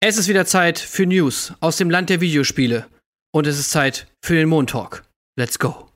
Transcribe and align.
Es 0.00 0.16
ist 0.16 0.28
wieder 0.28 0.46
Zeit 0.46 0.78
für 0.78 1.06
News 1.06 1.52
aus 1.58 1.76
dem 1.76 1.90
Land 1.90 2.08
der 2.08 2.20
Videospiele. 2.20 2.86
Und 3.32 3.48
es 3.48 3.58
ist 3.58 3.72
Zeit 3.72 4.06
für 4.24 4.34
den 4.34 4.48
Montalk. 4.48 5.02
Let's 5.36 5.58
go. 5.58 5.88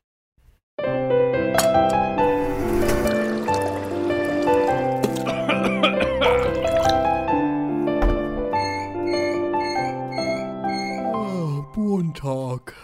Montag. 11.76 12.74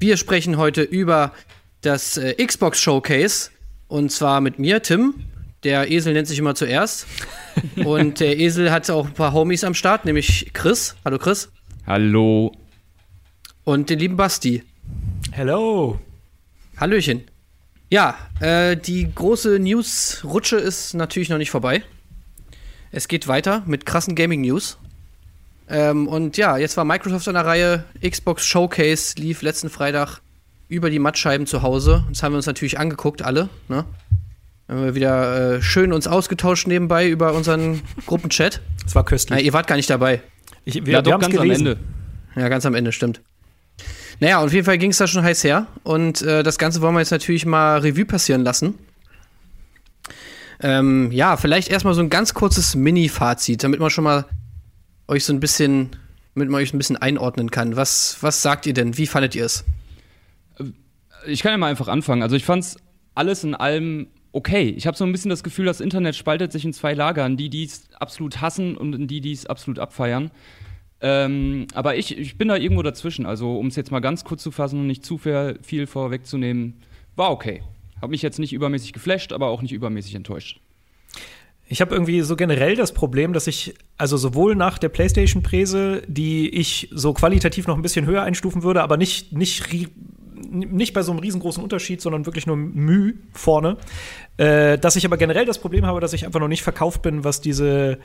Wir 0.00 0.16
sprechen 0.16 0.56
heute 0.56 0.82
über 0.82 1.32
das 1.82 2.16
äh, 2.16 2.34
Xbox 2.44 2.80
Showcase. 2.80 3.50
Und 3.86 4.10
zwar 4.10 4.40
mit 4.40 4.58
mir, 4.58 4.82
Tim. 4.82 5.14
Der 5.64 5.90
Esel 5.90 6.12
nennt 6.12 6.28
sich 6.28 6.38
immer 6.38 6.54
zuerst. 6.54 7.06
Und 7.84 8.20
der 8.20 8.38
Esel 8.38 8.70
hat 8.70 8.88
auch 8.90 9.06
ein 9.06 9.14
paar 9.14 9.32
Homies 9.32 9.64
am 9.64 9.74
Start, 9.74 10.04
nämlich 10.04 10.50
Chris. 10.52 10.94
Hallo 11.04 11.18
Chris. 11.18 11.50
Hallo. 11.86 12.52
Und 13.64 13.90
den 13.90 13.98
lieben 13.98 14.16
Basti. 14.16 14.62
Hello. 15.32 15.98
Hallöchen. 16.76 17.24
Ja, 17.90 18.16
äh, 18.40 18.76
die 18.76 19.12
große 19.12 19.58
News-Rutsche 19.58 20.56
ist 20.56 20.94
natürlich 20.94 21.28
noch 21.28 21.38
nicht 21.38 21.50
vorbei. 21.50 21.82
Es 22.92 23.08
geht 23.08 23.26
weiter 23.26 23.62
mit 23.66 23.84
krassen 23.84 24.14
Gaming-News. 24.14 24.78
Ähm, 25.68 26.06
und 26.06 26.36
ja, 26.36 26.56
jetzt 26.56 26.76
war 26.76 26.84
Microsoft 26.84 27.26
an 27.26 27.34
der 27.34 27.44
Reihe. 27.44 27.84
Xbox 28.06 28.46
Showcase 28.46 29.16
lief 29.18 29.42
letzten 29.42 29.70
Freitag 29.70 30.20
über 30.68 30.88
die 30.88 30.98
Mattscheiben 30.98 31.46
zu 31.46 31.62
Hause. 31.62 32.04
Das 32.10 32.22
haben 32.22 32.32
wir 32.32 32.36
uns 32.36 32.46
natürlich 32.46 32.78
angeguckt, 32.78 33.22
alle. 33.22 33.48
Ne? 33.68 33.84
Haben 34.68 34.84
wir 34.84 34.94
wieder 34.94 35.56
äh, 35.56 35.62
schön 35.62 35.94
uns 35.94 36.06
ausgetauscht 36.06 36.66
nebenbei 36.66 37.08
über 37.08 37.32
unseren 37.32 37.80
Gruppenchat. 38.06 38.60
Es 38.86 38.94
war 38.94 39.04
köstlich. 39.04 39.38
Na, 39.38 39.42
ihr 39.42 39.54
wart 39.54 39.66
gar 39.66 39.76
nicht 39.76 39.88
dabei. 39.88 40.20
Ich, 40.66 40.84
wir 40.84 40.92
ja, 40.92 41.02
doch 41.02 41.12
ganz 41.12 41.24
am 41.24 41.32
gelesen. 41.32 41.66
Ende. 41.66 41.80
Ja, 42.36 42.48
ganz 42.48 42.66
am 42.66 42.74
Ende, 42.74 42.92
stimmt. 42.92 43.22
Naja, 44.20 44.40
auf 44.40 44.52
jeden 44.52 44.66
Fall 44.66 44.76
ging 44.76 44.90
es 44.90 44.98
da 44.98 45.06
schon 45.06 45.22
heiß 45.22 45.42
her. 45.44 45.68
Und 45.84 46.20
äh, 46.20 46.42
das 46.42 46.58
Ganze 46.58 46.82
wollen 46.82 46.94
wir 46.94 47.00
jetzt 47.00 47.12
natürlich 47.12 47.46
mal 47.46 47.78
Revue 47.78 48.04
passieren 48.04 48.42
lassen. 48.42 48.74
Ähm, 50.60 51.12
ja, 51.12 51.38
vielleicht 51.38 51.70
erstmal 51.70 51.94
so 51.94 52.00
ein 52.02 52.10
ganz 52.10 52.34
kurzes 52.34 52.74
Mini-Fazit, 52.74 53.62
damit 53.62 53.80
man 53.80 53.88
schon 53.88 54.04
mal 54.04 54.26
euch 55.06 55.24
so 55.24 55.32
ein 55.32 55.40
bisschen, 55.40 55.90
damit 56.34 56.50
man 56.50 56.60
euch 56.60 56.74
ein 56.74 56.78
bisschen 56.78 56.96
einordnen 56.98 57.50
kann. 57.50 57.76
Was, 57.76 58.18
was 58.20 58.42
sagt 58.42 58.66
ihr 58.66 58.74
denn? 58.74 58.98
Wie 58.98 59.06
fandet 59.06 59.34
ihr 59.34 59.46
es? 59.46 59.64
Ich 61.26 61.42
kann 61.42 61.52
ja 61.52 61.58
mal 61.58 61.70
einfach 61.70 61.88
anfangen. 61.88 62.22
Also 62.22 62.36
ich 62.36 62.44
fand's 62.44 62.76
alles 63.14 63.44
in 63.44 63.54
allem 63.54 64.08
okay. 64.32 64.74
Ich 64.76 64.86
habe 64.86 64.96
so 64.96 65.04
ein 65.04 65.12
bisschen 65.12 65.30
das 65.30 65.42
Gefühl, 65.42 65.66
das 65.66 65.80
Internet 65.80 66.16
spaltet 66.16 66.52
sich 66.52 66.64
in 66.64 66.72
zwei 66.72 66.94
Lager, 66.94 67.24
in 67.26 67.36
die, 67.36 67.50
die 67.50 67.64
es 67.64 67.88
absolut 67.94 68.40
hassen 68.40 68.76
und 68.76 68.94
in 68.94 69.06
die, 69.06 69.20
die 69.20 69.32
es 69.32 69.46
absolut 69.46 69.78
abfeiern. 69.78 70.30
Ähm, 71.00 71.66
aber 71.74 71.96
ich, 71.96 72.16
ich 72.16 72.38
bin 72.38 72.48
da 72.48 72.56
irgendwo 72.56 72.82
dazwischen. 72.82 73.26
Also, 73.26 73.56
um 73.58 73.68
es 73.68 73.76
jetzt 73.76 73.90
mal 73.90 74.00
ganz 74.00 74.24
kurz 74.24 74.42
zu 74.42 74.50
fassen 74.50 74.80
und 74.80 74.86
nicht 74.86 75.04
zu 75.04 75.18
viel, 75.18 75.86
vorwegzunehmen, 75.86 76.74
war 77.16 77.30
okay. 77.30 77.62
Hab 78.00 78.10
mich 78.10 78.22
jetzt 78.22 78.38
nicht 78.38 78.52
übermäßig 78.52 78.92
geflasht, 78.92 79.32
aber 79.32 79.48
auch 79.48 79.62
nicht 79.62 79.72
übermäßig 79.72 80.14
enttäuscht. 80.14 80.60
Ich 81.70 81.80
habe 81.82 81.94
irgendwie 81.94 82.22
so 82.22 82.34
generell 82.34 82.76
das 82.76 82.94
Problem, 82.94 83.34
dass 83.34 83.46
ich, 83.46 83.74
also 83.98 84.16
sowohl 84.16 84.56
nach 84.56 84.78
der 84.78 84.88
PlayStation-Präse, 84.88 86.02
die 86.06 86.48
ich 86.48 86.88
so 86.92 87.12
qualitativ 87.12 87.66
noch 87.66 87.76
ein 87.76 87.82
bisschen 87.82 88.06
höher 88.06 88.22
einstufen 88.22 88.62
würde, 88.62 88.82
aber 88.82 88.96
nicht, 88.96 89.32
nicht, 89.32 89.62
nicht 90.50 90.94
bei 90.94 91.02
so 91.02 91.12
einem 91.12 91.20
riesengroßen 91.20 91.62
Unterschied, 91.62 92.00
sondern 92.00 92.26
wirklich 92.26 92.46
nur 92.46 92.56
Müh 92.56 93.14
vorne, 93.32 93.76
äh, 94.36 94.78
dass 94.78 94.96
ich 94.96 95.04
aber 95.04 95.16
generell 95.16 95.44
das 95.44 95.58
Problem 95.58 95.86
habe, 95.86 96.00
dass 96.00 96.12
ich 96.12 96.26
einfach 96.26 96.40
noch 96.40 96.48
nicht 96.48 96.62
verkauft 96.62 97.02
bin, 97.02 97.24
was 97.24 97.40
diese 97.40 97.98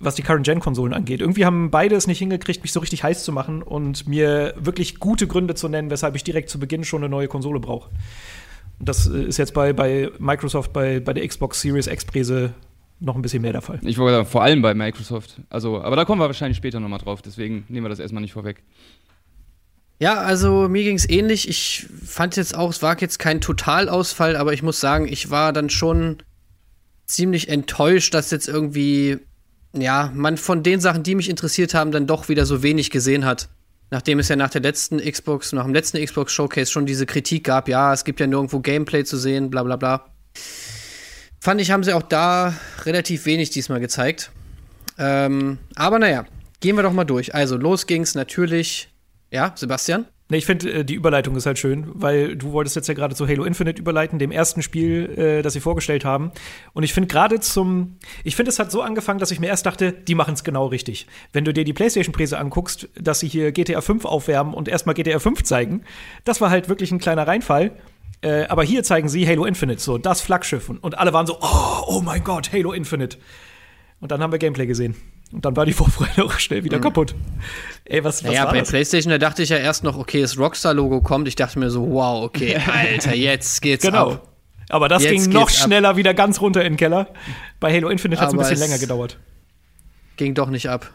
was 0.00 0.14
die 0.14 0.22
Current-Gen-Konsolen 0.22 0.94
angeht. 0.94 1.20
Irgendwie 1.20 1.44
haben 1.44 1.70
beide 1.70 1.96
es 1.96 2.06
nicht 2.06 2.18
hingekriegt, 2.18 2.62
mich 2.62 2.72
so 2.72 2.80
richtig 2.80 3.02
heiß 3.02 3.24
zu 3.24 3.32
machen 3.32 3.62
und 3.62 4.06
mir 4.06 4.54
wirklich 4.56 5.00
gute 5.00 5.26
Gründe 5.26 5.54
zu 5.54 5.68
nennen, 5.68 5.90
weshalb 5.90 6.14
ich 6.14 6.22
direkt 6.22 6.50
zu 6.50 6.60
Beginn 6.60 6.84
schon 6.84 7.02
eine 7.02 7.10
neue 7.10 7.28
Konsole 7.28 7.58
brauche. 7.58 7.90
Das 8.78 9.08
äh, 9.08 9.24
ist 9.24 9.38
jetzt 9.38 9.54
bei, 9.54 9.72
bei 9.72 10.10
Microsoft, 10.18 10.72
bei, 10.72 11.00
bei 11.00 11.12
der 11.12 11.26
Xbox 11.26 11.60
Series 11.60 11.88
X-Präse 11.88 12.54
noch 13.00 13.14
ein 13.14 13.22
bisschen 13.22 13.42
mehr 13.42 13.52
der 13.52 13.62
Fall. 13.62 13.80
Ich 13.82 13.98
wollte 13.98 14.16
sagen, 14.16 14.26
vor 14.26 14.42
allem 14.42 14.62
bei 14.62 14.74
Microsoft. 14.74 15.40
Also, 15.50 15.80
aber 15.80 15.96
da 15.96 16.04
kommen 16.04 16.20
wir 16.20 16.26
wahrscheinlich 16.26 16.56
später 16.56 16.80
nochmal 16.80 16.98
drauf, 16.98 17.22
deswegen 17.22 17.64
nehmen 17.68 17.84
wir 17.84 17.90
das 17.90 18.00
erstmal 18.00 18.22
nicht 18.22 18.32
vorweg. 18.32 18.62
Ja, 20.00 20.20
also 20.20 20.68
mir 20.68 20.84
ging 20.84 20.96
es 20.96 21.08
ähnlich. 21.08 21.48
Ich 21.48 21.86
fand 22.04 22.36
jetzt 22.36 22.54
auch, 22.54 22.70
es 22.70 22.82
war 22.82 23.00
jetzt 23.00 23.18
kein 23.18 23.40
Totalausfall, 23.40 24.36
aber 24.36 24.52
ich 24.52 24.62
muss 24.62 24.80
sagen, 24.80 25.08
ich 25.08 25.30
war 25.30 25.52
dann 25.52 25.70
schon 25.70 26.18
ziemlich 27.06 27.48
enttäuscht, 27.48 28.14
dass 28.14 28.30
jetzt 28.30 28.48
irgendwie, 28.48 29.18
ja, 29.72 30.12
man 30.14 30.36
von 30.36 30.62
den 30.62 30.80
Sachen, 30.80 31.02
die 31.02 31.16
mich 31.16 31.28
interessiert 31.28 31.74
haben, 31.74 31.90
dann 31.90 32.06
doch 32.06 32.28
wieder 32.28 32.46
so 32.46 32.62
wenig 32.62 32.90
gesehen 32.90 33.24
hat. 33.24 33.48
Nachdem 33.90 34.18
es 34.18 34.28
ja 34.28 34.36
nach 34.36 34.50
der 34.50 34.60
letzten 34.60 34.98
Xbox, 34.98 35.52
nach 35.52 35.64
dem 35.64 35.74
letzten 35.74 36.04
Xbox 36.04 36.32
Showcase 36.32 36.70
schon 36.70 36.86
diese 36.86 37.06
Kritik 37.06 37.44
gab, 37.44 37.68
ja, 37.68 37.92
es 37.92 38.04
gibt 38.04 38.20
ja 38.20 38.26
nirgendwo 38.26 38.60
Gameplay 38.60 39.04
zu 39.04 39.16
sehen, 39.16 39.50
bla 39.50 39.62
bla 39.62 39.76
bla. 39.76 40.04
Fand 41.40 41.60
ich, 41.60 41.70
haben 41.70 41.82
sie 41.82 41.94
auch 41.94 42.02
da 42.02 42.54
relativ 42.84 43.24
wenig 43.24 43.50
diesmal 43.50 43.80
gezeigt. 43.80 44.30
Ähm, 44.98 45.58
aber 45.74 45.98
naja, 45.98 46.26
gehen 46.60 46.76
wir 46.76 46.82
doch 46.82 46.92
mal 46.92 47.04
durch. 47.04 47.34
Also, 47.34 47.56
los 47.56 47.86
ging's 47.86 48.14
natürlich. 48.14 48.90
Ja, 49.30 49.52
Sebastian? 49.54 50.06
Nee, 50.30 50.38
ich 50.38 50.46
finde, 50.46 50.70
äh, 50.70 50.84
die 50.84 50.94
Überleitung 50.94 51.36
ist 51.36 51.46
halt 51.46 51.58
schön, 51.58 51.86
weil 51.94 52.36
du 52.36 52.52
wolltest 52.52 52.76
jetzt 52.76 52.86
ja 52.86 52.92
gerade 52.92 53.14
zu 53.14 53.26
Halo 53.26 53.44
Infinite 53.44 53.80
überleiten, 53.80 54.18
dem 54.18 54.30
ersten 54.30 54.60
Spiel, 54.60 55.10
äh, 55.16 55.42
das 55.42 55.54
sie 55.54 55.60
vorgestellt 55.60 56.04
haben. 56.04 56.32
Und 56.74 56.82
ich 56.82 56.92
finde 56.92 57.08
gerade 57.08 57.40
zum, 57.40 57.96
ich 58.24 58.36
finde, 58.36 58.50
es 58.50 58.58
hat 58.58 58.70
so 58.70 58.82
angefangen, 58.82 59.20
dass 59.20 59.30
ich 59.30 59.40
mir 59.40 59.46
erst 59.46 59.64
dachte, 59.64 59.92
die 59.92 60.14
machen 60.14 60.34
es 60.34 60.44
genau 60.44 60.66
richtig. 60.66 61.06
Wenn 61.32 61.46
du 61.46 61.54
dir 61.54 61.64
die 61.64 61.72
PlayStation-Präse 61.72 62.38
anguckst, 62.38 62.88
dass 62.94 63.20
sie 63.20 63.28
hier 63.28 63.52
GTA 63.52 63.80
5 63.80 64.04
aufwärmen 64.04 64.52
und 64.52 64.68
erstmal 64.68 64.94
GTA 64.94 65.18
5 65.18 65.44
zeigen, 65.44 65.82
das 66.24 66.42
war 66.42 66.50
halt 66.50 66.68
wirklich 66.68 66.92
ein 66.92 66.98
kleiner 66.98 67.26
Reinfall. 67.26 67.72
Äh, 68.20 68.44
aber 68.48 68.64
hier 68.64 68.82
zeigen 68.82 69.08
sie 69.08 69.26
Halo 69.26 69.46
Infinite, 69.46 69.80
so 69.80 69.96
das 69.96 70.20
Flaggschiff. 70.20 70.68
Und, 70.68 70.82
und 70.82 70.98
alle 70.98 71.14
waren 71.14 71.26
so, 71.26 71.38
oh, 71.40 71.84
oh 71.86 72.00
mein 72.02 72.22
Gott, 72.22 72.52
Halo 72.52 72.72
Infinite. 72.72 73.16
Und 74.00 74.12
dann 74.12 74.20
haben 74.20 74.32
wir 74.32 74.38
Gameplay 74.38 74.66
gesehen. 74.66 74.94
Und 75.30 75.44
dann 75.44 75.54
war 75.56 75.66
die 75.66 75.72
Vorfreude 75.74 76.24
auch 76.24 76.38
schnell 76.38 76.64
wieder 76.64 76.78
kaputt. 76.78 77.14
Ey, 77.84 78.02
was, 78.02 78.24
was 78.24 78.30
Naja, 78.30 78.44
war 78.44 78.52
bei 78.52 78.60
das? 78.60 78.70
PlayStation, 78.70 79.10
da 79.10 79.18
dachte 79.18 79.42
ich 79.42 79.50
ja 79.50 79.58
erst 79.58 79.84
noch, 79.84 79.98
okay, 79.98 80.22
das 80.22 80.38
Rockstar-Logo 80.38 81.02
kommt. 81.02 81.28
Ich 81.28 81.36
dachte 81.36 81.58
mir 81.58 81.70
so, 81.70 81.86
wow, 81.90 82.24
okay, 82.24 82.56
Alter, 82.66 83.14
jetzt 83.14 83.60
geht's 83.60 83.84
Genau. 83.84 84.12
ab. 84.12 84.28
Aber 84.70 84.88
das 84.88 85.02
Jetzt 85.02 85.12
ging 85.24 85.32
noch 85.32 85.46
geht's 85.48 85.60
ab. 85.62 85.66
schneller 85.66 85.96
wieder 85.96 86.12
ganz 86.14 86.40
runter 86.40 86.62
in 86.64 86.72
den 86.74 86.76
Keller. 86.78 87.08
Bei 87.60 87.72
Halo 87.74 87.88
Infinite 87.88 88.20
hat 88.20 88.28
es 88.28 88.34
ein 88.34 88.38
bisschen 88.38 88.58
länger 88.58 88.78
gedauert. 88.78 89.18
Ging 90.16 90.34
doch 90.34 90.50
nicht 90.50 90.68
ab. 90.68 90.92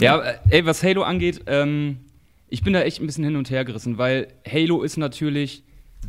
Ja, 0.00 0.18
äh, 0.20 0.38
ey, 0.50 0.66
was 0.66 0.82
Halo 0.82 1.02
angeht, 1.02 1.42
ähm, 1.46 1.98
ich 2.48 2.62
bin 2.62 2.72
da 2.72 2.82
echt 2.82 3.00
ein 3.00 3.06
bisschen 3.06 3.24
hin 3.24 3.36
und 3.36 3.50
her 3.50 3.64
gerissen, 3.64 3.98
weil 3.98 4.28
Halo 4.50 4.82
ist 4.82 4.96
natürlich 4.96 5.62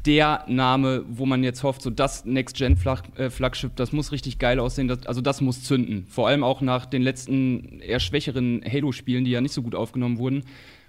der 0.05 0.43
Name, 0.47 1.03
wo 1.09 1.25
man 1.25 1.43
jetzt 1.43 1.63
hofft, 1.63 1.81
so 1.81 1.89
das 1.89 2.25
Next-Gen-Flagship, 2.25 3.75
das 3.75 3.91
muss 3.91 4.11
richtig 4.11 4.39
geil 4.39 4.59
aussehen, 4.59 4.87
das, 4.87 5.05
also 5.05 5.21
das 5.21 5.41
muss 5.41 5.63
zünden. 5.63 6.05
Vor 6.07 6.27
allem 6.27 6.43
auch 6.43 6.61
nach 6.61 6.85
den 6.85 7.01
letzten 7.01 7.79
eher 7.79 7.99
schwächeren 7.99 8.61
Halo-Spielen, 8.63 9.25
die 9.25 9.31
ja 9.31 9.41
nicht 9.41 9.53
so 9.53 9.61
gut 9.61 9.75
aufgenommen 9.75 10.17
wurden, 10.17 10.43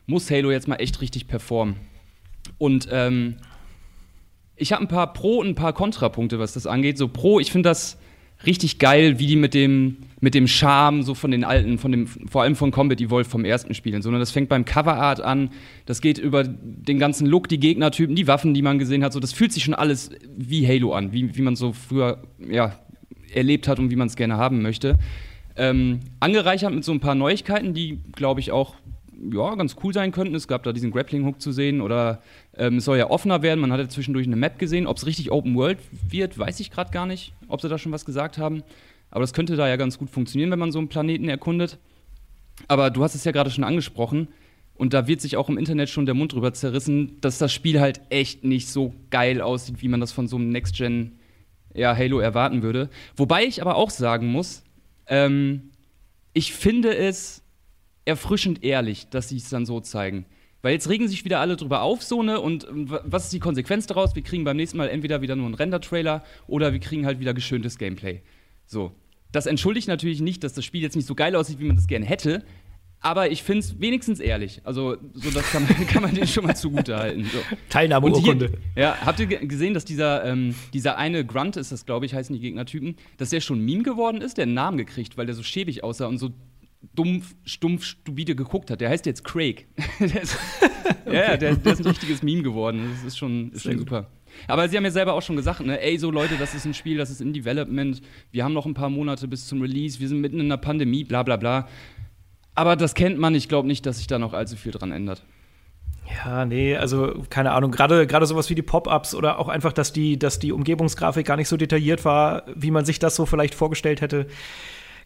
muss 0.07 0.31
Halo 0.31 0.51
jetzt 0.51 0.69
mal 0.69 0.77
echt 0.77 1.01
richtig 1.01 1.27
performen. 1.27 1.77
Und 2.59 2.89
ähm, 2.91 3.37
ich 4.57 4.73
habe 4.73 4.83
ein 4.83 4.89
paar 4.89 5.13
Pro- 5.13 5.41
und 5.41 5.49
ein 5.49 5.55
paar 5.55 5.73
Kontrapunkte, 5.73 6.39
was 6.39 6.55
das 6.55 6.67
angeht. 6.67 6.99
So 6.99 7.09
Pro, 7.09 7.41
ich 7.41 7.53
finde 7.53 7.69
das 7.69 7.99
richtig 8.47 8.79
geil, 8.79 9.19
wie 9.19 9.27
die 9.27 9.37
mit 9.37 9.55
dem, 9.55 9.99
mit 10.21 10.35
dem 10.35 10.47
Charme 10.47 11.03
so 11.03 11.15
von 11.15 11.31
den 11.31 11.45
alten, 11.45 11.79
von 11.79 11.93
dem, 11.93 12.07
vor 12.07 12.43
allem 12.43 12.57
von 12.57 12.71
Combat 12.71 13.01
Evolved 13.01 13.31
vom 13.31 13.45
ersten 13.45 13.75
Spielen. 13.75 14.03
Sondern 14.03 14.21
das 14.21 14.31
fängt 14.31 14.49
beim 14.49 14.65
Coverart 14.65 15.21
an, 15.21 15.51
das 15.87 16.01
geht 16.01 16.19
über 16.19 16.45
den 16.45 16.99
ganzen 16.99 17.27
Look, 17.27 17.49
die 17.49 17.59
Gegnertypen, 17.59 18.15
die 18.15 18.27
Waffen, 18.27 18.55
die 18.55 18.63
man 18.63 18.79
gesehen 18.79 19.05
hat. 19.05 19.13
So, 19.13 19.21
das 19.21 19.33
fühlt 19.33 19.53
sich 19.53 19.65
schon 19.65 19.75
alles 19.75 20.11
wie 20.37 20.67
Halo 20.67 20.93
an, 20.93 21.13
wie, 21.13 21.37
wie 21.37 21.43
man 21.43 21.57
so 21.57 21.73
früher 21.73 22.23
ja, 22.49 22.79
erlebt 23.33 23.69
hat 23.69 23.79
und 23.79 23.91
wie 23.91 23.97
man 23.97 24.09
es 24.09 24.17
gerne 24.17 24.37
haben 24.37 24.63
möchte. 24.63 24.99
Ähm, 25.57 26.01
angereichert 26.21 26.73
mit 26.73 26.85
so 26.85 26.93
ein 26.93 27.01
paar 27.01 27.17
Neuigkeiten, 27.17 27.75
die, 27.75 27.99
glaube 28.13 28.41
ich, 28.41 28.53
auch 28.53 28.77
ja, 29.33 29.55
ganz 29.55 29.77
cool 29.83 29.93
sein 29.93 30.13
könnten. 30.13 30.35
Es 30.35 30.49
gab 30.49 30.63
da 30.63 30.73
diesen 30.73 30.91
Grappling-Hook 30.91 31.41
zu 31.41 31.53
sehen 31.53 31.81
oder 31.81 32.23
ähm, 32.57 32.77
es 32.77 32.85
soll 32.85 32.99
ja 32.99 33.11
offener 33.11 33.43
werden. 33.43 33.61
Man 33.61 33.73
hatte 33.73 33.89
zwischendurch 33.89 34.27
eine 34.27 34.37
Map 34.37 34.59
gesehen. 34.59 34.87
Ob 34.87 34.97
es 34.97 35.07
richtig 35.07 35.31
Open 35.31 35.55
World 35.57 35.79
wird, 36.09 36.39
weiß 36.39 36.61
ich 36.61 36.71
gerade 36.71 36.91
gar 36.91 37.07
nicht, 37.07 37.33
ob 37.49 37.61
sie 37.61 37.69
da 37.69 37.79
schon 37.79 37.93
was 37.93 38.05
gesagt 38.05 38.39
haben. 38.39 38.63
Aber 39.11 39.23
das 39.23 39.33
könnte 39.33 39.57
da 39.57 39.69
ja 39.69 39.77
ganz 39.77 39.99
gut 39.99 40.11
funktionieren, 40.11 40.51
wenn 40.51 40.59
man 40.59 40.73
so 40.73 40.79
einen 40.79 40.89
Planeten 40.89 41.29
erkundet. 41.29 41.79
Aber 42.67 42.91
du 42.91 43.03
hast 43.03 43.15
es 43.15 43.25
ja 43.25 43.33
gerade 43.33 43.51
schon 43.51 43.65
angesprochen. 43.65 44.29
Und 44.75 44.95
da 44.95 45.09
wird 45.09 45.21
sich 45.21 45.37
auch 45.37 45.49
im 45.49 45.59
Internet 45.59 45.89
schon 45.89 46.07
der 46.07 46.15
Mund 46.15 46.33
drüber 46.33 46.53
zerrissen, 46.53 47.21
dass 47.21 47.39
das 47.39 47.53
Spiel 47.53 47.81
halt 47.81 48.01
echt 48.11 48.45
nicht 48.45 48.69
so 48.69 48.95
geil 49.11 49.41
aussieht, 49.41 49.83
wie 49.83 49.89
man 49.89 50.01
das 50.01 50.13
von 50.13 50.29
so 50.29 50.37
einem 50.37 50.51
Next-Gen 50.51 51.19
ja, 51.75 51.97
Halo 51.97 52.21
erwarten 52.21 52.63
würde. 52.63 52.89
Wobei 53.17 53.45
ich 53.45 53.61
aber 53.61 53.75
auch 53.75 53.91
sagen 53.91 54.29
muss, 54.29 54.63
ähm, 55.09 55.71
ich 56.33 56.53
finde 56.53 56.97
es 56.97 57.43
erfrischend 58.09 58.65
ehrlich, 58.65 59.09
dass 59.11 59.29
sie 59.29 59.37
es 59.37 59.49
dann 59.49 59.67
so 59.67 59.81
zeigen. 59.81 60.25
Weil 60.63 60.73
jetzt 60.73 60.89
regen 60.89 61.07
sich 61.07 61.25
wieder 61.25 61.39
alle 61.39 61.57
drüber 61.57 61.83
auf, 61.83 62.03
so 62.03 62.23
ne? 62.25 62.41
Und 62.41 62.67
ähm, 62.69 62.91
wa- 62.91 63.03
was 63.05 63.25
ist 63.25 63.33
die 63.33 63.39
Konsequenz 63.39 63.87
daraus? 63.87 64.17
Wir 64.17 64.23
kriegen 64.23 64.43
beim 64.43 64.57
nächsten 64.57 64.77
Mal 64.77 64.89
entweder 64.89 65.23
wieder 65.23 65.37
nur 65.37 65.47
einen 65.47 65.55
Render-Trailer 65.55 66.25
oder 66.49 66.73
wir 66.73 66.81
kriegen 66.81 67.07
halt 67.07 67.21
wieder 67.21 67.33
geschöntes 67.35 67.79
Gameplay. 67.79 68.23
So. 68.67 68.91
Das 69.31 69.47
entschuldigt 69.47 69.87
natürlich 69.89 70.21
nicht, 70.21 70.43
dass 70.43 70.55
das 70.55 70.65
Spiel 70.65 70.81
jetzt 70.83 70.97
nicht 70.97 71.07
so 71.07 71.15
geil 71.15 71.37
aussieht, 71.37 71.61
wie 71.61 71.65
man 71.65 71.77
das 71.77 71.87
gerne 71.87 72.07
hätte. 72.07 72.43
Aber 73.01 73.31
ich 73.31 73.45
finde 73.45 73.61
es 73.61 73.79
wenigstens 73.81 74.19
ehrlich. 74.19 74.61
Also, 74.65 74.97
so 75.13 75.31
das 75.31 75.49
kann 75.53 75.63
man, 75.63 75.87
kann 75.87 76.03
man 76.03 76.13
denen 76.15 76.27
schon 76.27 76.45
mal 76.45 76.57
zugutehalten. 76.57 77.25
So. 77.27 77.39
Teilnahmeurkunde. 77.69 78.53
Ja, 78.75 78.97
habt 79.07 79.21
ihr 79.21 79.27
gesehen, 79.27 79.75
dass 79.75 79.85
dieser, 79.85 80.25
ähm, 80.25 80.57
dieser 80.73 80.99
eine 80.99 81.25
Grunt 81.25 81.57
ist 81.57 81.71
das, 81.71 81.87
glaube 81.87 82.07
ich, 82.07 82.15
heißen 82.15 82.35
die 82.35 82.41
Gegnertypen, 82.41 82.97
dass 83.19 83.31
der 83.31 83.41
schon 83.41 83.61
Meme 83.65 83.85
geworden 83.85 84.21
ist? 84.21 84.39
Der 84.39 84.43
einen 84.45 84.55
Namen 84.55 84.79
gekriegt, 84.79 85.17
weil 85.17 85.27
der 85.27 85.37
so 85.37 85.45
schäbig 85.45 85.85
aussah 85.85 86.07
und 86.07 86.19
so 86.19 86.31
dumpf, 86.95 87.35
stumpf, 87.45 87.85
stupide 87.85 88.35
geguckt 88.35 88.71
hat. 88.71 88.81
Der 88.81 88.91
heißt 88.91 89.07
jetzt 89.07 89.25
Craig. 89.25 89.67
der 90.01 90.23
ist, 90.23 90.39
okay. 91.07 91.17
Ja, 91.17 91.37
der, 91.37 91.57
der, 91.57 91.73
ist 91.73 91.81
ein 91.81 91.87
richtiges 91.87 92.23
Meme 92.23 92.43
geworden. 92.43 92.91
Das 92.95 93.05
ist 93.05 93.19
schon, 93.19 93.53
ist 93.53 93.63
schon 93.63 93.79
super. 93.79 94.09
Aber 94.47 94.69
sie 94.69 94.77
haben 94.77 94.85
ja 94.85 94.91
selber 94.91 95.15
auch 95.15 95.23
schon 95.23 95.37
gesagt, 95.37 95.61
ne, 95.61 95.81
ey, 95.81 95.99
so 95.99 96.11
Leute, 96.11 96.37
das 96.39 96.55
ist 96.55 96.65
ein 96.65 96.75
Spiel, 96.75 96.97
das 96.97 97.11
ist 97.11 97.21
in 97.21 97.33
Development, 97.33 98.01
wir 98.31 98.45
haben 98.45 98.53
noch 98.53 98.67
ein 98.67 98.75
paar 98.75 98.91
Monate 98.91 99.27
bis 99.27 99.47
zum 99.47 99.61
Release, 99.61 99.99
wir 100.01 100.09
sind 100.09 100.21
mitten 100.21 100.39
in 100.39 100.47
einer 100.47 100.59
Pandemie, 100.59 101.05
bla 101.05 101.23
bla 101.23 101.37
bla. 101.37 101.67
Aber 102.55 102.77
das 102.77 102.95
kennt 102.95 103.19
man, 103.19 103.35
ich 103.35 103.49
glaube 103.49 103.69
nicht, 103.69 103.87
dass 103.87 103.99
sich 103.99 104.07
da 104.07 104.19
noch 104.19 104.35
allzu 104.35 104.57
viel 104.57 104.73
dran 104.73 104.93
ändert. 104.93 105.23
Ja, 106.25 106.45
nee, 106.45 106.77
also 106.77 107.25
keine 107.29 107.53
Ahnung, 107.53 107.71
gerade 107.71 108.07
gerade 108.07 108.27
sowas 108.27 108.49
wie 108.49 108.55
die 108.55 108.63
Pop-ups 108.63 109.15
oder 109.15 109.39
auch 109.39 109.49
einfach, 109.49 109.73
dass 109.73 109.93
die 109.93 110.19
dass 110.19 110.39
die 110.39 110.53
Umgebungsgrafik 110.53 111.27
gar 111.27 111.37
nicht 111.37 111.49
so 111.49 111.57
detailliert 111.57 112.05
war, 112.05 112.45
wie 112.55 112.71
man 112.71 112.85
sich 112.85 112.99
das 112.99 113.15
so 113.15 113.27
vielleicht 113.27 113.55
vorgestellt 113.55 114.01
hätte. 114.01 114.27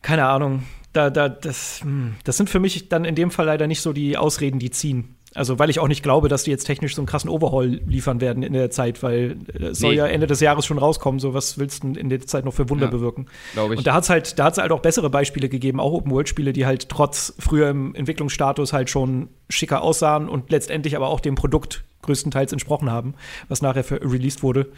Keine 0.01 0.27
Ahnung. 0.27 0.63
Da 0.93 1.11
da 1.11 1.29
das 1.29 1.81
hm, 1.83 2.15
das 2.25 2.37
sind 2.37 2.51
für 2.51 2.61
mich 2.61 2.89
dann 2.89 3.05
in 3.05 3.15
dem 3.15 3.31
Fall 3.31 3.47
leider 3.47 3.67
nicht 3.67 3.81
so 3.81 3.93
die 3.93 4.17
Ausreden, 4.17 4.59
die 4.59 4.71
ziehen. 4.71 5.17
Also, 5.35 5.59
weil 5.59 5.71
ich 5.71 5.79
auch 5.79 5.89
nicht 5.89 6.03
glaube, 6.03 6.29
dass 6.29 6.45
die 6.45 6.51
jetzt 6.51 6.65
technisch 6.65 6.95
so 6.95 7.01
einen 7.01 7.07
krassen 7.07 7.31
Overhaul 7.31 7.81
liefern 7.87 8.21
werden 8.21 8.43
in 8.43 8.53
der 8.53 8.71
Zeit, 8.71 9.03
weil 9.03 9.39
äh, 9.59 9.67
es 9.67 9.79
soll 9.79 9.93
nee. 9.93 9.99
ja 9.99 10.07
Ende 10.07 10.27
des 10.27 10.41
Jahres 10.41 10.67
schon 10.67 10.79
rauskommen. 10.79 11.21
So, 11.21 11.33
was 11.33 11.59
willst 11.59 11.85
du 11.85 11.93
in 11.95 12.11
der 12.11 12.21
Zeit 12.21 12.45
noch 12.45 12.53
für 12.53 12.69
Wunder 12.69 12.87
ja, 12.87 12.91
bewirken? 12.91 13.27
Glaube 13.55 13.75
ich. 13.75 13.79
Und 13.79 13.87
da 13.87 13.95
hat 13.95 14.05
es 14.05 14.11
halt, 14.11 14.39
da 14.39 14.45
hat's 14.45 14.59
halt 14.59 14.73
auch 14.73 14.81
bessere 14.81 15.09
Beispiele 15.09 15.49
gegeben, 15.49 15.81
auch 15.81 15.93
Open-World-Spiele, 15.93 16.53
die 16.53 16.67
halt 16.67 16.89
trotz 16.89 17.35
früher 17.39 17.71
im 17.71 17.95
Entwicklungsstatus 17.95 18.73
halt 18.73 18.91
schon 18.91 19.29
schicker 19.49 19.83
aussahen 19.83 20.29
und 20.29 20.51
letztendlich 20.51 20.97
aber 20.97 21.09
auch 21.09 21.21
dem 21.21 21.35
Produkt 21.35 21.85
größtenteils 22.03 22.53
entsprochen 22.53 22.91
haben, 22.91 23.15
was 23.49 23.63
nachher 23.63 23.85
für 23.85 24.01
released 24.03 24.43
wurde. 24.43 24.69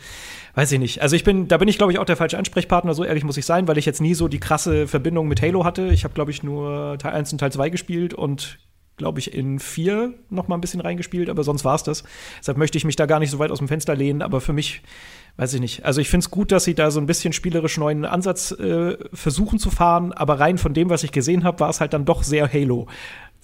Weiß 0.54 0.70
ich 0.72 0.78
nicht. 0.78 1.02
Also 1.02 1.16
ich 1.16 1.24
bin, 1.24 1.48
da 1.48 1.58
bin 1.58 1.68
ich, 1.68 1.78
glaube 1.78 1.92
ich, 1.92 1.98
auch 1.98 2.04
der 2.04 2.16
falsche 2.16 2.38
Ansprechpartner, 2.38 2.94
so 2.94 3.04
ehrlich 3.04 3.24
muss 3.24 3.36
ich 3.36 3.46
sein, 3.46 3.66
weil 3.66 3.78
ich 3.78 3.86
jetzt 3.86 4.00
nie 4.00 4.14
so 4.14 4.28
die 4.28 4.40
krasse 4.40 4.86
Verbindung 4.86 5.26
mit 5.28 5.42
Halo 5.42 5.64
hatte. 5.64 5.88
Ich 5.88 6.04
habe, 6.04 6.14
glaube 6.14 6.30
ich, 6.30 6.42
nur 6.42 6.96
Teil 6.98 7.14
1 7.14 7.32
und 7.32 7.38
Teil 7.38 7.52
2 7.52 7.70
gespielt 7.70 8.14
und 8.14 8.58
glaube 8.96 9.18
ich, 9.18 9.34
in 9.34 9.58
vier 9.58 10.14
noch 10.30 10.48
mal 10.48 10.56
ein 10.56 10.60
bisschen 10.60 10.80
reingespielt, 10.80 11.28
aber 11.28 11.42
sonst 11.42 11.64
war 11.64 11.74
es 11.74 11.82
das. 11.82 12.04
Deshalb 12.38 12.58
möchte 12.58 12.78
ich 12.78 12.84
mich 12.84 12.96
da 12.96 13.06
gar 13.06 13.18
nicht 13.18 13.30
so 13.30 13.38
weit 13.38 13.50
aus 13.50 13.58
dem 13.58 13.68
Fenster 13.68 13.96
lehnen, 13.96 14.22
aber 14.22 14.40
für 14.40 14.52
mich, 14.52 14.82
weiß 15.36 15.54
ich 15.54 15.60
nicht. 15.60 15.84
Also 15.84 16.00
ich 16.00 16.08
finde 16.08 16.24
es 16.24 16.30
gut, 16.30 16.52
dass 16.52 16.64
sie 16.64 16.74
da 16.74 16.90
so 16.90 17.00
ein 17.00 17.06
bisschen 17.06 17.32
spielerisch 17.32 17.76
neuen 17.76 18.04
Ansatz 18.04 18.52
äh, 18.52 18.96
versuchen 19.12 19.58
zu 19.58 19.70
fahren, 19.70 20.12
aber 20.12 20.38
rein 20.38 20.58
von 20.58 20.74
dem, 20.74 20.90
was 20.90 21.02
ich 21.02 21.10
gesehen 21.10 21.44
habe, 21.44 21.60
war 21.60 21.70
es 21.70 21.80
halt 21.80 21.92
dann 21.92 22.04
doch 22.04 22.22
sehr 22.22 22.52
Halo. 22.52 22.86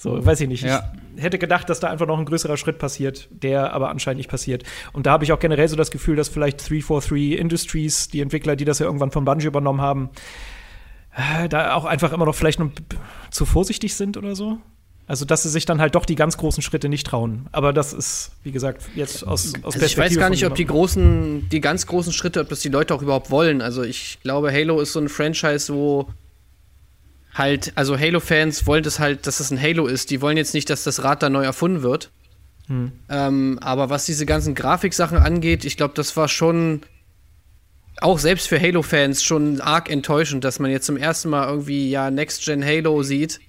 So, 0.01 0.25
weiß 0.25 0.41
ich 0.41 0.49
nicht. 0.49 0.63
Ja. 0.63 0.95
Ich 1.15 1.23
hätte 1.23 1.39
gedacht, 1.39 1.69
dass 1.69 1.79
da 1.79 1.91
einfach 1.91 2.07
noch 2.07 2.19
ein 2.19 2.25
größerer 2.25 2.57
Schritt 2.57 2.79
passiert, 2.79 3.29
der 3.31 3.75
aber 3.75 3.91
anscheinend 3.91 4.17
nicht 4.17 4.31
passiert. 4.31 4.65
Und 4.95 5.05
da 5.05 5.11
habe 5.11 5.25
ich 5.25 5.33
auch 5.33 5.39
generell 5.39 5.69
so 5.69 5.77
das 5.77 5.91
Gefühl, 5.91 6.17
dass 6.17 6.31
vielleicht 6.31 6.59
343 6.71 7.39
Industries, 7.39 8.09
die 8.09 8.23
Entwickler, 8.23 8.57
die 8.57 8.65
das 8.65 8.79
ja 8.79 8.87
irgendwann 8.87 9.11
von 9.11 9.27
Bungie 9.27 9.45
übernommen 9.45 9.83
haben, 9.83 10.09
äh, 11.15 11.51
da 11.51 11.75
auch 11.75 11.85
einfach 11.85 12.15
immer 12.15 12.25
noch 12.25 12.35
vielleicht 12.35 12.61
noch 12.61 12.71
zu 13.31 13.45
vorsichtig 13.45 13.95
sind 13.95 14.17
oder 14.17 14.35
so. 14.35 14.57
Also, 15.07 15.27
dass 15.27 15.43
sie 15.43 15.51
sich 15.51 15.67
dann 15.67 15.83
halt 15.83 15.95
doch 15.95 16.07
die 16.07 16.15
ganz 16.15 16.39
großen 16.39 16.63
Schritte 16.63 16.89
nicht 16.89 17.07
trauen. 17.07 17.49
Aber 17.53 17.75
das 17.75 17.93
ist, 17.93 18.31
wie 18.43 18.53
gesagt, 18.53 18.83
jetzt 18.95 19.27
aus, 19.27 19.53
aus 19.63 19.75
also 19.75 19.85
Ich 19.85 19.99
weiß 19.99 20.17
gar 20.17 20.31
nicht, 20.31 20.47
ob 20.47 20.55
die 20.55 20.65
großen, 20.65 21.51
die 21.51 21.61
ganz 21.61 21.87
großen 21.87 22.15
Schritte, 22.15 22.41
ob 22.41 22.49
das 22.49 22.61
die 22.61 22.71
Leute 22.71 22.95
auch 22.95 23.03
überhaupt 23.03 23.31
wollen. 23.31 23.61
Also, 23.61 23.83
ich 23.83 24.19
glaube, 24.23 24.51
Halo 24.51 24.81
ist 24.81 24.95
so 24.95 25.01
ein 25.01 25.11
Franchise, 25.11 25.75
wo 25.75 26.09
halt, 27.35 27.73
also 27.77 27.99
Halo-Fans 27.99 28.67
wollen 28.67 28.83
das 28.83 28.99
halt, 28.99 29.27
dass 29.27 29.41
es 29.41 29.51
ein 29.51 29.61
Halo 29.61 29.87
ist. 29.87 30.11
Die 30.11 30.21
wollen 30.21 30.37
jetzt 30.37 30.55
nicht, 30.55 30.71
dass 30.71 30.85
das 30.85 31.05
Rad 31.05 31.23
da 31.23 31.31
neu 31.31 31.45
erfunden 31.45 31.83
wird. 31.83 32.11
Hm. 32.67 32.93
Ähm, 33.09 33.59
aber 33.61 33.91
was 33.91 34.07
diese 34.07 34.27
ganzen 34.27 34.55
Grafiksachen 34.55 35.19
angeht, 35.19 35.65
ich 35.65 35.77
glaube, 35.77 35.95
das 35.95 36.17
war 36.17 36.29
schon 36.29 36.83
auch 38.01 38.19
selbst 38.19 38.49
für 38.49 38.61
Halo-Fans 38.61 39.23
schon 39.23 39.61
arg 39.61 39.91
enttäuschend, 39.91 40.45
dass 40.45 40.59
man 40.59 40.71
jetzt 40.71 40.87
zum 40.87 40.97
ersten 40.97 41.29
Mal 41.29 41.49
irgendwie 41.49 41.91
ja 41.91 42.11
Next 42.11 42.45
Gen 42.45 42.65
Halo 42.65 43.03
sieht 43.03 43.41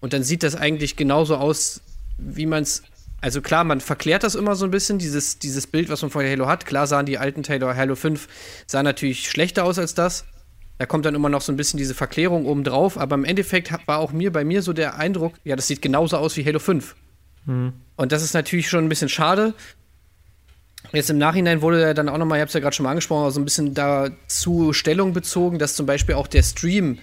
und 0.00 0.12
dann 0.12 0.22
sieht 0.22 0.42
das 0.42 0.54
eigentlich 0.54 0.96
genauso 0.96 1.36
aus, 1.36 1.80
wie 2.18 2.46
man 2.46 2.62
es. 2.62 2.82
Also 3.20 3.40
klar, 3.40 3.64
man 3.64 3.80
verklärt 3.80 4.22
das 4.22 4.36
immer 4.36 4.54
so 4.54 4.64
ein 4.64 4.70
bisschen, 4.70 4.98
dieses, 4.98 5.40
dieses 5.40 5.66
Bild, 5.66 5.88
was 5.88 6.02
man 6.02 6.10
von 6.12 6.24
Halo 6.24 6.46
hat. 6.46 6.66
Klar 6.66 6.86
sahen 6.86 7.04
die 7.04 7.18
alten 7.18 7.42
Halo, 7.42 7.74
Halo 7.74 7.96
5 7.96 8.28
sahen 8.66 8.84
natürlich 8.84 9.28
schlechter 9.28 9.64
aus 9.64 9.80
als 9.80 9.94
das. 9.94 10.24
Da 10.78 10.86
kommt 10.86 11.04
dann 11.04 11.14
immer 11.14 11.28
noch 11.28 11.40
so 11.40 11.52
ein 11.52 11.56
bisschen 11.56 11.78
diese 11.78 11.94
Verklärung 11.94 12.46
oben 12.46 12.64
drauf, 12.64 12.98
aber 12.98 13.16
im 13.16 13.24
Endeffekt 13.24 13.72
war 13.86 13.98
auch 13.98 14.12
mir 14.12 14.32
bei 14.32 14.44
mir 14.44 14.62
so 14.62 14.72
der 14.72 14.96
Eindruck, 14.96 15.34
ja, 15.44 15.56
das 15.56 15.66
sieht 15.66 15.82
genauso 15.82 16.16
aus 16.16 16.36
wie 16.36 16.44
Halo 16.44 16.60
5. 16.60 16.94
Mhm. 17.46 17.72
Und 17.96 18.12
das 18.12 18.22
ist 18.22 18.34
natürlich 18.34 18.68
schon 18.68 18.84
ein 18.84 18.88
bisschen 18.88 19.08
schade. 19.08 19.54
Jetzt 20.92 21.10
im 21.10 21.18
Nachhinein 21.18 21.60
wurde 21.62 21.80
ja 21.80 21.94
dann 21.94 22.08
auch 22.08 22.16
nochmal, 22.16 22.38
ich 22.38 22.42
habe 22.42 22.48
es 22.48 22.54
ja 22.54 22.60
gerade 22.60 22.74
schon 22.74 22.84
mal 22.84 22.90
angesprochen, 22.90 23.30
so 23.32 23.40
ein 23.40 23.44
bisschen 23.44 23.74
dazu 23.74 24.72
Stellung 24.72 25.12
bezogen, 25.12 25.58
dass 25.58 25.74
zum 25.74 25.86
Beispiel 25.86 26.14
auch 26.14 26.28
der 26.28 26.42
Stream, 26.42 26.98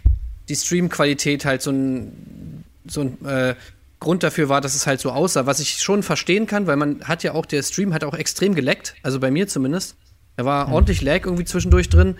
die 0.47 0.55
Streamqualität 0.55 1.45
halt 1.45 1.61
so 1.61 1.71
ein 1.71 2.63
so 2.87 3.01
ein 3.01 3.25
äh, 3.25 3.55
Grund 3.99 4.23
dafür 4.23 4.49
war, 4.49 4.61
dass 4.61 4.75
es 4.75 4.87
halt 4.87 4.99
so 4.99 5.11
aussah. 5.11 5.45
Was 5.45 5.59
ich 5.59 5.81
schon 5.81 6.03
verstehen 6.03 6.45
kann, 6.45 6.67
weil 6.67 6.75
man 6.75 7.01
hat 7.03 7.23
ja 7.23 7.33
auch, 7.33 7.45
der 7.45 7.63
Stream 7.63 7.93
hat 7.93 8.03
auch 8.03 8.13
extrem 8.13 8.55
geleckt, 8.55 8.95
also 9.03 9.19
bei 9.19 9.31
mir 9.31 9.47
zumindest. 9.47 9.95
Da 10.35 10.45
war 10.45 10.67
mhm. 10.67 10.73
ordentlich 10.73 11.01
Lag 11.01 11.25
irgendwie 11.25 11.45
zwischendurch 11.45 11.89
drin. 11.89 12.15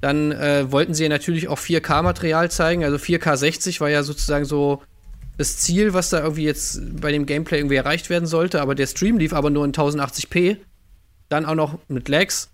Dann 0.00 0.32
äh, 0.32 0.70
wollten 0.70 0.94
sie 0.94 1.04
ja 1.04 1.08
natürlich 1.08 1.48
auch 1.48 1.58
4K-Material 1.58 2.50
zeigen. 2.50 2.84
Also 2.84 2.96
4K 2.96 3.36
60 3.36 3.80
war 3.80 3.90
ja 3.90 4.02
sozusagen 4.02 4.44
so 4.44 4.82
das 5.36 5.58
Ziel, 5.58 5.92
was 5.92 6.10
da 6.10 6.20
irgendwie 6.22 6.44
jetzt 6.44 6.80
bei 7.00 7.12
dem 7.12 7.26
Gameplay 7.26 7.58
irgendwie 7.58 7.76
erreicht 7.76 8.10
werden 8.10 8.26
sollte. 8.26 8.60
Aber 8.60 8.74
der 8.74 8.86
Stream 8.86 9.18
lief 9.18 9.32
aber 9.32 9.50
nur 9.50 9.64
in 9.64 9.72
1080p. 9.72 10.58
Dann 11.28 11.46
auch 11.46 11.54
noch 11.54 11.78
mit 11.88 12.08
Lags. 12.08 12.50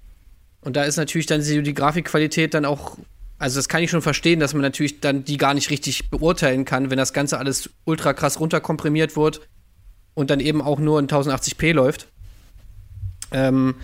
Und 0.61 0.77
da 0.77 0.85
ist 0.85 0.97
natürlich 0.97 1.27
dann 1.27 1.43
die 1.43 1.75
Grafikqualität 1.75 2.55
dann 2.55 2.65
auch 2.65 2.97
also 3.39 3.59
das 3.59 3.69
kann 3.69 3.83
ich 3.83 3.91
schon 3.91 4.03
verstehen, 4.03 4.41
dass 4.41 4.55
man 4.55 4.63
natürlich 4.63 5.01
dann 5.01 5.25
die 5.25 5.37
gar 5.37 5.55
nicht 5.55 5.71
richtig 5.71 6.09
beurteilen 6.11 6.65
kann, 6.65 6.91
wenn 6.91 6.99
das 6.99 7.13
Ganze 7.13 7.39
alles 7.39 7.69
ultra 7.85 8.13
krass 8.13 8.41
runterkomprimiert 8.41 9.17
wird 9.17 9.47
und 10.15 10.31
dann 10.31 10.41
eben 10.41 10.63
auch 10.63 10.79
nur 10.79 10.99
in 10.99 11.09
1080p 11.09 11.73
läuft. 11.73 12.09
Ähm, 13.33 13.75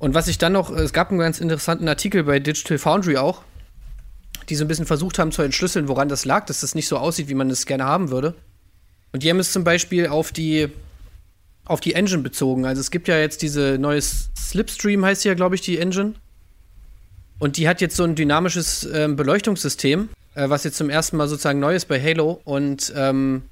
und 0.00 0.14
was 0.14 0.28
ich 0.28 0.38
dann 0.38 0.54
noch, 0.54 0.70
es 0.70 0.94
gab 0.94 1.10
einen 1.10 1.20
ganz 1.20 1.40
interessanten 1.40 1.86
Artikel 1.86 2.24
bei 2.24 2.40
Digital 2.40 2.78
Foundry 2.78 3.18
auch, 3.18 3.42
die 4.48 4.56
so 4.56 4.64
ein 4.64 4.68
bisschen 4.68 4.86
versucht 4.86 5.18
haben 5.18 5.30
zu 5.30 5.42
entschlüsseln, 5.42 5.88
woran 5.88 6.08
das 6.08 6.24
lag, 6.24 6.46
dass 6.46 6.62
das 6.62 6.74
nicht 6.74 6.88
so 6.88 6.96
aussieht, 6.96 7.28
wie 7.28 7.34
man 7.34 7.50
es 7.50 7.66
gerne 7.66 7.84
haben 7.84 8.10
würde. 8.10 8.34
Und 9.12 9.22
die 9.22 9.28
haben 9.28 9.38
es 9.38 9.52
zum 9.52 9.62
Beispiel 9.62 10.06
auf 10.06 10.32
die, 10.32 10.68
auf 11.66 11.80
die 11.80 11.92
Engine 11.92 12.22
bezogen. 12.22 12.64
Also 12.64 12.80
es 12.80 12.90
gibt 12.90 13.08
ja 13.08 13.18
jetzt 13.18 13.42
diese 13.42 13.76
neue 13.78 14.00
Slipstream, 14.00 15.04
heißt 15.04 15.26
ja, 15.26 15.34
glaube 15.34 15.54
ich, 15.54 15.60
die 15.60 15.78
Engine. 15.78 16.14
Und 17.38 17.58
die 17.58 17.68
hat 17.68 17.82
jetzt 17.82 17.96
so 17.96 18.04
ein 18.04 18.14
dynamisches 18.14 18.88
ähm, 18.90 19.16
Beleuchtungssystem, 19.16 20.08
äh, 20.34 20.48
was 20.48 20.64
jetzt 20.64 20.78
zum 20.78 20.88
ersten 20.88 21.18
Mal 21.18 21.28
sozusagen 21.28 21.60
neu 21.60 21.74
ist 21.74 21.88
bei 21.88 22.02
Halo. 22.02 22.40
Und 22.44 22.90
ähm, 22.96 23.42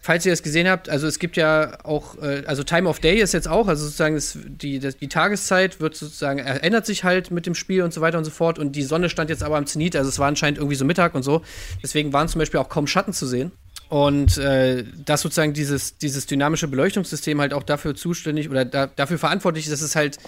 falls 0.00 0.24
ihr 0.24 0.32
das 0.32 0.42
gesehen 0.42 0.68
habt, 0.68 0.88
also 0.88 1.06
es 1.06 1.18
gibt 1.18 1.36
ja 1.36 1.84
auch, 1.84 2.16
äh, 2.22 2.44
also 2.46 2.62
Time 2.62 2.88
of 2.88 3.00
Day 3.00 3.20
ist 3.20 3.32
jetzt 3.32 3.48
auch, 3.48 3.68
also 3.68 3.84
sozusagen 3.84 4.14
das, 4.14 4.38
die, 4.44 4.78
das, 4.78 4.96
die 4.96 5.08
Tageszeit 5.08 5.80
wird 5.80 5.96
sozusagen, 5.96 6.38
ändert 6.38 6.86
sich 6.86 7.04
halt 7.04 7.30
mit 7.30 7.46
dem 7.46 7.54
Spiel 7.54 7.82
und 7.82 7.92
so 7.92 8.00
weiter 8.00 8.18
und 8.18 8.24
so 8.24 8.30
fort. 8.30 8.58
Und 8.58 8.72
die 8.72 8.82
Sonne 8.82 9.08
stand 9.08 9.30
jetzt 9.30 9.42
aber 9.42 9.56
am 9.56 9.66
Zenit, 9.66 9.96
also 9.96 10.08
es 10.08 10.18
war 10.18 10.28
anscheinend 10.28 10.58
irgendwie 10.58 10.76
so 10.76 10.84
Mittag 10.84 11.14
und 11.14 11.22
so. 11.22 11.42
Deswegen 11.82 12.12
waren 12.12 12.28
zum 12.28 12.38
Beispiel 12.38 12.60
auch 12.60 12.68
kaum 12.68 12.86
Schatten 12.86 13.12
zu 13.12 13.26
sehen. 13.26 13.52
Und 13.88 14.36
äh, 14.36 14.84
dass 15.04 15.22
sozusagen 15.22 15.54
dieses, 15.54 15.96
dieses 15.96 16.26
dynamische 16.26 16.68
Beleuchtungssystem 16.68 17.40
halt 17.40 17.54
auch 17.54 17.62
dafür 17.62 17.94
zuständig 17.94 18.50
oder 18.50 18.66
da, 18.66 18.86
dafür 18.86 19.18
verantwortlich 19.18 19.64
ist, 19.64 19.72
dass 19.72 19.80
es 19.80 19.96
halt 19.96 20.18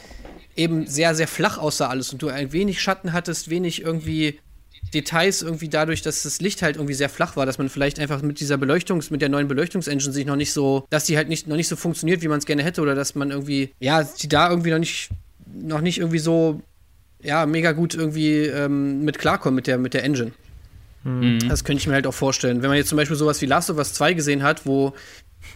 eben 0.57 0.87
sehr, 0.87 1.15
sehr 1.15 1.29
flach 1.29 1.59
aussah 1.59 1.89
alles 1.89 2.12
und 2.12 2.23
du 2.23 2.29
ein 2.29 2.53
wenig 2.53 2.81
Schatten 2.81 3.12
hattest, 3.12 3.50
wenig 3.50 3.83
irgendwie 3.83 4.41
Details 4.92 5.42
irgendwie 5.42 5.68
dadurch, 5.68 6.02
dass 6.02 6.22
das 6.22 6.40
Licht 6.40 6.62
halt 6.62 6.76
irgendwie 6.76 6.94
sehr 6.94 7.08
flach 7.08 7.37
war, 7.37 7.46
dass 7.46 7.58
man 7.58 7.68
vielleicht 7.68 8.00
einfach 8.00 8.22
mit 8.22 8.40
dieser 8.40 8.56
Beleuchtungs-, 8.56 9.12
mit 9.12 9.22
der 9.22 9.28
neuen 9.28 9.49
Beleuchtungsengine 9.49 10.12
sich 10.12 10.26
noch 10.26 10.37
nicht 10.37 10.52
so, 10.52 10.87
dass 10.90 11.04
die 11.04 11.16
halt 11.16 11.28
nicht, 11.28 11.46
noch 11.46 11.56
nicht 11.56 11.68
so 11.68 11.76
funktioniert, 11.76 12.22
wie 12.22 12.28
man 12.28 12.38
es 12.38 12.46
gerne 12.46 12.62
hätte 12.62 12.80
oder 12.80 12.94
dass 12.94 13.14
man 13.14 13.30
irgendwie, 13.30 13.72
ja, 13.78 14.02
die 14.02 14.28
da 14.28 14.50
irgendwie 14.50 14.70
noch 14.70 14.78
nicht, 14.78 15.10
noch 15.52 15.80
nicht 15.80 15.99
irgendwie 15.99 16.18
so, 16.18 16.60
ja, 17.22 17.46
mega 17.46 17.72
gut 17.72 17.94
irgendwie 17.94 18.40
ähm, 18.46 19.04
mit 19.04 19.18
klarkommen 19.18 19.56
mit 19.56 19.66
der, 19.66 19.78
mit 19.78 19.94
der 19.94 20.04
Engine. 20.04 20.32
Mhm. 21.04 21.49
Das 21.49 21.64
könnte 21.64 21.80
ich 21.80 21.87
mir 21.87 21.94
halt 21.94 22.06
auch 22.06 22.14
vorstellen. 22.14 22.62
Wenn 22.62 22.68
man 22.68 22.76
jetzt 22.76 22.88
zum 22.88 22.96
Beispiel 22.96 23.16
sowas 23.16 23.40
wie 23.40 23.46
Last 23.46 23.70
of 23.70 23.78
Us 23.78 23.92
2 23.94 24.14
gesehen 24.14 24.42
hat, 24.42 24.66
wo 24.66 24.94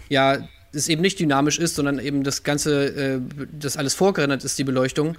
ja 0.08 0.38
es 0.72 0.88
eben 0.88 1.02
nicht 1.02 1.20
dynamisch 1.20 1.58
ist, 1.58 1.76
sondern 1.76 1.98
eben 1.98 2.24
das 2.24 2.42
Ganze, 2.42 2.86
äh, 2.86 3.20
das 3.52 3.76
alles 3.76 3.94
vorgerendert 3.94 4.44
ist, 4.44 4.58
die 4.58 4.64
Beleuchtung. 4.64 5.16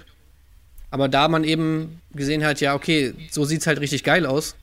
Aber 0.90 1.08
da 1.08 1.28
man 1.28 1.44
eben 1.44 2.00
gesehen 2.14 2.44
hat, 2.44 2.60
ja, 2.60 2.74
okay, 2.74 3.14
so 3.30 3.44
sieht 3.44 3.60
es 3.60 3.66
halt 3.66 3.80
richtig 3.80 4.04
geil 4.04 4.26
aus. 4.26 4.56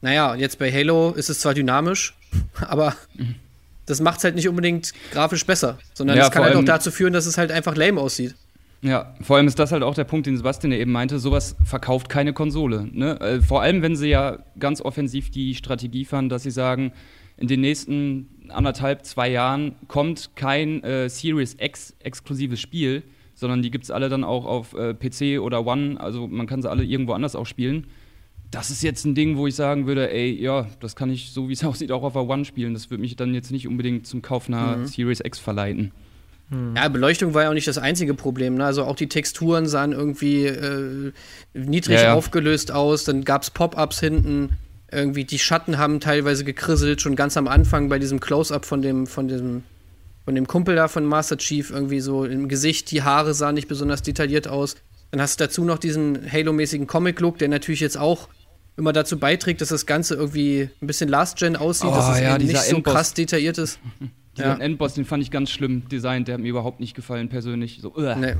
Naja, 0.00 0.34
jetzt 0.34 0.58
bei 0.58 0.70
Halo 0.70 1.12
ist 1.12 1.30
es 1.30 1.40
zwar 1.40 1.54
dynamisch, 1.54 2.14
aber 2.60 2.96
das 3.86 4.00
macht 4.00 4.18
es 4.18 4.24
halt 4.24 4.34
nicht 4.34 4.48
unbedingt 4.48 4.92
grafisch 5.10 5.46
besser, 5.46 5.78
sondern 5.94 6.18
es 6.18 6.24
ja, 6.26 6.30
kann 6.30 6.44
halt 6.44 6.56
auch 6.56 6.64
dazu 6.64 6.90
führen, 6.90 7.12
dass 7.12 7.26
es 7.26 7.38
halt 7.38 7.50
einfach 7.50 7.76
lame 7.76 8.00
aussieht. 8.00 8.34
Ja, 8.82 9.14
vor 9.20 9.36
allem 9.36 9.46
ist 9.46 9.60
das 9.60 9.70
halt 9.70 9.84
auch 9.84 9.94
der 9.94 10.04
Punkt, 10.04 10.26
den 10.26 10.36
Sebastian 10.36 10.72
ja 10.72 10.78
eben 10.78 10.90
meinte, 10.90 11.20
sowas 11.20 11.54
verkauft 11.64 12.08
keine 12.08 12.32
Konsole. 12.32 12.88
Ne? 12.90 13.18
Äh, 13.20 13.40
vor 13.40 13.62
allem, 13.62 13.80
wenn 13.80 13.94
sie 13.94 14.08
ja 14.08 14.38
ganz 14.58 14.80
offensiv 14.80 15.30
die 15.30 15.54
Strategie 15.54 16.04
fahren, 16.04 16.28
dass 16.28 16.42
sie 16.42 16.50
sagen, 16.50 16.92
in 17.36 17.46
den 17.46 17.60
nächsten 17.60 18.28
anderthalb, 18.48 19.06
zwei 19.06 19.30
Jahren 19.30 19.76
kommt 19.86 20.30
kein 20.34 20.82
äh, 20.82 21.08
Series 21.08 21.56
X 21.60 21.94
exklusives 22.00 22.60
Spiel, 22.60 23.04
sondern 23.42 23.60
die 23.60 23.70
gibt 23.70 23.84
es 23.84 23.90
alle 23.90 24.08
dann 24.08 24.22
auch 24.22 24.46
auf 24.46 24.72
äh, 24.74 24.94
PC 24.94 25.42
oder 25.42 25.66
One, 25.66 26.00
also 26.00 26.28
man 26.28 26.46
kann 26.46 26.62
sie 26.62 26.70
alle 26.70 26.84
irgendwo 26.84 27.12
anders 27.12 27.34
auch 27.34 27.44
spielen. 27.44 27.88
Das 28.52 28.70
ist 28.70 28.82
jetzt 28.82 29.04
ein 29.04 29.14
Ding, 29.14 29.36
wo 29.36 29.48
ich 29.48 29.56
sagen 29.56 29.86
würde, 29.86 30.12
ey, 30.12 30.30
ja, 30.40 30.68
das 30.78 30.94
kann 30.94 31.10
ich, 31.10 31.32
so 31.32 31.48
wie 31.48 31.54
es 31.54 31.64
aussieht, 31.64 31.90
auch 31.90 32.04
auf 32.04 32.12
der 32.12 32.28
One 32.28 32.44
spielen. 32.44 32.72
Das 32.72 32.88
würde 32.90 33.00
mich 33.00 33.16
dann 33.16 33.34
jetzt 33.34 33.50
nicht 33.50 33.66
unbedingt 33.66 34.06
zum 34.06 34.22
Kauf 34.22 34.48
einer 34.48 34.76
mhm. 34.76 34.86
Series 34.86 35.20
X 35.20 35.40
verleiten. 35.40 35.90
Hm. 36.50 36.76
Ja, 36.76 36.86
Beleuchtung 36.88 37.34
war 37.34 37.42
ja 37.42 37.48
auch 37.50 37.54
nicht 37.54 37.66
das 37.66 37.78
einzige 37.78 38.14
Problem. 38.14 38.54
Ne? 38.54 38.64
Also 38.64 38.84
auch 38.84 38.94
die 38.94 39.08
Texturen 39.08 39.66
sahen 39.66 39.90
irgendwie 39.90 40.46
äh, 40.46 41.12
niedrig 41.52 41.98
ja, 41.98 42.04
ja. 42.04 42.14
aufgelöst 42.14 42.70
aus. 42.70 43.02
Dann 43.02 43.24
gab 43.24 43.42
es 43.42 43.50
Pop-ups 43.50 43.98
hinten. 43.98 44.50
Irgendwie 44.92 45.24
die 45.24 45.38
Schatten 45.38 45.78
haben 45.78 45.98
teilweise 45.98 46.44
gekrisselt, 46.44 47.00
schon 47.00 47.16
ganz 47.16 47.36
am 47.36 47.48
Anfang 47.48 47.88
bei 47.88 47.98
diesem 47.98 48.20
Close-up 48.20 48.66
von 48.66 48.82
dem, 48.82 49.06
von 49.06 49.26
dem, 49.26 49.64
von 50.24 50.34
dem 50.34 50.46
Kumpel 50.46 50.76
da 50.76 50.88
von 50.88 51.04
Master 51.04 51.36
Chief 51.36 51.70
irgendwie 51.70 52.00
so 52.00 52.24
im 52.24 52.48
Gesicht. 52.48 52.90
Die 52.90 53.02
Haare 53.02 53.34
sahen 53.34 53.54
nicht 53.54 53.68
besonders 53.68 54.02
detailliert 54.02 54.48
aus. 54.48 54.76
Dann 55.10 55.20
hast 55.20 55.40
du 55.40 55.44
dazu 55.44 55.64
noch 55.64 55.78
diesen 55.78 56.30
Halo-mäßigen 56.30 56.86
Comic-Look, 56.86 57.38
der 57.38 57.48
natürlich 57.48 57.80
jetzt 57.80 57.98
auch 57.98 58.28
immer 58.76 58.92
dazu 58.92 59.18
beiträgt, 59.18 59.60
dass 59.60 59.68
das 59.68 59.84
Ganze 59.84 60.14
irgendwie 60.14 60.70
ein 60.80 60.86
bisschen 60.86 61.08
Last-Gen 61.08 61.56
aussieht, 61.56 61.90
oh, 61.90 61.94
dass 61.94 62.16
es 62.16 62.20
ja, 62.20 62.38
nicht 62.38 62.56
so 62.56 62.80
krass 62.80 63.14
detailliert 63.14 63.58
ist. 63.58 63.78
Diesen 64.36 64.48
ja. 64.48 64.56
Endboss, 64.56 64.94
den 64.94 65.04
fand 65.04 65.22
ich 65.22 65.30
ganz 65.30 65.50
schlimm 65.50 65.86
designt, 65.90 66.26
der 66.26 66.34
hat 66.34 66.40
mir 66.40 66.48
überhaupt 66.48 66.80
nicht 66.80 66.94
gefallen, 66.94 67.28
persönlich. 67.28 67.80
So, 67.82 67.92
nee. 67.96 68.34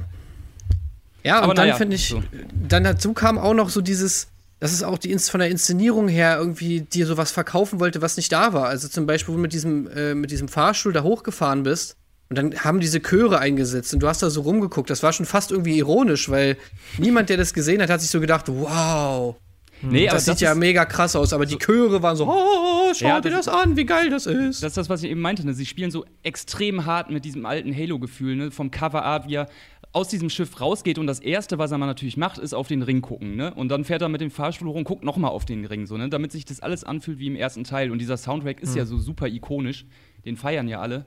Ja, 1.23 1.41
Aber 1.41 1.51
und 1.51 1.59
dann 1.59 1.69
ja, 1.69 1.75
finde 1.75 1.97
ich, 1.97 2.09
so. 2.09 2.23
dann 2.67 2.83
dazu 2.83 3.12
kam 3.12 3.37
auch 3.37 3.53
noch 3.53 3.69
so 3.69 3.83
dieses, 3.83 4.29
dass 4.62 4.73
es 4.73 4.85
auch 4.85 4.97
die 4.97 5.19
von 5.19 5.40
der 5.40 5.50
Inszenierung 5.50 6.07
her 6.07 6.37
irgendwie 6.38 6.83
dir 6.83 7.04
sowas 7.04 7.33
verkaufen 7.33 7.81
wollte, 7.81 8.00
was 8.00 8.16
nicht 8.16 8.31
da 8.31 8.52
war. 8.52 8.69
Also 8.69 8.87
zum 8.87 9.07
Beispiel, 9.07 9.35
wo 9.35 9.37
du 9.37 9.42
mit 9.42 9.52
diesem, 9.52 9.88
äh, 9.88 10.14
mit 10.14 10.31
diesem 10.31 10.47
Fahrstuhl 10.47 10.92
da 10.92 11.02
hochgefahren 11.02 11.64
bist 11.64 11.97
und 12.28 12.38
dann 12.38 12.54
haben 12.61 12.78
diese 12.78 13.00
Chöre 13.00 13.40
eingesetzt 13.40 13.92
und 13.92 14.04
du 14.04 14.07
hast 14.07 14.23
da 14.23 14.31
so 14.31 14.42
rumgeguckt. 14.42 14.88
Das 14.88 15.02
war 15.02 15.12
schon 15.12 15.26
fast 15.26 15.50
irgendwie 15.50 15.78
ironisch, 15.78 16.28
weil 16.28 16.57
niemand, 16.97 17.28
der 17.28 17.38
das 17.38 17.54
gesehen 17.54 17.83
hat, 17.83 17.90
hat 17.90 18.02
sich 18.02 18.11
so 18.11 18.21
gedacht, 18.21 18.45
wow, 18.47 19.35
Nee, 19.83 20.07
das 20.07 20.26
sieht 20.26 20.35
das 20.35 20.40
ja 20.40 20.54
mega 20.54 20.85
krass 20.85 21.16
aus, 21.16 21.33
aber 21.33 21.45
die 21.45 21.59
Chöre 21.59 22.02
waren 22.02 22.16
so, 22.16 22.28
oh, 22.28 22.95
schau 22.95 23.09
ja, 23.09 23.21
dir 23.21 23.31
das, 23.31 23.47
das 23.47 23.54
an, 23.54 23.76
wie 23.76 23.85
geil 23.85 24.11
das 24.11 24.26
ist. 24.26 24.62
Das 24.62 24.69
ist 24.69 24.76
das, 24.76 24.88
was 24.88 25.02
ich 25.02 25.11
eben 25.11 25.21
meinte. 25.21 25.45
Ne? 25.45 25.54
Sie 25.54 25.66
spielen 25.66 25.90
so 25.90 26.04
extrem 26.23 26.87
hart 26.87 27.11
mit 27.11 27.25
diesem 27.25 27.47
alten 27.47 27.75
Halo-Gefühl, 27.75 28.37
ne? 28.37 28.50
vom 28.52 28.71
Cover-Art, 28.71 29.28
wie 29.28 29.35
er 29.35 29.49
aus 29.93 30.09
diesem 30.09 30.31
Schiff 30.31 30.61
rausgeht 30.61 30.99
und 30.99 31.07
das 31.07 31.21
Erste, 31.21 31.59
was 31.59 31.71
er 31.71 31.79
mal 31.79 31.87
natürlich 31.87 32.17
macht, 32.17 32.39
ist 32.39 32.55
auf 32.55 32.67
den 32.67 32.83
Ring 32.83 33.03
gucken. 33.03 33.37
Ne? 33.37 33.53
Und 33.55 33.69
dann 33.69 33.85
fährt 33.85 34.03
er 34.03 34.09
mit 34.09 34.23
dem 34.23 34.31
Fahrstuhl 34.31 34.69
rum, 34.69 34.85
guckt 34.85 35.05
nochmal 35.05 35.31
auf 35.31 35.45
den 35.45 35.65
Ring, 35.67 35.87
so, 35.87 35.97
ne? 35.97 36.09
damit 36.09 36.33
sich 36.33 36.45
das 36.45 36.61
alles 36.61 36.83
anfühlt 36.83 37.19
wie 37.19 37.27
im 37.27 37.37
ersten 37.37 37.65
Teil. 37.65 37.91
Und 37.91 37.99
dieser 37.99 38.17
Soundtrack 38.17 38.61
ist 38.61 38.71
mhm. 38.71 38.79
ja 38.79 38.85
so 38.87 38.99
super 38.99 39.29
ikonisch, 39.29 39.85
den 40.25 40.37
feiern 40.37 40.67
ja 40.67 40.81
alle. 40.81 41.05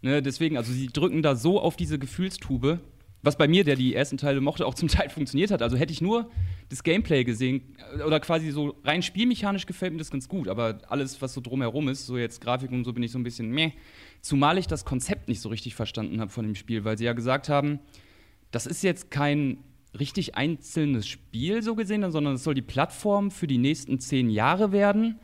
Ne? 0.00 0.22
Deswegen, 0.22 0.56
also 0.56 0.72
sie 0.72 0.86
drücken 0.86 1.22
da 1.22 1.36
so 1.36 1.60
auf 1.60 1.76
diese 1.76 1.98
Gefühlstube, 1.98 2.80
was 3.22 3.36
bei 3.36 3.46
mir, 3.46 3.64
der 3.64 3.76
die 3.76 3.94
ersten 3.94 4.16
Teile 4.16 4.40
mochte, 4.40 4.66
auch 4.66 4.74
zum 4.74 4.88
Teil 4.88 5.10
funktioniert 5.10 5.50
hat. 5.50 5.62
Also 5.62 5.76
hätte 5.76 5.92
ich 5.92 6.00
nur 6.00 6.30
das 6.70 6.82
Gameplay 6.82 7.24
gesehen 7.24 7.76
äh, 7.98 8.02
oder 8.02 8.18
quasi 8.18 8.50
so 8.50 8.76
rein 8.82 9.02
spielmechanisch 9.02 9.66
gefällt 9.66 9.92
mir 9.92 9.98
das 9.98 10.10
ganz 10.10 10.28
gut, 10.28 10.48
aber 10.48 10.78
alles, 10.88 11.22
was 11.22 11.34
so 11.34 11.40
drumherum 11.40 11.88
ist, 11.88 12.06
so 12.06 12.16
jetzt 12.16 12.40
Grafik 12.40 12.72
und 12.72 12.84
so, 12.84 12.92
bin 12.92 13.02
ich 13.02 13.12
so 13.12 13.18
ein 13.18 13.22
bisschen 13.24 13.50
meh. 13.50 13.72
Zumal 14.22 14.58
ich 14.58 14.66
das 14.66 14.84
Konzept 14.84 15.28
nicht 15.28 15.40
so 15.40 15.50
richtig 15.50 15.74
verstanden 15.74 16.20
habe 16.20 16.30
von 16.30 16.44
dem 16.44 16.54
Spiel, 16.54 16.84
weil 16.84 16.96
sie 16.96 17.04
ja 17.04 17.12
gesagt 17.12 17.48
haben, 17.48 17.78
das 18.52 18.66
ist 18.66 18.82
jetzt 18.84 19.10
kein 19.10 19.58
richtig 19.98 20.36
einzelnes 20.36 21.06
Spiel 21.06 21.62
so 21.62 21.74
gesehen, 21.74 22.08
sondern 22.10 22.34
es 22.34 22.44
soll 22.44 22.54
die 22.54 22.62
Plattform 22.62 23.30
für 23.30 23.46
die 23.46 23.58
nächsten 23.58 23.98
zehn 23.98 24.30
Jahre 24.30 24.72
werden. 24.72 25.18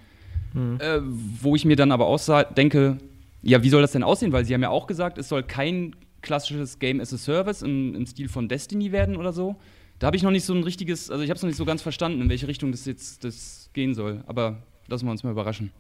Mhm. 0.53 0.79
Äh, 0.81 1.01
wo 1.03 1.55
ich 1.55 1.65
mir 1.65 1.77
dann 1.77 1.93
aber 1.93 2.07
auch 2.07 2.21
denke, 2.55 2.99
ja, 3.43 3.63
wie 3.63 3.69
soll 3.69 3.83
das 3.83 3.93
denn 3.93 4.03
aussehen? 4.03 4.33
Weil 4.33 4.45
sie 4.45 4.55
haben 4.55 4.63
ja 4.63 4.71
auch 4.71 4.87
gesagt, 4.87 5.19
es 5.19 5.29
soll 5.29 5.43
kein 5.43 5.95
klassisches 6.23 6.79
Game 6.79 7.01
as 7.01 7.15
a 7.15 7.19
Service 7.19 7.63
im, 7.63 7.95
im 7.95 8.07
Stil 8.07 8.29
von 8.29 8.49
Destiny 8.49 8.93
werden 8.93 9.17
oder 9.17 9.33
so. 9.33 9.57
Da 9.99 10.07
habe 10.07 10.17
ich 10.17 10.23
noch 10.23 10.31
nicht 10.31 10.45
so 10.45 10.55
ein 10.55 10.63
richtiges, 10.63 11.11
also 11.11 11.23
ich 11.23 11.31
habe 11.31 11.37
es 11.37 11.43
noch 11.43 11.49
nicht 11.49 11.57
so 11.57 11.65
ganz 11.65 11.83
verstanden, 11.83 12.23
in 12.23 12.29
welche 12.29 12.49
Richtung 12.49 12.73
das 12.73 12.85
jetzt 12.87 13.25
das 13.25 13.71
gehen 13.73 13.95
soll. 13.95 14.23
Aber 14.27 14.63
lassen 14.89 15.07
wir 15.07 15.11
uns 15.11 15.23
mal 15.23 15.31
überraschen. 15.31 15.71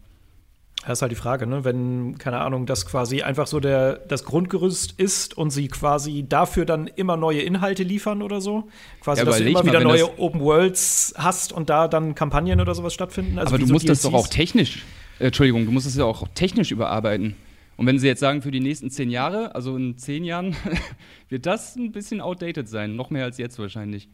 Das 0.86 0.98
ist 0.98 1.02
halt 1.02 1.12
die 1.12 1.16
Frage, 1.16 1.46
ne? 1.46 1.64
Wenn, 1.64 2.16
keine 2.18 2.38
Ahnung, 2.38 2.64
das 2.64 2.86
quasi 2.86 3.22
einfach 3.22 3.46
so 3.46 3.60
der, 3.60 3.96
das 3.96 4.24
Grundgerüst 4.24 4.92
ist 4.92 5.36
und 5.36 5.50
sie 5.50 5.68
quasi 5.68 6.24
dafür 6.26 6.64
dann 6.64 6.86
immer 6.86 7.16
neue 7.16 7.40
Inhalte 7.40 7.82
liefern 7.82 8.22
oder 8.22 8.40
so. 8.40 8.68
Quasi, 9.00 9.20
ja, 9.20 9.24
dass 9.24 9.38
du 9.38 9.44
immer 9.44 9.62
mal, 9.62 9.66
wieder 9.66 9.80
neue 9.80 10.18
Open 10.18 10.40
Worlds 10.40 11.14
hast 11.18 11.52
und 11.52 11.68
da 11.68 11.88
dann 11.88 12.14
Kampagnen 12.14 12.60
oder 12.60 12.74
sowas 12.74 12.94
stattfinden. 12.94 13.38
Also 13.38 13.50
aber 13.50 13.58
du 13.58 13.66
so 13.66 13.72
musst 13.72 13.88
DLCs. 13.88 14.02
das 14.02 14.10
doch 14.10 14.18
auch 14.18 14.28
technisch, 14.28 14.84
äh, 15.18 15.26
Entschuldigung, 15.26 15.66
du 15.66 15.72
musst 15.72 15.86
das 15.86 15.96
ja 15.96 16.04
auch 16.04 16.26
technisch 16.34 16.70
überarbeiten. 16.70 17.34
Und 17.76 17.86
wenn 17.86 17.98
Sie 17.98 18.08
jetzt 18.08 18.20
sagen, 18.20 18.42
für 18.42 18.50
die 18.50 18.60
nächsten 18.60 18.90
zehn 18.90 19.08
Jahre, 19.08 19.54
also 19.54 19.76
in 19.76 19.96
zehn 19.98 20.24
Jahren, 20.24 20.56
wird 21.28 21.46
das 21.46 21.76
ein 21.76 21.92
bisschen 21.92 22.20
outdated 22.20 22.68
sein. 22.68 22.96
Noch 22.96 23.10
mehr 23.10 23.24
als 23.24 23.38
jetzt 23.38 23.58
wahrscheinlich. 23.58 24.08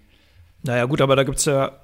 Naja, 0.63 0.87
gut, 0.87 1.01
aber 1.01 1.17
da 1.17 1.25
gibt 1.25 1.39
es 1.39 1.45
ja. 1.47 1.81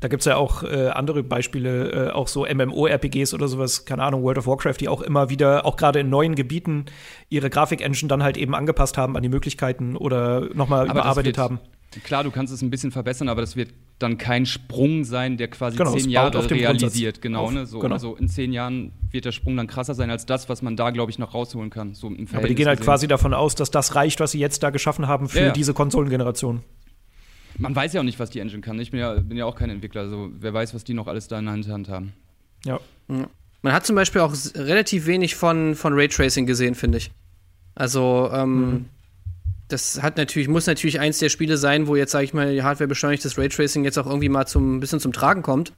Da 0.00 0.08
gibt 0.08 0.20
es 0.20 0.26
ja 0.26 0.36
auch 0.36 0.62
äh, 0.62 0.88
andere 0.88 1.22
Beispiele, 1.22 2.08
äh, 2.08 2.10
auch 2.10 2.28
so 2.28 2.46
MMO-RPGs 2.46 3.32
oder 3.32 3.48
sowas, 3.48 3.86
keine 3.86 4.02
Ahnung, 4.02 4.22
World 4.22 4.38
of 4.38 4.46
Warcraft, 4.46 4.76
die 4.80 4.88
auch 4.88 5.00
immer 5.00 5.30
wieder, 5.30 5.64
auch 5.64 5.76
gerade 5.76 6.00
in 6.00 6.10
neuen 6.10 6.34
Gebieten, 6.34 6.84
ihre 7.30 7.48
Grafik-Engine 7.48 8.08
dann 8.08 8.22
halt 8.22 8.36
eben 8.36 8.54
angepasst 8.54 8.98
haben 8.98 9.16
an 9.16 9.22
die 9.22 9.30
Möglichkeiten 9.30 9.96
oder 9.96 10.48
nochmal 10.54 10.86
überarbeitet 10.86 11.36
wird, 11.36 11.38
haben. 11.38 11.60
Klar, 12.04 12.24
du 12.24 12.30
kannst 12.30 12.52
es 12.52 12.60
ein 12.60 12.70
bisschen 12.70 12.90
verbessern, 12.90 13.28
aber 13.28 13.40
das 13.40 13.56
wird 13.56 13.70
dann 13.98 14.18
kein 14.18 14.44
Sprung 14.44 15.04
sein, 15.04 15.38
der 15.38 15.48
quasi 15.48 15.78
genau, 15.78 15.96
zehn 15.96 16.10
Jahre 16.10 16.50
realisiert. 16.50 17.22
Genau, 17.22 17.50
ne? 17.50 17.64
so, 17.64 17.78
genau. 17.78 17.94
Also 17.94 18.16
in 18.16 18.28
zehn 18.28 18.52
Jahren 18.52 18.92
wird 19.10 19.24
der 19.24 19.32
Sprung 19.32 19.56
dann 19.56 19.66
krasser 19.66 19.94
sein 19.94 20.10
als 20.10 20.26
das, 20.26 20.48
was 20.50 20.60
man 20.60 20.76
da, 20.76 20.90
glaube 20.90 21.10
ich, 21.10 21.18
noch 21.18 21.32
rausholen 21.32 21.70
kann. 21.70 21.94
So 21.94 22.08
aber 22.34 22.48
die 22.48 22.54
gehen 22.54 22.66
halt 22.66 22.78
gesehen. 22.78 22.90
quasi 22.90 23.08
davon 23.08 23.32
aus, 23.32 23.54
dass 23.54 23.70
das 23.70 23.94
reicht, 23.94 24.20
was 24.20 24.32
sie 24.32 24.38
jetzt 24.38 24.62
da 24.62 24.70
geschaffen 24.70 25.08
haben 25.08 25.28
für 25.28 25.46
ja. 25.46 25.50
diese 25.52 25.72
Konsolengeneration. 25.72 26.62
Man 27.58 27.74
weiß 27.74 27.92
ja 27.92 28.00
auch 28.00 28.04
nicht, 28.04 28.18
was 28.18 28.30
die 28.30 28.40
Engine 28.40 28.60
kann. 28.60 28.78
Ich 28.80 28.90
bin 28.90 29.00
ja, 29.00 29.14
bin 29.14 29.36
ja 29.36 29.46
auch 29.46 29.56
kein 29.56 29.70
Entwickler, 29.70 30.02
also 30.02 30.30
wer 30.38 30.52
weiß, 30.52 30.74
was 30.74 30.84
die 30.84 30.94
noch 30.94 31.06
alles 31.06 31.28
da 31.28 31.38
in 31.38 31.46
der 31.46 31.54
Hand 31.54 31.88
haben. 31.88 32.12
Ja. 32.64 32.80
Man 33.08 33.72
hat 33.72 33.86
zum 33.86 33.96
Beispiel 33.96 34.20
auch 34.20 34.34
relativ 34.54 35.06
wenig 35.06 35.34
von, 35.34 35.74
von 35.74 35.94
Raytracing 35.94 36.46
gesehen, 36.46 36.74
finde 36.74 36.98
ich. 36.98 37.10
Also, 37.74 38.30
ähm, 38.32 38.70
mhm 38.70 38.84
das 39.68 40.02
hat 40.02 40.16
natürlich, 40.16 40.48
muss 40.48 40.66
natürlich 40.66 41.00
eins 41.00 41.18
der 41.18 41.28
Spiele 41.28 41.56
sein, 41.56 41.86
wo 41.86 41.96
jetzt, 41.96 42.12
sage 42.12 42.24
ich 42.24 42.34
mal, 42.34 42.52
die 42.52 42.62
Hardware 42.62 42.88
beschleunigtes 42.88 43.36
Raytracing 43.36 43.84
jetzt 43.84 43.98
auch 43.98 44.06
irgendwie 44.06 44.28
mal 44.28 44.46
zum 44.46 44.80
bisschen 44.80 45.00
zum 45.00 45.12
Tragen 45.12 45.42
kommt. 45.42 45.72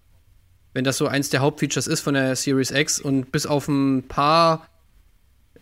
Wenn 0.74 0.84
das 0.84 0.98
so 0.98 1.06
eins 1.06 1.30
der 1.30 1.40
Hauptfeatures 1.40 1.86
ist 1.86 2.00
von 2.00 2.14
der 2.14 2.36
Series 2.36 2.70
X 2.70 3.00
und 3.00 3.32
bis 3.32 3.46
auf 3.46 3.68
ein 3.68 4.06
paar 4.06 4.68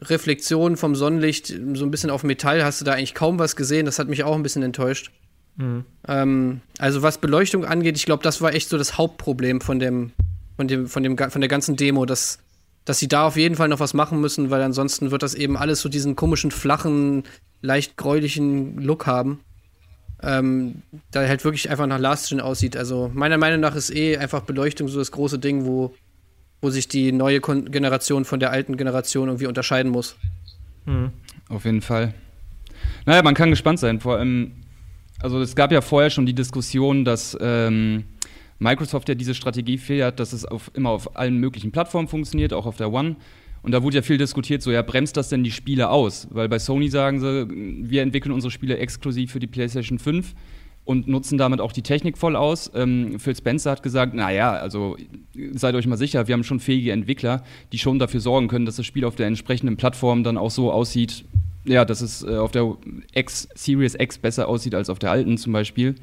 Reflexionen 0.03 0.77
vom 0.77 0.97
Sonnenlicht, 0.97 1.47
so 1.47 1.85
ein 1.85 1.91
bisschen 1.91 2.11
auf 2.11 2.25
Metall, 2.25 2.65
hast 2.65 2.81
du 2.81 2.85
da 2.85 2.93
eigentlich 2.93 3.15
kaum 3.15 3.39
was 3.39 3.55
gesehen. 3.55 3.87
Das 3.87 3.99
hat 3.99 4.09
mich 4.09 4.25
auch 4.25 4.35
ein 4.35 4.43
bisschen 4.43 4.63
enttäuscht. 4.63 5.13
Mhm. 5.57 5.85
Ähm, 6.07 6.61
also 6.79 7.03
was 7.03 7.19
Beleuchtung 7.19 7.65
angeht, 7.65 7.97
ich 7.97 8.05
glaube, 8.05 8.23
das 8.23 8.41
war 8.41 8.55
echt 8.55 8.69
so 8.69 8.79
das 8.79 8.99
Hauptproblem 8.99 9.61
von 9.61 9.79
dem, 9.79 10.13
von 10.57 10.69
dem, 10.69 10.87
von 10.87 11.03
dem, 11.03 11.17
von 11.17 11.41
der 11.41 11.49
ganzen 11.49 11.77
Demo, 11.77 12.07
dass, 12.07 12.39
dass 12.85 12.99
sie 12.99 13.09
da 13.09 13.27
auf 13.27 13.37
jeden 13.37 13.57
Fall 13.57 13.69
noch 13.69 13.81
was 13.81 13.95
machen 13.95 14.21
müssen, 14.21 14.51
weil 14.51 14.63
ansonsten 14.63 15.11
wird 15.11 15.23
das 15.23 15.35
eben 15.35 15.57
alles 15.57 15.81
so 15.81 15.89
diesen 15.89 16.17
komischen, 16.17 16.51
flachen, 16.51 17.25
leicht 17.63 17.97
gräulichen 17.97 18.79
Look 18.79 19.07
haben. 19.07 19.41
Ähm, 20.23 20.83
da 21.11 21.27
halt 21.27 21.45
wirklich 21.45 21.69
einfach 21.69 21.87
nach 21.87 21.99
Last 21.99 22.31
Gen 22.31 22.41
aussieht. 22.41 22.77
Also 22.77 23.11
meiner 23.13 23.37
Meinung 23.37 23.61
nach 23.61 23.75
ist 23.75 23.95
eh 23.95 24.17
einfach 24.17 24.43
Beleuchtung 24.43 24.89
so 24.89 24.99
das 24.99 25.13
große 25.13 25.39
Ding, 25.39 25.67
wo, 25.67 25.95
wo 26.63 26.71
sich 26.71 26.89
die 26.89 27.13
neue 27.13 27.41
Kon 27.41 27.71
Generation 27.71 28.25
von 28.25 28.41
der 28.41 28.51
alten 28.51 28.79
Generation 28.79 29.29
irgendwie 29.29 29.47
unterscheiden 29.47 29.93
muss. 29.93 30.17
Mhm. 30.87 31.11
Auf 31.51 31.67
jeden 31.67 31.83
Fall. 31.83 32.15
Naja, 33.05 33.23
man 33.23 33.35
kann 33.35 33.51
gespannt 33.51 33.79
sein. 33.79 34.01
Vor 34.01 34.17
allem, 34.17 34.53
also 35.21 35.41
es 35.41 35.57
gab 35.57 35.73
ja 35.73 35.81
vorher 35.81 36.11
schon 36.11 36.27
die 36.27 36.35
Diskussion, 36.35 37.05
dass 37.05 37.37
ähm, 37.41 38.05
Microsoft 38.59 39.09
ja 39.09 39.15
diese 39.15 39.35
Strategie 39.35 39.79
fährt, 39.79 40.21
dass 40.21 40.33
es 40.33 40.45
auf, 40.45 40.71
immer 40.75 40.91
auf 40.91 41.17
allen 41.17 41.39
möglichen 41.39 41.73
Plattformen 41.73 42.09
funktioniert, 42.09 42.53
auch 42.53 42.67
auf 42.67 42.77
der 42.77 42.93
One. 42.93 43.17
Und 43.63 43.73
da 43.73 43.83
wurde 43.83 43.97
ja 43.97 44.03
viel 44.03 44.19
diskutiert, 44.19 44.63
so 44.63 44.71
ja, 44.71 44.83
bremst 44.83 45.17
das 45.17 45.29
denn 45.29 45.43
die 45.43 45.51
Spiele 45.51 45.91
aus? 45.91 46.29
Weil 46.31 46.49
bei 46.49 46.59
Sony 46.59 46.89
sagen 46.89 47.21
sie, 47.21 47.49
wir 47.91 48.03
entwickeln 48.03 48.33
unsere 48.33 48.51
Spiele 48.51 48.79
exklusiv 48.79 49.33
für 49.33 49.41
die 49.41 49.49
PlayStation 49.49 49.99
5 49.99 50.35
und 50.85 51.09
nutzen 51.09 51.37
damit 51.37 51.61
auch 51.61 51.73
die 51.73 51.83
Technik 51.83 52.17
voll 52.17 52.37
aus. 52.37 52.71
Ähm, 52.75 53.19
Phil 53.19 53.35
Spencer 53.35 53.73
hat 53.73 53.83
gesagt, 53.83 54.15
naja, 54.15 54.53
also 54.53 54.97
seid 55.53 55.75
euch 55.75 55.87
mal 55.89 55.97
sicher, 55.97 56.29
wir 56.29 56.35
haben 56.35 56.45
schon 56.45 56.61
fähige 56.61 56.93
Entwickler, 56.93 57.43
die 57.73 57.79
schon 57.79 57.99
dafür 57.99 58.21
sorgen 58.21 58.47
können, 58.47 58.67
dass 58.67 58.77
das 58.77 58.87
Spiel 58.87 59.05
auf 59.05 59.17
der 59.17 59.27
entsprechenden 59.27 59.77
Plattform 59.77 60.23
dann 60.23 60.39
auch 60.39 60.53
so 60.53 60.71
aussieht, 60.71 61.25
ja, 61.67 61.85
dass 61.85 62.01
es 62.01 62.23
äh, 62.23 62.37
auf 62.37 62.53
der 62.53 62.77
X, 63.13 63.49
Series 63.55 63.95
X 63.99 64.19
besser 64.19 64.49
aussieht 64.49 64.75
als 64.75 64.91
auf 64.91 64.99
der 64.99 65.11
alten 65.11 65.39
zum 65.39 65.53
Beispiel. 65.53 65.95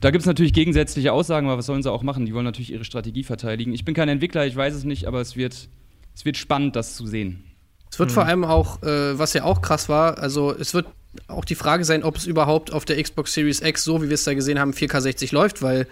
Da 0.00 0.10
gibt 0.10 0.22
es 0.22 0.26
natürlich 0.26 0.52
gegensätzliche 0.52 1.12
Aussagen, 1.12 1.48
aber 1.48 1.58
was 1.58 1.66
sollen 1.66 1.82
sie 1.82 1.90
auch 1.90 2.02
machen? 2.02 2.24
Die 2.24 2.34
wollen 2.34 2.44
natürlich 2.44 2.72
ihre 2.72 2.84
Strategie 2.84 3.24
verteidigen. 3.24 3.72
Ich 3.72 3.84
bin 3.84 3.94
kein 3.94 4.08
Entwickler, 4.08 4.46
ich 4.46 4.54
weiß 4.54 4.74
es 4.74 4.84
nicht, 4.84 5.06
aber 5.06 5.20
es 5.20 5.36
wird 5.36 5.68
es 6.14 6.24
wird 6.24 6.36
spannend, 6.36 6.74
das 6.74 6.96
zu 6.96 7.06
sehen. 7.06 7.44
Es 7.90 7.98
wird 7.98 8.10
mhm. 8.10 8.14
vor 8.14 8.26
allem 8.26 8.44
auch, 8.44 8.82
äh, 8.82 9.18
was 9.18 9.34
ja 9.34 9.44
auch 9.44 9.62
krass 9.62 9.88
war, 9.88 10.18
also 10.18 10.52
es 10.52 10.74
wird 10.74 10.86
auch 11.26 11.44
die 11.44 11.54
Frage 11.54 11.84
sein, 11.84 12.02
ob 12.02 12.16
es 12.16 12.26
überhaupt 12.26 12.72
auf 12.72 12.84
der 12.84 13.00
Xbox 13.02 13.34
Series 13.34 13.62
X, 13.62 13.84
so 13.84 14.02
wie 14.02 14.08
wir 14.08 14.14
es 14.14 14.24
da 14.24 14.34
gesehen 14.34 14.58
haben, 14.58 14.72
4K60 14.72 15.32
läuft, 15.32 15.62
weil 15.62 15.86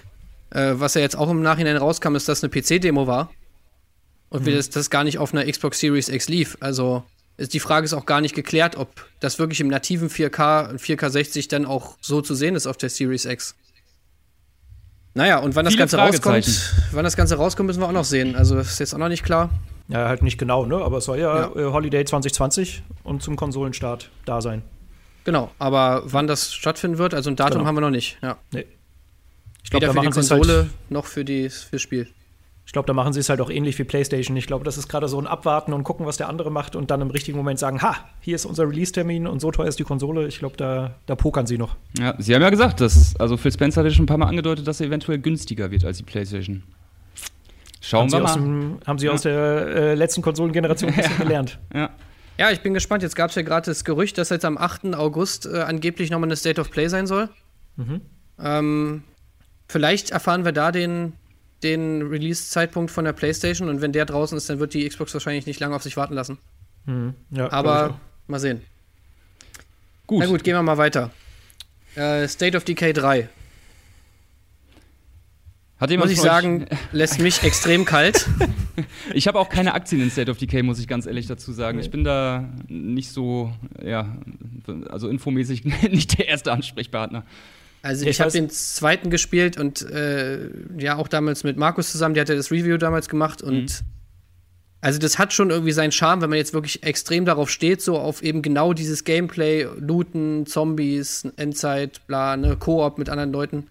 äh, 0.51 0.75
was 0.75 0.95
ja 0.95 1.01
jetzt 1.01 1.17
auch 1.17 1.31
im 1.31 1.43
Nachhinein 1.43 1.77
rauskam, 1.77 2.17
ist, 2.17 2.29
dass 2.29 2.43
eine 2.43 2.51
PC-Demo 2.51 3.07
war. 3.07 3.31
und 4.29 4.47
mhm. 4.47 4.55
das, 4.55 4.71
das 4.71 4.91
gar 4.91 5.05
nicht 5.05 5.19
auf 5.19 5.33
einer 5.33 5.51
Xbox 5.51 5.79
Series 5.79 6.09
X 6.09 6.29
lief. 6.29 6.57
Also 6.61 7.05
die 7.39 7.61
Frage 7.61 7.85
ist 7.85 7.93
auch 7.93 8.07
gar 8.07 8.21
nicht 8.21 8.35
geklärt, 8.35 8.77
ob 8.77 9.07
das 9.21 9.39
wirklich 9.39 9.61
im 9.61 9.69
nativen 9.69 10.09
4K, 10.09 10.79
4K 10.79 11.11
60 11.11 11.49
dann 11.49 11.67
auch 11.67 11.97
so 12.01 12.23
zu 12.23 12.35
sehen 12.35 12.55
ist 12.55 12.67
auf 12.67 12.77
der 12.77 12.89
Series 12.89 13.25
X. 13.25 13.55
Naja, 15.15 15.39
und 15.39 15.55
wann 15.57 15.65
das 15.65 15.77
Ganze 15.77 15.97
rauskommt, 15.97 16.75
wann 16.93 17.05
das 17.05 17.17
Ganze 17.17 17.37
rauskommt, 17.37 17.67
müssen 17.69 17.81
wir 17.81 17.89
auch 17.89 17.93
noch 17.93 18.05
sehen. 18.05 18.37
Also 18.37 18.59
ist 18.59 18.81
jetzt 18.81 18.95
auch 18.95 18.99
noch 18.99 19.09
nicht 19.09 19.25
klar. 19.25 19.51
Ja, 19.89 20.09
halt 20.09 20.23
nicht 20.23 20.37
genau, 20.37 20.67
ne? 20.67 20.77
Aber 20.77 20.99
es 20.99 21.05
soll 21.05 21.19
ja, 21.19 21.53
ja. 21.55 21.57
Äh, 21.57 21.73
Holiday 21.73 22.05
2020 22.05 22.83
und 23.05 23.23
zum 23.23 23.37
Konsolenstart 23.37 24.11
da 24.25 24.41
sein. 24.41 24.63
Genau, 25.25 25.51
aber 25.59 26.03
wann 26.05 26.27
das 26.27 26.53
stattfinden 26.53 26.99
wird, 26.99 27.15
also 27.15 27.31
ein 27.31 27.37
Datum 27.37 27.59
genau. 27.59 27.67
haben 27.67 27.77
wir 27.77 27.81
noch 27.81 27.91
nicht. 27.91 28.19
Ja. 28.23 28.37
Nee. 28.53 28.67
Ich 29.65 29.71
glaube, 29.71 29.87
da 29.87 29.93
für 29.93 30.01
die 30.01 30.11
Konsole 30.11 30.57
halt 30.59 30.91
noch 30.91 31.07
für 31.07 31.25
die 31.25 31.49
fürs 31.49 31.83
Spiel. 31.83 32.09
Ich 32.67 32.73
glaube, 32.73 32.87
da 32.87 32.93
machen 32.93 33.13
sie 33.13 33.21
es 33.21 33.29
halt 33.29 33.41
auch 33.41 33.49
ähnlich 33.49 33.79
wie 33.79 33.85
PlayStation. 33.85 34.37
Ich 34.37 34.49
glaube, 34.49 34.65
das 34.65 34.77
ist 34.77 34.89
gerade 34.89 35.07
so 35.07 35.19
ein 35.21 35.29
Abwarten 35.29 35.73
und 35.73 35.85
gucken, 35.85 36.05
was 36.05 36.17
der 36.17 36.29
andere 36.29 36.51
macht 36.51 36.75
und 36.75 36.91
dann 36.91 37.01
im 37.01 37.11
richtigen 37.11 37.39
Moment 37.39 37.61
sagen, 37.61 37.81
ha, 37.81 37.97
hier 38.21 38.35
ist 38.35 38.45
unser 38.45 38.69
Release-Termin 38.69 39.29
und 39.29 39.41
so 39.41 39.53
teuer 39.53 39.69
ist 39.69 39.79
die 39.79 39.85
Konsole. 39.85 40.27
Ich 40.27 40.41
glaube, 40.41 40.57
da, 40.57 40.97
da 41.07 41.15
pokern 41.15 41.47
sie 41.47 41.59
noch. 41.59 41.77
Ja, 41.97 42.15
sie 42.19 42.35
haben 42.35 42.43
ja 42.43 42.51
gesagt, 42.51 42.81
dass, 42.81 43.15
also 43.21 43.37
Phil 43.37 43.53
Spencer 43.53 43.81
hat 43.81 43.87
ja 43.87 43.95
schon 43.95 44.03
ein 44.03 44.09
paar 44.09 44.19
Mal 44.19 44.27
angedeutet, 44.27 44.67
dass 44.67 44.81
er 44.81 44.89
eventuell 44.89 45.19
günstiger 45.19 45.71
wird 45.71 45.85
als 45.85 45.99
die 45.99 46.03
PlayStation. 46.03 46.65
Schauen 47.81 48.13
haben 48.13 48.13
wir 48.13 48.21
mal. 48.21 48.35
Dem, 48.35 48.79
haben 48.85 48.99
sie 48.99 49.07
ja. 49.07 49.13
aus 49.13 49.23
der 49.23 49.33
äh, 49.33 49.95
letzten 49.95 50.23
Konsolengeneration 50.23 50.91
ein 50.91 50.97
bisschen 51.03 51.19
gelernt. 51.19 51.61
Ja. 51.73 51.91
Ja, 52.39 52.51
ich 52.51 52.61
bin 52.61 52.75
gespannt. 52.75 53.03
Jetzt 53.03 53.17
gab 53.17 53.31
es 53.31 53.37
ja 53.37 53.43
gerade 53.43 53.67
das 53.67 53.85
Gerücht, 53.85 54.19
dass 54.19 54.31
jetzt 54.31 54.45
am 54.45 54.59
8. 54.59 54.95
August 54.95 55.47
äh, 55.47 55.61
angeblich 55.61 56.11
nochmal 56.11 56.29
eine 56.29 56.37
State 56.37 56.61
of 56.61 56.71
Play 56.71 56.89
sein 56.89 57.07
soll. 57.07 57.29
Mhm. 57.77 58.01
Ähm, 58.39 59.05
vielleicht 59.69 60.11
erfahren 60.11 60.45
wir 60.45 60.53
da 60.53 60.73
den, 60.73 61.15
den 61.67 62.03
Release-Zeitpunkt 62.03 62.91
von 62.91 63.05
der 63.05 63.13
PlayStation 63.13 63.69
und 63.69 63.81
wenn 63.81 63.93
der 63.93 64.05
draußen 64.07 64.37
ist, 64.39 64.49
dann 64.49 64.59
wird 64.61 64.75
die 64.75 64.89
Xbox 64.89 65.13
wahrscheinlich 65.13 65.47
nicht 65.47 65.61
lange 65.61 65.75
auf 65.75 65.83
sich 65.83 65.97
warten 65.97 66.15
lassen. 66.15 66.39
Mhm. 66.87 67.15
Ja, 67.31 67.51
Aber 67.53 68.01
mal 68.27 68.39
sehen. 68.39 68.63
Gut. 70.07 70.21
Na 70.21 70.27
gut, 70.27 70.45
gehen 70.45 70.55
wir 70.55 70.63
mal 70.63 70.79
weiter. 70.79 71.11
Äh, 71.97 72.29
State 72.29 72.57
of 72.57 72.65
Decay 72.65 72.93
3. 72.93 73.29
Hat 75.79 75.91
jemand 75.91 76.11
muss 76.11 76.17
ich 76.19 76.23
sagen, 76.23 76.67
lässt 76.93 77.21
mich 77.21 77.43
extrem 77.43 77.85
kalt. 77.85 78.27
ich 79.13 79.29
habe 79.29 79.39
auch 79.39 79.51
keine 79.51 79.75
Aktien 79.75 80.01
in 80.01 80.11
State 80.11 80.31
of 80.31 80.39
Decay, 80.39 80.63
muss 80.63 80.79
ich 80.79 80.89
ganz 80.89 81.05
ehrlich 81.05 81.27
dazu 81.27 81.53
sagen. 81.53 81.79
Ich 81.81 81.91
bin 81.91 82.03
da 82.03 82.49
nicht 82.69 83.11
so, 83.11 83.53
ja, 83.85 84.17
also 84.89 85.09
infomäßig 85.09 85.65
nicht 85.91 86.19
der 86.19 86.29
erste 86.29 86.53
Ansprechpartner. 86.53 87.25
Also 87.87 88.03
ich, 88.03 88.11
ich 88.11 88.21
habe 88.21 88.33
den 88.33 88.51
zweiten 88.51 89.11
gespielt 89.11 89.59
und 89.59 89.83
äh, 89.83 90.51
ja 90.77 90.97
auch 90.97 91.07
damals 91.07 91.45
mit 91.45 91.57
Markus 91.57 91.93
zusammen, 91.93 92.15
der 92.15 92.23
hatte 92.23 92.35
das 92.35 92.51
Review 92.51 92.79
damals 92.79 93.09
gemacht 93.09 93.43
und 93.43 93.63
mhm. 93.63 93.87
also 94.81 94.99
das 94.99 95.19
hat 95.19 95.33
schon 95.33 95.51
irgendwie 95.51 95.71
seinen 95.71 95.93
Charme, 95.93 96.23
wenn 96.23 96.31
man 96.31 96.39
jetzt 96.39 96.53
wirklich 96.53 96.83
extrem 96.83 97.25
darauf 97.25 97.49
steht, 97.49 97.81
so 97.81 97.97
auf 97.97 98.23
eben 98.23 98.43
genau 98.43 98.73
dieses 98.73 99.05
Gameplay, 99.05 99.69
Looten, 99.79 100.47
Zombies, 100.47 101.29
Endzeit, 101.37 102.05
bla, 102.09 102.37
ne, 102.37 102.57
Koop 102.57 102.99
mit 102.99 103.09
anderen 103.09 103.33
Leuten. 103.33 103.69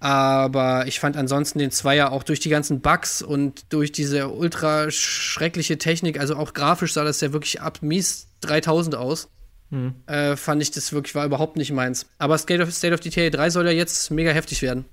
Aber 0.00 0.86
ich 0.88 0.98
fand 0.98 1.16
ansonsten 1.16 1.60
den 1.60 1.70
Zweier 1.70 2.10
auch 2.10 2.24
durch 2.24 2.40
die 2.40 2.50
ganzen 2.50 2.80
Bugs 2.80 3.22
und 3.22 3.72
durch 3.72 3.92
diese 3.92 4.28
ultra 4.28 4.90
schreckliche 4.90 5.78
Technik, 5.78 6.18
also 6.18 6.34
auch 6.34 6.52
grafisch 6.52 6.92
sah 6.92 7.04
das 7.04 7.20
ja 7.20 7.32
wirklich 7.32 7.62
ab 7.62 7.78
mies 7.80 8.26
3000 8.40 8.96
aus. 8.96 9.28
Hm. 9.74 9.92
Äh, 10.06 10.36
fand 10.36 10.62
ich 10.62 10.70
das 10.70 10.92
wirklich, 10.92 11.16
war 11.16 11.26
überhaupt 11.26 11.56
nicht 11.56 11.72
meins. 11.72 12.06
Aber 12.18 12.38
State 12.38 12.62
of, 12.62 12.72
State 12.72 12.94
of 12.94 13.00
Decay 13.00 13.28
3 13.28 13.50
soll 13.50 13.66
ja 13.66 13.72
jetzt 13.72 14.08
mega 14.12 14.30
heftig 14.30 14.62
werden. 14.62 14.84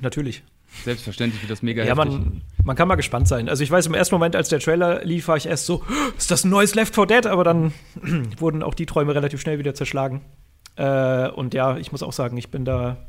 Natürlich. 0.00 0.42
Selbstverständlich 0.84 1.40
wird 1.42 1.50
das 1.52 1.62
mega 1.62 1.84
ja, 1.84 1.96
heftig. 1.96 2.18
Man, 2.18 2.42
man 2.64 2.74
kann 2.74 2.88
mal 2.88 2.96
gespannt 2.96 3.28
sein. 3.28 3.48
Also 3.48 3.62
ich 3.62 3.70
weiß, 3.70 3.86
im 3.86 3.94
ersten 3.94 4.16
Moment, 4.16 4.34
als 4.34 4.48
der 4.48 4.58
Trailer 4.58 5.04
lief, 5.04 5.28
war 5.28 5.36
ich 5.36 5.46
erst 5.46 5.66
so, 5.66 5.84
ist 6.16 6.32
das 6.32 6.44
ein 6.44 6.50
neues 6.50 6.74
Left 6.74 6.96
4 6.96 7.06
Dead? 7.06 7.26
Aber 7.26 7.44
dann 7.44 7.72
wurden 8.38 8.64
auch 8.64 8.74
die 8.74 8.86
Träume 8.86 9.14
relativ 9.14 9.40
schnell 9.40 9.60
wieder 9.60 9.74
zerschlagen. 9.74 10.22
Äh, 10.74 11.28
und 11.28 11.54
ja, 11.54 11.76
ich 11.76 11.92
muss 11.92 12.02
auch 12.02 12.12
sagen, 12.12 12.36
ich 12.36 12.50
bin 12.50 12.64
da 12.64 13.07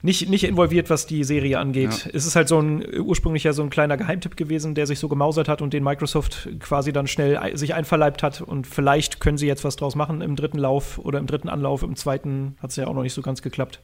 nicht, 0.00 0.28
nicht 0.28 0.44
involviert, 0.44 0.90
was 0.90 1.06
die 1.06 1.24
Serie 1.24 1.58
angeht. 1.58 2.04
Ja. 2.04 2.10
Es 2.12 2.24
ist 2.24 2.36
halt 2.36 2.46
so 2.48 2.60
ein 2.60 2.84
ursprünglich 3.00 3.44
ja 3.44 3.52
so 3.52 3.62
ein 3.62 3.70
kleiner 3.70 3.96
Geheimtipp 3.96 4.36
gewesen, 4.36 4.74
der 4.74 4.86
sich 4.86 5.00
so 5.00 5.08
gemausert 5.08 5.48
hat 5.48 5.60
und 5.60 5.72
den 5.72 5.82
Microsoft 5.82 6.48
quasi 6.60 6.92
dann 6.92 7.08
schnell 7.08 7.56
sich 7.56 7.74
einverleibt 7.74 8.22
hat. 8.22 8.40
Und 8.40 8.66
vielleicht 8.66 9.18
können 9.18 9.38
sie 9.38 9.46
jetzt 9.46 9.64
was 9.64 9.76
draus 9.76 9.96
machen 9.96 10.20
im 10.20 10.36
dritten 10.36 10.58
Lauf 10.58 10.98
oder 10.98 11.18
im 11.18 11.26
dritten 11.26 11.48
Anlauf. 11.48 11.82
Im 11.82 11.96
zweiten 11.96 12.56
hat 12.62 12.70
es 12.70 12.76
ja 12.76 12.86
auch 12.86 12.94
noch 12.94 13.02
nicht 13.02 13.14
so 13.14 13.22
ganz 13.22 13.42
geklappt. 13.42 13.80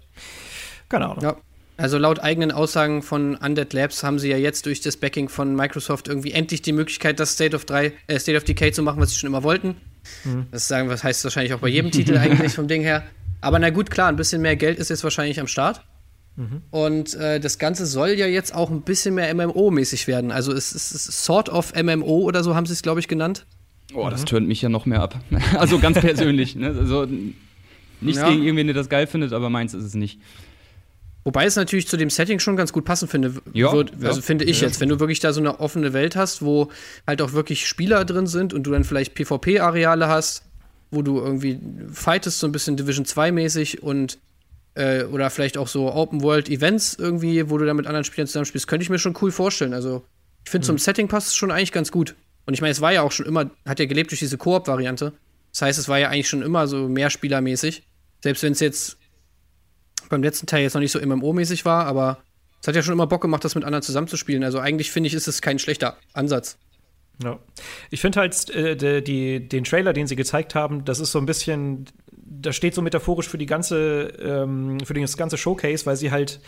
Keine 0.89 1.07
Ahnung. 1.07 1.23
Ja. 1.23 1.37
Also 1.77 1.99
laut 1.99 2.21
eigenen 2.21 2.53
Aussagen 2.53 3.03
von 3.03 3.35
Undead 3.35 3.73
Labs 3.73 4.05
haben 4.05 4.21
sie 4.21 4.31
ja 4.31 4.37
jetzt 4.37 4.67
durch 4.67 4.81
das 4.81 4.97
Backing 4.97 5.29
von 5.29 5.57
Microsoft 5.57 6.07
irgendwie 6.07 6.31
endlich 6.31 6.63
die 6.63 6.73
Möglichkeit, 6.73 7.19
das 7.19 7.33
State 7.33 7.57
of 7.57 7.65
3, 7.65 7.93
äh, 8.07 8.19
State 8.21 8.39
of 8.39 8.45
Decay 8.45 8.71
zu 8.71 8.85
machen, 8.85 9.01
was 9.01 9.11
sie 9.11 9.19
schon 9.19 9.27
immer 9.27 9.43
wollten. 9.43 9.75
Mhm. 10.23 10.47
Das 10.53 10.69
sagen, 10.69 10.89
was 10.89 11.03
heißt 11.03 11.25
wahrscheinlich 11.25 11.53
auch 11.55 11.59
bei 11.59 11.69
jedem 11.71 11.91
Titel 11.91 12.17
eigentlich 12.17 12.55
vom 12.55 12.69
Ding 12.69 12.83
her. 12.83 13.03
Aber 13.41 13.59
na 13.59 13.71
gut, 13.71 13.91
klar, 13.91 14.09
ein 14.09 14.15
bisschen 14.15 14.41
mehr 14.41 14.55
Geld 14.55 14.79
ist 14.79 14.91
jetzt 14.91 15.03
wahrscheinlich 15.03 15.41
am 15.41 15.49
Start. 15.49 15.85
Mhm. 16.37 16.63
Und 16.71 17.15
äh, 17.15 17.39
das 17.39 17.59
Ganze 17.59 17.87
soll 17.87 18.11
ja 18.11 18.27
jetzt 18.27 18.55
auch 18.55 18.71
ein 18.71 18.83
bisschen 18.83 19.15
mehr 19.15 19.33
MMO-mäßig 19.35 20.07
werden. 20.07 20.33
Also 20.33 20.53
es 20.53 20.73
ist 20.73 21.25
sort 21.25 21.49
of 21.49 21.73
MMO 21.75 22.23
oder 22.23 22.43
so 22.43 22.55
haben 22.55 22.67
sie 22.67 22.73
es, 22.73 22.83
glaube 22.83 23.01
ich, 23.01 23.09
genannt. 23.09 23.47
Oh, 23.95 24.09
das 24.11 24.23
mhm. 24.23 24.27
tönt 24.27 24.49
mich 24.49 24.63
ja 24.63 24.69
noch 24.69 24.87
mehr 24.87 25.01
ab. 25.01 25.21
also 25.59 25.79
ganz 25.79 26.01
persönlich. 26.01 26.57
Ne? 26.57 26.69
Also 26.69 27.07
nichts 28.01 28.21
ja. 28.21 28.29
gegen 28.31 28.43
irgendwen, 28.43 28.67
der 28.67 28.75
das 28.75 28.89
geil 28.89 29.07
findet, 29.07 29.33
aber 29.33 29.51
meins 29.51 29.75
ist 29.75 29.85
es 29.85 29.95
nicht. 29.95 30.21
Wobei 31.23 31.47
es 31.47 31.57
natürlich 31.57 31.89
zu 31.89 31.97
dem 31.97 32.11
Setting 32.11 32.39
schon 32.39 32.57
ganz 32.57 32.73
gut 32.73 32.85
passen 32.85 33.09
finde. 33.09 33.35
Ja, 33.55 33.73
wird, 33.73 33.93
also 34.03 34.21
ja, 34.21 34.23
finde 34.23 34.45
ich 34.45 34.61
ja. 34.61 34.67
jetzt, 34.67 34.81
wenn 34.81 34.91
du 34.91 35.01
wirklich 35.01 35.21
da 35.21 35.33
so 35.33 35.41
eine 35.41 35.59
offene 35.59 35.95
Welt 35.95 36.17
hast, 36.17 36.43
wo 36.43 36.71
halt 37.07 37.23
auch 37.23 37.33
wirklich 37.33 37.67
Spieler 37.67 38.05
drin 38.05 38.27
sind 38.27 38.53
und 38.53 38.65
du 38.65 38.73
dann 38.73 38.85
vielleicht 38.85 39.15
PvP-Areale 39.15 40.07
hast, 40.07 40.43
wo 40.91 41.01
du 41.01 41.19
irgendwie 41.19 41.59
fightest, 41.91 42.41
so 42.41 42.47
ein 42.47 42.53
bisschen 42.53 42.77
Division 42.77 43.07
2 43.07 43.33
mäßig 43.33 43.83
und 43.83 44.19
äh, 44.75 45.05
oder 45.05 45.31
vielleicht 45.31 45.57
auch 45.57 45.69
so 45.69 45.93
Open-World-Events 45.93 46.95
irgendwie, 46.95 47.51
wo 47.51 47.59
du 47.59 47.67
dann 47.67 47.77
mit 47.77 47.87
anderen 47.87 48.05
Spielern 48.05 48.27
zusammenspielst, 48.27 48.67
könnte 48.67 48.83
ich 48.83 48.91
mir 48.91 48.99
schon 48.99 49.17
cool 49.23 49.31
vorstellen. 49.31 49.75
Also, 49.75 50.05
ich 50.45 50.51
finde, 50.51 50.65
mhm. 50.65 50.69
zum 50.69 50.79
Setting 50.79 51.09
passt 51.09 51.29
es 51.29 51.35
schon 51.35 51.51
eigentlich 51.51 51.73
ganz 51.73 51.91
gut. 51.91 52.15
Und 52.47 52.55
ich 52.55 52.61
meine, 52.61 52.73
es 52.73 52.81
war 52.81 52.93
ja 52.93 53.03
auch 53.03 53.13
schon 53.13 53.27
immer, 53.27 53.51
hat 53.65 53.79
ja 53.79 53.87
gelebt 53.87 54.11
durch 54.11 54.19
diese 54.21 54.37
Koop-Variante. 54.37 55.13
Das 55.53 55.63
heißt, 55.63 55.79
es 55.79 55.89
war 55.89 55.99
ja 55.99 56.09
eigentlich 56.09 56.29
schon 56.29 56.43
immer 56.43 56.67
so 56.67 56.89
mehrspielermäßig. 56.89 57.87
Selbst 58.23 58.43
wenn 58.43 58.53
es 58.53 58.61
jetzt 58.61 58.99
beim 60.09 60.23
letzten 60.23 60.47
Teil 60.47 60.63
jetzt 60.63 60.75
noch 60.75 60.81
nicht 60.81 60.93
so 60.93 60.99
MMO-mäßig 60.99 61.65
war, 61.65 61.87
aber 61.87 62.19
es 62.61 62.69
hat 62.69 62.77
ja 62.77 62.83
schon 62.83 62.93
immer 62.93 63.07
Bock 63.07 63.23
gemacht, 63.23 63.45
das 63.45 63.55
mit 63.55 63.65
anderen 63.65 63.83
zusammenzuspielen. 63.83 64.43
Also 64.43 64.59
eigentlich 64.59 64.91
finde 64.91 65.07
ich, 65.09 65.15
ist 65.15 65.29
es 65.29 65.43
kein 65.43 65.59
schlechter 65.59 65.97
Ansatz. 66.13 66.59
Ja. 67.23 67.39
Ich 67.91 68.01
finde 68.01 68.21
halt 68.21 68.51
äh, 68.51 68.77
die, 68.77 69.05
die, 69.05 69.49
den 69.49 69.65
Trailer, 69.65 69.93
den 69.93 70.07
sie 70.07 70.17
gezeigt 70.17 70.55
haben, 70.55 70.85
das 70.85 70.99
ist 70.99 71.13
so 71.13 71.19
ein 71.19 71.27
bisschen 71.27 71.87
das 72.27 72.57
steht 72.57 72.75
so 72.75 72.83
metaphorisch 72.83 73.29
für 73.29 73.39
die 73.39 73.47
ganze, 73.47 74.07
ähm, 74.21 74.81
für 74.81 74.95
das 74.95 75.17
ganze 75.17 75.37
Showcase, 75.37 75.87
weil 75.87 75.97
sie 75.97 76.11
halt 76.11 76.41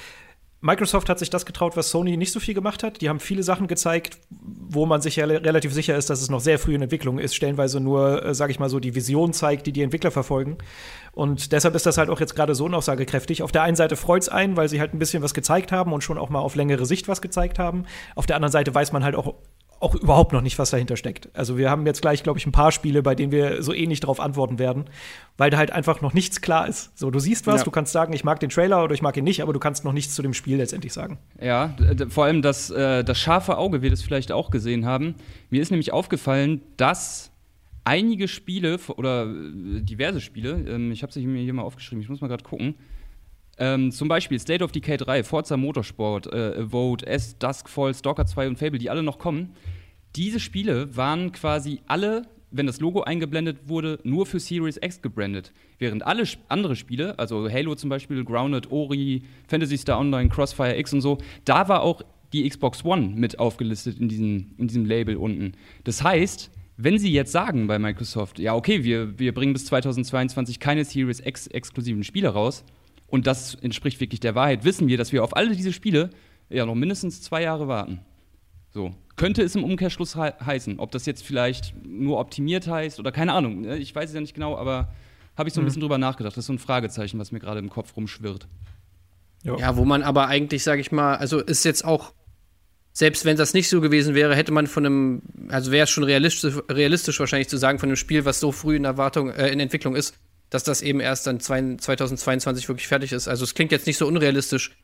Microsoft 0.63 1.11
hat 1.11 1.19
sich 1.19 1.29
das 1.29 1.45
getraut, 1.45 1.77
was 1.77 1.91
Sony 1.91 2.17
nicht 2.17 2.33
so 2.33 2.41
viel 2.41 2.55
gemacht 2.55 2.83
hat. 2.83 3.03
Die 3.03 3.09
haben 3.11 3.21
viele 3.21 3.43
Sachen 3.43 3.67
gezeigt, 3.67 4.19
wo 4.31 4.87
man 4.87 5.03
sich 5.03 5.17
ja 5.17 5.27
relativ 5.27 5.73
sicher 5.73 5.97
ist, 5.97 6.09
dass 6.09 6.23
es 6.23 6.31
noch 6.31 6.41
sehr 6.41 6.59
früh 6.59 6.75
in 6.75 6.83
Entwicklung 6.83 7.19
ist. 7.19 7.37
Stellenweise 7.37 7.79
nur, 7.79 8.25
äh, 8.25 8.35
sage 8.35 8.53
ich 8.53 8.59
mal 8.59 8.71
so, 8.71 8.81
die 8.81 8.95
Vision 8.95 9.35
zeigt, 9.35 9.67
die 9.67 9.73
die 9.73 9.83
Entwickler 9.83 10.11
verfolgen. 10.11 10.57
Und 11.13 11.53
deshalb 11.53 11.75
ist 11.75 11.85
das 11.85 11.99
halt 11.99 12.09
auch 12.09 12.21
jetzt 12.21 12.35
gerade 12.35 12.55
so 12.55 12.65
unaussagekräftig. 12.65 13.43
Auf 13.43 13.53
der 13.53 13.63
einen 13.63 13.77
Seite 13.77 13.97
freut 13.97 14.23
es 14.23 14.29
einen, 14.31 14.57
weil 14.57 14.69
sie 14.69 14.81
halt 14.81 14.95
ein 14.95 14.99
bisschen 14.99 15.23
was 15.23 15.35
gezeigt 15.35 15.73
haben 15.73 15.93
und 15.93 16.03
schon 16.03 16.19
auch 16.19 16.31
mal 16.31 16.41
auf 16.41 16.55
längere 16.55 16.87
Sicht 16.87 17.07
was 17.07 17.21
gezeigt 17.21 17.59
haben. 17.59 17.85
Auf 18.15 18.27
der 18.27 18.37
anderen 18.37 18.53
Seite 18.53 18.75
weiß 18.75 18.93
man 18.93 19.05
halt 19.05 19.15
auch 19.15 19.35
auch 19.81 19.95
überhaupt 19.95 20.33
noch 20.33 20.41
nicht, 20.41 20.59
was 20.59 20.71
dahinter 20.71 20.97
steckt. 20.97 21.29
Also 21.35 21.59
wir 21.59 21.71
haben 21.71 21.87
jetzt 21.87 22.01
gleich, 22.01 22.23
glaube 22.23 22.39
ich, 22.39 22.47
ein 22.47 22.53
paar 22.53 22.73
Spiele, 22.73 23.03
bei 23.03 23.15
denen 23.15 23.31
wir 23.31 23.63
so 23.63 23.73
ähnlich 23.73 24.01
darauf 24.01 24.21
antworten 24.21 24.59
werden, 24.59 24.85
weil 25.37 25.51
da 25.51 25.59
halt 25.59 25.71
einfach 25.71 26.01
noch 26.01 26.15
nichts 26.15 26.41
klar 26.41 26.67
ist. 26.67 26.97
So, 26.99 27.11
du 27.11 27.19
siehst 27.19 27.47
was, 27.47 27.61
ja. 27.61 27.65
du 27.65 27.71
kannst 27.71 27.93
sagen, 27.93 28.13
ich 28.13 28.25
mag 28.25 28.41
den 28.41 28.51
Trailer 28.51 28.83
oder 28.83 28.95
ich 28.95 29.03
mag 29.03 29.17
ihn 29.17 29.25
nicht, 29.25 29.43
aber 29.43 29.53
du 29.53 29.59
kannst 29.59 29.85
noch 29.85 29.93
nichts 29.93 30.15
zu 30.15 30.23
dem 30.23 30.35
Spiel 30.35 30.57
letztendlich 30.57 30.93
sagen. 30.93 31.19
Ja, 31.41 31.77
vor 32.09 32.25
allem 32.25 32.43
das, 32.43 32.71
äh, 32.71 33.05
das 33.05 33.19
scharfe 33.19 33.59
Auge 33.59 33.83
wird 33.83 33.93
es 33.93 34.03
vielleicht 34.03 34.33
auch 34.33 34.51
gesehen 34.51 34.87
haben. 34.87 35.15
Mir 35.51 35.61
ist 35.61 35.71
nämlich 35.71 35.93
aufgefallen, 35.93 36.63
dass 36.77 37.31
einige 37.85 38.29
Spiele 38.29 38.79
oder 38.97 39.27
äh, 39.27 39.83
diverse 39.83 40.21
Spiele, 40.21 40.65
ähm, 40.69 40.91
ich 40.91 41.03
habe 41.03 41.13
sie 41.13 41.27
mir 41.27 41.43
hier 41.43 41.53
mal 41.53 41.63
aufgeschrieben, 41.63 42.03
ich 42.03 42.09
muss 42.09 42.21
mal 42.21 42.29
gerade 42.29 42.45
gucken, 42.45 42.75
ähm, 43.59 43.91
zum 43.91 44.09
Beispiel 44.09 44.39
State 44.39 44.63
of 44.63 44.73
Decay 44.73 44.97
3, 44.97 45.25
Forza 45.25 45.57
Motorsport, 45.57 46.33
äh, 46.33 46.69
Vote, 46.69 47.07
S, 47.07 47.39
Duskfall, 47.39 47.95
Stalker 47.95 48.27
2 48.27 48.49
und 48.49 48.59
Fable, 48.59 48.79
die 48.79 48.91
alle 48.91 49.03
noch 49.03 49.19
kommen. 49.19 49.55
Diese 50.15 50.41
Spiele 50.41 50.97
waren 50.97 51.33
quasi 51.33 51.81
alle, 51.87 52.23
wenn 52.51 52.67
das 52.67 52.81
Logo 52.81 53.03
eingeblendet 53.03 53.69
wurde, 53.69 53.99
nur 54.03 54.27
für 54.27 54.41
Series 54.41 54.79
X 54.81 55.03
gebrandet. 55.03 55.53
Während 55.79 56.07
alle 56.07 56.25
andere 56.49 56.77
Spiele, 56.77 57.19
also 57.19 57.51
Halo 57.51 57.75
zum 57.75 57.91
Beispiel, 57.91 58.25
Grounded, 58.25 58.71
Ori, 58.71 59.23
Fantasy 59.49 59.77
Star 59.77 59.99
Online, 59.99 60.29
Crossfire 60.29 60.77
X 60.79 60.93
und 60.93 61.01
so, 61.01 61.19
da 61.45 61.69
war 61.69 61.83
auch 61.83 62.03
die 62.33 62.49
Xbox 62.49 62.85
One 62.85 63.09
mit 63.15 63.39
aufgelistet 63.39 63.99
in 63.99 64.09
diesem, 64.09 64.53
in 64.59 64.69
diesem 64.69 64.85
Label 64.85 65.17
unten. 65.17 65.53
Das 65.85 66.03
heißt, 66.03 66.51
wenn 66.77 66.99
sie 66.99 67.11
jetzt 67.11 67.33
sagen 67.33 67.67
bei 67.67 67.79
Microsoft, 67.79 68.39
ja, 68.39 68.55
okay, 68.55 68.85
wir, 68.85 69.19
wir 69.19 69.33
bringen 69.33 69.55
bis 69.55 69.65
2022 69.67 70.61
keine 70.61 70.85
Series 70.85 71.21
X 71.21 71.47
exklusiven 71.47 72.05
Spiele 72.05 72.29
raus, 72.29 72.65
und 73.07 73.27
das 73.27 73.55
entspricht 73.55 74.01
wirklich 74.01 74.21
der 74.21 74.35
Wahrheit, 74.35 74.65
wissen 74.65 74.89
wir, 74.89 74.99
dass 74.99 75.13
wir 75.13 75.23
auf 75.23 75.37
alle 75.37 75.55
diese 75.55 75.73
Spiele 75.73 76.11
ja 76.49 76.67
noch 76.67 76.75
mindestens 76.75 77.23
zwei 77.23 77.43
Jahre 77.43 77.69
warten. 77.69 78.01
So. 78.71 78.95
Könnte 79.17 79.43
es 79.43 79.55
im 79.55 79.65
Umkehrschluss 79.65 80.15
he 80.15 80.33
heißen. 80.45 80.79
Ob 80.79 80.91
das 80.91 81.07
jetzt 81.07 81.25
vielleicht 81.25 81.75
nur 81.87 82.19
optimiert 82.19 82.69
heißt 82.69 83.01
oder 83.01 83.11
keine 83.11 83.33
Ahnung. 83.33 83.63
Ne? 83.63 83.79
Ich 83.79 83.95
weiß 83.95 84.11
es 84.11 84.15
ja 84.15 84.21
nicht 84.21 84.35
genau, 84.35 84.57
aber 84.57 84.93
habe 85.37 85.49
ich 85.49 85.55
so 85.55 85.61
ein 85.61 85.65
mhm. 85.65 85.67
bisschen 85.67 85.81
drüber 85.81 85.99
nachgedacht. 85.99 86.37
Das 86.37 86.43
ist 86.43 86.47
so 86.47 86.53
ein 86.53 86.59
Fragezeichen, 86.59 87.19
was 87.19 87.33
mir 87.33 87.41
gerade 87.41 87.59
im 87.59 87.71
Kopf 87.71 87.97
rumschwirrt. 87.97 88.49
Ja. 89.45 89.57
ja, 89.57 89.77
wo 89.77 89.85
man 89.85 90.03
aber 90.03 90.27
eigentlich, 90.29 90.63
sage 90.63 90.81
ich 90.81 90.93
mal, 90.93 91.17
also 91.17 91.39
ist 91.39 91.65
jetzt 91.65 91.85
auch, 91.85 92.13
selbst 92.93 93.25
wenn 93.25 93.37
das 93.37 93.55
nicht 93.55 93.69
so 93.69 93.81
gewesen 93.81 94.15
wäre, 94.15 94.35
hätte 94.35 94.53
man 94.53 94.67
von 94.67 94.85
einem, 94.85 95.23
also 95.49 95.71
wäre 95.71 95.85
es 95.85 95.91
schon 95.91 96.05
realistisch, 96.05 96.55
realistisch 96.71 97.21
wahrscheinlich 97.21 97.49
zu 97.49 97.57
sagen, 97.57 97.79
von 97.79 97.89
einem 97.89 97.97
Spiel, 97.97 98.25
was 98.25 98.41
so 98.41 98.51
früh 98.51 98.77
in 98.77 98.85
Erwartung, 98.85 99.31
äh, 99.31 99.49
in 99.49 99.61
Entwicklung 99.61 99.95
ist, 99.95 100.19
dass 100.57 100.65
das 100.65 100.81
eben 100.81 101.01
erst 101.01 101.27
dann 101.27 101.39
2022 101.39 102.67
wirklich 102.67 102.89
fertig 102.89 103.13
ist. 103.13 103.29
Also 103.29 103.45
es 103.45 103.53
klingt 103.53 103.73
jetzt 103.73 103.87
nicht 103.87 103.99
so 103.99 104.07
unrealistisch, 104.07 104.75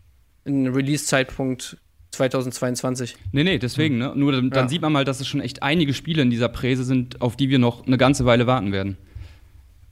ein 0.45 0.67
Release-Zeitpunkt 0.67 1.79
2022. 2.11 3.17
Nee, 3.33 3.43
nee, 3.43 3.59
deswegen, 3.59 3.97
ne? 3.97 4.13
Nur 4.15 4.33
dann, 4.33 4.51
dann 4.51 4.69
sieht 4.69 4.83
man 4.83 4.93
mal, 4.93 5.07
dass 5.07 5.21
es 5.21 5.29
schon 5.29 5.41
echt 5.41 5.63
einige 5.63 5.95
Spiele 5.95 6.21
in 6.21 6.29
dieser 6.29 6.51
Präse 6.51 6.85
sind, 6.85 7.23
auf 7.23 7.37
die 7.37 7.49
wir 7.49 7.59
noch 7.59 7.87
eine 7.87 7.97
ganze 7.97 8.27
Weile 8.27 8.47
warten 8.47 8.71
werden. 8.71 8.99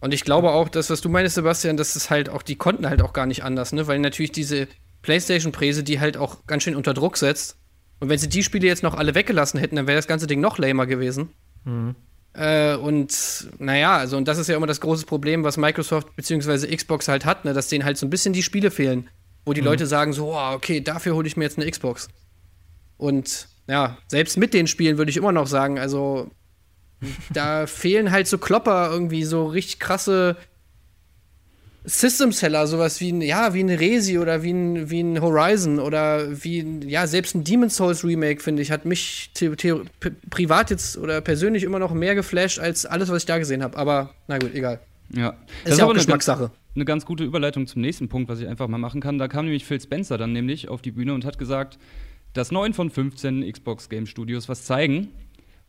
Und 0.01 0.13
ich 0.13 0.23
glaube 0.23 0.51
auch, 0.51 0.69
das, 0.69 0.91
was 0.91 1.01
du 1.01 1.09
meinst, 1.09 1.35
Sebastian, 1.35 1.79
dass 1.79 1.97
es 1.97 2.11
halt 2.11 2.29
auch, 2.29 2.43
die 2.43 2.57
konnten 2.57 2.87
halt 2.87 3.01
auch 3.01 3.15
gar 3.15 3.25
nicht 3.25 3.43
anders, 3.43 3.73
ne? 3.73 3.87
Weil 3.87 4.01
natürlich 4.01 4.33
diese 4.33 4.69
PlayStation-Präse 5.01 5.83
die 5.83 5.99
halt 5.99 6.19
auch 6.19 6.47
ganz 6.47 6.65
schön 6.65 6.77
unter 6.77 6.93
Druck 6.93 7.17
setzt. 7.17 7.57
Und 8.01 8.11
wenn 8.11 8.19
sie 8.19 8.29
die 8.29 8.43
Spiele 8.43 8.67
jetzt 8.67 8.83
noch 8.83 8.97
alle 8.97 9.15
weggelassen 9.15 9.59
hätten, 9.59 9.77
dann 9.77 9.87
wäre 9.87 9.97
das 9.97 10.07
ganze 10.07 10.27
Ding 10.27 10.43
noch 10.43 10.59
lamer 10.59 10.85
gewesen. 10.85 11.31
Mhm. 11.65 11.95
Äh, 12.33 12.77
und 12.77 13.49
naja, 13.59 13.97
also, 13.97 14.17
und 14.17 14.29
das 14.29 14.39
ist 14.39 14.49
ja 14.49 14.57
immer 14.57 14.67
das 14.67 14.81
große 14.81 15.07
Problem, 15.07 15.43
was 15.43 15.57
Microsoft 15.57 16.15
bzw. 16.17 16.75
Xbox 16.75 17.09
halt 17.09 17.25
hat, 17.25 17.45
ne? 17.45 17.53
dass 17.53 17.69
denen 17.69 17.85
halt 17.85 17.99
so 17.99 18.07
ein 18.07 18.11
bisschen 18.11 18.33
die 18.33 18.43
Spiele 18.43 18.71
fehlen. 18.71 19.09
Wo 19.45 19.53
die 19.53 19.63
mhm. 19.63 19.69
Leute 19.69 19.87
sagen 19.87 20.13
so, 20.13 20.35
oh, 20.35 20.53
okay, 20.55 20.81
dafür 20.81 21.15
hole 21.15 21.27
ich 21.27 21.37
mir 21.37 21.45
jetzt 21.45 21.59
eine 21.59 21.71
Xbox. 21.71 22.09
Und 22.99 23.49
ja, 23.67 23.99
selbst 24.09 24.37
mit 24.37 24.55
den 24.55 24.67
Spielen 24.67 24.99
würde 24.99 25.11
ich 25.11 25.17
immer 25.17 25.33
noch 25.33 25.47
sagen, 25.47 25.79
also 25.79 26.31
da 27.33 27.67
fehlen 27.67 28.11
halt 28.11 28.29
so 28.29 28.39
Klopper 28.39 28.91
irgendwie, 28.91 29.25
so 29.25 29.47
richtig 29.47 29.81
krasse 29.81 30.37
System 31.85 32.33
Seller, 32.33 32.67
sowas 32.67 33.01
wie 33.01 33.11
ein, 33.11 33.23
ja, 33.23 33.55
wie 33.55 33.63
ein 33.63 33.71
Resi 33.71 34.19
oder 34.19 34.43
wie 34.43 34.53
ein, 34.53 34.91
wie 34.91 35.01
ein 35.01 35.21
Horizon 35.21 35.79
oder 35.79 36.45
wie 36.45 36.61
ein, 36.61 36.89
ja, 36.89 37.07
selbst 37.07 37.35
ein 37.35 37.43
Demon's 37.43 37.77
Souls 37.77 38.05
Remake, 38.05 38.43
finde 38.43 38.63
ich, 38.63 38.71
hat 38.71 38.85
mich 38.85 39.31
privat 40.29 40.71
jetzt 40.71 40.99
oder 40.99 41.21
persönlich 41.23 41.63
immer 41.63 41.79
noch 41.79 41.93
mehr 41.93 42.15
geflasht 42.15 42.59
als 42.59 42.85
alles, 42.85 43.09
was 43.09 43.23
ich 43.23 43.27
da 43.27 43.39
gesehen 43.39 43.63
habe. 43.63 43.79
Aber 43.79 44.15
na 44.29 44.39
gut, 44.39 44.55
egal. 44.55 44.81
Ja. 45.15 45.35
Das 45.65 45.75
ist 45.75 45.79
ja 45.79 45.87
auch 45.87 45.95
Geschmackssache. 45.95 46.45
Eine, 46.45 46.53
eine 46.77 46.85
ganz 46.85 47.07
gute 47.07 47.25
Überleitung 47.25 47.67
zum 47.67 47.81
nächsten 47.81 48.09
Punkt, 48.09 48.29
was 48.29 48.41
ich 48.41 48.47
einfach 48.47 48.69
mal 48.69 48.79
machen 48.79 49.01
kann. 49.01 49.19
Da 49.19 49.29
kam 49.29 49.47
nämlich 49.47 49.65
Phil 49.65 49.81
Spencer 49.81 50.19
dann 50.19 50.33
nämlich 50.33 50.69
auf 50.69 50.83
die 50.83 50.93
Bühne 50.93 51.15
und 51.15 51.25
hat 51.25 51.39
gesagt, 51.39 51.79
dass 52.35 52.53
9 52.53 52.75
von 52.75 52.91
15 52.91 53.51
Xbox 53.51 53.89
Game 53.89 54.07
Studios 54.07 54.49
was 54.49 54.65
zeigen. 54.65 55.09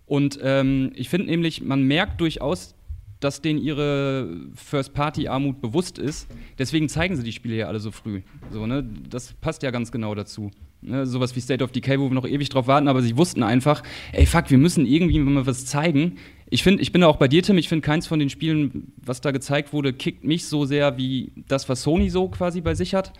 Und 0.05 0.39
ähm, 0.43 0.91
ich 0.93 1.09
finde 1.09 1.27
nämlich, 1.27 1.61
man 1.61 1.83
merkt 1.83 2.19
durchaus, 2.19 2.75
dass 3.21 3.41
denen 3.41 3.61
ihre 3.61 4.27
First-Party-Armut 4.55 5.61
bewusst 5.61 5.97
ist. 5.97 6.27
Deswegen 6.59 6.89
zeigen 6.89 7.15
sie 7.15 7.23
die 7.23 7.31
Spiele 7.31 7.55
ja 7.55 7.67
alle 7.67 7.79
so 7.79 7.91
früh. 7.91 8.21
So, 8.51 8.67
ne? 8.67 8.83
Das 9.09 9.33
passt 9.33 9.63
ja 9.63 9.71
ganz 9.71 9.91
genau 9.91 10.13
dazu. 10.13 10.51
Ne? 10.81 11.05
Sowas 11.05 11.35
wie 11.35 11.39
State 11.39 11.63
of 11.63 11.71
Decay, 11.71 11.99
wo 11.99 12.09
wir 12.09 12.15
noch 12.15 12.27
ewig 12.27 12.49
drauf 12.49 12.67
warten, 12.67 12.87
aber 12.87 13.01
sie 13.01 13.15
wussten 13.15 13.43
einfach, 13.43 13.83
ey, 14.11 14.25
fuck, 14.25 14.49
wir 14.49 14.57
müssen 14.57 14.85
irgendwie 14.85 15.19
mal 15.19 15.45
was 15.45 15.65
zeigen. 15.65 16.17
Ich, 16.49 16.63
find, 16.63 16.81
ich 16.81 16.91
bin 16.91 17.01
da 17.01 17.07
auch 17.07 17.17
bei 17.17 17.27
dir, 17.27 17.43
Tim, 17.43 17.57
ich 17.57 17.69
finde 17.69 17.85
keins 17.85 18.07
von 18.07 18.19
den 18.19 18.29
Spielen, 18.29 18.91
was 18.97 19.21
da 19.21 19.31
gezeigt 19.31 19.71
wurde, 19.71 19.93
kickt 19.93 20.23
mich 20.23 20.47
so 20.47 20.65
sehr 20.65 20.97
wie 20.97 21.31
das, 21.47 21.69
was 21.69 21.83
Sony 21.83 22.09
so 22.09 22.27
quasi 22.27 22.59
bei 22.61 22.73
sich 22.73 22.95
hat. 22.95 23.13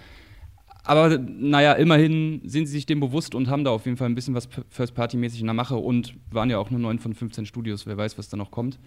Aber 0.83 1.19
naja, 1.19 1.73
immerhin 1.73 2.41
sind 2.43 2.65
sie 2.65 2.73
sich 2.73 2.87
dem 2.87 2.99
bewusst 2.99 3.35
und 3.35 3.49
haben 3.49 3.63
da 3.63 3.69
auf 3.69 3.85
jeden 3.85 3.97
Fall 3.97 4.09
ein 4.09 4.15
bisschen 4.15 4.33
was 4.33 4.49
First-Party-mäßig 4.69 5.41
in 5.41 5.45
der 5.45 5.53
Mache 5.53 5.75
und 5.75 6.15
waren 6.31 6.49
ja 6.49 6.57
auch 6.57 6.71
nur 6.71 6.79
9 6.79 6.97
von 6.97 7.13
15 7.13 7.45
Studios. 7.45 7.85
Wer 7.85 7.97
weiß, 7.97 8.17
was 8.17 8.29
da 8.29 8.37
noch 8.37 8.49
kommt. 8.49 8.79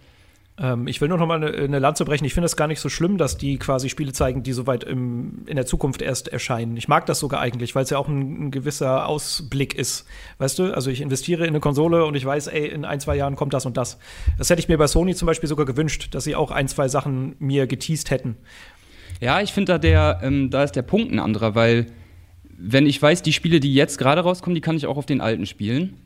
Ähm, 0.57 0.87
ich 0.87 1.01
will 1.01 1.09
nur 1.09 1.19
noch 1.19 1.27
mal 1.27 1.43
eine, 1.43 1.57
eine 1.57 1.79
Lanze 1.79 2.05
brechen. 2.05 2.25
Ich 2.25 2.35
finde 2.35 2.47
es 2.47 2.57
gar 2.57 2.69
nicht 2.69 2.81
so 2.81 2.89
schlimm, 2.89 3.19
dass 3.19 3.37
die 3.37 3.59
quasi 3.59 3.89
Spiele 3.89 4.13
zeigen, 4.13 4.43
die 4.43 4.53
soweit 4.53 4.85
im, 4.85 5.43
in 5.47 5.57
der 5.57 5.67
Zukunft 5.67 6.01
erst 6.01 6.29
erscheinen. 6.29 6.77
Ich 6.77 6.87
mag 6.87 7.07
das 7.07 7.19
sogar 7.19 7.41
eigentlich, 7.41 7.75
weil 7.75 7.85
es 7.85 7.91
ja 7.91 7.99
auch 7.99 8.09
ein, 8.09 8.47
ein, 8.47 8.51
gewisser 8.51 9.09
Ausblick 9.09 9.75
ist. 9.75 10.07
Weißt 10.39 10.59
du, 10.59 10.73
also 10.73 10.91
ich 10.91 11.01
investiere 11.01 11.45
in 11.45 11.51
eine 11.51 11.61
Konsole 11.61 12.05
und 12.05 12.15
ich 12.15 12.25
weiß, 12.25 12.47
ey, 12.49 12.69
in 12.69 12.85
ein, 12.85 13.01
zwei 13.01 13.17
Jahren 13.17 13.35
kommt 13.35 13.53
das 13.53 13.67
und 13.67 13.77
das. 13.77 13.99
Das 14.39 14.49
hätte 14.49 14.61
ich 14.61 14.69
mir 14.69 14.79
bei 14.79 14.87
Sony 14.87 15.15
zum 15.15 15.27
Beispiel 15.27 15.49
sogar 15.49 15.67
gewünscht, 15.67 16.09
dass 16.13 16.25
sie 16.25 16.37
auch 16.37 16.53
ein, 16.53 16.69
zwei 16.69 16.89
Sachen 16.89 17.35
mir 17.41 17.67
geteased 17.67 18.11
hätten. 18.11 18.37
Ja, 19.21 19.41
ich 19.41 19.53
finde 19.53 19.73
da 19.73 19.79
der, 19.79 20.21
ähm, 20.23 20.51
da 20.51 20.63
ist 20.63 20.73
der 20.73 20.83
Punkt 20.83 21.13
ein 21.13 21.19
anderer, 21.19 21.55
weil 21.55 21.87
wenn 22.57 22.87
ich 22.87 23.01
weiß, 23.01 23.23
die 23.23 23.33
Spiele, 23.33 23.59
die 23.59 23.75
jetzt 23.75 23.99
gerade 23.99 24.21
rauskommen, 24.21 24.55
die 24.55 24.61
kann 24.61 24.77
ich 24.77 24.87
auch 24.87 24.97
auf 24.97 25.07
den 25.07 25.21
alten 25.21 25.47
spielen, 25.47 25.97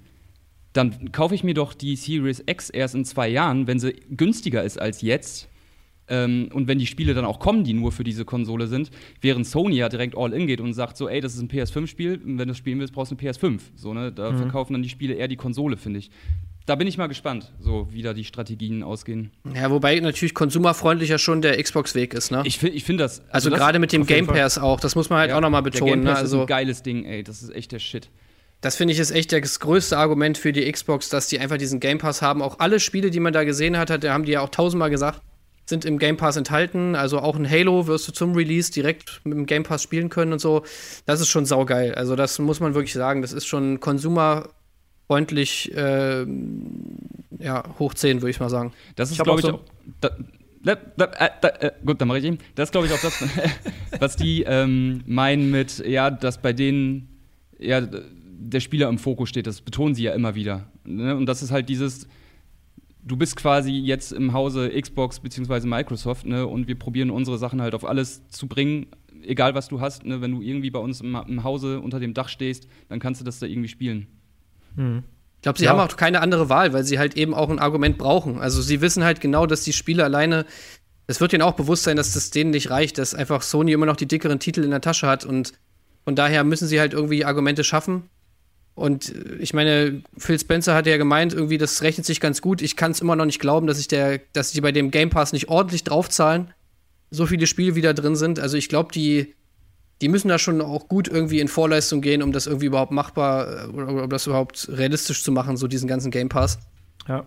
dann 0.78 1.12
kaufe 1.12 1.34
ich 1.34 1.44
mir 1.44 1.54
doch 1.54 1.74
die 1.74 1.96
Series 1.96 2.42
X 2.46 2.70
erst 2.70 2.94
in 2.94 3.04
zwei 3.04 3.28
Jahren, 3.28 3.66
wenn 3.66 3.78
sie 3.78 3.96
günstiger 4.10 4.62
ist 4.62 4.80
als 4.80 5.02
jetzt. 5.02 5.48
Ähm, 6.10 6.48
und 6.54 6.68
wenn 6.68 6.78
die 6.78 6.86
Spiele 6.86 7.12
dann 7.12 7.26
auch 7.26 7.38
kommen, 7.38 7.64
die 7.64 7.74
nur 7.74 7.92
für 7.92 8.04
diese 8.04 8.24
Konsole 8.24 8.66
sind, 8.66 8.90
während 9.20 9.46
Sony 9.46 9.76
ja 9.76 9.90
direkt 9.90 10.16
all 10.16 10.32
in 10.32 10.46
geht 10.46 10.60
und 10.60 10.72
sagt 10.72 10.96
so, 10.96 11.08
ey, 11.08 11.20
das 11.20 11.34
ist 11.34 11.42
ein 11.42 11.48
PS5-Spiel, 11.48 12.20
wenn 12.24 12.48
du 12.48 12.52
es 12.52 12.56
spielen 12.56 12.78
willst, 12.78 12.94
brauchst 12.94 13.12
du 13.12 13.16
eine 13.16 13.30
PS5. 13.30 13.60
So, 13.74 13.92
ne? 13.92 14.10
Da 14.10 14.30
mhm. 14.30 14.38
verkaufen 14.38 14.72
dann 14.72 14.82
die 14.82 14.88
Spiele 14.88 15.14
eher 15.14 15.28
die 15.28 15.36
Konsole, 15.36 15.76
finde 15.76 15.98
ich 15.98 16.10
da 16.68 16.74
bin 16.74 16.86
ich 16.86 16.98
mal 16.98 17.06
gespannt, 17.06 17.50
so 17.60 17.88
wie 17.90 18.02
da 18.02 18.12
die 18.12 18.24
Strategien 18.24 18.82
ausgehen. 18.82 19.30
Ja, 19.54 19.70
wobei 19.70 19.98
natürlich 20.00 20.34
konsumerfreundlicher 20.34 21.16
schon 21.16 21.40
der 21.40 21.60
Xbox-Weg 21.62 22.12
ist, 22.12 22.30
ne? 22.30 22.42
Ich 22.44 22.58
finde 22.58 22.76
ich 22.76 22.84
find 22.84 23.00
das. 23.00 23.20
Also, 23.30 23.48
also 23.48 23.56
gerade 23.56 23.78
mit 23.78 23.92
dem 23.92 24.04
Game 24.04 24.26
Pass 24.26 24.58
auch, 24.58 24.78
das 24.78 24.94
muss 24.94 25.08
man 25.08 25.20
halt 25.20 25.30
ja, 25.30 25.36
auch 25.36 25.40
nochmal 25.40 25.62
betonen. 25.62 25.86
Der 25.86 25.94
Game 25.94 26.04
Pass 26.04 26.14
ne? 26.14 26.20
also, 26.20 26.36
ist 26.36 26.42
ein 26.42 26.46
geiles 26.46 26.82
Ding, 26.82 27.04
ey. 27.06 27.22
Das 27.22 27.42
ist 27.42 27.54
echt 27.54 27.72
der 27.72 27.78
Shit. 27.78 28.10
Das 28.60 28.74
finde 28.74 28.92
ich 28.92 28.98
ist 28.98 29.12
echt 29.12 29.32
das 29.32 29.60
größte 29.60 29.96
Argument 29.96 30.36
für 30.36 30.52
die 30.52 30.70
Xbox, 30.70 31.08
dass 31.08 31.28
die 31.28 31.38
einfach 31.38 31.58
diesen 31.58 31.78
Game 31.78 31.98
Pass 31.98 32.22
haben. 32.22 32.42
Auch 32.42 32.58
alle 32.58 32.80
Spiele, 32.80 33.10
die 33.10 33.20
man 33.20 33.32
da 33.32 33.44
gesehen 33.44 33.78
hat, 33.78 33.90
da 33.90 34.12
haben 34.12 34.24
die 34.24 34.32
ja 34.32 34.40
auch 34.40 34.48
tausendmal 34.48 34.90
gesagt, 34.90 35.22
sind 35.64 35.84
im 35.84 35.98
Game 35.98 36.16
Pass 36.16 36.36
enthalten. 36.36 36.96
Also 36.96 37.20
auch 37.20 37.36
ein 37.36 37.48
Halo 37.48 37.86
wirst 37.86 38.08
du 38.08 38.12
zum 38.12 38.34
Release 38.34 38.72
direkt 38.72 39.20
mit 39.24 39.36
dem 39.36 39.46
Game 39.46 39.62
Pass 39.62 39.82
spielen 39.82 40.08
können 40.08 40.32
und 40.32 40.40
so. 40.40 40.64
Das 41.06 41.20
ist 41.20 41.28
schon 41.28 41.46
saugeil. 41.46 41.94
Also 41.94 42.16
das 42.16 42.38
muss 42.40 42.58
man 42.58 42.74
wirklich 42.74 42.94
sagen. 42.94 43.22
Das 43.22 43.32
ist 43.32 43.46
schon 43.46 43.78
Consumer 43.78 44.48
freundlich 45.06 45.74
äh, 45.74 46.26
ja, 47.38 47.64
hoch 47.78 47.94
10, 47.94 48.20
würde 48.20 48.30
ich 48.30 48.40
mal 48.40 48.50
sagen. 48.50 48.72
Das 48.96 49.10
ist, 49.10 49.22
glaube 49.22 49.40
ich, 49.40 49.46
auch, 49.46 49.60
da, 50.00 50.10
da, 50.64 50.76
da, 50.96 51.48
äh, 51.60 51.72
gut, 51.84 52.00
dann 52.00 52.08
mache 52.08 52.18
ich 52.18 52.24
ihn. 52.24 52.38
Das 52.56 52.68
ist, 52.68 52.72
glaube 52.72 52.88
ich, 52.88 52.92
auch 52.92 53.00
das, 53.00 53.24
was 54.00 54.16
die 54.16 54.42
ähm, 54.42 55.02
meinen 55.06 55.50
mit, 55.50 55.78
ja, 55.86 56.10
dass 56.10 56.42
bei 56.42 56.52
denen 56.52 57.08
ja, 57.58 57.80
der 58.38 58.60
Spieler 58.60 58.88
im 58.88 58.98
Fokus 58.98 59.28
steht. 59.28 59.46
Das 59.46 59.60
betonen 59.60 59.94
sie 59.94 60.04
ja 60.04 60.12
immer 60.12 60.34
wieder. 60.34 60.70
Ne? 60.84 61.16
Und 61.16 61.26
das 61.26 61.42
ist 61.42 61.50
halt 61.50 61.68
dieses, 61.68 62.06
du 63.02 63.16
bist 63.16 63.36
quasi 63.36 63.72
jetzt 63.72 64.12
im 64.12 64.32
Hause 64.32 64.70
Xbox 64.70 65.20
bzw. 65.20 65.66
Microsoft 65.66 66.26
ne? 66.26 66.46
und 66.46 66.68
wir 66.68 66.78
probieren 66.78 67.10
unsere 67.10 67.38
Sachen 67.38 67.60
halt 67.60 67.74
auf 67.74 67.84
alles 67.84 68.26
zu 68.28 68.46
bringen, 68.46 68.86
egal 69.22 69.54
was 69.54 69.68
du 69.68 69.80
hast. 69.80 70.04
Ne? 70.04 70.20
Wenn 70.20 70.32
du 70.32 70.40
irgendwie 70.40 70.70
bei 70.70 70.78
uns 70.78 71.00
im, 71.00 71.14
im 71.14 71.42
Hause 71.42 71.80
unter 71.80 72.00
dem 72.00 72.14
Dach 72.14 72.28
stehst, 72.28 72.68
dann 72.88 73.00
kannst 73.00 73.20
du 73.20 73.24
das 73.24 73.40
da 73.40 73.46
irgendwie 73.46 73.68
spielen. 73.68 74.06
Mhm. 74.76 75.02
Ich 75.36 75.42
glaube, 75.42 75.58
sie 75.58 75.66
ja. 75.66 75.70
haben 75.70 75.80
auch 75.80 75.96
keine 75.96 76.20
andere 76.20 76.48
Wahl, 76.48 76.72
weil 76.72 76.84
sie 76.84 76.98
halt 76.98 77.16
eben 77.16 77.32
auch 77.34 77.48
ein 77.48 77.60
Argument 77.60 77.96
brauchen. 77.96 78.38
Also 78.38 78.60
sie 78.60 78.80
wissen 78.80 79.04
halt 79.04 79.20
genau, 79.20 79.46
dass 79.46 79.62
die 79.62 79.72
Spiele 79.72 80.02
alleine, 80.02 80.46
es 81.06 81.20
wird 81.20 81.32
ihnen 81.32 81.42
auch 81.42 81.54
bewusst 81.54 81.84
sein, 81.84 81.96
dass 81.96 82.14
das 82.14 82.30
denen 82.30 82.50
nicht 82.50 82.70
reicht, 82.70 82.98
dass 82.98 83.14
einfach 83.14 83.42
Sony 83.42 83.72
immer 83.72 83.86
noch 83.86 83.96
die 83.96 84.08
dickeren 84.08 84.40
Titel 84.40 84.64
in 84.64 84.70
der 84.70 84.80
Tasche 84.80 85.06
hat 85.06 85.24
und 85.24 85.52
von 86.04 86.16
daher 86.16 86.42
müssen 86.42 86.66
sie 86.66 86.80
halt 86.80 86.92
irgendwie 86.92 87.24
Argumente 87.24 87.62
schaffen. 87.62 88.04
Und 88.78 89.14
äh, 89.14 89.36
ich 89.40 89.52
meine, 89.52 90.02
Phil 90.16 90.38
Spencer 90.38 90.74
hat 90.74 90.86
ja 90.86 90.96
gemeint, 90.96 91.34
irgendwie, 91.34 91.58
das 91.58 91.82
rechnet 91.82 92.06
sich 92.06 92.20
ganz 92.20 92.40
gut. 92.40 92.62
Ich 92.62 92.76
kann 92.76 92.92
es 92.92 93.00
immer 93.00 93.16
noch 93.16 93.26
nicht 93.26 93.40
glauben, 93.40 93.66
dass 93.66 93.78
ich 93.78 93.88
der, 93.88 94.20
dass 94.32 94.52
die 94.52 94.60
bei 94.60 94.72
dem 94.72 94.90
Game 94.90 95.10
Pass 95.10 95.32
nicht 95.32 95.48
ordentlich 95.48 95.84
draufzahlen. 95.84 96.52
So 97.10 97.26
viele 97.26 97.46
Spiele 97.46 97.74
wieder 97.74 97.94
drin 97.94 98.16
sind. 98.16 98.38
Also 98.38 98.56
ich 98.56 98.68
glaube, 98.68 98.92
die, 98.92 99.34
die 100.00 100.08
müssen 100.08 100.28
da 100.28 100.38
schon 100.38 100.60
auch 100.60 100.88
gut 100.88 101.08
irgendwie 101.08 101.40
in 101.40 101.48
Vorleistung 101.48 102.00
gehen, 102.00 102.22
um 102.22 102.32
das 102.32 102.46
irgendwie 102.46 102.66
überhaupt 102.66 102.92
machbar 102.92 103.64
äh, 103.64 103.66
oder 103.68 103.88
um 104.04 104.10
das 104.10 104.26
überhaupt 104.26 104.68
realistisch 104.70 105.22
zu 105.24 105.32
machen, 105.32 105.56
so 105.56 105.66
diesen 105.66 105.88
ganzen 105.88 106.10
Game 106.10 106.28
Pass. 106.28 106.58
Ja. 107.08 107.26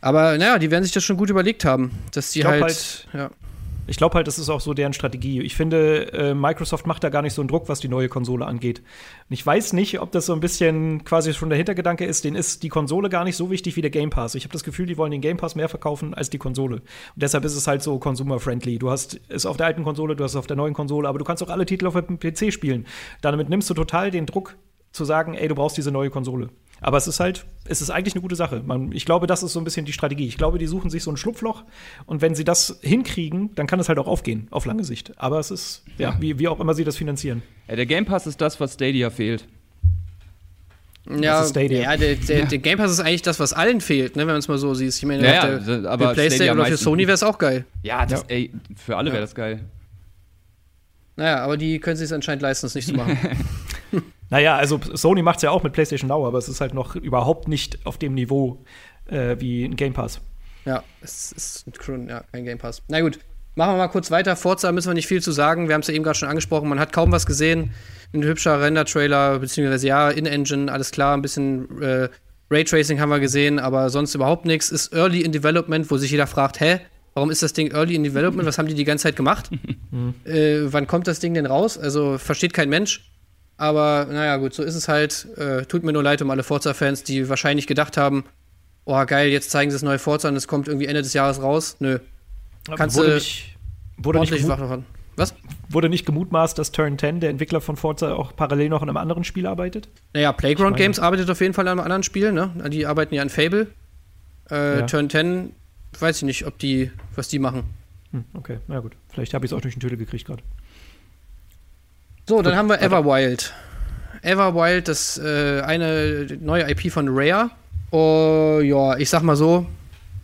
Aber 0.00 0.38
naja, 0.38 0.58
die 0.58 0.70
werden 0.70 0.84
sich 0.84 0.92
das 0.92 1.02
schon 1.02 1.16
gut 1.16 1.30
überlegt 1.30 1.64
haben, 1.64 1.90
dass 2.12 2.30
die 2.30 2.44
halt, 2.44 2.62
halt, 2.62 3.08
ja. 3.12 3.30
Ich 3.88 3.96
glaube 3.96 4.14
halt, 4.14 4.26
das 4.26 4.38
ist 4.38 4.48
auch 4.48 4.60
so 4.60 4.74
deren 4.74 4.92
Strategie. 4.92 5.40
Ich 5.42 5.54
finde, 5.54 6.12
äh, 6.12 6.34
Microsoft 6.34 6.86
macht 6.86 7.04
da 7.04 7.08
gar 7.08 7.22
nicht 7.22 7.34
so 7.34 7.42
einen 7.42 7.48
Druck, 7.48 7.68
was 7.68 7.80
die 7.80 7.88
neue 7.88 8.08
Konsole 8.08 8.44
angeht. 8.44 8.80
Und 8.80 9.34
ich 9.34 9.46
weiß 9.46 9.72
nicht, 9.74 10.00
ob 10.00 10.10
das 10.12 10.26
so 10.26 10.32
ein 10.32 10.40
bisschen 10.40 11.04
quasi 11.04 11.32
schon 11.34 11.48
der 11.48 11.56
Hintergedanke 11.56 12.04
ist, 12.04 12.24
denen 12.24 12.36
ist 12.36 12.62
die 12.62 12.68
Konsole 12.68 13.08
gar 13.08 13.24
nicht 13.24 13.36
so 13.36 13.50
wichtig 13.50 13.76
wie 13.76 13.82
der 13.82 13.90
Game 13.90 14.10
Pass. 14.10 14.34
Ich 14.34 14.44
habe 14.44 14.52
das 14.52 14.64
Gefühl, 14.64 14.86
die 14.86 14.96
wollen 14.96 15.12
den 15.12 15.20
Game 15.20 15.36
Pass 15.36 15.54
mehr 15.54 15.68
verkaufen 15.68 16.14
als 16.14 16.30
die 16.30 16.38
Konsole. 16.38 16.76
Und 16.76 16.82
deshalb 17.14 17.44
ist 17.44 17.54
es 17.54 17.66
halt 17.66 17.82
so 17.82 17.98
consumer-friendly. 17.98 18.78
Du 18.78 18.90
hast 18.90 19.20
es 19.28 19.46
auf 19.46 19.56
der 19.56 19.66
alten 19.66 19.84
Konsole, 19.84 20.16
du 20.16 20.24
hast 20.24 20.32
es 20.32 20.36
auf 20.36 20.46
der 20.46 20.56
neuen 20.56 20.74
Konsole, 20.74 21.08
aber 21.08 21.18
du 21.18 21.24
kannst 21.24 21.42
auch 21.42 21.50
alle 21.50 21.66
Titel 21.66 21.86
auf 21.86 21.94
dem 21.94 22.18
PC 22.18 22.52
spielen. 22.52 22.86
Damit 23.20 23.48
nimmst 23.48 23.70
du 23.70 23.74
total 23.74 24.10
den 24.10 24.26
Druck 24.26 24.56
zu 24.92 25.04
sagen, 25.04 25.34
ey, 25.34 25.46
du 25.46 25.54
brauchst 25.54 25.76
diese 25.76 25.92
neue 25.92 26.10
Konsole. 26.10 26.48
Aber 26.80 26.98
es 26.98 27.06
ist 27.08 27.20
halt, 27.20 27.46
es 27.64 27.80
ist 27.80 27.90
eigentlich 27.90 28.14
eine 28.14 28.22
gute 28.22 28.36
Sache. 28.36 28.62
Man, 28.64 28.92
ich 28.92 29.06
glaube, 29.06 29.26
das 29.26 29.42
ist 29.42 29.52
so 29.54 29.60
ein 29.60 29.64
bisschen 29.64 29.86
die 29.86 29.92
Strategie. 29.94 30.26
Ich 30.26 30.36
glaube, 30.36 30.58
die 30.58 30.66
suchen 30.66 30.90
sich 30.90 31.02
so 31.02 31.10
ein 31.10 31.16
Schlupfloch 31.16 31.64
und 32.04 32.20
wenn 32.20 32.34
sie 32.34 32.44
das 32.44 32.78
hinkriegen, 32.82 33.54
dann 33.54 33.66
kann 33.66 33.80
es 33.80 33.88
halt 33.88 33.98
auch 33.98 34.06
aufgehen, 34.06 34.46
auf 34.50 34.66
lange 34.66 34.84
Sicht. 34.84 35.12
Aber 35.16 35.38
es 35.38 35.50
ist, 35.50 35.82
ja, 35.98 36.10
ja. 36.10 36.16
Wie, 36.20 36.38
wie 36.38 36.48
auch 36.48 36.60
immer 36.60 36.74
sie 36.74 36.84
das 36.84 36.96
finanzieren. 36.96 37.42
Ja, 37.68 37.76
der 37.76 37.86
Game 37.86 38.04
Pass 38.04 38.26
ist 38.26 38.40
das, 38.40 38.60
was 38.60 38.74
Stadia 38.74 39.10
fehlt. 39.10 39.46
Ja, 41.08 41.46
ja, 41.46 41.96
der, 41.96 42.16
der, 42.16 42.46
der 42.46 42.58
Game 42.58 42.78
Pass 42.78 42.90
ist 42.90 42.98
eigentlich 43.00 43.22
das, 43.22 43.38
was 43.38 43.52
allen 43.52 43.80
fehlt, 43.80 44.16
ne, 44.16 44.22
wenn 44.22 44.26
man 44.34 44.38
es 44.38 44.48
mal 44.48 44.58
so 44.58 44.74
sieht. 44.74 44.92
Ich 44.92 45.04
meine, 45.04 45.24
Ja, 45.24 45.34
ja, 45.34 45.46
der, 45.46 45.56
das- 45.58 45.64
für 45.66 45.90
aber 45.90 46.12
PlayStation 46.14 46.46
Stadia 46.48 46.52
oder 46.52 46.64
für 46.66 46.76
Sony 46.76 47.02
wäre 47.06 47.14
es 47.14 47.22
auch 47.22 47.38
geil. 47.38 47.64
Ja, 47.82 48.04
das, 48.04 48.22
Ja. 48.22 48.26
ey, 48.28 48.50
für 48.74 48.96
alle 48.96 49.12
wäre 49.12 49.20
das 49.22 49.34
geil. 49.34 49.60
Naja, 51.14 51.38
aber 51.44 51.56
die 51.56 51.78
können 51.78 51.96
sich 51.96 52.12
anscheinend 52.12 52.42
leisten, 52.42 52.66
es 52.66 52.74
nicht 52.74 52.88
zu 52.88 52.94
machen. 52.94 53.16
Naja, 54.28 54.56
also 54.56 54.80
Sony 54.94 55.22
macht 55.22 55.36
es 55.36 55.42
ja 55.42 55.50
auch 55.50 55.62
mit 55.62 55.72
PlayStation 55.72 56.08
Now, 56.08 56.26
aber 56.26 56.38
es 56.38 56.48
ist 56.48 56.60
halt 56.60 56.74
noch 56.74 56.96
überhaupt 56.96 57.46
nicht 57.46 57.86
auf 57.86 57.96
dem 57.96 58.14
Niveau 58.14 58.64
äh, 59.08 59.36
wie 59.38 59.64
ein 59.64 59.76
Game 59.76 59.92
Pass. 59.92 60.20
ja, 60.64 60.82
es 61.00 61.32
ist 61.32 61.64
ja, 62.08 62.24
kein 62.32 62.44
Game 62.44 62.58
Pass. 62.58 62.82
Na 62.88 63.00
gut, 63.00 63.20
machen 63.54 63.74
wir 63.74 63.78
mal 63.78 63.88
kurz 63.88 64.10
weiter. 64.10 64.36
Forza 64.36 64.72
müssen 64.72 64.90
wir 64.90 64.94
nicht 64.94 65.06
viel 65.06 65.22
zu 65.22 65.32
sagen. 65.32 65.68
Wir 65.68 65.74
haben 65.74 65.82
es 65.82 65.88
ja 65.88 65.94
eben 65.94 66.04
gerade 66.04 66.18
schon 66.18 66.28
angesprochen. 66.28 66.68
Man 66.68 66.80
hat 66.80 66.92
kaum 66.92 67.12
was 67.12 67.26
gesehen. 67.26 67.72
Ein 68.12 68.24
hübscher 68.24 68.60
Render-Trailer, 68.60 69.38
beziehungsweise 69.38 69.86
ja, 69.86 70.10
In-Engine, 70.10 70.72
alles 70.72 70.90
klar. 70.90 71.16
Ein 71.16 71.22
bisschen 71.22 71.80
äh, 71.82 72.08
Raytracing 72.50 73.00
haben 73.00 73.10
wir 73.10 73.20
gesehen, 73.20 73.58
aber 73.58 73.90
sonst 73.90 74.14
überhaupt 74.14 74.44
nichts. 74.44 74.70
Ist 74.70 74.92
Early 74.92 75.22
in 75.22 75.32
Development, 75.32 75.90
wo 75.90 75.96
sich 75.96 76.10
jeder 76.10 76.26
fragt, 76.26 76.60
hä? 76.60 76.80
Warum 77.14 77.30
ist 77.30 77.42
das 77.42 77.52
Ding 77.52 77.72
Early 77.72 77.94
in 77.94 78.04
Development? 78.04 78.46
Was 78.46 78.58
haben 78.58 78.68
die 78.68 78.74
die 78.74 78.84
ganze 78.84 79.04
Zeit 79.04 79.16
gemacht? 79.16 79.50
äh, 80.24 80.62
wann 80.64 80.86
kommt 80.86 81.06
das 81.06 81.18
Ding 81.18 81.34
denn 81.34 81.46
raus? 81.46 81.78
Also 81.78 82.18
versteht 82.18 82.52
kein 82.52 82.68
Mensch. 82.68 83.10
Aber 83.58 84.06
naja, 84.10 84.36
gut, 84.36 84.52
so 84.54 84.62
ist 84.62 84.74
es 84.74 84.88
halt. 84.88 85.26
Äh, 85.36 85.64
tut 85.64 85.82
mir 85.82 85.92
nur 85.92 86.02
leid 86.02 86.20
um 86.22 86.30
alle 86.30 86.42
Forza-Fans, 86.42 87.04
die 87.04 87.28
wahrscheinlich 87.28 87.66
gedacht 87.66 87.96
haben, 87.96 88.24
oh 88.84 89.02
geil, 89.06 89.28
jetzt 89.30 89.50
zeigen 89.50 89.70
sie 89.70 89.74
das 89.74 89.82
neue 89.82 89.98
Forza 89.98 90.28
und 90.28 90.36
es 90.36 90.46
kommt 90.46 90.68
irgendwie 90.68 90.86
Ende 90.86 91.02
des 91.02 91.12
Jahres 91.14 91.40
raus. 91.42 91.76
Nö, 91.80 91.98
Kannst 92.76 92.96
wurde 92.96 93.08
du 93.08 93.14
nicht, 93.14 93.56
wurde, 93.96 94.20
nicht 94.20 94.32
ordentlich 94.32 94.48
wach. 94.48 94.78
Was? 95.18 95.34
wurde 95.70 95.88
nicht 95.88 96.04
gemutmaßt, 96.04 96.58
dass 96.58 96.72
Turn 96.72 96.98
10, 96.98 97.20
der 97.20 97.30
Entwickler 97.30 97.62
von 97.62 97.76
Forza, 97.76 98.12
auch 98.14 98.36
parallel 98.36 98.68
noch 98.68 98.82
an 98.82 98.88
einem 98.90 98.98
anderen 98.98 99.24
Spiel 99.24 99.46
arbeitet? 99.46 99.88
Naja, 100.12 100.32
Playground 100.32 100.72
meine- 100.72 100.82
Games 100.84 100.98
arbeitet 100.98 101.30
auf 101.30 101.40
jeden 101.40 101.54
Fall 101.54 101.66
an 101.66 101.78
einem 101.78 101.84
anderen 101.84 102.02
Spiel, 102.02 102.32
ne? 102.32 102.50
Die 102.68 102.84
arbeiten 102.86 103.14
ja 103.14 103.22
an 103.22 103.30
Fable. 103.30 103.68
Äh, 104.50 104.80
Ja. 104.80 104.86
Turn 104.86 105.08
10, 105.08 105.52
weiß 105.98 106.18
ich 106.18 106.22
nicht, 106.24 106.46
ob 106.46 106.58
die, 106.58 106.90
was 107.14 107.28
die 107.28 107.38
machen. 107.38 107.62
Hm, 108.12 108.24
okay, 108.34 108.58
na 108.68 108.80
gut. 108.80 108.92
Vielleicht 109.08 109.32
habe 109.32 109.46
ich 109.46 109.52
es 109.52 109.56
auch 109.56 109.62
durch 109.62 109.74
den 109.74 109.80
Tüte 109.80 109.96
gekriegt 109.96 110.26
gerade. 110.26 110.42
So, 112.28 112.42
dann 112.42 112.56
haben 112.56 112.68
wir. 112.68 112.82
Everwild. 112.82 113.52
Everwild, 114.22 114.88
das 114.88 115.16
äh, 115.18 115.60
eine 115.60 116.26
neue 116.40 116.68
IP 116.68 116.90
von 116.90 117.06
Rare. 117.08 117.50
Oh, 117.92 118.60
ja, 118.60 118.96
ich 118.96 119.08
sag 119.08 119.22
mal 119.22 119.36
so, 119.36 119.66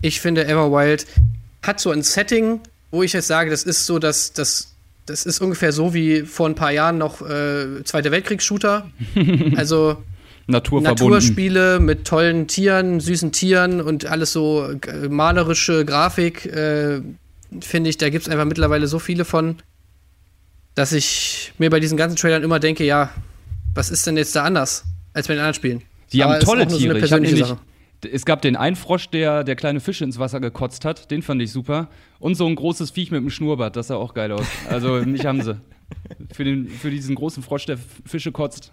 ich 0.00 0.20
finde 0.20 0.44
Everwild 0.46 1.06
hat 1.62 1.78
so 1.78 1.92
ein 1.92 2.02
Setting, 2.02 2.60
wo 2.90 3.04
ich 3.04 3.12
jetzt 3.12 3.28
sage, 3.28 3.50
das 3.50 3.62
ist 3.62 3.86
so, 3.86 4.00
dass 4.00 4.32
das, 4.32 4.74
das 5.06 5.24
ist 5.24 5.40
ungefähr 5.40 5.70
so 5.70 5.94
wie 5.94 6.22
vor 6.22 6.48
ein 6.48 6.56
paar 6.56 6.72
Jahren 6.72 6.98
noch 6.98 7.22
äh, 7.22 7.84
Zweite 7.84 8.10
Weltkriegs-Shooter. 8.10 8.90
also. 9.56 10.02
Naturspiele 10.48 11.78
mit 11.78 12.04
tollen 12.04 12.48
Tieren, 12.48 12.98
süßen 12.98 13.30
Tieren 13.30 13.80
und 13.80 14.06
alles 14.06 14.32
so 14.32 14.68
äh, 14.70 15.08
malerische 15.08 15.84
Grafik, 15.84 16.46
äh, 16.46 17.00
finde 17.60 17.90
ich, 17.90 17.96
da 17.96 18.10
gibt 18.10 18.26
es 18.26 18.28
einfach 18.28 18.44
mittlerweile 18.44 18.88
so 18.88 18.98
viele 18.98 19.24
von, 19.24 19.58
dass 20.74 20.92
ich 20.92 21.52
mir 21.58 21.70
bei 21.70 21.80
diesen 21.80 21.96
ganzen 21.96 22.16
Trailern 22.16 22.42
immer 22.42 22.60
denke, 22.60 22.84
ja, 22.84 23.10
was 23.74 23.90
ist 23.90 24.06
denn 24.06 24.16
jetzt 24.16 24.34
da 24.36 24.44
anders 24.44 24.84
als 25.12 25.28
bei 25.28 25.34
den 25.34 25.40
anderen 25.40 25.54
Spielen? 25.54 25.82
Die 26.12 26.22
Aber 26.22 26.34
haben 26.34 26.40
tolle 26.40 26.68
so 26.68 26.76
Tiere. 26.76 26.98
ich 26.98 27.12
hab 27.12 27.20
nämlich, 27.20 27.54
es 28.10 28.24
gab 28.24 28.42
den 28.42 28.56
einen 28.56 28.76
Frosch, 28.76 29.08
der, 29.08 29.44
der 29.44 29.56
kleine 29.56 29.80
Fische 29.80 30.04
ins 30.04 30.18
Wasser 30.18 30.40
gekotzt 30.40 30.84
hat. 30.84 31.10
Den 31.10 31.22
fand 31.22 31.40
ich 31.40 31.52
super. 31.52 31.88
Und 32.18 32.34
so 32.34 32.46
ein 32.46 32.54
großes 32.54 32.90
Viech 32.90 33.10
mit 33.10 33.18
einem 33.18 33.30
Schnurrbart. 33.30 33.76
Das 33.76 33.88
sah 33.88 33.96
auch 33.96 34.14
geil 34.14 34.32
aus. 34.32 34.46
Also, 34.68 34.96
mich 35.04 35.24
haben 35.24 35.42
sie. 35.42 35.60
Für, 36.32 36.44
den, 36.44 36.68
für 36.68 36.90
diesen 36.90 37.14
großen 37.14 37.42
Frosch, 37.42 37.66
der 37.66 37.78
Fische 38.06 38.32
kotzt, 38.32 38.72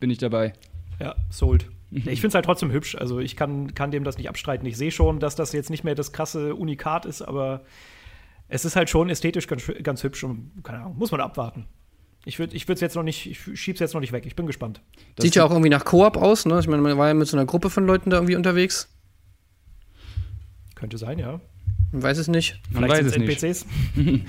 bin 0.00 0.10
ich 0.10 0.18
dabei. 0.18 0.54
Ja, 1.00 1.14
sold. 1.30 1.66
Ich 1.90 2.02
finde 2.02 2.28
es 2.28 2.34
halt 2.34 2.44
trotzdem 2.44 2.70
hübsch. 2.70 2.96
Also 2.96 3.20
ich 3.20 3.36
kann, 3.36 3.74
kann 3.74 3.90
dem 3.90 4.04
das 4.04 4.18
nicht 4.18 4.28
abstreiten. 4.28 4.66
Ich 4.66 4.76
sehe 4.76 4.90
schon, 4.90 5.20
dass 5.20 5.36
das 5.36 5.52
jetzt 5.52 5.70
nicht 5.70 5.84
mehr 5.84 5.94
das 5.94 6.12
krasse 6.12 6.54
Unikat 6.54 7.06
ist, 7.06 7.22
aber 7.22 7.62
es 8.48 8.64
ist 8.64 8.76
halt 8.76 8.90
schon 8.90 9.10
ästhetisch 9.10 9.46
ganz, 9.46 9.70
ganz 9.82 10.02
hübsch 10.02 10.24
und 10.24 10.50
keine 10.62 10.80
Ahnung, 10.80 10.96
muss 10.98 11.10
man 11.10 11.20
abwarten. 11.20 11.66
Ich 12.24 12.38
würde 12.38 12.54
ich 12.56 12.68
es 12.68 12.80
jetzt 12.80 12.96
noch 12.96 13.02
nicht, 13.02 13.26
ich 13.26 13.58
schieb's 13.60 13.80
jetzt 13.80 13.94
noch 13.94 14.00
nicht 14.00 14.12
weg. 14.12 14.26
Ich 14.26 14.36
bin 14.36 14.46
gespannt. 14.46 14.82
Das 15.16 15.24
Sieht 15.24 15.34
ja 15.36 15.44
auch 15.44 15.50
irgendwie 15.50 15.70
nach 15.70 15.84
Koop 15.84 16.16
aus, 16.16 16.46
ne? 16.46 16.58
Ich 16.60 16.66
meine, 16.66 16.82
man 16.82 16.98
war 16.98 17.08
ja 17.08 17.14
mit 17.14 17.28
so 17.28 17.36
einer 17.36 17.46
Gruppe 17.46 17.70
von 17.70 17.86
Leuten 17.86 18.10
da 18.10 18.16
irgendwie 18.16 18.36
unterwegs. 18.36 18.92
Könnte 20.74 20.98
sein, 20.98 21.18
ja. 21.18 21.40
Man 21.92 22.02
weiß 22.02 22.18
es 22.18 22.28
nicht. 22.28 22.60
Man 22.70 22.88
weiß 22.88 23.06
es 23.06 23.12
sind's 23.14 23.42
nicht. 23.42 23.66
NPCs. 23.96 24.20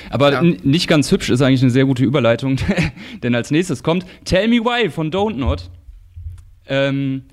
Aber 0.10 0.32
Ja. 0.32 0.42
nicht 0.42 0.88
ganz 0.88 1.10
hübsch 1.10 1.30
ist 1.30 1.42
eigentlich 1.42 1.62
eine 1.62 1.70
sehr 1.70 1.84
gute 1.84 2.04
Überleitung, 2.04 2.56
denn 3.22 3.34
als 3.34 3.50
nächstes 3.50 3.82
kommt 3.82 4.06
Tell 4.24 4.48
Me 4.48 4.56
Why 4.56 4.90
von 4.90 5.10
Don't 5.10 5.34
Not. 5.34 5.70
Ähm, 6.66 7.24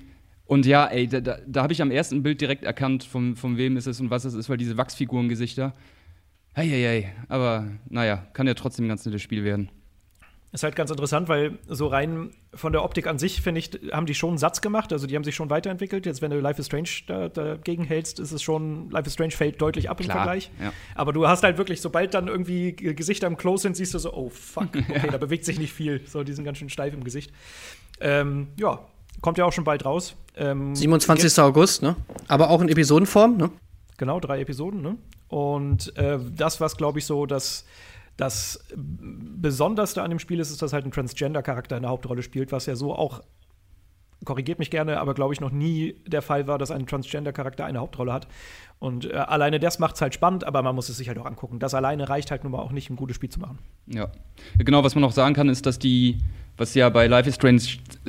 und 0.48 0.64
ja, 0.64 0.86
ey, 0.86 1.06
da, 1.06 1.20
da, 1.20 1.38
da 1.46 1.62
habe 1.62 1.74
ich 1.74 1.82
am 1.82 1.90
ersten 1.90 2.22
Bild 2.22 2.40
direkt 2.40 2.64
erkannt, 2.64 3.04
von, 3.04 3.36
von 3.36 3.58
wem 3.58 3.76
es 3.76 3.86
ist 3.86 4.00
und 4.00 4.08
was 4.08 4.24
es 4.24 4.32
ist, 4.32 4.48
weil 4.48 4.56
diese 4.56 4.78
Wachsfigurengesichter. 4.78 5.74
Eieiei, 6.54 7.12
aber 7.28 7.66
naja, 7.90 8.26
kann 8.32 8.46
ja 8.46 8.54
trotzdem 8.54 8.86
ein 8.86 8.88
ganz 8.88 9.04
nettes 9.04 9.20
Spiel 9.20 9.44
werden. 9.44 9.70
Ist 10.50 10.62
halt 10.62 10.74
ganz 10.74 10.90
interessant, 10.90 11.28
weil 11.28 11.58
so 11.66 11.88
rein 11.88 12.30
von 12.54 12.72
der 12.72 12.82
Optik 12.82 13.06
an 13.06 13.18
sich, 13.18 13.42
finde 13.42 13.58
ich, 13.58 13.78
haben 13.92 14.06
die 14.06 14.14
schon 14.14 14.30
einen 14.30 14.38
Satz 14.38 14.62
gemacht. 14.62 14.90
Also 14.94 15.06
die 15.06 15.14
haben 15.14 15.22
sich 15.24 15.34
schon 15.34 15.50
weiterentwickelt. 15.50 16.06
Jetzt, 16.06 16.22
wenn 16.22 16.30
du 16.30 16.40
Life 16.40 16.58
is 16.58 16.66
Strange 16.66 16.88
da, 17.06 17.28
dagegen 17.28 17.84
hältst, 17.84 18.18
ist 18.18 18.32
es 18.32 18.42
schon, 18.42 18.88
Life 18.88 19.06
is 19.06 19.12
Strange 19.12 19.32
fällt 19.32 19.60
deutlich 19.60 19.90
ab 19.90 20.00
im 20.00 20.06
Klar, 20.06 20.24
Vergleich. 20.24 20.50
ja. 20.58 20.72
Aber 20.94 21.12
du 21.12 21.28
hast 21.28 21.42
halt 21.42 21.58
wirklich, 21.58 21.82
sobald 21.82 22.14
dann 22.14 22.28
irgendwie 22.28 22.72
Gesichter 22.72 23.26
im 23.26 23.36
Close 23.36 23.64
sind, 23.64 23.76
siehst 23.76 23.92
du 23.92 23.98
so, 23.98 24.14
oh 24.14 24.30
fuck, 24.30 24.68
okay, 24.74 25.08
da 25.12 25.18
bewegt 25.18 25.44
sich 25.44 25.58
nicht 25.58 25.74
viel. 25.74 26.00
So, 26.06 26.24
die 26.24 26.32
sind 26.32 26.46
ganz 26.46 26.56
schön 26.56 26.70
steif 26.70 26.94
im 26.94 27.04
Gesicht. 27.04 27.30
Ähm, 28.00 28.48
ja, 28.58 28.80
kommt 29.20 29.36
ja 29.36 29.44
auch 29.44 29.52
schon 29.52 29.64
bald 29.64 29.84
raus. 29.84 30.16
Ähm, 30.38 30.74
27. 30.74 31.38
August, 31.40 31.82
ne? 31.82 31.96
Aber 32.28 32.50
auch 32.50 32.60
in 32.60 32.68
Episodenform, 32.68 33.36
ne? 33.36 33.50
Genau, 33.96 34.20
drei 34.20 34.40
Episoden, 34.40 34.80
ne? 34.80 34.96
Und 35.28 35.96
äh, 35.96 36.18
das, 36.36 36.60
was, 36.60 36.76
glaube 36.76 37.00
ich, 37.00 37.04
so 37.04 37.26
das, 37.26 37.64
das 38.16 38.64
Besonderste 38.74 40.02
an 40.02 40.10
dem 40.10 40.18
Spiel 40.18 40.40
ist, 40.40 40.50
ist, 40.50 40.62
dass 40.62 40.72
halt 40.72 40.84
ein 40.86 40.92
Transgender-Charakter 40.92 41.76
in 41.76 41.82
der 41.82 41.90
Hauptrolle 41.90 42.22
spielt, 42.22 42.50
was 42.52 42.66
ja 42.66 42.76
so 42.76 42.94
auch, 42.94 43.22
korrigiert 44.24 44.58
mich 44.58 44.70
gerne, 44.70 45.00
aber 45.00 45.14
glaube 45.14 45.34
ich 45.34 45.40
noch 45.40 45.50
nie 45.50 45.96
der 46.06 46.22
Fall 46.22 46.46
war, 46.46 46.58
dass 46.58 46.70
ein 46.70 46.86
Transgender-Charakter 46.86 47.64
eine 47.64 47.78
Hauptrolle 47.78 48.12
hat. 48.12 48.26
Und 48.78 49.10
äh, 49.10 49.14
alleine 49.14 49.60
das 49.60 49.78
macht 49.78 49.96
es 49.96 50.00
halt 50.00 50.14
spannend, 50.14 50.44
aber 50.44 50.62
man 50.62 50.74
muss 50.74 50.88
es 50.88 50.96
sich 50.96 51.08
halt 51.08 51.18
auch 51.18 51.26
angucken. 51.26 51.58
Das 51.58 51.74
alleine 51.74 52.08
reicht 52.08 52.30
halt 52.30 52.44
nun 52.44 52.52
mal 52.52 52.60
auch 52.60 52.72
nicht, 52.72 52.90
um 52.90 52.94
ein 52.94 52.96
gutes 52.96 53.16
Spiel 53.16 53.28
zu 53.28 53.40
machen. 53.40 53.58
Ja. 53.86 54.10
Genau, 54.58 54.82
was 54.84 54.94
man 54.94 55.02
noch 55.02 55.12
sagen 55.12 55.34
kann, 55.34 55.48
ist, 55.48 55.66
dass 55.66 55.78
die, 55.78 56.18
was 56.58 56.74
ja 56.74 56.88
bei 56.88 57.06
Life 57.06 57.28
is 57.28 57.36
Strange, 57.36 57.62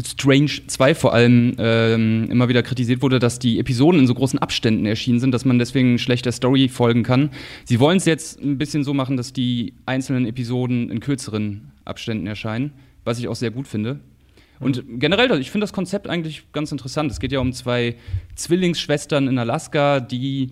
Strange 0.03 0.51
2 0.67 0.95
vor 0.95 1.13
allem 1.13 1.55
ähm, 1.59 2.27
immer 2.31 2.49
wieder 2.49 2.63
kritisiert 2.63 3.01
wurde, 3.01 3.19
dass 3.19 3.39
die 3.39 3.59
Episoden 3.59 4.01
in 4.01 4.07
so 4.07 4.15
großen 4.15 4.39
Abständen 4.39 4.85
erschienen 4.85 5.19
sind, 5.19 5.31
dass 5.31 5.45
man 5.45 5.59
deswegen 5.59 5.99
schlecht 5.99 6.25
der 6.25 6.31
Story 6.31 6.67
folgen 6.67 7.03
kann. 7.03 7.29
Sie 7.65 7.79
wollen 7.79 7.97
es 7.97 8.05
jetzt 8.05 8.41
ein 8.41 8.57
bisschen 8.57 8.83
so 8.83 8.93
machen, 8.93 9.17
dass 9.17 9.33
die 9.33 9.75
einzelnen 9.85 10.25
Episoden 10.25 10.89
in 10.89 10.99
kürzeren 10.99 11.71
Abständen 11.85 12.27
erscheinen, 12.27 12.73
was 13.05 13.19
ich 13.19 13.27
auch 13.27 13.35
sehr 13.35 13.51
gut 13.51 13.67
finde. 13.67 13.99
Und 14.59 14.83
generell, 14.99 15.39
ich 15.39 15.51
finde 15.51 15.63
das 15.63 15.73
Konzept 15.73 16.07
eigentlich 16.07 16.51
ganz 16.51 16.71
interessant. 16.71 17.11
Es 17.11 17.19
geht 17.19 17.31
ja 17.31 17.39
um 17.39 17.53
zwei 17.53 17.95
Zwillingsschwestern 18.35 19.27
in 19.27 19.37
Alaska, 19.37 19.99
die 19.99 20.51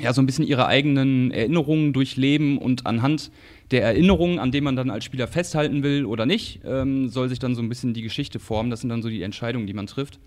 ja 0.00 0.12
so 0.12 0.20
ein 0.20 0.26
bisschen 0.26 0.46
ihre 0.46 0.66
eigenen 0.66 1.30
Erinnerungen 1.30 1.92
durchleben 1.92 2.58
und 2.58 2.86
anhand 2.86 3.30
der 3.72 3.82
Erinnerungen, 3.82 4.38
an 4.38 4.52
denen 4.52 4.64
man 4.64 4.76
dann 4.76 4.90
als 4.90 5.04
Spieler 5.04 5.26
festhalten 5.26 5.82
will 5.82 6.04
oder 6.04 6.26
nicht, 6.26 6.60
ähm, 6.64 7.08
soll 7.08 7.28
sich 7.28 7.38
dann 7.38 7.54
so 7.54 7.62
ein 7.62 7.68
bisschen 7.68 7.94
die 7.94 8.02
Geschichte 8.02 8.38
formen. 8.38 8.70
Das 8.70 8.80
sind 8.80 8.90
dann 8.90 9.02
so 9.02 9.08
die 9.08 9.22
Entscheidungen, 9.22 9.66
die 9.66 9.72
man 9.74 9.86
trifft. 9.86 10.18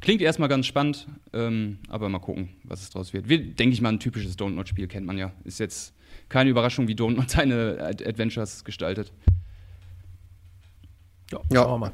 Klingt 0.00 0.20
erstmal 0.20 0.48
ganz 0.48 0.66
spannend, 0.66 1.06
ähm, 1.32 1.78
aber 1.88 2.08
mal 2.08 2.18
gucken, 2.18 2.50
was 2.64 2.82
es 2.82 2.90
draus 2.90 3.12
wird. 3.12 3.28
Wird, 3.28 3.58
denke 3.58 3.72
ich 3.74 3.80
mal, 3.80 3.88
ein 3.88 3.98
typisches 4.00 4.38
Don't 4.38 4.50
Not-Spiel, 4.50 4.86
kennt 4.88 5.06
man 5.06 5.16
ja. 5.18 5.32
Ist 5.44 5.58
jetzt 5.58 5.94
keine 6.28 6.50
Überraschung, 6.50 6.86
wie 6.86 6.94
Don't 6.94 7.16
Not 7.16 7.30
seine 7.30 7.78
Ad 7.80 8.06
Adventures 8.06 8.62
gestaltet. 8.64 9.12
Ja, 11.32 11.40
Ja. 11.52 11.62
schauen 11.62 11.72
wir 11.72 11.78
mal. 11.78 11.92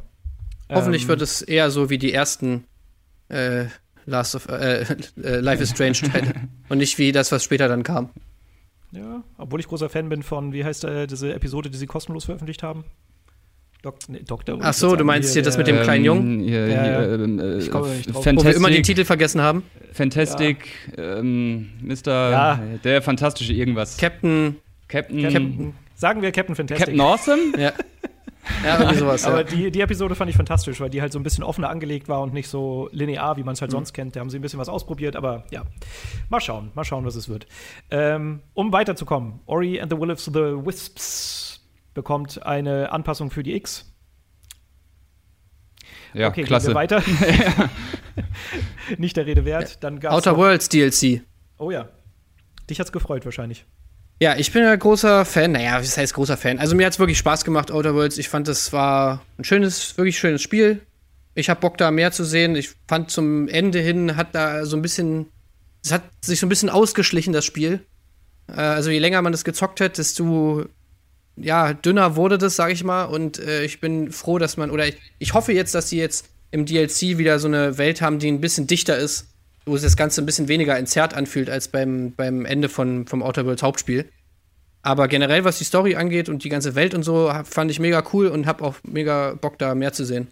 Hoffentlich 0.68 1.02
Ähm, 1.02 1.08
wird 1.08 1.22
es 1.22 1.42
eher 1.42 1.70
so 1.70 1.90
wie 1.90 1.98
die 1.98 2.12
ersten 2.12 2.64
äh, 3.28 3.66
Last 4.04 4.34
of 4.34 4.48
äh, 4.48 4.82
äh, 5.22 5.38
Life 5.40 5.62
is 5.62 5.70
Strange 5.70 5.92
Teile 6.10 6.32
und 6.68 6.78
nicht 6.78 6.98
wie 6.98 7.12
das, 7.12 7.30
was 7.32 7.44
später 7.44 7.68
dann 7.68 7.82
kam. 7.82 8.10
Ja, 8.92 9.22
obwohl 9.38 9.60
ich 9.60 9.66
großer 9.68 9.88
Fan 9.88 10.08
bin 10.08 10.22
von, 10.22 10.52
wie 10.52 10.64
heißt 10.64 10.84
äh, 10.84 11.06
diese 11.06 11.32
Episode, 11.34 11.70
die 11.70 11.78
sie 11.78 11.86
kostenlos 11.86 12.24
veröffentlicht 12.26 12.62
haben? 12.62 12.84
Dok 13.82 13.96
nee, 14.08 14.20
Doktor. 14.24 14.58
Ach 14.60 14.72
so, 14.74 14.94
du 14.94 15.02
meinst 15.04 15.32
hier 15.32 15.42
das 15.42 15.58
mit 15.58 15.66
dem 15.66 15.82
kleinen 15.82 16.04
Jungen? 16.04 16.40
Hier, 16.40 16.68
Ja, 16.68 16.82
hier, 16.82 16.92
ja. 16.92 17.14
ähm, 17.14 17.38
äh, 17.40 17.58
Ich 17.58 17.70
komme 17.70 17.88
nicht 17.88 18.14
drauf. 18.14 18.24
Wo 18.24 18.44
wir 18.44 18.54
immer 18.54 18.68
den 18.68 18.76
Fantastic, 18.76 18.84
Titel 18.84 19.04
vergessen 19.04 19.40
haben. 19.40 19.64
Fantastic, 19.92 20.68
ähm, 20.96 21.70
Mr. 21.82 22.30
Ja. 22.30 22.60
Der 22.84 23.02
fantastische 23.02 23.52
irgendwas. 23.52 23.96
Captain. 23.96 24.56
Captain, 24.88 25.22
Captain, 25.22 25.74
sagen 25.94 26.22
wir 26.22 26.30
Captain 26.32 26.54
Fantastic. 26.54 26.86
Captain 26.86 27.00
Awesome? 27.00 27.40
Ja. 27.58 27.72
Ja, 28.64 28.78
irgendwie 28.78 28.98
sowas. 28.98 29.24
Aber 29.26 29.38
Ja. 29.38 29.42
die, 29.44 29.70
die 29.70 29.80
Episode 29.80 30.14
fand 30.14 30.30
ich 30.30 30.36
fantastisch, 30.36 30.80
weil 30.80 30.90
die 30.90 31.00
halt 31.00 31.12
so 31.12 31.18
ein 31.18 31.22
bisschen 31.22 31.44
offener 31.44 31.68
angelegt 31.70 32.08
war 32.08 32.20
und 32.22 32.32
nicht 32.34 32.48
so 32.48 32.88
linear, 32.92 33.36
wie 33.36 33.42
man 33.44 33.54
es 33.54 33.60
halt 33.60 33.70
sonst 33.70 33.92
kennt. 33.92 34.16
Da 34.16 34.20
haben 34.20 34.30
sie 34.30 34.38
ein 34.38 34.42
bisschen 34.42 34.58
was 34.58 34.68
ausprobiert, 34.68 35.14
aber 35.16 35.44
ja. 35.50 35.62
Mal 36.28 36.40
schauen, 36.40 36.70
mal 36.74 36.84
schauen, 36.84 37.04
was 37.04 37.14
es 37.14 37.28
wird. 37.28 37.46
Ähm, 37.90 38.40
um 38.54 38.72
weiterzukommen, 38.72 39.40
Ori 39.46 39.80
and 39.80 39.92
the 39.92 39.98
Will 39.98 40.10
of 40.10 40.20
the 40.20 40.32
Wisps 40.32 41.60
bekommt 41.94 42.44
eine 42.44 42.90
Anpassung 42.92 43.30
für 43.30 43.42
die 43.42 43.54
X. 43.54 43.88
Ja, 46.14 46.28
okay, 46.28 46.42
klasse. 46.42 46.66
Gehen 46.66 46.74
wir 46.74 46.80
weiter. 46.80 47.02
Nicht 48.98 49.16
der 49.16 49.26
Rede 49.26 49.44
wert. 49.44 49.82
Dann 49.82 49.98
gab's 50.00 50.14
Outer 50.14 50.36
Worlds 50.36 50.68
DLC. 50.68 51.22
Oh 51.58 51.70
ja. 51.70 51.88
Dich 52.68 52.80
hat's 52.80 52.92
gefreut 52.92 53.24
wahrscheinlich. 53.24 53.64
Ja, 54.22 54.36
ich 54.36 54.52
bin 54.52 54.62
ja 54.62 54.76
großer 54.76 55.24
Fan. 55.24 55.50
Naja, 55.50 55.80
was 55.80 55.98
heißt 55.98 56.14
großer 56.14 56.36
Fan? 56.36 56.60
Also 56.60 56.76
mir 56.76 56.86
hat's 56.86 57.00
wirklich 57.00 57.18
Spaß 57.18 57.44
gemacht, 57.44 57.72
Outer 57.72 57.96
Worlds. 57.96 58.18
Ich 58.18 58.28
fand, 58.28 58.46
das 58.46 58.72
war 58.72 59.20
ein 59.36 59.42
schönes, 59.42 59.98
wirklich 59.98 60.16
schönes 60.16 60.40
Spiel. 60.42 60.80
Ich 61.34 61.50
hab 61.50 61.60
Bock, 61.60 61.76
da 61.76 61.90
mehr 61.90 62.12
zu 62.12 62.22
sehen. 62.22 62.54
Ich 62.54 62.70
fand 62.86 63.10
zum 63.10 63.48
Ende 63.48 63.80
hin 63.80 64.14
hat 64.16 64.32
da 64.36 64.64
so 64.64 64.76
ein 64.76 64.82
bisschen, 64.82 65.26
es 65.84 65.90
hat 65.90 66.04
sich 66.24 66.38
so 66.38 66.46
ein 66.46 66.50
bisschen 66.50 66.70
ausgeschlichen, 66.70 67.32
das 67.32 67.44
Spiel. 67.44 67.80
Äh, 68.46 68.60
also 68.60 68.90
je 68.90 69.00
länger 69.00 69.20
man 69.22 69.32
das 69.32 69.42
gezockt 69.42 69.80
hat, 69.80 69.98
desto 69.98 70.66
ja, 71.34 71.72
dünner 71.72 72.14
wurde 72.14 72.38
das, 72.38 72.54
sag 72.54 72.70
ich 72.70 72.84
mal. 72.84 73.06
Und 73.06 73.40
äh, 73.40 73.64
ich 73.64 73.80
bin 73.80 74.12
froh, 74.12 74.38
dass 74.38 74.56
man, 74.56 74.70
oder 74.70 74.86
ich, 74.86 74.98
ich 75.18 75.34
hoffe 75.34 75.52
jetzt, 75.52 75.74
dass 75.74 75.88
sie 75.88 75.98
jetzt 75.98 76.28
im 76.52 76.64
DLC 76.64 77.18
wieder 77.18 77.40
so 77.40 77.48
eine 77.48 77.76
Welt 77.76 78.00
haben, 78.00 78.20
die 78.20 78.30
ein 78.30 78.40
bisschen 78.40 78.68
dichter 78.68 78.96
ist, 78.96 79.31
wo 79.66 79.74
es 79.76 79.82
das 79.82 79.96
Ganze 79.96 80.22
ein 80.22 80.26
bisschen 80.26 80.48
weniger 80.48 80.76
entzerrt 80.76 81.14
anfühlt 81.14 81.48
als 81.50 81.68
beim, 81.68 82.12
beim 82.14 82.44
Ende 82.44 82.68
von, 82.68 83.06
vom 83.06 83.22
Outer 83.22 83.46
Worlds 83.46 83.62
Hauptspiel. 83.62 84.08
Aber 84.82 85.06
generell, 85.06 85.44
was 85.44 85.58
die 85.58 85.64
Story 85.64 85.94
angeht 85.94 86.28
und 86.28 86.42
die 86.42 86.48
ganze 86.48 86.74
Welt 86.74 86.94
und 86.94 87.04
so, 87.04 87.32
hab- 87.32 87.46
fand 87.46 87.70
ich 87.70 87.78
mega 87.78 88.02
cool 88.12 88.26
und 88.26 88.46
hab 88.46 88.62
auch 88.62 88.76
mega 88.82 89.34
Bock, 89.40 89.58
da 89.58 89.74
mehr 89.76 89.92
zu 89.92 90.04
sehen. 90.04 90.28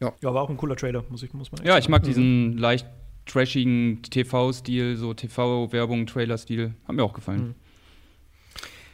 Ja, 0.00 0.12
war 0.22 0.42
auch 0.42 0.50
ein 0.50 0.56
cooler 0.56 0.76
Trailer, 0.76 1.04
muss 1.08 1.22
ich 1.22 1.32
muss 1.32 1.50
man 1.50 1.64
Ja, 1.64 1.76
ich 1.78 1.88
mag 1.88 2.02
diesen 2.04 2.56
leicht 2.58 2.86
trashigen 3.26 4.02
TV-Stil, 4.02 4.96
so 4.96 5.12
TV-Werbung, 5.14 6.06
Trailer-Stil. 6.06 6.74
Hat 6.86 6.94
mir 6.94 7.02
auch 7.02 7.14
gefallen. 7.14 7.54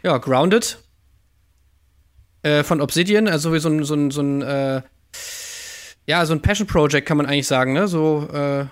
Ja, 0.02 0.16
Grounded. 0.18 0.78
Äh, 2.42 2.64
von 2.64 2.80
Obsidian, 2.80 3.28
also 3.28 3.52
wie 3.52 3.58
so 3.60 3.68
ein, 3.68 3.84
so 3.84 3.94
ein, 3.94 4.10
so 4.10 4.20
ein 4.22 4.42
äh, 4.42 4.82
ja, 6.06 6.24
so 6.26 6.32
ein 6.32 6.40
Passion 6.42 6.66
Project 6.66 7.06
kann 7.06 7.16
man 7.18 7.26
eigentlich 7.26 7.46
sagen, 7.46 7.72
ne? 7.74 7.86
So 7.86 8.26
äh, 8.32 8.64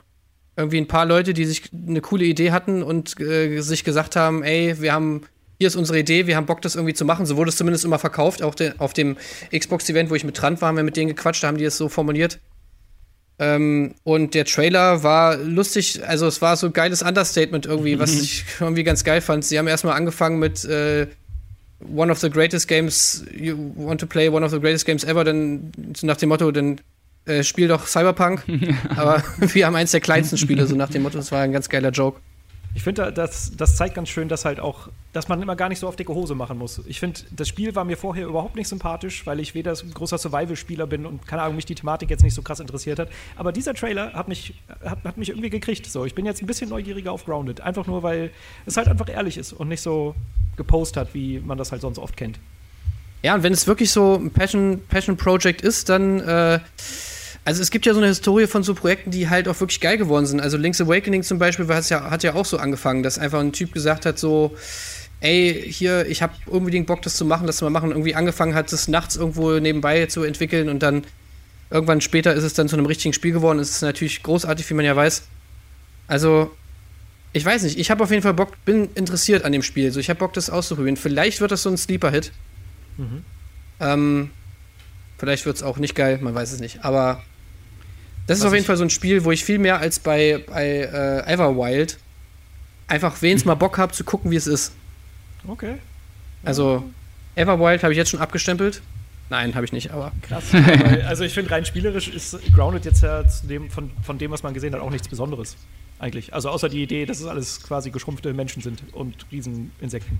irgendwie 0.57 0.79
ein 0.79 0.89
paar 0.89 1.07
Leute, 1.07 1.35
die 1.35 1.45
sich 1.45 1.71
eine 1.73 2.01
coole 2.01 2.25
Idee 2.25 2.51
hatten 2.53 2.83
und 2.83 3.19
äh, 3.21 3.61
sich 3.61 3.85
gesagt 3.85 4.17
haben, 4.17 4.43
ey, 4.43 4.81
wir 4.81 4.93
haben, 4.93 5.23
hier 5.59 5.69
ist 5.69 5.77
unsere 5.77 5.99
Idee, 5.99 6.27
wir 6.27 6.37
haben 6.37 6.47
Bock, 6.47 6.63
das 6.63 6.75
irgendwie 6.75 6.95
zu 6.95 7.05
machen. 7.05 7.27
So 7.27 7.37
wurde 7.37 7.51
es 7.51 7.57
zumindest 7.57 7.85
immer 7.85 7.99
verkauft. 7.99 8.43
Auch 8.43 8.55
de, 8.55 8.73
auf 8.79 8.93
dem 8.93 9.17
Xbox-Event, 9.57 10.11
wo 10.11 10.15
ich 10.15 10.25
mit 10.25 10.41
dran 10.41 10.61
war, 10.61 10.69
haben 10.69 10.77
wir 10.77 10.85
mit 10.85 10.97
denen 10.97 11.09
gequatscht, 11.09 11.43
da 11.43 11.49
haben 11.49 11.59
die 11.59 11.65
es 11.65 11.77
so 11.77 11.89
formuliert. 11.89 12.39
Ähm, 13.39 13.95
und 14.05 14.35
der 14.35 14.45
Trailer 14.45 15.03
war 15.03 15.37
lustig, 15.39 16.07
also 16.07 16.27
es 16.27 16.43
war 16.43 16.57
so 16.57 16.67
ein 16.67 16.73
geiles 16.75 17.03
Understatement 17.03 17.65
irgendwie, 17.65 17.99
was 17.99 18.21
ich 18.21 18.45
irgendwie 18.61 18.85
ganz 18.85 19.03
geil 19.03 19.23
fand. 19.23 19.45
Sie 19.45 19.59
haben 19.59 19.67
erstmal 19.67 19.97
angefangen 19.97 20.39
mit 20.39 20.65
äh, 20.67 21.07
One 21.95 22.13
of 22.13 22.19
the 22.19 22.29
greatest 22.29 22.69
games, 22.69 23.25
you 23.35 23.73
want 23.75 24.01
to 24.01 24.07
play 24.07 24.29
one 24.29 24.45
of 24.45 24.51
the 24.51 24.61
greatest 24.61 24.85
games 24.85 25.03
ever, 25.03 25.25
dann 25.25 25.73
nach 26.03 26.19
dem 26.19 26.29
Motto, 26.29 26.51
dann 26.51 26.79
äh, 27.31 27.45
spiel 27.45 27.69
doch 27.69 27.87
Cyberpunk. 27.87 28.43
Aber 28.97 29.23
wir 29.38 29.66
haben 29.66 29.77
eins 29.77 29.93
der 29.93 30.01
kleinsten 30.01 30.37
Spiele, 30.37 30.66
so 30.66 30.75
nach 30.77 30.90
dem 30.90 31.03
Motto, 31.03 31.16
das 31.16 31.33
war 31.33 31.40
ein 31.40 31.53
ganz 31.53 31.69
geiler 31.69 31.90
Joke. 31.90 32.21
Ich 32.73 32.85
finde, 32.85 33.12
das, 33.12 33.51
das 33.57 33.75
zeigt 33.75 33.97
ganz 33.97 34.09
schön, 34.11 34.29
dass 34.29 34.45
halt 34.45 34.61
auch, 34.61 34.88
dass 35.12 35.27
man 35.27 35.43
immer 35.43 35.57
gar 35.57 35.69
nicht 35.69 35.81
so 35.81 35.88
auf 35.88 35.97
dicke 35.97 36.14
Hose 36.14 36.37
machen 36.37 36.57
muss. 36.57 36.81
Ich 36.87 37.01
finde, 37.01 37.19
das 37.33 37.49
Spiel 37.49 37.75
war 37.75 37.85
mir 37.85 37.97
vorher 37.97 38.27
überhaupt 38.27 38.55
nicht 38.55 38.69
sympathisch, 38.69 39.27
weil 39.27 39.40
ich 39.40 39.57
weder 39.57 39.73
ein 39.73 39.93
großer 39.93 40.19
Survival-Spieler 40.19 40.87
bin 40.87 41.05
und 41.05 41.27
keine 41.27 41.43
Ahnung, 41.43 41.57
mich 41.57 41.66
die 41.66 41.75
Thematik 41.75 42.11
jetzt 42.11 42.23
nicht 42.23 42.35
so 42.35 42.43
krass 42.43 42.61
interessiert 42.61 43.01
hat. 43.01 43.09
Aber 43.35 43.51
dieser 43.51 43.75
Trailer 43.75 44.12
hat 44.12 44.29
mich, 44.29 44.55
hat, 44.85 45.03
hat 45.03 45.16
mich 45.16 45.31
irgendwie 45.31 45.51
gekriegt. 45.51 45.85
So, 45.87 46.05
ich 46.05 46.14
bin 46.14 46.27
jetzt 46.27 46.43
ein 46.43 46.47
bisschen 46.47 46.69
neugieriger 46.69 47.11
auf 47.11 47.25
Grounded. 47.25 47.61
Einfach 47.61 47.88
nur, 47.88 48.05
weil 48.05 48.31
es 48.66 48.77
halt 48.77 48.87
einfach 48.87 49.09
ehrlich 49.09 49.37
ist 49.37 49.53
und 49.53 49.66
nicht 49.66 49.83
so 49.83 50.14
gepostet 50.57 50.97
hat, 50.97 51.14
wie 51.14 51.40
man 51.40 51.59
das 51.59 51.73
halt 51.73 51.83
sonst 51.83 51.99
oft 51.99 52.16
kennt. 52.16 52.38
Ja, 53.23 53.35
und 53.35 53.43
wenn 53.43 53.53
es 53.53 53.66
wirklich 53.66 53.90
so 53.90 54.14
ein 54.14 54.31
Passion, 54.31 54.81
Passion 54.88 55.16
Project 55.16 55.61
ist, 55.61 55.88
dann, 55.88 56.21
äh, 56.21 56.61
also 57.44 57.62
es 57.62 57.70
gibt 57.70 57.87
ja 57.87 57.94
so 57.94 58.00
eine 58.00 58.09
Historie 58.09 58.46
von 58.46 58.62
so 58.62 58.74
Projekten, 58.74 59.11
die 59.11 59.29
halt 59.29 59.48
auch 59.48 59.59
wirklich 59.61 59.81
geil 59.81 59.96
geworden 59.96 60.26
sind. 60.26 60.40
Also 60.40 60.57
Link's 60.57 60.81
Awakening 60.81 61.22
zum 61.22 61.38
Beispiel 61.38 61.66
ja, 61.88 62.11
hat 62.11 62.22
ja 62.22 62.35
auch 62.35 62.44
so 62.44 62.59
angefangen, 62.59 63.03
dass 63.03 63.18
einfach 63.18 63.40
ein 63.40 63.53
Typ 63.53 63.72
gesagt 63.72 64.05
hat, 64.05 64.18
so, 64.18 64.55
ey, 65.20 65.64
hier, 65.68 66.07
ich 66.07 66.22
habe 66.22 66.35
unbedingt 66.46 66.87
Bock, 66.87 67.03
das 67.03 67.16
zu 67.16 67.24
machen, 67.24 67.46
das 67.46 67.57
zu 67.57 67.64
mal 67.64 67.70
machen. 67.70 67.90
Irgendwie 67.90 68.14
angefangen 68.14 68.55
hat, 68.55 68.72
das 68.72 68.88
nachts 68.88 69.16
irgendwo 69.16 69.59
nebenbei 69.59 70.07
zu 70.07 70.22
entwickeln 70.22 70.68
und 70.68 70.83
dann 70.83 71.05
irgendwann 71.70 72.00
später 72.00 72.35
ist 72.35 72.44
es 72.44 72.55
dann 72.55 72.68
zu 72.68 72.76
einem 72.76 72.87
richtigen 72.87 73.14
Spiel 73.14 73.33
geworden. 73.33 73.59
Es 73.59 73.70
ist 73.70 73.83
natürlich 73.83 74.22
großartig, 74.22 74.68
wie 74.68 74.74
man 74.74 74.85
ja 74.85 74.94
weiß. 74.94 75.22
Also, 76.09 76.50
ich 77.33 77.44
weiß 77.44 77.62
nicht, 77.62 77.79
ich 77.79 77.90
habe 77.90 78.03
auf 78.03 78.11
jeden 78.11 78.22
Fall 78.22 78.35
Bock, 78.35 78.53
bin 78.64 78.90
interessiert 78.96 79.44
an 79.44 79.53
dem 79.53 79.62
Spiel. 79.62 79.92
So, 79.92 80.00
ich 80.00 80.11
habe 80.11 80.18
Bock, 80.18 80.33
das 80.33 80.50
auszuprobieren. 80.50 80.96
Vielleicht 80.96 81.40
wird 81.40 81.53
das 81.53 81.62
so 81.62 81.70
ein 81.70 81.79
Sleeper-Hit. 81.79 82.33
Ähm, 83.79 84.31
vielleicht 85.16 85.46
wird 85.46 85.57
es 85.57 85.62
auch 85.62 85.79
nicht 85.79 85.94
geil, 85.94 86.18
man 86.20 86.35
weiß 86.35 86.53
es 86.53 86.61
nicht. 86.61 86.85
Aber 86.85 87.22
das 88.31 88.38
ist 88.38 88.45
auf 88.45 88.55
jeden 88.55 88.64
Fall 88.64 88.77
so 88.77 88.85
ein 88.85 88.90
Spiel, 88.90 89.25
wo 89.25 89.33
ich 89.33 89.45
viel 89.45 89.59
mehr 89.59 89.81
als 89.81 89.99
bei, 89.99 90.45
bei 90.47 90.64
äh, 90.64 91.33
Everwild 91.33 91.99
einfach 92.87 93.21
wenigstens 93.23 93.47
mal 93.47 93.57
Bock 93.57 93.77
habe 93.77 93.93
zu 93.93 94.05
gucken, 94.05 94.31
wie 94.31 94.37
es 94.37 94.47
ist. 94.47 94.73
Okay. 95.49 95.75
Also, 96.45 96.85
Everwild 97.35 97.83
habe 97.83 97.93
ich 97.93 97.97
jetzt 97.97 98.11
schon 98.11 98.21
abgestempelt. 98.21 98.83
Nein, 99.31 99.57
habe 99.57 99.64
ich 99.64 99.73
nicht, 99.73 99.90
aber 99.90 100.12
Krass. 100.23 100.45
weil, 100.53 101.03
also 101.09 101.25
ich 101.25 101.35
finde 101.35 101.51
rein 101.51 101.64
spielerisch 101.64 102.07
ist 102.07 102.38
Grounded 102.55 102.85
jetzt 102.85 103.03
ja 103.03 103.27
zu 103.27 103.49
dem, 103.49 103.69
von, 103.69 103.90
von 104.03 104.16
dem, 104.16 104.31
was 104.31 104.45
man 104.45 104.55
gesehen 104.55 104.75
hat, 104.75 104.81
auch 104.81 104.90
nichts 104.90 105.09
Besonderes. 105.09 105.57
Eigentlich. 105.99 106.33
Also 106.33 106.51
außer 106.51 106.69
die 106.69 106.85
Idee, 106.85 107.07
dass 107.07 107.19
es 107.19 107.27
alles 107.27 107.61
quasi 107.64 107.90
geschrumpfte 107.90 108.33
Menschen 108.33 108.62
sind 108.62 108.85
und 108.93 109.27
Rieseninsekten. 109.33 110.19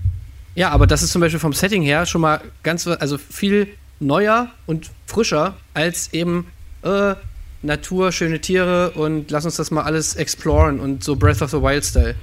ja, 0.55 0.69
aber 0.69 0.85
das 0.85 1.01
ist 1.01 1.13
zum 1.13 1.21
Beispiel 1.21 1.39
vom 1.39 1.53
Setting 1.53 1.81
her 1.81 2.05
schon 2.05 2.19
mal 2.19 2.41
ganz, 2.61 2.85
also 2.87 3.17
viel 3.17 3.69
neuer 4.01 4.51
und 4.65 4.91
frischer 5.05 5.55
als 5.73 6.11
eben 6.11 6.47
äh, 6.83 7.15
Natur, 7.63 8.11
schöne 8.11 8.39
Tiere 8.41 8.91
und 8.91 9.31
lass 9.31 9.45
uns 9.45 9.55
das 9.55 9.71
mal 9.71 9.83
alles 9.83 10.15
exploren 10.15 10.79
und 10.79 11.03
so 11.03 11.15
Breath 11.15 11.41
of 11.41 11.51
the 11.51 11.61
Wild 11.61 11.85
Style. 11.85 12.15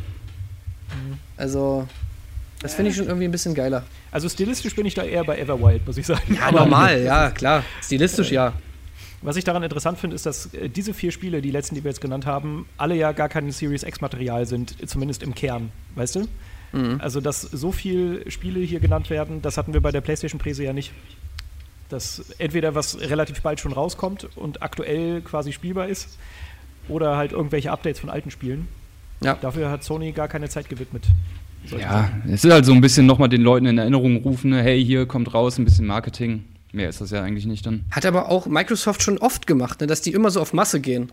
Also, 1.37 1.87
das 2.61 2.75
finde 2.75 2.91
ich 2.91 2.97
schon 2.97 3.07
irgendwie 3.07 3.27
ein 3.27 3.31
bisschen 3.31 3.55
geiler. 3.55 3.85
Also 4.11 4.29
stilistisch 4.29 4.75
bin 4.75 4.87
ich 4.87 4.95
da 4.95 5.05
eher 5.05 5.23
bei 5.25 5.39
Everwild, 5.39 5.87
muss 5.87 5.97
ich 5.97 6.07
sagen. 6.07 6.35
Ja, 6.35 6.49
Aber 6.49 6.61
normal, 6.61 7.03
ja, 7.03 7.31
klar. 7.31 7.63
Stilistisch 7.83 8.33
ja. 8.33 8.53
Was 9.23 9.37
ich 9.37 9.45
daran 9.45 9.63
interessant 9.63 9.99
finde, 9.99 10.17
ist, 10.17 10.27
dass 10.27 10.53
äh, 10.55 10.69
diese 10.69 10.95
vier 10.95 11.11
Spiele, 11.11 11.43
die 11.43 11.51
letzten, 11.51 11.75
die 11.75 11.85
wir 11.85 11.91
jetzt 11.91 12.01
genannt 12.01 12.27
haben, 12.27 12.67
alle 12.77 12.95
ja 12.95 13.13
gar 13.13 13.29
kein 13.29 13.51
Series 13.51 13.83
X-Material 13.83 14.47
sind, 14.47 14.77
zumindest 14.89 15.23
im 15.23 15.35
Kern, 15.35 15.71
weißt 15.97 16.17
du? 16.17 16.29
Also, 16.99 17.21
dass 17.21 17.41
so 17.41 17.73
viele 17.73 18.31
Spiele 18.31 18.61
hier 18.61 18.79
genannt 18.79 19.09
werden, 19.09 19.41
das 19.41 19.57
hatten 19.57 19.73
wir 19.73 19.81
bei 19.81 19.91
der 19.91 20.03
PlayStation-Präse 20.03 20.65
ja 20.65 20.75
nicht. 20.75 20.93
Dass 21.89 22.25
entweder 22.39 22.75
was 22.75 23.01
relativ 23.01 23.41
bald 23.43 23.61
schon 23.61 23.73
rauskommt 23.73 24.29
und 24.37 24.63
aktuell 24.63 25.23
quasi 25.23 25.53
spielbar 25.53 25.89
ist, 25.89 26.19
oder 26.89 27.17
halt 27.17 27.33
irgendwelche 27.33 27.71
Updates 27.71 28.01
von 28.01 28.11
alten 28.11 28.31
Spielen. 28.31 28.69
Ja. 29.23 29.35
Dafür 29.35 29.71
hat 29.71 29.85
Sony 29.85 30.13
gar 30.13 30.29
keine 30.29 30.49
Zeit 30.49 30.69
gewidmet. 30.69 31.07
Ja, 31.77 32.11
es 32.27 32.45
ist 32.45 32.53
halt 32.53 32.65
so 32.65 32.73
ein 32.73 32.81
bisschen 32.81 33.05
nochmal 33.05 33.29
den 33.29 33.43
Leuten 33.43 33.67
in 33.67 33.79
Erinnerung 33.79 34.19
rufen, 34.19 34.51
ne? 34.51 34.63
hey, 34.63 34.83
hier 34.83 35.07
kommt 35.07 35.35
raus, 35.35 35.59
ein 35.59 35.65
bisschen 35.65 35.87
Marketing. 35.87 36.45
Mehr 36.73 36.89
ist 36.89 37.01
das 37.01 37.11
ja 37.11 37.23
eigentlich 37.23 37.47
nicht 37.47 37.67
dann. 37.67 37.85
Hat 37.91 38.07
aber 38.07 38.29
auch 38.29 38.47
Microsoft 38.47 39.03
schon 39.03 39.19
oft 39.19 39.47
gemacht, 39.47 39.81
ne, 39.81 39.87
dass 39.87 40.01
die 40.01 40.13
immer 40.13 40.31
so 40.31 40.41
auf 40.41 40.53
Masse 40.53 40.81
gehen. 40.81 41.13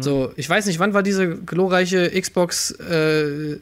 So, 0.00 0.32
ich 0.34 0.50
weiß 0.50 0.66
nicht, 0.66 0.80
wann 0.80 0.94
war 0.94 1.04
diese 1.04 1.36
glorreiche 1.36 2.10
Xbox 2.20 2.72
äh, 2.72 3.60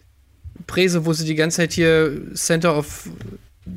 Präse, 0.67 1.05
wo 1.05 1.12
sie 1.12 1.27
die 1.27 1.35
ganze 1.35 1.59
Zeit 1.59 1.73
hier 1.73 2.33
Center 2.33 2.79
of 2.79 3.11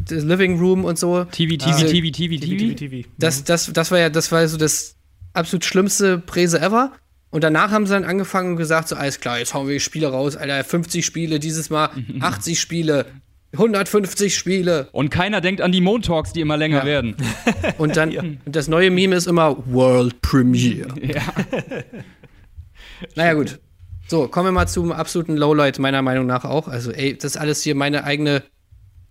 the 0.08 0.16
Living 0.16 0.60
Room 0.60 0.86
und 0.86 0.98
so. 1.00 1.24
TV, 1.26 1.56
TV, 1.58 1.70
Ah. 1.72 1.84
TV, 1.84 2.12
TV, 2.12 2.40
TV, 2.40 2.58
TV. 2.58 2.74
TV. 2.76 3.08
Das, 3.18 3.44
das, 3.44 3.72
das 3.72 3.92
war 3.92 4.00
ja, 4.00 4.10
das 4.10 4.32
war 4.32 4.48
so 4.48 4.58
das 4.58 4.96
absolut 5.34 5.66
schlimmste 5.66 6.18
Präse 6.18 6.60
ever. 6.62 6.92
Und 7.30 7.44
danach 7.44 7.72
haben 7.72 7.86
sie 7.86 7.94
dann 7.94 8.06
angefangen 8.06 8.52
und 8.52 8.58
gesagt, 8.58 8.88
so, 8.88 8.96
alles 8.96 9.20
klar, 9.20 9.38
jetzt 9.40 9.54
hauen 9.54 9.68
wir 9.68 9.80
Spiele 9.80 10.08
raus, 10.08 10.36
Alter, 10.38 10.64
50 10.64 11.06
Spiele, 11.06 11.40
dieses 11.40 11.70
Mal 11.70 11.90
80 12.22 12.60
Spiele, 12.60 13.06
150 13.54 14.36
Spiele. 14.36 14.88
Und 14.94 15.10
keiner 15.10 15.42
denkt 15.42 15.62
an 15.62 15.72
die 15.72 15.82
Montalks, 15.82 16.32
die 16.34 16.42
immer 16.42 16.58
länger 16.58 16.80
Ja. 16.80 16.86
werden. 16.86 17.16
Und 17.78 17.96
dann, 17.98 18.16
und 18.46 18.56
das 18.56 18.68
neue 18.68 18.92
Meme 18.92 19.16
ist 19.16 19.28
immer 19.28 19.58
World 19.68 20.22
Premiere. 20.22 20.94
ja. 21.02 21.22
Naja, 23.16 23.34
gut. 23.34 23.60
So, 24.08 24.28
kommen 24.28 24.48
wir 24.48 24.52
mal 24.54 24.68
zum 24.68 24.92
absoluten 24.92 25.36
Lowlight, 25.36 25.80
meiner 25.80 26.02
Meinung 26.02 26.26
nach 26.26 26.46
auch. 26.46 26.68
Also, 26.68 26.92
ey, 26.92 27.16
das 27.16 27.26
ist 27.36 27.38
alles 27.38 27.62
hier 27.62 27.76
meine 27.76 28.04
eigene. 28.06 28.44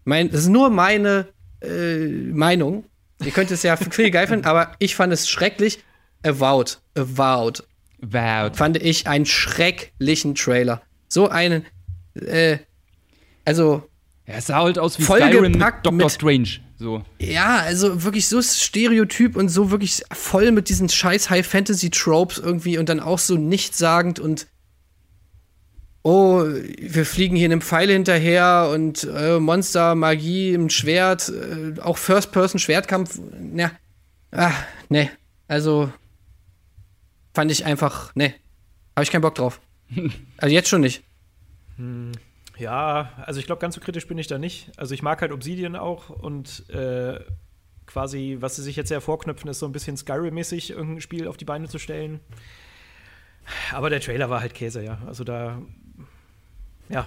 Mein, 0.07 0.31
das 0.31 0.43
ist 0.43 0.49
nur 0.49 0.71
meine 0.71 1.27
äh, 1.61 2.07
Meinung. 2.07 2.85
Ihr 3.25 3.33
könnt 3.33 3.51
es 3.51 3.63
ja 3.65 3.77
viel 3.77 4.11
geil 4.11 4.29
finden, 4.29 4.47
aber 4.47 4.73
ich 4.79 4.95
fand 4.95 5.13
es 5.13 5.29
schrecklich. 5.29 5.81
Avowed. 6.23 6.81
Avowed. 6.95 7.65
Wow. 8.01 8.57
Fand 8.57 8.77
ich 8.83 9.07
einen 9.09 9.27
schrecklichen 9.27 10.35
Trailer. 10.37 10.81
So 11.09 11.29
einen. 11.29 11.67
Äh, 12.15 12.59
also, 13.45 13.83
Ja, 14.27 14.35
es 14.35 14.47
sah 14.47 14.63
halt 14.63 14.79
aus 14.79 14.99
wie 14.99 15.03
Skyrim 15.03 15.53
mit 15.53 15.61
Doctor 15.63 15.93
mit- 15.93 16.11
Strange. 16.11 16.49
So. 16.79 17.03
ja, 17.19 17.57
also 17.57 18.05
wirklich 18.05 18.29
so 18.29 18.43
stereotyp 18.43 19.35
und 19.35 19.49
so 19.49 19.71
wirklich 19.71 20.03
voll 20.13 20.53
mit 20.53 20.69
diesen 20.69 20.91
scheiß 20.91 21.31
High-Fantasy-Tropes 21.31 22.37
irgendwie 22.39 22.77
und 22.77 22.91
dann 22.91 23.01
auch 23.01 23.19
so 23.19 23.37
nichtssagend 23.37 24.21
und 24.21 24.47
oh, 26.07 26.45
wir 26.45 27.05
fliegen 27.05 27.35
hier 27.35 27.47
einem 27.47 27.61
Pfeil 27.61 27.91
hinterher 27.91 28.71
und 28.73 29.03
äh, 29.13 29.41
Monster, 29.41 29.97
Magie, 29.97 30.55
ein 30.55 30.71
Schwert, 30.71 31.29
äh, 31.31 31.81
auch 31.81 31.99
First-Person-Schwertkampf. 31.99 33.19
Ja, 33.57 33.73
ah, 34.31 34.53
ne, 34.89 35.11
also 35.49 35.93
fand 37.35 37.51
ich 37.51 37.65
einfach, 37.65 38.15
ne, 38.15 38.35
habe 38.95 39.03
ich 39.03 39.11
keinen 39.11 39.23
Bock 39.23 39.35
drauf. 39.35 39.61
also 40.37 40.55
jetzt 40.55 40.69
schon 40.69 40.83
nicht. 40.83 41.03
Ja, 42.57 43.11
also 43.27 43.41
ich 43.41 43.47
glaube, 43.47 43.61
ganz 43.61 43.75
so 43.75 43.81
kritisch 43.81 44.07
bin 44.07 44.17
ich 44.17 44.29
da 44.29 44.39
nicht. 44.39 44.71
Also 44.77 44.95
ich 44.95 45.03
mag 45.03 45.21
halt 45.21 45.33
Obsidian 45.33 45.75
auch 45.75 46.09
und 46.09 46.71
äh, 46.71 47.19
quasi, 47.87 48.37
was 48.39 48.55
sie 48.55 48.63
sich 48.63 48.77
jetzt 48.77 48.91
ja 48.91 49.01
vorknüpfen, 49.01 49.51
ist 49.51 49.59
so 49.59 49.67
ein 49.67 49.73
bisschen 49.73 49.97
Skyrim-mäßig 49.97 50.71
irgendein 50.71 51.01
Spiel 51.01 51.27
auf 51.27 51.37
die 51.37 51.45
Beine 51.45 51.69
zu 51.69 51.81
stellen. 51.81 52.21
Aber 53.73 53.91
der 53.91 54.01
Trailer 54.01 54.31
war 54.31 54.41
halt 54.41 54.55
Käse, 54.55 54.83
ja. 54.83 54.99
Also 55.07 55.25
da, 55.25 55.61
ja. 56.89 57.07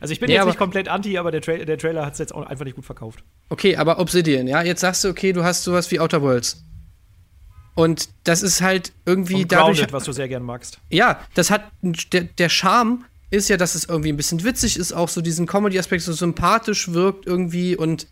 Also 0.00 0.12
ich 0.12 0.20
bin 0.20 0.30
Ja, 0.30 0.36
jetzt 0.36 0.46
nicht 0.46 0.58
komplett 0.58 0.88
anti, 0.88 1.18
aber 1.18 1.30
der, 1.30 1.42
Tra 1.42 1.56
der 1.56 1.76
Trailer 1.76 2.06
hat 2.06 2.14
es 2.14 2.18
jetzt 2.18 2.34
auch 2.34 2.46
einfach 2.46 2.64
nicht 2.64 2.76
gut 2.76 2.86
verkauft. 2.86 3.22
Okay, 3.50 3.76
aber 3.76 3.98
Obsidian, 3.98 4.46
ja, 4.48 4.62
jetzt 4.62 4.80
sagst 4.80 5.04
du, 5.04 5.08
okay, 5.08 5.32
du 5.32 5.44
hast 5.44 5.64
sowas 5.64 5.90
wie 5.90 6.00
Outer 6.00 6.22
Worlds. 6.22 6.62
Und 7.74 8.08
das 8.24 8.42
ist 8.42 8.62
halt 8.62 8.92
irgendwie 9.04 9.42
Und 9.42 9.52
dadurch. 9.52 9.78
Grounded, 9.78 9.92
was 9.92 10.04
du 10.04 10.12
sehr 10.12 10.28
gern 10.28 10.42
magst. 10.42 10.78
Ja, 10.90 11.20
das 11.34 11.50
hat 11.50 11.70
der, 11.82 12.24
der 12.24 12.48
Charme 12.48 13.04
ist 13.30 13.48
ja, 13.48 13.56
dass 13.56 13.74
es 13.74 13.84
irgendwie 13.84 14.10
ein 14.10 14.16
bisschen 14.16 14.42
witzig 14.42 14.76
ist, 14.76 14.92
auch 14.92 15.08
so 15.08 15.20
diesen 15.20 15.46
Comedy-Aspekt 15.46 16.02
so 16.02 16.12
sympathisch 16.12 16.92
wirkt 16.92 17.26
irgendwie 17.26 17.76
und 17.76 18.06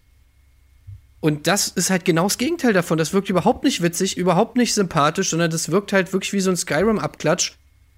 und 1.21 1.49
das 1.49 1.67
ist 1.67 1.91
halt 1.91 2.05
genau 2.05 2.25
das 2.25 2.39
Gegenteil 2.39 2.73
davon. 2.73 2.97
Das 2.97 3.13
wirkt 3.13 3.29
überhaupt 3.29 3.65
nicht 3.65 3.83
witzig, 3.83 4.17
überhaupt 4.17 4.57
nicht 4.57 4.73
sympathisch, 4.73 5.31
sondern 5.31 5.51
das 5.51 5.71
wirkt 5.73 5.93
halt 5.93 6.13
wirklich 6.13 6.33
wie 6.33 6.39
so 6.41 6.51
ein 6.51 6.57
Skyrim-Abklatsch. 6.57 7.55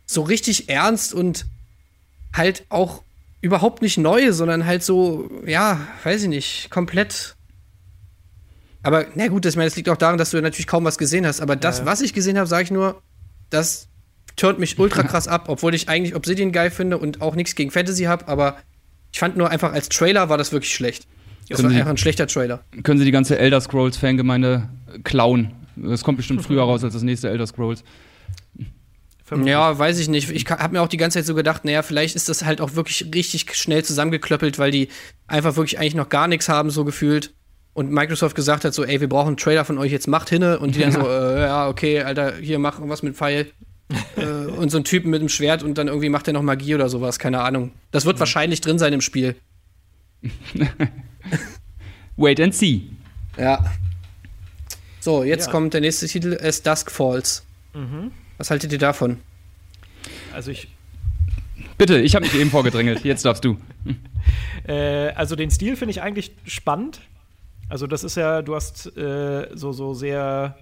So 0.06 0.22
richtig 0.22 0.70
ernst 0.70 1.12
und 1.12 1.44
halt 2.34 2.64
auch 2.68 3.02
überhaupt 3.42 3.82
nicht 3.82 3.98
neu, 3.98 4.32
sondern 4.32 4.66
halt 4.66 4.82
so, 4.82 5.30
ja, 5.46 5.80
weiß 6.04 6.22
ich 6.24 6.28
nicht, 6.28 6.70
komplett. 6.70 7.36
Aber 8.82 9.06
na 9.14 9.28
gut, 9.28 9.44
das, 9.44 9.54
ich 9.54 9.56
meine, 9.56 9.68
das 9.68 9.76
liegt 9.76 9.88
auch 9.88 9.96
daran, 9.96 10.18
dass 10.18 10.30
du 10.30 10.40
natürlich 10.40 10.66
kaum 10.66 10.84
was 10.84 10.98
gesehen 10.98 11.26
hast. 11.26 11.40
Aber 11.40 11.56
das, 11.56 11.80
Ja. 11.80 11.86
was 11.86 12.00
ich 12.00 12.12
gesehen 12.14 12.36
habe, 12.38 12.46
sage 12.46 12.64
ich 12.64 12.70
nur, 12.70 13.02
das 13.50 13.88
turnt 14.36 14.58
mich 14.58 14.78
ultra 14.78 15.02
krass 15.04 15.28
ab, 15.28 15.46
obwohl 15.48 15.74
ich 15.74 15.88
eigentlich 15.88 16.14
Obsidian 16.14 16.52
geil 16.52 16.70
finde 16.70 16.98
und 16.98 17.20
auch 17.20 17.34
nichts 17.34 17.54
gegen 17.54 17.70
Fantasy 17.70 18.04
habe. 18.04 18.28
Aber 18.28 18.56
ich 19.12 19.18
fand 19.18 19.36
nur 19.36 19.50
einfach 19.50 19.72
als 19.72 19.88
Trailer 19.88 20.28
war 20.28 20.38
das 20.38 20.52
wirklich 20.52 20.74
schlecht. 20.74 21.06
Das 21.48 21.56
Können 21.56 21.66
war 21.68 21.72
Sie- 21.72 21.78
einfach 21.80 21.90
ein 21.90 21.96
schlechter 21.98 22.26
Trailer. 22.26 22.62
Können 22.84 22.98
sie 22.98 23.04
die 23.04 23.10
ganze 23.10 23.38
Elder 23.38 23.60
Scrolls-Fangemeinde 23.60 24.68
klauen. 25.04 25.52
Das 25.76 26.04
kommt 26.04 26.16
bestimmt 26.18 26.42
früher 26.42 26.62
raus 26.62 26.84
als 26.84 26.94
das 26.94 27.02
nächste 27.02 27.28
Elder 27.28 27.46
Scrolls. 27.46 27.82
Vermutlich. 29.30 29.52
Ja, 29.52 29.78
weiß 29.78 30.00
ich 30.00 30.08
nicht. 30.08 30.28
Ich 30.30 30.44
habe 30.50 30.72
mir 30.72 30.82
auch 30.82 30.88
die 30.88 30.96
ganze 30.96 31.20
Zeit 31.20 31.26
so 31.26 31.36
gedacht, 31.36 31.64
naja, 31.64 31.82
vielleicht 31.82 32.16
ist 32.16 32.28
das 32.28 32.44
halt 32.44 32.60
auch 32.60 32.74
wirklich 32.74 33.06
richtig 33.14 33.54
schnell 33.54 33.84
zusammengeklöppelt, 33.84 34.58
weil 34.58 34.72
die 34.72 34.88
einfach 35.28 35.54
wirklich 35.54 35.78
eigentlich 35.78 35.94
noch 35.94 36.08
gar 36.08 36.26
nichts 36.26 36.48
haben, 36.48 36.70
so 36.70 36.84
gefühlt. 36.84 37.32
Und 37.72 37.92
Microsoft 37.92 38.34
gesagt 38.34 38.64
hat 38.64 38.74
so, 38.74 38.84
ey, 38.84 39.00
wir 39.00 39.08
brauchen 39.08 39.28
einen 39.28 39.36
Trailer 39.36 39.64
von 39.64 39.78
euch, 39.78 39.92
jetzt 39.92 40.08
macht 40.08 40.30
hinne. 40.30 40.58
Und 40.58 40.74
die 40.74 40.80
dann 40.80 40.90
so, 40.90 41.08
äh, 41.08 41.42
ja, 41.42 41.68
okay, 41.68 42.02
Alter, 42.02 42.38
hier, 42.38 42.58
mach 42.58 42.78
irgendwas 42.78 43.04
mit 43.04 43.14
dem 43.14 43.16
Pfeil. 43.16 43.52
äh, 44.16 44.24
und 44.24 44.70
so 44.70 44.78
ein 44.78 44.84
Typen 44.84 45.10
mit 45.10 45.20
dem 45.22 45.28
Schwert 45.28 45.62
und 45.62 45.78
dann 45.78 45.86
irgendwie 45.86 46.08
macht 46.08 46.26
er 46.26 46.32
noch 46.32 46.42
Magie 46.42 46.74
oder 46.74 46.88
sowas, 46.88 47.20
keine 47.20 47.40
Ahnung. 47.40 47.70
Das 47.92 48.06
wird 48.06 48.18
wahrscheinlich 48.18 48.60
drin 48.60 48.80
sein 48.80 48.92
im 48.92 49.00
Spiel. 49.00 49.36
Wait 52.16 52.40
and 52.40 52.54
see. 52.54 52.82
Ja. 53.36 53.64
So, 55.00 55.22
jetzt 55.24 55.46
Ja. 55.46 55.52
kommt 55.52 55.72
der 55.74 55.80
nächste 55.80 56.06
Titel, 56.06 56.36
As 56.42 56.62
Dusk 56.62 56.90
Falls. 56.90 57.44
Mhm. 57.74 58.10
Was 58.40 58.50
haltet 58.50 58.72
ihr 58.72 58.78
davon? 58.78 59.18
Also 60.32 60.50
ich, 60.50 60.68
Bitte, 61.76 62.00
ich 62.00 62.14
habe 62.14 62.24
mich 62.24 62.34
eben 62.34 62.48
vorgedrängelt. 62.48 63.04
Jetzt 63.04 63.24
darfst 63.24 63.44
du. 63.44 63.58
Äh, 64.68 65.12
also 65.14 65.36
den 65.36 65.50
Stil 65.50 65.74
finde 65.74 65.92
ich 65.92 66.02
eigentlich 66.02 66.32
spannend. 66.44 67.00
Also 67.70 67.86
das 67.86 68.04
ist 68.04 68.16
ja, 68.16 68.42
du 68.42 68.54
hast 68.54 68.94
äh, 68.94 69.48
so, 69.54 69.72
so 69.72 69.94
sehr, 69.94 70.58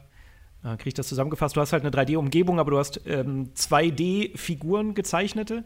äh, 0.62 0.76
kriege 0.76 0.90
ich 0.90 0.94
das 0.94 1.08
zusammengefasst, 1.08 1.56
du 1.56 1.60
hast 1.60 1.72
halt 1.72 1.84
eine 1.84 1.90
3D-Umgebung, 1.90 2.60
aber 2.60 2.70
du 2.70 2.78
hast 2.78 3.00
ähm, 3.06 3.50
2D-Figuren 3.56 4.94
gezeichnete, 4.94 5.64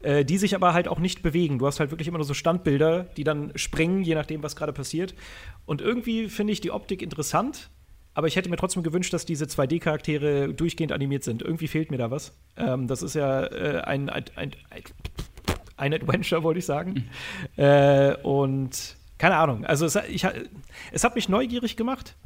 äh, 0.00 0.24
die 0.24 0.38
sich 0.38 0.54
aber 0.54 0.72
halt 0.72 0.88
auch 0.88 0.98
nicht 0.98 1.22
bewegen. 1.22 1.58
Du 1.58 1.66
hast 1.66 1.78
halt 1.78 1.90
wirklich 1.90 2.08
immer 2.08 2.18
nur 2.18 2.24
so 2.24 2.32
Standbilder, 2.32 3.04
die 3.18 3.24
dann 3.24 3.52
springen, 3.56 4.02
je 4.02 4.14
nachdem, 4.14 4.42
was 4.42 4.56
gerade 4.56 4.72
passiert. 4.72 5.14
Und 5.66 5.82
irgendwie 5.82 6.30
finde 6.30 6.54
ich 6.54 6.62
die 6.62 6.70
Optik 6.70 7.02
interessant, 7.02 7.68
aber 8.16 8.28
ich 8.28 8.36
hätte 8.36 8.48
mir 8.48 8.56
trotzdem 8.56 8.82
gewünscht, 8.82 9.12
dass 9.12 9.26
diese 9.26 9.44
2D-Charaktere 9.44 10.54
durchgehend 10.54 10.90
animiert 10.90 11.22
sind. 11.22 11.42
Irgendwie 11.42 11.68
fehlt 11.68 11.90
mir 11.90 11.98
da 11.98 12.10
was. 12.10 12.32
Ähm, 12.56 12.86
das 12.88 13.02
ist 13.02 13.14
ja 13.14 13.44
äh, 13.44 13.82
ein, 13.82 14.08
ein, 14.08 14.24
ein, 14.36 14.52
ein 15.76 15.92
Adventure, 15.92 16.42
wollte 16.42 16.58
ich 16.58 16.64
sagen. 16.64 17.10
äh, 17.56 18.14
und 18.22 18.96
keine 19.18 19.36
Ahnung. 19.36 19.66
Also 19.66 19.84
es, 19.84 19.96
ich, 20.08 20.26
es 20.92 21.04
hat 21.04 21.14
mich 21.14 21.28
neugierig 21.28 21.76
gemacht, 21.76 22.16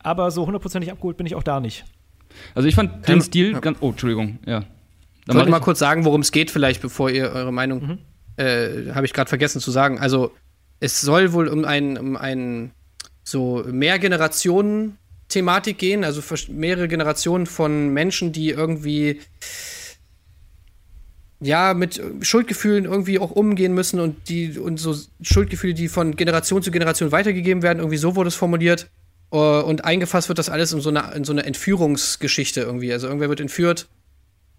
aber 0.00 0.32
so 0.32 0.46
hundertprozentig 0.46 0.90
abgeholt 0.90 1.16
bin 1.16 1.26
ich 1.26 1.36
auch 1.36 1.44
da 1.44 1.60
nicht. 1.60 1.84
Also 2.56 2.68
ich 2.68 2.74
fand 2.74 3.06
den 3.08 3.20
Stil 3.20 3.52
ja. 3.52 3.60
ganz. 3.60 3.78
Oh, 3.80 3.90
Entschuldigung, 3.90 4.40
ja. 4.46 4.58
Ich 4.60 5.26
Dann 5.26 5.36
wollte 5.36 5.50
mach 5.50 5.60
mal 5.60 5.64
kurz 5.64 5.78
sagen, 5.78 6.04
worum 6.04 6.22
es 6.22 6.32
geht, 6.32 6.50
vielleicht, 6.50 6.82
bevor 6.82 7.08
ihr 7.08 7.30
eure 7.30 7.52
Meinung, 7.52 7.80
Mhm. 7.86 7.98
äh, 8.36 8.92
habe 8.94 9.06
ich 9.06 9.12
gerade 9.12 9.28
vergessen 9.28 9.60
zu 9.60 9.70
sagen. 9.70 10.00
Also, 10.00 10.32
es 10.80 11.00
soll 11.00 11.32
wohl 11.32 11.46
um 11.46 11.64
ein, 11.64 11.96
um 11.98 12.16
ein 12.16 12.72
so 13.22 13.62
Mehrgenerationen-Thematik 15.30 15.78
gehen, 15.78 16.04
also 16.04 16.22
mehrere 16.48 16.88
Generationen 16.88 17.46
von 17.46 17.88
Menschen, 17.90 18.32
die 18.32 18.50
irgendwie 18.50 19.20
ja 21.40 21.72
mit 21.74 22.00
Schuldgefühlen 22.20 22.84
irgendwie 22.84 23.18
auch 23.18 23.30
umgehen 23.30 23.72
müssen 23.74 23.98
und 24.00 24.28
die 24.28 24.58
und 24.58 24.78
so 24.78 24.94
Schuldgefühle, 25.22 25.74
die 25.74 25.88
von 25.88 26.14
Generation 26.16 26.62
zu 26.62 26.70
Generation 26.70 27.12
weitergegeben 27.12 27.62
werden, 27.62 27.78
irgendwie 27.78 27.96
so 27.96 28.14
wurde 28.16 28.28
es 28.28 28.34
formuliert. 28.34 28.90
Äh, 29.32 29.36
Und 29.36 29.84
eingefasst 29.84 30.28
wird 30.28 30.38
das 30.38 30.50
alles 30.50 30.72
in 30.72 30.80
so 30.80 30.90
eine, 30.90 31.12
in 31.14 31.24
so 31.24 31.32
eine 31.32 31.44
Entführungsgeschichte 31.46 32.60
irgendwie. 32.60 32.92
Also 32.92 33.06
irgendwer 33.06 33.30
wird 33.30 33.40
entführt 33.40 33.88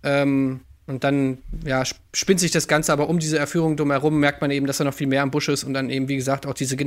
ähm, 0.01 0.61
und 0.87 1.03
dann 1.03 1.37
ja, 1.63 1.81
sp- 1.85 2.01
spinnt 2.15 2.39
sich 2.39 2.49
das 2.51 2.67
Ganze, 2.67 2.91
aber 2.93 3.09
um 3.09 3.19
diese 3.19 3.37
Erführung 3.37 3.77
drumherum 3.77 4.19
merkt 4.19 4.41
man 4.41 4.49
eben, 4.49 4.65
dass 4.65 4.77
da 4.77 4.83
noch 4.83 4.95
viel 4.95 5.07
mehr 5.07 5.21
am 5.21 5.29
Busch 5.29 5.49
ist 5.49 5.63
und 5.63 5.75
dann 5.75 5.91
eben, 5.91 6.07
wie 6.07 6.15
gesagt, 6.15 6.47
auch 6.47 6.55
diese 6.55 6.77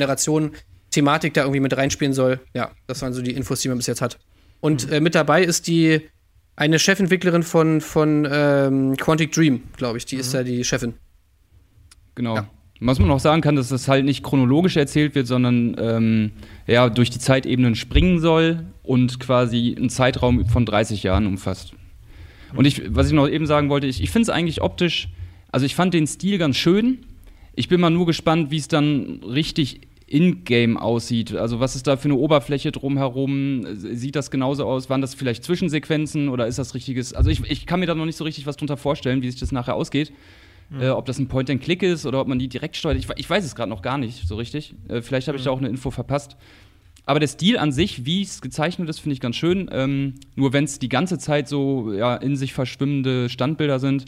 Generation-Thematik 0.95 1.35
da 1.35 1.43
irgendwie 1.43 1.61
mit 1.61 1.77
reinspielen 1.77 2.13
soll. 2.13 2.41
Ja, 2.55 2.71
das 2.87 3.03
waren 3.03 3.13
so 3.13 3.23
die 3.23 3.33
Infos, 3.33 3.61
die 3.61 3.69
man 3.69 3.77
bis 3.77 3.87
jetzt 3.87 4.01
hat. 4.01 4.19
Und 4.61 4.91
äh, 4.91 5.01
mit 5.01 5.15
dabei 5.15 5.43
ist 5.43 5.67
die 5.67 6.01
eine 6.57 6.79
Chefentwicklerin 6.79 7.43
von, 7.43 7.81
von 7.81 8.27
ähm, 8.31 8.97
Quantic 8.97 9.33
Dream, 9.33 9.63
glaube 9.77 9.99
ich. 9.99 10.07
Die 10.07 10.17
ist 10.17 10.33
da 10.33 10.43
die 10.43 10.65
Chefin. 10.65 10.95
Genau. 12.15 12.37
Ja. 12.37 12.51
Was 12.81 12.99
man 12.99 13.09
noch 13.09 13.21
sagen 13.21 13.41
kann, 13.41 13.57
dass 13.57 13.69
das 13.69 13.89
halt 13.89 14.05
nicht 14.05 14.23
chronologisch 14.23 14.77
erzählt 14.77 15.15
wird, 15.15 15.27
sondern 15.27 15.77
ähm, 15.79 16.33
ja, 16.67 16.91
durch 16.91 17.11
die 17.11 17.19
Zeitebenen 17.19 17.77
springen 17.77 18.21
soll 18.21 18.65
und 18.83 19.21
quasi 19.21 19.75
einen 19.77 19.91
Zeitraum 19.91 20.47
von 20.47 20.67
30 20.67 21.03
Jahren 21.03 21.27
umfasst. 21.27 21.73
Und 22.55 22.67
ich, 22.67 22.83
was 22.95 23.09
ich 23.09 23.13
noch 23.13 23.29
eben 23.29 23.47
sagen 23.47 23.69
wollte, 23.69 23.87
ich, 23.87 24.03
ich 24.03 24.11
finde 24.11 24.25
es 24.25 24.29
eigentlich 24.29 24.61
optisch, 24.61 25.09
also 25.51 25.67
ich 25.67 25.75
fand 25.75 25.95
den 25.95 26.07
Stil 26.07 26.39
ganz 26.39 26.57
schön. 26.57 26.99
Ich 27.55 27.69
bin 27.69 27.81
mal 27.81 27.91
nur 27.91 28.07
gespannt, 28.07 28.51
wie 28.51 28.59
es 28.59 28.69
dann 28.69 29.21
richtig 29.25 29.81
in-game 30.07 30.77
aussieht. 30.77 31.35
Also 31.35 31.61
was 31.61 31.77
ist 31.77 31.87
da 31.87 31.97
für 31.97 32.07
eine 32.07 32.17
Oberfläche 32.17 32.73
drumherum? 32.73 33.65
Sieht 33.75 34.17
das 34.17 34.31
genauso 34.31 34.67
aus? 34.67 34.91
Waren 34.91 35.01
das 35.01 35.15
vielleicht 35.15 35.45
Zwischensequenzen 35.45 36.29
oder 36.29 36.47
ist 36.47 36.59
das 36.59 36.75
richtiges? 36.75 37.15
Also 37.15 37.31
ich, 37.31 37.49
ich 37.51 37.67
kann 37.67 37.81
mir 37.81 37.87
da 37.87 37.95
noch 37.95 38.05
nicht 38.05 38.17
so 38.17 38.25
richtig 38.25 38.47
was 38.47 38.57
drunter 38.57 38.77
vorstellen, 38.77 39.23
wie 39.23 39.31
sich 39.31 39.41
das 39.41 39.53
nachher 39.53 39.75
ausgeht. 39.75 40.13
Äh, 40.81 40.89
ob 40.89 41.05
das 41.05 41.19
ein 41.19 41.29
Point-and-Click 41.29 41.83
ist 41.83 42.07
oder 42.07 42.21
ob 42.21 42.27
man 42.27 42.39
die 42.39 42.49
direkt 42.49 42.77
steuert. 42.77 42.99
Ich, 42.99 43.07
ich 43.17 43.29
weiß 43.29 43.45
es 43.45 43.55
gerade 43.55 43.69
noch 43.69 43.83
gar 43.83 43.99
nicht 43.99 44.27
so 44.27 44.35
richtig. 44.37 44.75
Äh, 44.89 45.03
vielleicht 45.03 45.29
habe 45.29 45.37
ich 45.39 45.45
da 45.45 45.51
auch 45.51 45.59
eine 45.59 45.69
Info 45.69 45.91
verpasst. 45.91 46.37
Aber 47.07 47.21
der 47.21 47.29
Stil 47.29 47.59
an 47.59 47.71
sich, 47.71 48.07
wie 48.07 48.23
es 48.23 48.41
gezeichnet 48.41 48.89
ist, 48.89 48.99
finde 49.01 49.13
ich 49.13 49.21
ganz 49.21 49.37
schön. 49.37 49.69
Ähm, 49.71 50.15
nur 50.37 50.53
wenn 50.55 50.65
es 50.65 50.79
die 50.79 50.89
ganze 50.89 51.19
Zeit 51.19 51.49
so 51.49 51.93
ja, 51.93 52.17
in 52.17 52.37
sich 52.37 52.55
verschwimmende 52.55 53.29
Standbilder 53.29 53.79
sind, 53.79 54.07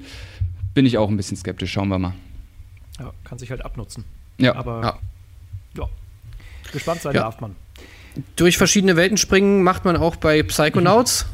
bin 0.73 0.87
ich 0.87 0.97
auch 0.97 1.11
ein 1.11 1.17
bisschen 1.17 1.37
skeptisch. 1.37 1.73
Schauen 1.73 1.89
wir 1.89 1.99
mal. 1.99 2.15
Ja, 2.99 3.13
kann 3.25 3.39
sich 3.39 3.51
halt 3.51 3.65
abnutzen. 3.65 4.05
Ja, 4.39 4.57
Aber 4.57 4.83
Ja. 4.83 4.99
Ja, 5.77 5.89
gespannt 6.73 7.03
sein 7.03 7.15
Ja. 7.15 7.23
darf 7.23 7.41
man. 7.41 7.55
Durch 8.37 8.57
verschiedene 8.57 8.97
Welten 8.97 9.17
springen 9.19 9.63
macht 9.63 9.85
man 9.85 9.97
auch 9.97 10.17
bei 10.17 10.43
Psychonauts. 10.43 11.27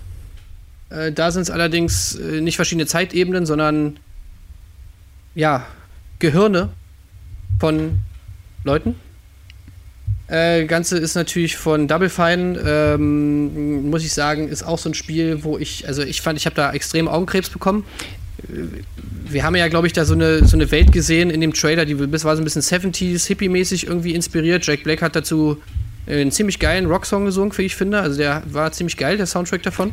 äh, 0.90 1.12
da 1.12 1.30
sind 1.30 1.43
es 1.43 1.51
allerdings 1.51 2.16
äh, 2.16 2.40
nicht 2.40 2.57
verschiedene 2.57 2.86
Zeitebenen, 2.86 3.47
sondern 3.47 3.99
ja, 5.34 5.66
Gehirne 6.18 6.70
von 7.61 8.01
Leuten. 8.64 8.97
Äh, 10.28 10.66
Ganze 10.66 10.99
ist 10.99 11.14
natürlich 11.14 11.57
von 11.57 11.88
Double 11.88 12.09
Fine, 12.09 12.59
ähm, 12.64 13.90
muss 13.90 14.05
ich 14.05 14.12
sagen, 14.12 14.49
ist 14.49 14.62
auch 14.62 14.78
so 14.78 14.88
ein 14.88 14.95
Spiel, 14.95 15.45
wo 15.45 15.59
ich, 15.59 15.86
also 15.86 16.03
ich 16.03 16.22
fand, 16.22 16.38
ich 16.38 16.47
habe 16.47 16.57
da 16.57 16.72
extrem 16.72 17.09
Augenkrebs 17.09 17.51
bekommen. 17.51 17.84
Wir 18.49 19.45
haben 19.45 19.57
ja, 19.57 19.68
glaube 19.68 19.86
ich, 19.86 19.93
da 19.93 20.05
so 20.05 20.14
eine, 20.14 20.45
so 20.47 20.57
eine 20.57 20.70
Welt 20.70 20.93
gesehen 20.93 21.30
in 21.30 21.40
dem 21.40 21.53
Trailer, 21.53 21.84
die 21.84 21.99
war 21.99 22.36
so 22.36 22.43
ein 22.43 22.45
bisschen 22.45 22.62
70s, 22.62 23.26
Hippie-mäßig 23.26 23.86
irgendwie 23.86 24.14
inspiriert. 24.14 24.66
Jack 24.66 24.82
Black 24.82 25.03
hat 25.03 25.16
dazu 25.16 25.62
einen 26.07 26.32
ziemlich 26.32 26.59
geilen 26.59 26.86
Rocksong 26.86 27.24
gesungen, 27.24 27.57
wie 27.57 27.62
ich 27.62 27.76
finde. 27.76 28.01
Also 28.01 28.18
der 28.18 28.43
war 28.47 28.72
ziemlich 28.72 28.97
geil, 28.97 29.16
der 29.16 29.26
Soundtrack 29.26 29.62
davon. 29.62 29.93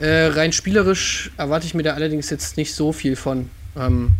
Äh, 0.00 0.26
rein 0.26 0.52
spielerisch 0.52 1.30
erwarte 1.36 1.66
ich 1.66 1.74
mir 1.74 1.82
da 1.82 1.94
allerdings 1.94 2.30
jetzt 2.30 2.56
nicht 2.56 2.74
so 2.74 2.92
viel 2.92 3.16
von. 3.16 3.50
Ähm, 3.76 4.12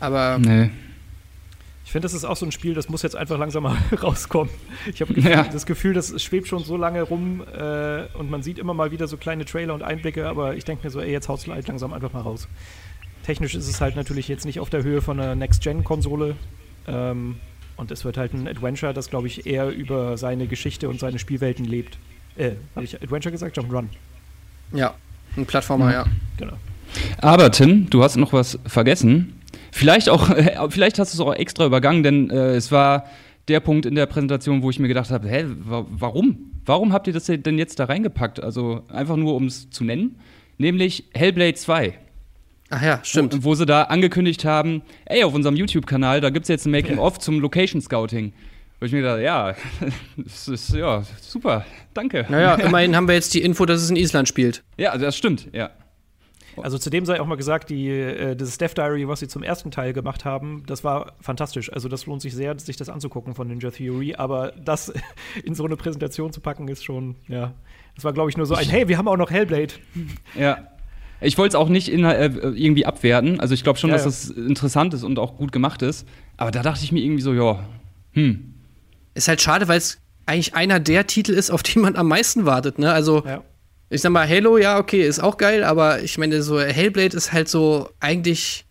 aber 0.00 0.38
nee. 0.38 0.70
Ich 1.86 1.92
finde, 1.92 2.04
das 2.04 2.14
ist 2.14 2.24
auch 2.24 2.36
so 2.36 2.44
ein 2.44 2.50
Spiel, 2.50 2.74
das 2.74 2.88
muss 2.88 3.02
jetzt 3.02 3.14
einfach 3.14 3.38
langsam 3.38 3.62
mal 3.62 3.76
rauskommen. 4.02 4.52
Ich 4.92 5.00
habe 5.00 5.18
ja. 5.20 5.44
das 5.44 5.66
Gefühl, 5.66 5.94
das 5.94 6.20
schwebt 6.20 6.48
schon 6.48 6.64
so 6.64 6.76
lange 6.76 7.00
rum 7.02 7.42
äh, 7.56 8.06
und 8.18 8.28
man 8.28 8.42
sieht 8.42 8.58
immer 8.58 8.74
mal 8.74 8.90
wieder 8.90 9.06
so 9.06 9.16
kleine 9.16 9.44
Trailer 9.44 9.72
und 9.72 9.84
Einblicke, 9.84 10.28
aber 10.28 10.56
ich 10.56 10.64
denke 10.64 10.84
mir 10.84 10.90
so, 10.90 11.00
ey, 11.00 11.12
jetzt 11.12 11.28
haut's 11.28 11.46
halt 11.46 11.68
langsam 11.68 11.92
einfach 11.92 12.12
mal 12.12 12.22
raus. 12.22 12.48
Technisch 13.24 13.54
ist 13.54 13.68
es 13.68 13.80
halt 13.80 13.94
natürlich 13.94 14.26
jetzt 14.26 14.44
nicht 14.44 14.58
auf 14.58 14.68
der 14.68 14.82
Höhe 14.82 15.00
von 15.00 15.20
einer 15.20 15.36
Next-Gen-Konsole. 15.36 16.34
Ähm, 16.88 17.36
und 17.76 17.92
es 17.92 18.04
wird 18.04 18.16
halt 18.16 18.34
ein 18.34 18.48
Adventure, 18.48 18.92
das, 18.92 19.08
glaube 19.08 19.28
ich, 19.28 19.46
eher 19.46 19.70
über 19.70 20.18
seine 20.18 20.48
Geschichte 20.48 20.88
und 20.88 20.98
seine 20.98 21.20
Spielwelten 21.20 21.64
lebt. 21.64 21.98
Äh, 22.36 22.52
habe 22.74 22.84
ich 22.84 23.00
Adventure 23.00 23.30
gesagt? 23.30 23.56
Jump'n'Run. 23.58 23.86
Ja, 24.72 24.94
ein 25.36 25.46
Plattformer, 25.46 25.92
ja. 25.92 26.04
Genau. 26.36 26.54
Aber 27.18 27.52
Tim, 27.52 27.88
du 27.90 28.02
hast 28.02 28.16
noch 28.16 28.32
was 28.32 28.58
vergessen. 28.66 29.40
Vielleicht 29.76 30.08
auch, 30.08 30.30
vielleicht 30.70 30.98
hast 30.98 31.12
du 31.12 31.18
es 31.18 31.20
auch 31.20 31.34
extra 31.34 31.66
übergangen, 31.66 32.02
denn 32.02 32.30
äh, 32.30 32.54
es 32.54 32.72
war 32.72 33.04
der 33.48 33.60
Punkt 33.60 33.84
in 33.84 33.94
der 33.94 34.06
Präsentation, 34.06 34.62
wo 34.62 34.70
ich 34.70 34.78
mir 34.78 34.88
gedacht 34.88 35.10
habe, 35.10 35.28
hä, 35.28 35.44
wa 35.46 35.84
warum? 35.90 36.50
Warum 36.64 36.94
habt 36.94 37.06
ihr 37.06 37.12
das 37.12 37.26
denn 37.26 37.58
jetzt 37.58 37.78
da 37.78 37.84
reingepackt? 37.84 38.42
Also 38.42 38.84
einfach 38.88 39.16
nur, 39.16 39.34
um 39.34 39.44
es 39.44 39.68
zu 39.68 39.84
nennen, 39.84 40.18
nämlich 40.56 41.04
Hellblade 41.12 41.54
2. 41.54 41.92
Ach 42.70 42.82
ja, 42.82 43.00
stimmt. 43.02 43.44
Wo, 43.44 43.50
wo 43.50 43.54
sie 43.54 43.66
da 43.66 43.82
angekündigt 43.82 44.46
haben, 44.46 44.80
ey, 45.04 45.22
auf 45.24 45.34
unserem 45.34 45.56
YouTube-Kanal, 45.56 46.22
da 46.22 46.30
gibt 46.30 46.44
es 46.44 46.48
jetzt 46.48 46.66
ein 46.66 46.70
Making-of 46.70 47.18
zum 47.18 47.38
Location 47.40 47.82
Scouting. 47.82 48.32
Wo 48.80 48.86
ich 48.86 48.92
mir 48.92 49.02
gedacht, 49.02 49.20
ja, 49.20 49.54
das 50.16 50.48
ist 50.48 50.74
ja 50.74 51.02
super, 51.20 51.66
danke. 51.92 52.24
Naja, 52.30 52.54
immerhin 52.66 52.96
haben 52.96 53.08
wir 53.08 53.14
jetzt 53.14 53.34
die 53.34 53.42
Info, 53.42 53.66
dass 53.66 53.82
es 53.82 53.90
in 53.90 53.96
Island 53.96 54.26
spielt. 54.26 54.64
Ja, 54.78 54.96
das 54.96 55.18
stimmt, 55.18 55.48
ja. 55.52 55.70
Also 56.62 56.78
zudem 56.78 57.04
sei 57.04 57.20
auch 57.20 57.26
mal 57.26 57.36
gesagt, 57.36 57.70
die, 57.70 57.88
äh, 57.88 58.36
das 58.36 58.58
Death 58.58 58.76
Diary, 58.76 59.08
was 59.08 59.20
sie 59.20 59.28
zum 59.28 59.42
ersten 59.42 59.70
Teil 59.70 59.92
gemacht 59.92 60.24
haben, 60.24 60.62
das 60.66 60.84
war 60.84 61.12
fantastisch. 61.20 61.72
Also 61.72 61.88
das 61.88 62.06
lohnt 62.06 62.22
sich 62.22 62.34
sehr, 62.34 62.58
sich 62.58 62.76
das 62.76 62.88
anzugucken 62.88 63.34
von 63.34 63.48
Ninja 63.48 63.70
Theory. 63.70 64.14
Aber 64.14 64.52
das 64.52 64.92
in 65.44 65.54
so 65.54 65.64
eine 65.64 65.76
Präsentation 65.76 66.32
zu 66.32 66.40
packen, 66.40 66.68
ist 66.68 66.84
schon, 66.84 67.16
ja. 67.28 67.52
Das 67.94 68.04
war, 68.04 68.12
glaube 68.12 68.30
ich, 68.30 68.36
nur 68.36 68.46
so 68.46 68.54
ein, 68.54 68.68
hey, 68.68 68.88
wir 68.88 68.98
haben 68.98 69.08
auch 69.08 69.16
noch 69.16 69.30
Hellblade. 69.30 69.74
Ja. 70.38 70.68
Ich 71.20 71.38
wollte 71.38 71.50
es 71.50 71.54
auch 71.54 71.70
nicht 71.70 71.88
in, 71.88 72.04
äh, 72.04 72.26
irgendwie 72.26 72.84
abwerten. 72.84 73.40
Also 73.40 73.54
ich 73.54 73.62
glaube 73.62 73.78
schon, 73.78 73.88
ja, 73.88 73.96
dass 73.96 74.04
ja. 74.04 74.10
das 74.10 74.30
interessant 74.30 74.92
ist 74.92 75.02
und 75.02 75.18
auch 75.18 75.38
gut 75.38 75.50
gemacht 75.50 75.80
ist. 75.80 76.06
Aber 76.36 76.50
da 76.50 76.62
dachte 76.62 76.84
ich 76.84 76.92
mir 76.92 77.02
irgendwie 77.02 77.22
so, 77.22 77.32
ja, 77.32 77.66
hm. 78.12 78.52
Ist 79.14 79.28
halt 79.28 79.40
schade, 79.40 79.66
weil 79.66 79.78
es 79.78 79.98
eigentlich 80.26 80.54
einer 80.54 80.78
der 80.78 81.06
Titel 81.06 81.32
ist, 81.32 81.50
auf 81.50 81.62
die 81.62 81.78
man 81.78 81.96
am 81.96 82.08
meisten 82.08 82.44
wartet, 82.44 82.78
ne? 82.78 82.92
Also 82.92 83.24
ja 83.24 83.42
ich 83.90 84.00
sag 84.00 84.10
mal, 84.10 84.28
Halo, 84.28 84.58
ja, 84.58 84.78
okay, 84.78 85.06
ist 85.06 85.20
auch 85.20 85.36
geil, 85.36 85.62
aber 85.64 86.02
ich 86.02 86.18
meine, 86.18 86.42
so 86.42 86.60
Hellblade 86.60 87.16
ist 87.16 87.32
halt 87.32 87.48
so 87.48 87.88
eigentlich, 88.00 88.64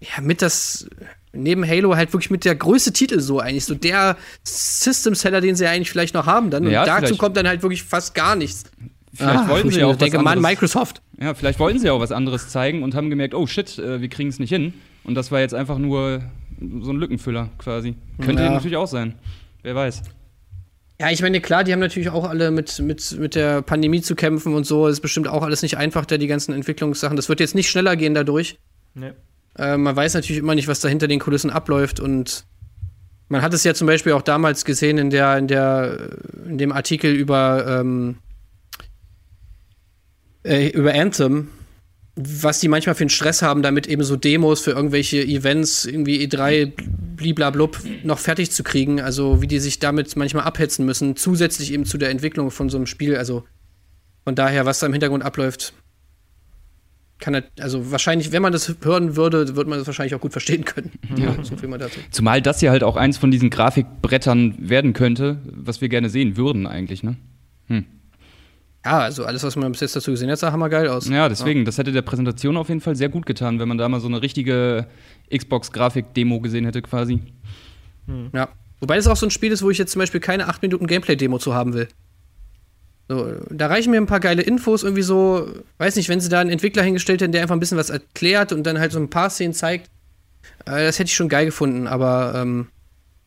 ja, 0.00 0.22
mit 0.22 0.40
das, 0.40 0.88
neben 1.32 1.66
Halo 1.66 1.96
halt 1.96 2.12
wirklich 2.12 2.30
mit 2.30 2.44
der 2.44 2.54
größte 2.54 2.92
Titel 2.92 3.20
so 3.20 3.40
eigentlich, 3.40 3.64
so 3.64 3.74
der 3.74 4.16
System-Seller, 4.44 5.40
den 5.40 5.56
sie 5.56 5.66
eigentlich 5.66 5.90
vielleicht 5.90 6.14
noch 6.14 6.26
haben 6.26 6.50
dann. 6.50 6.68
Ja, 6.68 6.82
und 6.82 6.88
dazu 6.88 7.16
kommt 7.16 7.36
dann 7.36 7.48
halt 7.48 7.62
wirklich 7.62 7.82
fast 7.82 8.14
gar 8.14 8.36
nichts. 8.36 8.64
Vielleicht 9.12 9.44
ah, 9.44 9.48
wollten 9.48 9.70
sie 9.70 9.82
auch 9.82 9.96
denke, 9.96 10.18
was 10.18 10.26
anderes. 10.26 10.42
Microsoft. 10.42 11.02
Ja, 11.20 11.34
vielleicht 11.34 11.58
wollten 11.58 11.80
sie 11.80 11.90
auch 11.90 12.00
was 12.00 12.12
anderes 12.12 12.48
zeigen 12.48 12.84
und 12.84 12.94
haben 12.94 13.10
gemerkt, 13.10 13.34
oh 13.34 13.46
shit, 13.46 13.78
äh, 13.78 14.00
wir 14.00 14.08
kriegen 14.08 14.28
es 14.28 14.38
nicht 14.38 14.50
hin. 14.50 14.72
Und 15.02 15.16
das 15.16 15.32
war 15.32 15.40
jetzt 15.40 15.54
einfach 15.54 15.78
nur 15.78 16.22
so 16.60 16.92
ein 16.92 16.96
Lückenfüller 16.96 17.48
quasi. 17.58 17.96
Könnte 18.22 18.44
ja. 18.44 18.50
natürlich 18.50 18.76
auch 18.76 18.86
sein. 18.86 19.14
Wer 19.62 19.74
weiß. 19.74 20.02
Ja, 21.00 21.10
ich 21.10 21.22
meine, 21.22 21.40
klar, 21.40 21.64
die 21.64 21.72
haben 21.72 21.80
natürlich 21.80 22.10
auch 22.10 22.28
alle 22.28 22.50
mit, 22.50 22.78
mit, 22.80 23.18
mit 23.18 23.34
der 23.34 23.62
Pandemie 23.62 24.02
zu 24.02 24.14
kämpfen 24.14 24.52
und 24.52 24.64
so. 24.64 24.86
Das 24.86 24.98
ist 24.98 25.00
bestimmt 25.00 25.28
auch 25.28 25.42
alles 25.42 25.62
nicht 25.62 25.78
einfach, 25.78 26.04
da 26.04 26.18
die 26.18 26.26
ganzen 26.26 26.52
Entwicklungssachen. 26.52 27.16
Das 27.16 27.30
wird 27.30 27.40
jetzt 27.40 27.54
nicht 27.54 27.70
schneller 27.70 27.96
gehen 27.96 28.12
dadurch. 28.12 28.58
Nee. 28.92 29.12
Äh, 29.56 29.78
man 29.78 29.96
weiß 29.96 30.12
natürlich 30.12 30.36
immer 30.36 30.54
nicht, 30.54 30.68
was 30.68 30.80
da 30.80 30.90
hinter 30.90 31.08
den 31.08 31.18
Kulissen 31.18 31.48
abläuft 31.48 32.00
und 32.00 32.44
man 33.30 33.40
hat 33.40 33.54
es 33.54 33.64
ja 33.64 33.72
zum 33.72 33.86
Beispiel 33.86 34.12
auch 34.12 34.20
damals 34.20 34.66
gesehen 34.66 34.98
in 34.98 35.08
der, 35.08 35.38
in 35.38 35.48
der, 35.48 36.10
in 36.46 36.58
dem 36.58 36.70
Artikel 36.70 37.14
über, 37.14 37.80
ähm, 37.80 38.18
äh, 40.44 40.68
über 40.68 40.92
Anthem, 40.92 41.48
was 42.22 42.60
die 42.60 42.68
manchmal 42.68 42.94
für 42.94 43.02
einen 43.02 43.10
Stress 43.10 43.42
haben, 43.42 43.62
damit 43.62 43.86
eben 43.86 44.02
so 44.02 44.16
Demos 44.16 44.60
für 44.60 44.72
irgendwelche 44.72 45.22
Events, 45.22 45.84
irgendwie 45.84 46.24
E3, 46.26 46.72
bliblablub, 47.16 47.78
noch 48.04 48.18
fertig 48.18 48.50
zu 48.50 48.62
kriegen. 48.62 49.00
Also 49.00 49.42
wie 49.42 49.46
die 49.46 49.58
sich 49.58 49.78
damit 49.78 50.16
manchmal 50.16 50.44
abhetzen 50.44 50.84
müssen, 50.84 51.16
zusätzlich 51.16 51.72
eben 51.72 51.84
zu 51.84 51.98
der 51.98 52.10
Entwicklung 52.10 52.50
von 52.50 52.68
so 52.68 52.76
einem 52.76 52.86
Spiel. 52.86 53.16
Also 53.16 53.44
von 54.24 54.34
daher, 54.34 54.66
was 54.66 54.80
da 54.80 54.86
im 54.86 54.92
Hintergrund 54.92 55.24
abläuft, 55.24 55.72
kann 57.20 57.34
er, 57.34 57.44
also 57.60 57.92
wahrscheinlich, 57.92 58.32
wenn 58.32 58.42
man 58.42 58.52
das 58.52 58.74
hören 58.82 59.14
würde, 59.14 59.54
würde 59.54 59.68
man 59.68 59.78
das 59.78 59.86
wahrscheinlich 59.86 60.14
auch 60.14 60.20
gut 60.20 60.32
verstehen 60.32 60.64
können. 60.64 60.92
Ja. 61.16 61.36
So 61.42 61.56
viel 61.56 61.68
mal 61.68 61.78
dazu. 61.78 62.00
Zumal 62.10 62.40
das 62.40 62.60
hier 62.60 62.70
halt 62.70 62.82
auch 62.82 62.96
eins 62.96 63.18
von 63.18 63.30
diesen 63.30 63.50
Grafikbrettern 63.50 64.56
werden 64.58 64.94
könnte, 64.94 65.38
was 65.44 65.80
wir 65.80 65.88
gerne 65.88 66.08
sehen 66.08 66.36
würden 66.36 66.66
eigentlich, 66.66 67.02
ne? 67.02 67.16
Hm. 67.66 67.84
Ja, 68.84 69.00
also 69.00 69.24
alles, 69.26 69.42
was 69.42 69.56
man 69.56 69.72
bis 69.72 69.82
jetzt 69.82 69.94
dazu 69.94 70.10
gesehen 70.10 70.30
hat, 70.30 70.38
sah 70.38 70.52
hammergeil 70.52 70.88
aus. 70.88 71.08
Ja, 71.08 71.28
deswegen, 71.28 71.60
ja. 71.60 71.64
das 71.66 71.76
hätte 71.76 71.92
der 71.92 72.02
Präsentation 72.02 72.56
auf 72.56 72.68
jeden 72.68 72.80
Fall 72.80 72.96
sehr 72.96 73.10
gut 73.10 73.26
getan, 73.26 73.58
wenn 73.58 73.68
man 73.68 73.76
da 73.76 73.88
mal 73.88 74.00
so 74.00 74.08
eine 74.08 74.22
richtige 74.22 74.86
Xbox-Grafik-Demo 75.34 76.40
gesehen 76.40 76.64
hätte, 76.64 76.80
quasi. 76.80 77.20
Hm. 78.06 78.30
Ja. 78.34 78.48
Wobei 78.80 78.96
das 78.96 79.06
auch 79.06 79.16
so 79.16 79.26
ein 79.26 79.30
Spiel 79.30 79.52
ist, 79.52 79.62
wo 79.62 79.68
ich 79.68 79.76
jetzt 79.76 79.92
zum 79.92 80.00
Beispiel 80.00 80.20
keine 80.20 80.48
8 80.48 80.62
Minuten 80.62 80.86
Gameplay-Demo 80.86 81.38
zu 81.38 81.54
haben 81.54 81.74
will. 81.74 81.88
So, 83.08 83.34
da 83.50 83.66
reichen 83.66 83.90
mir 83.90 83.98
ein 83.98 84.06
paar 84.06 84.20
geile 84.20 84.40
Infos, 84.40 84.82
irgendwie 84.82 85.02
so, 85.02 85.46
weiß 85.78 85.96
nicht, 85.96 86.08
wenn 86.08 86.20
sie 86.20 86.28
da 86.30 86.40
einen 86.40 86.50
Entwickler 86.50 86.82
hingestellt 86.82 87.20
hätten, 87.20 87.32
der 87.32 87.42
einfach 87.42 87.56
ein 87.56 87.60
bisschen 87.60 87.76
was 87.76 87.90
erklärt 87.90 88.52
und 88.52 88.62
dann 88.62 88.78
halt 88.78 88.92
so 88.92 88.98
ein 88.98 89.10
paar 89.10 89.28
Szenen 89.28 89.52
zeigt, 89.52 89.90
äh, 90.64 90.84
das 90.84 90.98
hätte 90.98 91.08
ich 91.08 91.16
schon 91.16 91.28
geil 91.28 91.44
gefunden, 91.44 91.86
aber 91.86 92.32
ähm, 92.36 92.68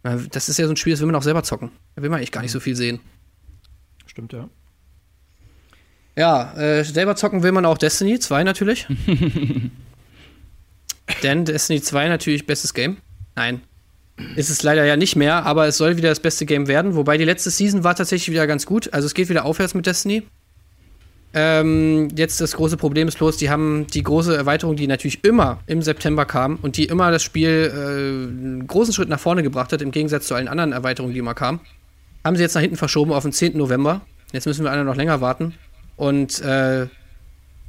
das 0.01 0.49
ist 0.49 0.57
ja 0.57 0.65
so 0.65 0.71
ein 0.73 0.77
Spiel, 0.77 0.93
das 0.93 1.01
will 1.01 1.07
man 1.07 1.15
auch 1.15 1.23
selber 1.23 1.43
zocken. 1.43 1.71
Da 1.95 2.01
will 2.01 2.09
man 2.09 2.17
eigentlich 2.17 2.31
gar 2.31 2.41
nicht 2.41 2.51
so 2.51 2.59
viel 2.59 2.75
sehen. 2.75 2.99
Stimmt, 4.05 4.33
ja. 4.33 4.49
Ja, 6.15 6.53
äh, 6.53 6.83
selber 6.83 7.15
zocken 7.15 7.43
will 7.43 7.51
man 7.51 7.65
auch 7.65 7.77
Destiny 7.77 8.19
2 8.19 8.43
natürlich. 8.43 8.87
Denn 11.23 11.45
Destiny 11.45 11.81
2 11.81 12.07
natürlich 12.09 12.45
bestes 12.45 12.73
Game. 12.73 12.97
Nein. 13.35 13.61
Ist 14.35 14.49
es 14.49 14.61
leider 14.61 14.85
ja 14.85 14.95
nicht 14.95 15.15
mehr, 15.15 15.43
aber 15.45 15.67
es 15.67 15.77
soll 15.77 15.97
wieder 15.97 16.09
das 16.09 16.19
beste 16.19 16.45
Game 16.45 16.67
werden. 16.67 16.95
Wobei 16.95 17.17
die 17.17 17.25
letzte 17.25 17.49
Season 17.49 17.83
war 17.83 17.95
tatsächlich 17.95 18.29
wieder 18.31 18.45
ganz 18.45 18.65
gut. 18.65 18.93
Also 18.93 19.07
es 19.07 19.15
geht 19.15 19.29
wieder 19.29 19.43
aufwärts 19.43 19.73
mit 19.73 19.87
Destiny. 19.87 20.23
Ähm, 21.35 22.09
jetzt 22.15 22.39
das 22.41 22.55
große 22.55 22.77
Problem 22.77 23.07
ist 23.07 23.17
bloß, 23.17 23.37
die 23.37 23.49
haben 23.49 23.87
die 23.87 24.03
große 24.03 24.37
Erweiterung, 24.37 24.75
die 24.75 24.85
natürlich 24.85 25.23
immer 25.23 25.61
im 25.65 25.81
September 25.81 26.25
kam 26.25 26.59
und 26.61 26.77
die 26.77 26.85
immer 26.85 27.09
das 27.09 27.23
Spiel 27.23 27.71
äh, 27.73 27.77
einen 27.77 28.67
großen 28.67 28.93
Schritt 28.93 29.09
nach 29.09 29.19
vorne 29.19 29.41
gebracht 29.41 29.73
hat, 29.73 29.81
im 29.81 29.89
Gegensatz 29.89 30.27
zu 30.27 30.35
allen 30.35 30.47
anderen 30.47 30.73
Erweiterungen, 30.73 31.13
die 31.13 31.19
immer 31.19 31.33
kamen, 31.33 31.59
haben 32.23 32.35
sie 32.35 32.43
jetzt 32.43 32.53
nach 32.53 32.61
hinten 32.61 32.77
verschoben 32.77 33.11
auf 33.11 33.23
den 33.23 33.31
10. 33.31 33.57
November. 33.57 34.01
Jetzt 34.31 34.45
müssen 34.45 34.63
wir 34.63 34.71
alle 34.71 34.83
noch 34.83 34.95
länger 34.95 35.21
warten. 35.21 35.55
Und 35.95 36.41
äh, 36.41 36.87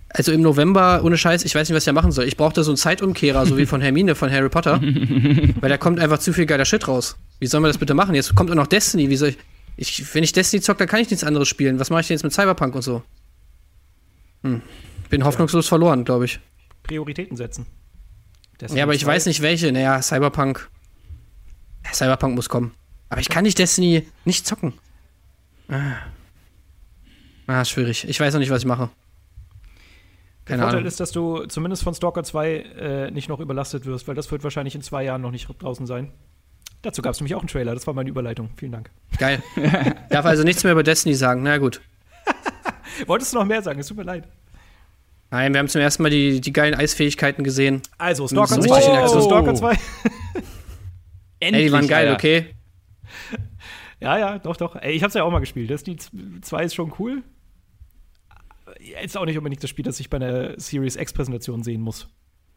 also 0.09 0.31
im 0.31 0.43
November, 0.43 1.03
ohne 1.03 1.18
Scheiß, 1.18 1.45
ich 1.45 1.55
weiß 1.55 1.68
nicht, 1.68 1.77
was 1.77 1.83
ich 1.83 1.87
da 1.87 1.93
machen 1.93 2.12
soll. 2.12 2.27
Ich 2.27 2.37
brauchte 2.37 2.62
so 2.62 2.70
einen 2.70 2.77
Zeitumkehrer, 2.77 3.47
so 3.47 3.59
wie 3.59 3.66
von 3.66 3.81
Hermine 3.81 4.14
von 4.14 4.31
Harry 4.31 4.49
Potter. 4.49 4.81
weil 5.61 5.68
da 5.68 5.77
kommt 5.77 5.99
einfach 5.99 6.18
zu 6.18 6.33
viel 6.33 6.47
geiler 6.47 6.64
Shit 6.64 6.87
raus. 6.87 7.16
Wie 7.41 7.49
soll 7.49 7.61
man 7.61 7.68
das 7.68 7.79
bitte 7.79 7.95
machen? 7.95 8.14
Jetzt 8.14 8.35
kommt 8.37 8.51
auch 8.51 8.55
noch 8.55 8.68
Destiny. 8.68 9.11
Wie 9.11 9.16
soll 9.16 9.31
ich. 9.31 9.39
ich 9.77 10.14
wenn 10.14 10.22
ich 10.22 10.33
Destiny 10.33 10.62
zocke, 10.62 10.79
dann 10.79 10.89
kann 10.89 11.01
ich 11.01 11.11
nichts 11.11 11.25
anderes 11.25 11.49
spielen. 11.49 11.81
Was 11.81 11.91
mache 11.91 12.03
ich 12.03 12.07
denn 12.07 12.14
jetzt 12.14 12.22
mit 12.22 12.33
Cyberpunk 12.33 12.77
und 12.77 12.83
so? 12.83 13.03
Hm. 14.45 14.62
Bin 15.11 15.25
hoffnungslos 15.25 15.66
verloren, 15.66 16.05
glaube 16.05 16.27
ich. 16.27 16.39
Prioritäten 16.85 17.37
setzen. 17.37 17.66
Destiny 18.61 18.79
ja, 18.79 18.85
aber 18.85 18.95
ich 18.95 19.05
weiß 19.05 19.27
nicht 19.27 19.43
welche. 19.43 19.72
Naja, 19.72 20.01
Cyberpunk. 20.01 20.70
Cyberpunk 21.93 22.37
muss 22.37 22.49
kommen. 22.49 22.72
Aber 23.09 23.20
ich 23.20 23.29
kann 23.29 23.43
nicht 23.43 23.59
Destiny 23.59 24.07
nicht 24.25 24.47
zocken. 24.47 24.75
Ah. 25.68 25.97
Ah, 27.47 27.65
schwierig. 27.65 28.09
Ich 28.09 28.19
weiß 28.21 28.33
noch 28.35 28.41
nicht, 28.41 28.51
was 28.51 28.63
ich 28.63 28.67
mache. 28.67 28.91
Keine 30.45 30.59
Der 30.59 30.65
Vorteil 30.67 30.79
Ahnung. 30.81 30.89
ist, 30.89 31.01
dass 31.01 31.11
du 31.13 31.47
zumindest 31.47 31.83
von 31.83 31.95
Stalker 31.95 32.23
2 32.23 32.51
äh, 32.57 33.11
nicht 33.11 33.29
noch 33.29 33.41
überlastet 33.41 33.87
wirst, 33.87 34.07
weil 34.09 34.15
das 34.15 34.31
wird 34.31 34.45
wahrscheinlich 34.45 34.75
in 34.75 34.83
zwei 34.83 35.03
Jahren 35.05 35.23
noch 35.23 35.31
nicht 35.31 35.49
draußen 35.59 35.87
sein. 35.87 36.13
Dazu 36.83 37.01
gab 37.01 37.15
es 37.15 37.21
nämlich 37.21 37.35
auch 37.35 37.41
einen 37.41 37.49
Trailer, 37.49 37.73
das 37.73 37.87
war 37.87 37.95
meine 37.95 38.11
Überleitung. 38.11 38.51
Vielen 38.57 38.73
Dank. 38.73 38.91
Geil. 39.19 39.43
Darf 40.11 40.27
also 40.27 40.43
nichts 40.43 40.63
mehr 40.65 40.73
über 40.75 40.83
Destiny 40.83 41.15
sagen, 41.15 41.43
na 41.43 41.57
gut. 41.57 41.81
Wolltest 43.07 43.33
du 43.33 43.39
noch 43.39 43.47
mehr 43.47 43.63
sagen? 43.63 43.81
Es 43.81 43.87
tut 43.89 43.97
mir 43.97 44.03
leid. 44.03 44.29
Nein, 45.31 45.55
wir 45.55 45.61
haben 45.61 45.69
zum 45.69 45.81
ersten 45.81 46.03
Mal 46.03 46.11
die, 46.11 46.43
die 46.43 46.53
geilen 46.53 46.75
Eisfähigkeiten 46.75 47.43
gesehen. 47.43 47.81
Also, 47.97 48.29
Stalker 48.29 48.61
2. 48.61 48.69
Wow. 48.69 48.89
Also, 48.99 49.23
Stalker 49.23 49.55
2. 49.55 49.71
Endlich, 49.71 49.83
Ey, 51.41 51.65
die 51.65 51.73
waren 51.73 51.89
geil, 51.89 52.09
Alter. 52.09 52.19
okay. 52.19 52.55
Ja, 54.01 54.19
ja, 54.19 54.39
doch, 54.39 54.57
doch. 54.59 54.77
Ey, 54.77 54.93
ich 54.93 55.03
hab's 55.03 55.15
ja 55.15 55.25
auch 55.25 55.31
mal 55.33 55.41
gespielt. 55.41 55.71
Destiny 55.71 55.97
2 56.43 56.65
ist 56.65 56.75
schon 56.75 56.93
cool 56.99 57.23
jetzt 58.81 59.16
auch 59.16 59.25
nicht 59.25 59.39
unbedingt 59.39 59.62
das 59.62 59.70
Spiel, 59.70 59.85
das 59.85 60.01
ich 60.01 60.11
bei 60.11 60.16
einer 60.16 60.59
Series 60.59 60.97
X-Präsentation 60.97 61.62
sehen 61.62 61.81
muss. 61.81 62.09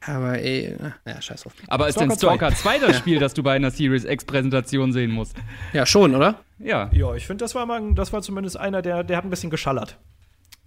Aber 0.05 0.39
ey, 0.39 0.75
naja, 1.05 1.21
scheiß 1.21 1.43
drauf. 1.43 1.53
Aber 1.67 1.87
ist 1.87 1.99
denn 1.99 2.11
Stalker 2.11 2.53
2 2.53 2.79
das 2.79 2.97
Spiel, 2.97 3.19
das 3.19 3.33
du 3.33 3.41
bei 3.41 3.53
einer 3.53 3.71
Series 3.71 4.05
X-Präsentation 4.05 4.93
sehen 4.93 5.11
musst? 5.11 5.35
Ja, 5.73 5.85
schon, 5.85 6.15
oder? 6.15 6.41
Ja. 6.59 6.89
Ja, 6.93 7.15
ich 7.15 7.25
finde, 7.25 7.43
das 7.43 7.55
war 7.55 7.65
mal, 7.65 7.93
das 7.93 8.13
war 8.13 8.21
zumindest 8.21 8.57
einer, 8.57 8.81
der, 8.81 9.03
der 9.03 9.17
hat 9.17 9.23
ein 9.23 9.29
bisschen 9.29 9.49
geschallert. 9.49 9.97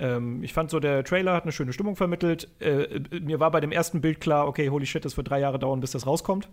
Ähm, 0.00 0.42
ich 0.42 0.52
fand 0.52 0.70
so, 0.70 0.80
der 0.80 1.04
Trailer 1.04 1.34
hat 1.34 1.44
eine 1.44 1.52
schöne 1.52 1.72
Stimmung 1.72 1.94
vermittelt. 1.94 2.48
Äh, 2.60 3.00
mir 3.20 3.38
war 3.38 3.50
bei 3.50 3.60
dem 3.60 3.70
ersten 3.70 4.00
Bild 4.00 4.20
klar, 4.20 4.48
okay, 4.48 4.68
holy 4.68 4.86
shit, 4.86 5.04
das 5.04 5.16
wird 5.16 5.30
drei 5.30 5.40
Jahre 5.40 5.58
dauern, 5.58 5.80
bis 5.80 5.92
das 5.92 6.06
rauskommt. 6.06 6.48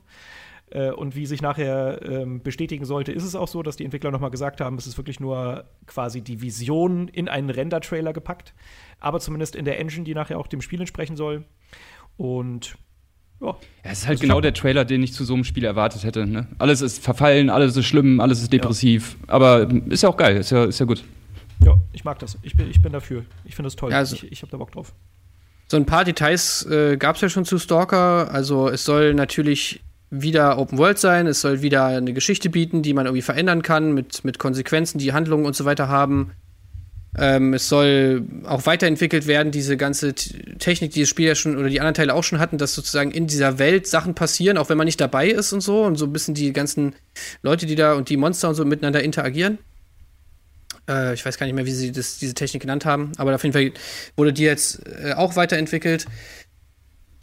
Äh, 0.69 0.91
und 0.91 1.15
wie 1.15 1.25
sich 1.25 1.41
nachher 1.41 2.01
ähm, 2.03 2.41
bestätigen 2.41 2.85
sollte, 2.85 3.11
ist 3.11 3.23
es 3.23 3.35
auch 3.35 3.47
so, 3.47 3.63
dass 3.63 3.77
die 3.77 3.85
Entwickler 3.85 4.11
nochmal 4.11 4.31
gesagt 4.31 4.59
haben, 4.59 4.77
es 4.77 4.87
ist 4.87 4.97
wirklich 4.97 5.19
nur 5.19 5.65
quasi 5.85 6.21
die 6.21 6.41
Vision 6.41 7.07
in 7.07 7.29
einen 7.29 7.49
Render-Trailer 7.49 8.13
gepackt. 8.13 8.53
Aber 8.99 9.19
zumindest 9.19 9.55
in 9.55 9.65
der 9.65 9.79
Engine, 9.79 10.03
die 10.03 10.13
nachher 10.13 10.39
auch 10.39 10.47
dem 10.47 10.61
Spiel 10.61 10.79
entsprechen 10.79 11.15
soll. 11.15 11.45
Und 12.17 12.77
ja. 13.39 13.47
ja 13.47 13.55
es 13.83 13.99
ist 13.99 14.07
halt 14.07 14.19
genau 14.19 14.41
der 14.41 14.53
Trailer, 14.53 14.83
den 14.83 15.03
ich 15.03 15.13
zu 15.13 15.23
so 15.23 15.35
einem 15.35 15.45
Spiel 15.45 15.63
erwartet 15.63 16.03
hätte. 16.03 16.25
Ne? 16.25 16.47
Alles 16.57 16.81
ist 16.81 17.01
verfallen, 17.01 17.49
alles 17.49 17.77
ist 17.77 17.85
schlimm, 17.85 18.19
alles 18.19 18.41
ist 18.41 18.51
depressiv. 18.51 19.17
Ja. 19.27 19.33
Aber 19.33 19.69
ist 19.87 20.03
ja 20.03 20.09
auch 20.09 20.17
geil, 20.17 20.37
ist 20.37 20.49
ja, 20.49 20.65
ist 20.65 20.79
ja 20.79 20.85
gut. 20.85 21.03
Ja, 21.63 21.77
ich 21.93 22.03
mag 22.03 22.19
das. 22.19 22.37
Ich 22.41 22.55
bin, 22.55 22.69
ich 22.69 22.81
bin 22.81 22.91
dafür. 22.91 23.25
Ich 23.45 23.55
finde 23.55 23.67
es 23.67 23.75
toll. 23.75 23.91
Ja, 23.91 23.97
also 23.97 24.15
ich 24.15 24.31
ich 24.31 24.41
habe 24.41 24.51
da 24.51 24.57
Bock 24.57 24.71
drauf. 24.71 24.93
So 25.69 25.77
ein 25.77 25.85
paar 25.85 26.05
Details 26.05 26.65
äh, 26.65 26.97
gab 26.97 27.15
es 27.15 27.21
ja 27.21 27.29
schon 27.29 27.45
zu 27.45 27.57
Stalker. 27.57 28.31
Also 28.31 28.69
es 28.69 28.85
soll 28.85 29.13
natürlich 29.13 29.81
wieder 30.09 30.57
Open 30.57 30.77
World 30.77 30.99
sein, 30.99 31.27
es 31.27 31.41
soll 31.41 31.61
wieder 31.61 31.85
eine 31.85 32.13
Geschichte 32.13 32.49
bieten, 32.49 32.81
die 32.81 32.93
man 32.93 33.05
irgendwie 33.05 33.21
verändern 33.21 33.61
kann, 33.61 33.93
mit, 33.93 34.23
mit 34.23 34.39
Konsequenzen, 34.39 34.99
die 34.99 35.13
Handlungen 35.13 35.45
und 35.45 35.55
so 35.55 35.65
weiter 35.65 35.89
haben. 35.89 36.31
Ähm, 37.17 37.53
es 37.53 37.67
soll 37.67 38.23
auch 38.45 38.65
weiterentwickelt 38.65 39.25
werden, 39.25 39.51
diese 39.51 39.75
ganze 39.75 40.13
Technik, 40.13 40.91
die 40.91 41.01
das 41.01 41.09
Spiel 41.09 41.27
ja 41.27 41.35
schon 41.35 41.57
oder 41.57 41.67
die 41.67 41.79
anderen 41.79 41.95
Teile 41.95 42.13
auch 42.13 42.23
schon 42.23 42.39
hatten, 42.39 42.57
dass 42.57 42.75
sozusagen 42.75 43.11
in 43.11 43.25
dieser 43.27 43.57
Welt 43.57 43.87
Sachen 43.87 44.13
passieren, 44.13 44.57
auch 44.57 44.69
wenn 44.69 44.77
man 44.77 44.85
nicht 44.85 45.01
dabei 45.01 45.27
ist 45.27 45.51
und 45.51 45.61
so. 45.61 45.83
Und 45.83 45.95
so 45.95 46.05
ein 46.05 46.13
bisschen 46.13 46.35
die 46.35 46.53
ganzen 46.53 46.93
Leute, 47.41 47.65
die 47.65 47.75
da 47.75 47.93
und 47.93 48.09
die 48.09 48.17
Monster 48.17 48.49
und 48.49 48.55
so 48.55 48.65
miteinander 48.65 49.03
interagieren. 49.03 49.57
Äh, 50.87 51.15
ich 51.15 51.25
weiß 51.25 51.37
gar 51.37 51.47
nicht 51.47 51.55
mehr, 51.55 51.65
wie 51.65 51.71
sie 51.71 51.91
das, 51.91 52.19
diese 52.19 52.35
Technik 52.35 52.61
genannt 52.61 52.85
haben, 52.85 53.11
aber 53.17 53.33
auf 53.33 53.43
jeden 53.43 53.53
Fall 53.53 53.71
wurde 54.15 54.33
die 54.33 54.43
jetzt 54.43 54.81
äh, 54.85 55.13
auch 55.13 55.35
weiterentwickelt. 55.35 56.05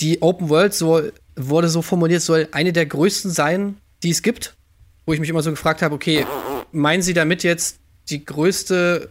Die 0.00 0.22
Open 0.22 0.48
World 0.48 0.74
soll, 0.74 1.12
wurde 1.36 1.68
so 1.68 1.82
formuliert, 1.82 2.22
soll 2.22 2.48
eine 2.52 2.72
der 2.72 2.86
größten 2.86 3.30
sein, 3.30 3.76
die 4.02 4.10
es 4.10 4.22
gibt. 4.22 4.54
Wo 5.06 5.12
ich 5.12 5.20
mich 5.20 5.28
immer 5.28 5.42
so 5.42 5.50
gefragt 5.50 5.82
habe, 5.82 5.94
okay, 5.94 6.26
meinen 6.72 7.02
Sie 7.02 7.14
damit 7.14 7.42
jetzt 7.42 7.78
die 8.08 8.24
größte 8.24 9.10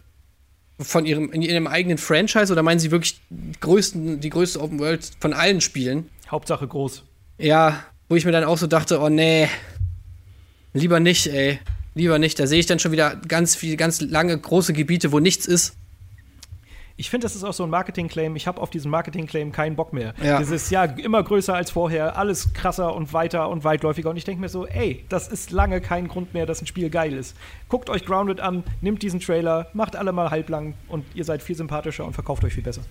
von 0.80 1.06
ihrem, 1.06 1.30
in 1.30 1.42
ihrem 1.42 1.66
eigenen 1.66 1.98
Franchise 1.98 2.52
oder 2.52 2.62
meinen 2.62 2.80
Sie 2.80 2.90
wirklich 2.90 3.20
die, 3.30 3.60
größten, 3.60 4.20
die 4.20 4.30
größte 4.30 4.60
Open 4.60 4.80
World 4.80 5.08
von 5.20 5.32
allen 5.32 5.60
Spielen? 5.60 6.10
Hauptsache 6.30 6.66
groß. 6.66 7.04
Ja, 7.38 7.84
wo 8.08 8.16
ich 8.16 8.24
mir 8.24 8.32
dann 8.32 8.44
auch 8.44 8.58
so 8.58 8.66
dachte, 8.66 9.00
oh 9.00 9.08
nee, 9.08 9.48
lieber 10.72 11.00
nicht, 11.00 11.28
ey. 11.28 11.60
Lieber 11.94 12.18
nicht. 12.18 12.38
Da 12.40 12.46
sehe 12.46 12.58
ich 12.58 12.66
dann 12.66 12.80
schon 12.80 12.92
wieder 12.92 13.16
ganz 13.28 13.54
viele, 13.54 13.76
ganz 13.76 14.00
lange 14.00 14.36
große 14.36 14.72
Gebiete, 14.72 15.12
wo 15.12 15.20
nichts 15.20 15.46
ist. 15.46 15.74
Ich 16.96 17.10
finde, 17.10 17.24
das 17.24 17.34
ist 17.34 17.42
auch 17.42 17.52
so 17.52 17.64
ein 17.64 17.70
Marketing-Claim. 17.70 18.36
Ich 18.36 18.46
habe 18.46 18.60
auf 18.60 18.70
diesen 18.70 18.88
Marketing-Claim 18.90 19.50
keinen 19.50 19.74
Bock 19.74 19.92
mehr. 19.92 20.14
Ja. 20.22 20.38
Dieses, 20.38 20.70
ja, 20.70 20.84
immer 20.84 21.24
größer 21.24 21.52
als 21.52 21.72
vorher, 21.72 22.16
alles 22.16 22.52
krasser 22.52 22.94
und 22.94 23.12
weiter 23.12 23.48
und 23.48 23.64
weitläufiger. 23.64 24.10
Und 24.10 24.16
ich 24.16 24.24
denke 24.24 24.40
mir 24.40 24.48
so, 24.48 24.64
ey, 24.66 25.04
das 25.08 25.26
ist 25.26 25.50
lange 25.50 25.80
kein 25.80 26.06
Grund 26.06 26.34
mehr, 26.34 26.46
dass 26.46 26.62
ein 26.62 26.68
Spiel 26.68 26.90
geil 26.90 27.12
ist. 27.12 27.36
Guckt 27.68 27.90
euch 27.90 28.04
Grounded 28.06 28.38
an, 28.38 28.62
nimmt 28.80 29.02
diesen 29.02 29.18
Trailer, 29.18 29.66
macht 29.72 29.96
alle 29.96 30.12
mal 30.12 30.30
halblang 30.30 30.74
und 30.88 31.04
ihr 31.14 31.24
seid 31.24 31.42
viel 31.42 31.56
sympathischer 31.56 32.04
und 32.04 32.12
verkauft 32.12 32.44
euch 32.44 32.54
viel 32.54 32.62
besser. 32.62 32.82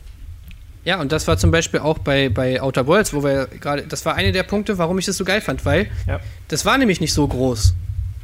Ja, 0.84 1.00
und 1.00 1.14
das 1.14 1.26
war 1.30 1.38
zum 1.38 1.52
Beispiel 1.52 1.80
auch 1.80 1.98
bei, 1.98 2.28
bei 2.28 2.62
Outer 2.62 2.86
Worlds, 2.88 3.14
wo 3.14 3.24
wir 3.24 3.48
gerade, 3.48 3.84
das 3.84 4.06
war 4.06 4.16
eine 4.16 4.34
der 4.34 4.44
Punkte, 4.44 4.78
warum 4.78 5.00
ich 5.00 5.06
das 5.06 5.16
so 5.16 5.24
geil 5.24 5.40
fand, 5.40 5.64
weil 5.64 5.88
ja. 6.08 6.20
das 6.50 6.66
war 6.66 6.78
nämlich 6.78 7.00
nicht 7.00 7.14
so 7.14 7.26
groß. 7.26 7.74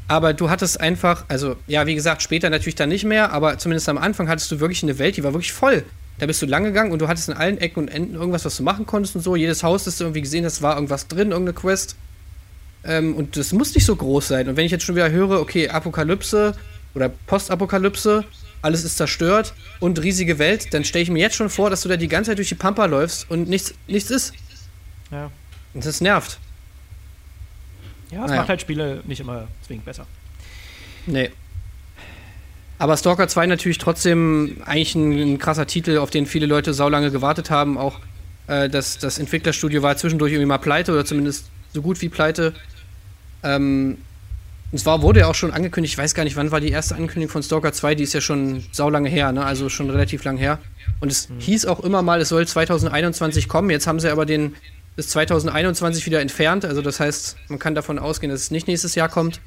Aber 0.10 0.34
du 0.34 0.50
hattest 0.50 0.82
einfach, 0.82 1.24
also 1.28 1.56
ja, 1.68 1.86
wie 1.86 1.94
gesagt, 1.94 2.24
später 2.24 2.50
natürlich 2.50 2.74
dann 2.74 2.90
nicht 2.90 3.06
mehr, 3.06 3.32
aber 3.32 3.60
zumindest 3.60 3.88
am 3.90 4.00
Anfang 4.00 4.28
hattest 4.28 4.52
du 4.52 4.60
wirklich 4.60 4.82
eine 4.82 4.98
Welt, 4.98 5.18
die 5.18 5.24
war 5.24 5.34
wirklich 5.34 5.54
voll. 5.54 5.86
Da 6.18 6.26
bist 6.26 6.42
du 6.42 6.48
lang 6.48 6.64
gegangen 6.64 6.92
und 6.92 7.00
du 7.00 7.08
hattest 7.08 7.30
in 7.30 7.36
allen 7.36 7.60
Ecken 7.60 7.84
und 7.84 7.90
Enden 7.90 8.16
irgendwas, 8.16 8.44
was 8.44 8.58
du 8.58 8.64
machen 8.64 8.88
konntest 8.88 9.16
und 9.16 9.22
so. 9.22 9.36
Jedes 9.36 9.62
Haus, 9.62 9.84
das 9.84 10.00
du 10.00 10.06
irgendwie 10.06 10.22
gesehen 10.22 10.46
hast, 10.46 10.64
war 10.64 10.74
irgendwas 10.74 11.08
drin, 11.08 11.30
irgendeine 11.30 11.54
Quest. 11.54 11.96
Ähm, 12.84 13.16
und 13.16 13.38
das 13.38 13.54
muss 13.54 13.76
nicht 13.76 13.86
so 13.86 13.96
groß 13.96 14.30
sein. 14.30 14.50
Und 14.50 14.58
wenn 14.58 14.66
ich 14.66 14.72
jetzt 14.72 14.84
schon 14.84 14.96
wieder 14.96 15.12
höre, 15.12 15.40
okay, 15.40 15.70
Apokalypse 15.70 16.56
oder 16.96 17.10
Postapokalypse, 17.28 18.26
alles 18.64 18.84
ist 18.84 18.98
zerstört 18.98 19.54
und 19.80 20.02
riesige 20.02 20.40
Welt, 20.40 20.74
dann 20.74 20.86
stelle 20.86 21.04
ich 21.04 21.12
mir 21.12 21.20
jetzt 21.20 21.36
schon 21.36 21.52
vor, 21.52 21.70
dass 21.70 21.82
du 21.82 21.90
da 21.90 21.98
die 21.98 22.08
ganze 22.08 22.32
Zeit 22.32 22.40
durch 22.40 22.50
die 22.50 22.56
Pampa 22.56 22.86
läufst 22.86 23.30
und 23.30 23.48
nichts, 23.48 23.76
nichts 23.88 24.10
ist. 24.10 24.34
Ja. 25.12 25.30
Und 25.76 25.86
das 25.86 26.02
nervt. 26.02 26.40
Ja, 28.12 28.24
es 28.24 28.30
naja. 28.30 28.42
macht 28.42 28.50
halt 28.50 28.62
Spiele 28.62 29.02
nicht 29.06 29.20
immer 29.20 29.48
zwingend 29.66 29.86
besser. 29.86 30.06
Nee. 31.06 31.32
Aber 32.78 32.96
Stalker 32.96 33.28
2 33.28 33.48
natürlich 33.48 33.78
trotzdem 33.78 34.58
eigentlich 34.66 34.96
ein, 34.96 35.34
ein 35.34 35.38
krasser 35.38 35.68
Titel, 35.68 35.98
auf 35.98 36.10
den 36.10 36.26
viele 36.26 36.46
Leute 36.46 36.74
saulange 36.74 37.12
gewartet 37.12 37.50
haben. 37.50 37.78
Auch 37.78 38.00
äh, 38.48 38.70
das, 38.70 38.98
das 38.98 39.20
Entwicklerstudio 39.20 39.82
war 39.82 39.98
zwischendurch 39.98 40.32
irgendwie 40.32 40.48
mal 40.48 40.58
pleite 40.58 40.94
oder 40.94 41.06
zumindest 41.06 41.50
so 41.74 41.82
gut 41.82 42.02
wie 42.02 42.10
pleite. 42.10 42.54
Ähm, 43.44 43.98
und 44.72 44.78
zwar 44.78 45.02
wurde 45.02 45.22
ja 45.22 45.28
auch 45.28 45.36
schon 45.36 45.52
angekündigt, 45.52 45.94
ich 45.94 45.98
weiß 45.98 46.14
gar 46.14 46.24
nicht, 46.24 46.36
wann 46.36 46.52
war 46.52 46.62
die 46.62 46.70
erste 46.70 46.96
Ankündigung 46.96 47.32
von 47.32 47.44
Stalker 47.44 47.74
2, 47.74 47.96
die 47.96 48.04
ist 48.04 48.14
ja 48.14 48.22
schon 48.22 48.64
saulange 48.72 49.10
her, 49.10 49.32
ne? 49.32 49.44
also 49.44 49.68
schon 49.68 49.90
relativ 49.90 50.24
lang 50.24 50.38
her. 50.38 50.60
Und 51.00 51.12
es 51.12 51.30
mhm. 51.30 51.40
hieß 51.40 51.66
auch 51.66 51.80
immer 51.80 52.02
mal, 52.04 52.22
es 52.22 52.30
soll 52.30 52.48
2021 52.48 53.48
kommen. 53.48 53.72
Jetzt 53.72 53.88
haben 53.88 54.00
sie 54.00 54.12
aber 54.12 54.28
den, 54.28 54.56
bis 55.00 55.08
2021 55.12 56.06
wieder 56.06 56.20
entfernt. 56.20 56.66
Also 56.66 56.82
das 56.82 57.00
heißt, 57.00 57.38
man 57.48 57.58
kann 57.58 57.74
davon 57.74 58.00
ausgehen, 58.00 58.30
dass 58.30 58.42
es 58.42 58.52
nicht 58.52 58.68
nächstes 58.68 58.96
Jahr 58.96 59.08
kommt. 59.08 59.40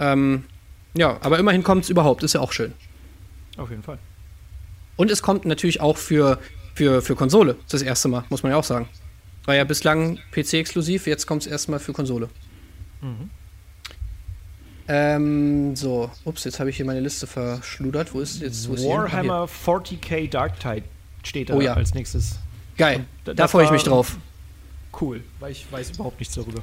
Ähm, 0.00 0.42
ja, 0.94 1.18
aber 1.20 1.38
immerhin 1.38 1.62
kommt 1.62 1.84
es 1.84 1.88
überhaupt, 1.88 2.24
ist 2.24 2.32
ja 2.32 2.40
auch 2.40 2.50
schön. 2.50 2.72
Auf 3.56 3.70
jeden 3.70 3.84
Fall. 3.84 3.98
Und 4.96 5.08
es 5.12 5.22
kommt 5.22 5.44
natürlich 5.44 5.80
auch 5.80 5.98
für, 5.98 6.40
für, 6.74 7.00
für 7.00 7.14
Konsole, 7.14 7.54
das 7.68 7.82
erste 7.82 8.08
Mal, 8.08 8.24
muss 8.28 8.42
man 8.42 8.50
ja 8.50 8.58
auch 8.58 8.64
sagen. 8.64 8.88
War 9.44 9.54
ja 9.54 9.62
bislang 9.62 10.18
PC-exklusiv, 10.32 11.06
jetzt 11.06 11.28
kommt 11.28 11.42
es 11.42 11.46
erstmal 11.46 11.78
für 11.78 11.92
Konsole. 11.92 12.28
Mhm. 13.02 13.30
Ähm, 14.88 15.76
so, 15.76 16.10
ups, 16.24 16.42
jetzt 16.42 16.58
habe 16.58 16.70
ich 16.70 16.76
hier 16.76 16.86
meine 16.86 16.98
Liste 16.98 17.28
verschludert. 17.28 18.12
Wo 18.14 18.20
ist 18.20 18.42
jetzt? 18.42 18.68
Wo 18.68 18.74
ist 18.74 18.84
Warhammer 18.84 19.44
40k 19.64 20.28
Dark 20.28 20.58
Tide 20.58 20.82
steht 21.22 21.50
da 21.50 21.54
oh, 21.54 21.60
ja. 21.60 21.74
als 21.74 21.94
nächstes. 21.94 22.40
Geil, 22.76 23.04
da, 23.24 23.34
da 23.34 23.48
freue 23.48 23.66
ich 23.66 23.70
mich 23.70 23.82
drauf. 23.82 24.16
Cool, 25.00 25.22
weil 25.40 25.52
ich 25.52 25.66
weiß 25.70 25.92
überhaupt 25.92 26.20
nichts 26.20 26.34
darüber. 26.34 26.62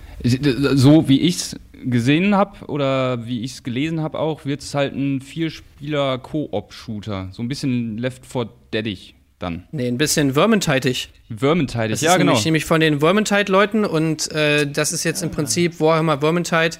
So 0.76 1.10
wie 1.10 1.22
ich 1.22 1.38
es 1.38 1.56
gesehen 1.84 2.36
habe 2.36 2.68
oder 2.68 3.26
wie 3.26 3.42
ich 3.42 3.54
es 3.54 3.64
gelesen 3.64 4.02
habe 4.02 4.20
auch, 4.20 4.46
wird 4.46 4.62
es 4.62 4.76
halt 4.76 4.94
ein 4.94 5.22
Vierspieler-Koop-Shooter. 5.22 7.30
So 7.32 7.42
ein 7.42 7.48
bisschen 7.48 7.98
Left 7.98 8.26
4 8.26 8.50
Deadig 8.72 9.16
dann. 9.40 9.68
Nee, 9.72 9.88
ein 9.88 9.98
bisschen 9.98 10.34
Vermintide-ig. 10.34 11.10
Vermintide, 11.36 11.96
ja, 11.96 12.18
genau. 12.18 12.34
Nämlich, 12.34 12.46
nämlich 12.46 12.66
von 12.66 12.82
den 12.82 13.00
Vermintide-Leuten 13.00 13.86
und 13.86 14.32
äh, 14.32 14.70
das 14.70 14.92
ist 14.92 15.04
jetzt 15.04 15.24
im 15.24 15.32
Prinzip 15.32 15.80
Warhammer 15.80 16.20
Vermintide, 16.20 16.78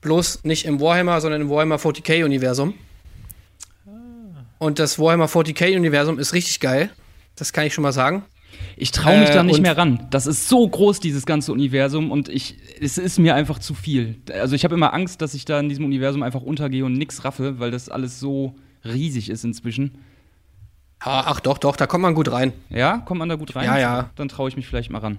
bloß 0.00 0.44
nicht 0.44 0.64
im 0.64 0.80
Warhammer, 0.80 1.20
sondern 1.20 1.42
im 1.42 1.50
Warhammer 1.50 1.76
40k-Universum. 1.76 2.74
Ah. 3.86 3.90
Und 4.58 4.78
das 4.78 4.98
Warhammer 4.98 5.26
40k-Universum 5.26 6.18
ist 6.18 6.32
richtig 6.32 6.60
geil. 6.60 6.90
Das 7.36 7.52
kann 7.52 7.66
ich 7.66 7.74
schon 7.74 7.82
mal 7.82 7.92
sagen. 7.92 8.24
Ich 8.80 8.92
traue 8.92 9.18
mich 9.18 9.30
äh, 9.30 9.34
da 9.34 9.42
nicht 9.42 9.60
mehr 9.60 9.76
ran. 9.76 10.06
Das 10.10 10.26
ist 10.26 10.48
so 10.48 10.66
groß, 10.66 11.00
dieses 11.00 11.26
ganze 11.26 11.52
Universum, 11.52 12.10
und 12.12 12.28
ich, 12.28 12.56
es 12.80 12.96
ist 12.96 13.18
mir 13.18 13.34
einfach 13.34 13.58
zu 13.58 13.74
viel. 13.74 14.16
Also 14.32 14.54
ich 14.54 14.64
habe 14.64 14.74
immer 14.74 14.94
Angst, 14.94 15.20
dass 15.20 15.34
ich 15.34 15.44
da 15.44 15.58
in 15.58 15.68
diesem 15.68 15.84
Universum 15.84 16.22
einfach 16.22 16.42
untergehe 16.42 16.84
und 16.84 16.92
nichts 16.92 17.24
raffe, 17.24 17.58
weil 17.58 17.72
das 17.72 17.88
alles 17.88 18.20
so 18.20 18.54
riesig 18.84 19.30
ist 19.30 19.44
inzwischen. 19.44 19.98
Ach 21.00 21.40
doch, 21.40 21.58
doch, 21.58 21.76
da 21.76 21.86
kommt 21.86 22.02
man 22.02 22.14
gut 22.14 22.30
rein. 22.30 22.52
Ja, 22.70 22.98
kommt 22.98 23.18
man 23.18 23.28
da 23.28 23.34
gut 23.34 23.54
rein? 23.56 23.64
Ja, 23.64 23.78
ja. 23.78 24.10
Dann 24.16 24.28
traue 24.28 24.48
ich 24.48 24.56
mich 24.56 24.66
vielleicht 24.66 24.90
mal 24.90 24.98
ran. 24.98 25.18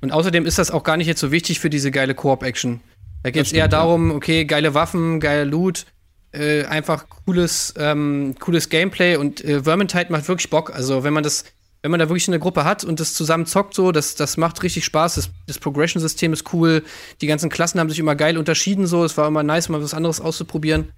Und 0.00 0.12
außerdem 0.12 0.44
ist 0.46 0.58
das 0.58 0.70
auch 0.70 0.82
gar 0.82 0.96
nicht 0.96 1.06
jetzt 1.06 1.20
so 1.20 1.30
wichtig 1.30 1.60
für 1.60 1.70
diese 1.70 1.90
geile 1.90 2.14
Koop-Action. 2.14 2.80
Da 3.22 3.30
geht 3.30 3.46
es 3.46 3.52
eher 3.52 3.68
darum, 3.68 4.10
okay, 4.10 4.44
geile 4.44 4.74
Waffen, 4.74 5.20
geile 5.20 5.44
Loot, 5.44 5.86
äh, 6.32 6.64
einfach 6.64 7.06
cooles, 7.08 7.72
ähm, 7.78 8.34
cooles 8.38 8.68
Gameplay 8.68 9.16
und 9.16 9.42
äh, 9.44 9.62
Vermintide 9.62 10.12
macht 10.12 10.28
wirklich 10.28 10.50
Bock. 10.50 10.74
Also 10.74 11.04
wenn 11.04 11.14
man 11.14 11.22
das 11.22 11.44
wenn 11.84 11.90
man 11.90 12.00
da 12.00 12.08
wirklich 12.08 12.28
eine 12.28 12.38
Gruppe 12.38 12.64
hat 12.64 12.82
und 12.82 12.98
das 12.98 13.12
zusammen 13.12 13.44
zockt, 13.44 13.74
so, 13.74 13.92
das, 13.92 14.14
das 14.14 14.38
macht 14.38 14.62
richtig 14.62 14.86
Spaß. 14.86 15.16
Das, 15.16 15.28
das 15.46 15.58
Progression-System 15.58 16.32
ist 16.32 16.54
cool. 16.54 16.82
Die 17.20 17.26
ganzen 17.26 17.50
Klassen 17.50 17.78
haben 17.78 17.90
sich 17.90 17.98
immer 17.98 18.16
geil 18.16 18.38
unterschieden, 18.38 18.86
so. 18.86 19.04
Es 19.04 19.18
war 19.18 19.28
immer 19.28 19.42
nice, 19.42 19.68
mal 19.68 19.82
was 19.82 19.92
anderes 19.92 20.18
auszuprobieren. 20.18 20.92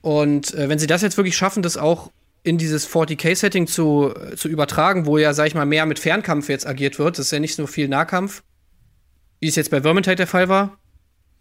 Und 0.00 0.54
äh, 0.54 0.70
wenn 0.70 0.78
sie 0.78 0.86
das 0.86 1.02
jetzt 1.02 1.18
wirklich 1.18 1.36
schaffen, 1.36 1.62
das 1.62 1.76
auch 1.76 2.10
in 2.42 2.56
dieses 2.56 2.88
40k-Setting 2.88 3.66
zu, 3.66 4.14
äh, 4.14 4.34
zu 4.34 4.48
übertragen, 4.48 5.04
wo 5.04 5.18
ja, 5.18 5.34
sag 5.34 5.48
ich 5.48 5.54
mal, 5.54 5.66
mehr 5.66 5.84
mit 5.84 5.98
Fernkampf 5.98 6.48
jetzt 6.48 6.66
agiert 6.66 6.98
wird, 6.98 7.18
das 7.18 7.26
ist 7.26 7.32
ja 7.32 7.38
nicht 7.38 7.54
so 7.54 7.66
viel 7.66 7.86
Nahkampf, 7.86 8.44
wie 9.40 9.48
es 9.48 9.56
jetzt 9.56 9.70
bei 9.70 9.82
Vermintide 9.82 10.16
der 10.16 10.26
Fall 10.26 10.48
war, 10.48 10.78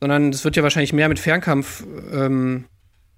sondern 0.02 0.32
es 0.32 0.44
wird 0.44 0.58
ja 0.58 0.64
wahrscheinlich 0.64 0.92
mehr 0.92 1.08
mit 1.08 1.20
Fernkampf, 1.20 1.86
ähm, 2.12 2.66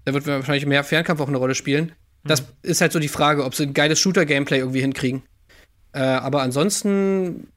da 0.05 0.13
wird 0.13 0.27
wahrscheinlich 0.27 0.67
mehr 0.67 0.83
Fernkampf 0.83 1.21
auch 1.21 1.27
eine 1.27 1.37
Rolle 1.37 1.55
spielen. 1.55 1.93
Das 2.27 2.43
ist 2.61 2.81
halt 2.81 2.91
so 2.91 2.99
die 2.99 3.07
Frage, 3.07 3.43
ob 3.43 3.55
sie 3.55 3.63
ein 3.63 3.73
geiles 3.73 3.99
Shooter-Gameplay 3.99 4.59
irgendwie 4.59 4.81
hinkriegen. 4.81 5.23
Äh, 5.93 6.01
aber 6.01 6.41
ansonsten 6.41 7.47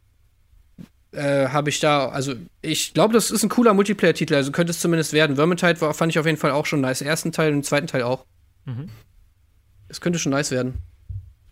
äh, 1.13 1.49
habe 1.49 1.71
ich 1.71 1.81
da, 1.81 2.09
also 2.09 2.35
ich 2.63 2.95
glaube, 2.95 3.15
das 3.15 3.31
ist 3.31 3.43
ein 3.43 3.49
cooler 3.49 3.75
Multiplayer-Titel, 3.75 4.35
also 4.35 4.53
könnte 4.53 4.71
es 4.71 4.81
zumindest 4.81 5.13
werden. 5.13 5.37
Vermintide 5.37 5.81
war, 5.81 5.95
fand 5.95 6.13
ich 6.13 6.19
auf 6.19 6.27
jeden 6.27 6.39
Fall 6.39 6.53
auch 6.53 6.67
schon 6.67 6.81
nice. 6.81 7.03
Ersten 7.03 7.33
Teil 7.33 7.51
und 7.51 7.59
den 7.59 7.65
zweiten 7.65 7.87
Teil 7.87 8.03
auch. 8.03 8.25
Mhm. 8.65 8.89
Es 9.89 10.01
könnte 10.01 10.19
schon 10.19 10.31
nice 10.31 10.51
werden. 10.51 10.75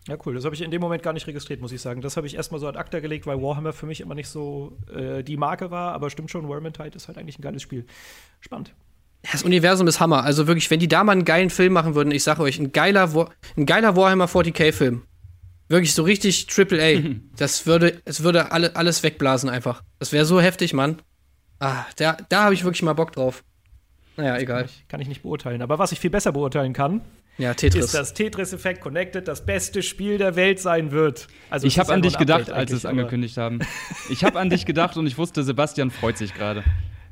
Ja, 0.07 0.17
cool. 0.25 0.33
Das 0.33 0.45
habe 0.45 0.55
ich 0.55 0.61
in 0.61 0.71
dem 0.71 0.81
Moment 0.81 1.03
gar 1.03 1.13
nicht 1.13 1.27
registriert, 1.27 1.61
muss 1.61 1.71
ich 1.71 1.81
sagen. 1.81 2.01
Das 2.01 2.17
habe 2.17 2.25
ich 2.25 2.35
erstmal 2.35 2.59
so 2.59 2.67
ad 2.67 2.79
acta 2.79 2.99
gelegt, 2.99 3.27
weil 3.27 3.41
Warhammer 3.41 3.73
für 3.73 3.85
mich 3.85 4.01
immer 4.01 4.15
nicht 4.15 4.29
so 4.29 4.77
äh, 4.91 5.23
die 5.23 5.37
Marke 5.37 5.71
war. 5.71 5.93
Aber 5.93 6.09
stimmt 6.09 6.31
schon, 6.31 6.47
Vermintide 6.47 6.95
ist 6.95 7.07
halt 7.07 7.17
eigentlich 7.17 7.37
ein 7.37 7.43
geiles 7.43 7.61
Spiel. 7.61 7.85
Spannend. 8.39 8.73
Das 9.21 9.43
Universum 9.43 9.87
ist 9.87 9.99
Hammer. 9.99 10.23
Also 10.23 10.47
wirklich, 10.47 10.69
wenn 10.71 10.79
die 10.79 10.87
da 10.87 11.03
mal 11.03 11.11
einen 11.11 11.25
geilen 11.25 11.49
Film 11.49 11.73
machen 11.73 11.95
würden, 11.95 12.11
ich 12.11 12.23
sage 12.23 12.41
euch, 12.41 12.57
ein 12.57 12.71
geiler, 12.71 13.13
War 13.13 13.29
ein 13.57 13.65
geiler 13.65 13.95
Warhammer 13.95 14.25
40k-Film. 14.25 15.03
Wirklich 15.67 15.93
so 15.93 16.03
richtig 16.03 16.47
Triple 16.47 16.81
A. 16.81 17.01
das 17.37 17.65
würde, 17.65 18.01
es 18.05 18.23
würde 18.23 18.51
alle, 18.51 18.75
alles 18.75 19.03
wegblasen 19.03 19.49
einfach. 19.49 19.83
Das 19.99 20.11
wäre 20.11 20.25
so 20.25 20.41
heftig, 20.41 20.73
Mann. 20.73 21.01
Ah, 21.59 21.85
da, 21.97 22.17
da 22.29 22.45
habe 22.45 22.53
ich 22.53 22.63
wirklich 22.63 22.81
mal 22.81 22.93
Bock 22.93 23.11
drauf. 23.11 23.43
Naja, 24.15 24.37
egal. 24.37 24.67
Kann 24.87 25.01
ich 25.01 25.07
nicht 25.07 25.21
beurteilen. 25.21 25.61
Aber 25.61 25.79
was 25.79 25.91
ich 25.91 25.99
viel 25.99 26.09
besser 26.09 26.31
beurteilen 26.31 26.73
kann, 26.73 27.01
ja, 27.37 27.53
Tetris. 27.53 27.85
ist, 27.85 27.93
dass 27.93 28.13
Tetris 28.13 28.51
Effect 28.51 28.81
Connected 28.81 29.27
das 29.27 29.45
beste 29.45 29.81
Spiel 29.81 30.17
der 30.17 30.35
Welt 30.35 30.59
sein 30.59 30.91
wird. 30.91 31.27
Also 31.49 31.67
ich 31.67 31.79
habe 31.79 31.93
an 31.93 32.01
dich 32.01 32.17
gedacht, 32.17 32.51
als 32.51 32.71
sie 32.71 32.75
es 32.77 32.85
angekündigt 32.85 33.37
haben. 33.37 33.59
Ich 34.09 34.25
habe 34.25 34.37
an 34.39 34.49
dich 34.49 34.65
gedacht 34.65 34.97
und 34.97 35.07
ich 35.07 35.17
wusste, 35.17 35.43
Sebastian 35.43 35.89
freut 35.89 36.17
sich 36.17 36.33
gerade. 36.33 36.63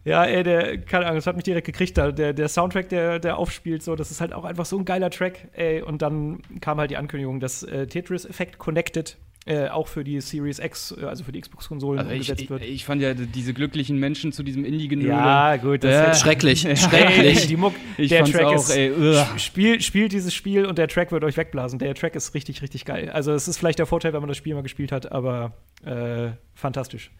Ja, 0.07 0.23
ey, 0.23 0.41
der, 0.41 0.77
keine 0.77 1.05
Ahnung, 1.05 1.17
das 1.17 1.27
hat 1.27 1.35
mich 1.35 1.43
direkt 1.43 1.65
gekriegt. 1.65 1.97
Da. 1.97 2.13
Der, 2.13 2.31
der 2.31 2.47
Soundtrack, 2.47 2.87
der, 2.87 3.19
der 3.19 3.37
aufspielt, 3.37 3.83
so, 3.83 3.95
das 3.95 4.09
ist 4.09 4.21
halt 4.21 4.31
auch 4.31 4.45
einfach 4.45 4.65
so 4.65 4.77
ein 4.77 4.85
geiler 4.85 5.09
Track, 5.09 5.49
ey. 5.53 5.81
Und 5.81 6.01
dann 6.01 6.39
kam 6.61 6.79
halt 6.79 6.91
die 6.91 6.97
Ankündigung, 6.97 7.41
dass 7.41 7.63
äh, 7.63 7.87
Tetris 7.87 8.25
Effect 8.25 8.57
Connected 8.57 9.17
äh, 9.45 9.67
auch 9.67 9.87
für 9.87 10.05
die 10.05 10.21
Series 10.21 10.59
X, 10.59 10.95
äh, 10.97 11.05
also 11.05 11.25
für 11.25 11.33
die 11.33 11.41
Xbox-Konsolen 11.41 11.99
also 11.99 12.11
umgesetzt 12.11 12.49
wird. 12.49 12.63
Ich, 12.63 12.69
ich, 12.69 12.85
fand 12.85 13.01
ja 13.01 13.13
diese 13.13 13.53
glücklichen 13.53 13.97
Menschen 13.97 14.31
zu 14.31 14.43
diesem 14.43 14.63
Indie-Genöle. 14.63 15.09
Ja, 15.09 15.57
gut, 15.57 15.83
das 15.83 16.07
äh, 16.07 16.11
ist 16.11 16.21
schrecklich. 16.21 16.61
schrecklich. 16.75 17.47
die 17.47 17.57
Muck, 17.57 17.73
ich 17.97 18.09
der 18.09 18.23
Track 18.23 18.45
auch, 18.45 18.55
ist, 18.55 18.69
ey, 18.69 18.93
spiel, 19.37 19.81
spielt 19.81 20.13
dieses 20.13 20.33
Spiel 20.33 20.65
und 20.65 20.77
der 20.77 20.87
Track 20.87 21.11
wird 21.11 21.25
euch 21.25 21.35
wegblasen. 21.35 21.79
Der 21.79 21.95
Track 21.95 22.15
ist 22.15 22.33
richtig, 22.33 22.61
richtig 22.61 22.85
geil. 22.85 23.09
Also 23.09 23.33
es 23.33 23.47
ist 23.47 23.57
vielleicht 23.57 23.79
der 23.79 23.85
Vorteil, 23.85 24.13
wenn 24.13 24.21
man 24.21 24.29
das 24.29 24.37
Spiel 24.37 24.53
mal 24.53 24.63
gespielt 24.63 24.91
hat, 24.93 25.11
aber 25.11 25.53
äh, 25.85 26.29
fantastisch. 26.53 27.11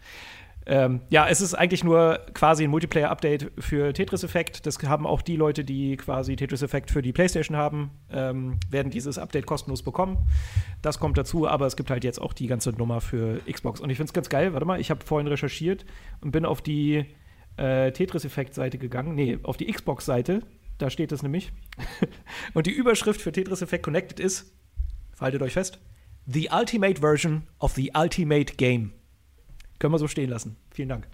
Ähm, 0.70 1.00
ja, 1.08 1.26
es 1.26 1.40
ist 1.40 1.54
eigentlich 1.54 1.82
nur 1.82 2.20
quasi 2.34 2.64
ein 2.64 2.70
Multiplayer-Update 2.70 3.52
für 3.58 3.94
Tetris 3.94 4.22
Effect. 4.22 4.66
Das 4.66 4.78
haben 4.82 5.06
auch 5.06 5.22
die 5.22 5.36
Leute, 5.36 5.64
die 5.64 5.96
quasi 5.96 6.36
Tetris 6.36 6.60
Effect 6.60 6.90
für 6.90 7.00
die 7.00 7.14
PlayStation 7.14 7.56
haben, 7.56 7.90
ähm, 8.12 8.60
werden 8.68 8.90
dieses 8.90 9.16
Update 9.16 9.46
kostenlos 9.46 9.82
bekommen. 9.82 10.18
Das 10.82 11.00
kommt 11.00 11.16
dazu, 11.16 11.48
aber 11.48 11.66
es 11.66 11.74
gibt 11.74 11.90
halt 11.90 12.04
jetzt 12.04 12.20
auch 12.20 12.34
die 12.34 12.48
ganze 12.48 12.70
Nummer 12.72 13.00
für 13.00 13.40
Xbox. 13.50 13.80
Und 13.80 13.88
ich 13.88 13.96
finde 13.96 14.10
es 14.10 14.12
ganz 14.12 14.28
geil. 14.28 14.52
Warte 14.52 14.66
mal, 14.66 14.78
ich 14.78 14.90
habe 14.90 15.02
vorhin 15.02 15.26
recherchiert 15.26 15.86
und 16.20 16.32
bin 16.32 16.44
auf 16.44 16.60
die 16.60 17.06
äh, 17.56 17.90
Tetris 17.90 18.26
Effect-Seite 18.26 18.76
gegangen. 18.76 19.14
Nee, 19.14 19.38
auf 19.44 19.56
die 19.56 19.72
Xbox-Seite. 19.72 20.42
Da 20.76 20.90
steht 20.90 21.12
es 21.12 21.22
nämlich. 21.22 21.50
und 22.52 22.66
die 22.66 22.72
Überschrift 22.72 23.22
für 23.22 23.32
Tetris 23.32 23.62
Effect 23.62 23.84
Connected 23.84 24.20
ist, 24.20 24.52
haltet 25.18 25.40
euch 25.40 25.54
fest, 25.54 25.80
The 26.26 26.50
Ultimate 26.52 27.00
Version 27.00 27.44
of 27.58 27.72
the 27.72 27.92
Ultimate 27.94 28.56
Game. 28.56 28.92
Können 29.78 29.92
wir 29.92 29.98
so 29.98 30.08
stehen 30.08 30.30
lassen. 30.30 30.56
Vielen 30.72 30.88
Dank. 30.88 31.06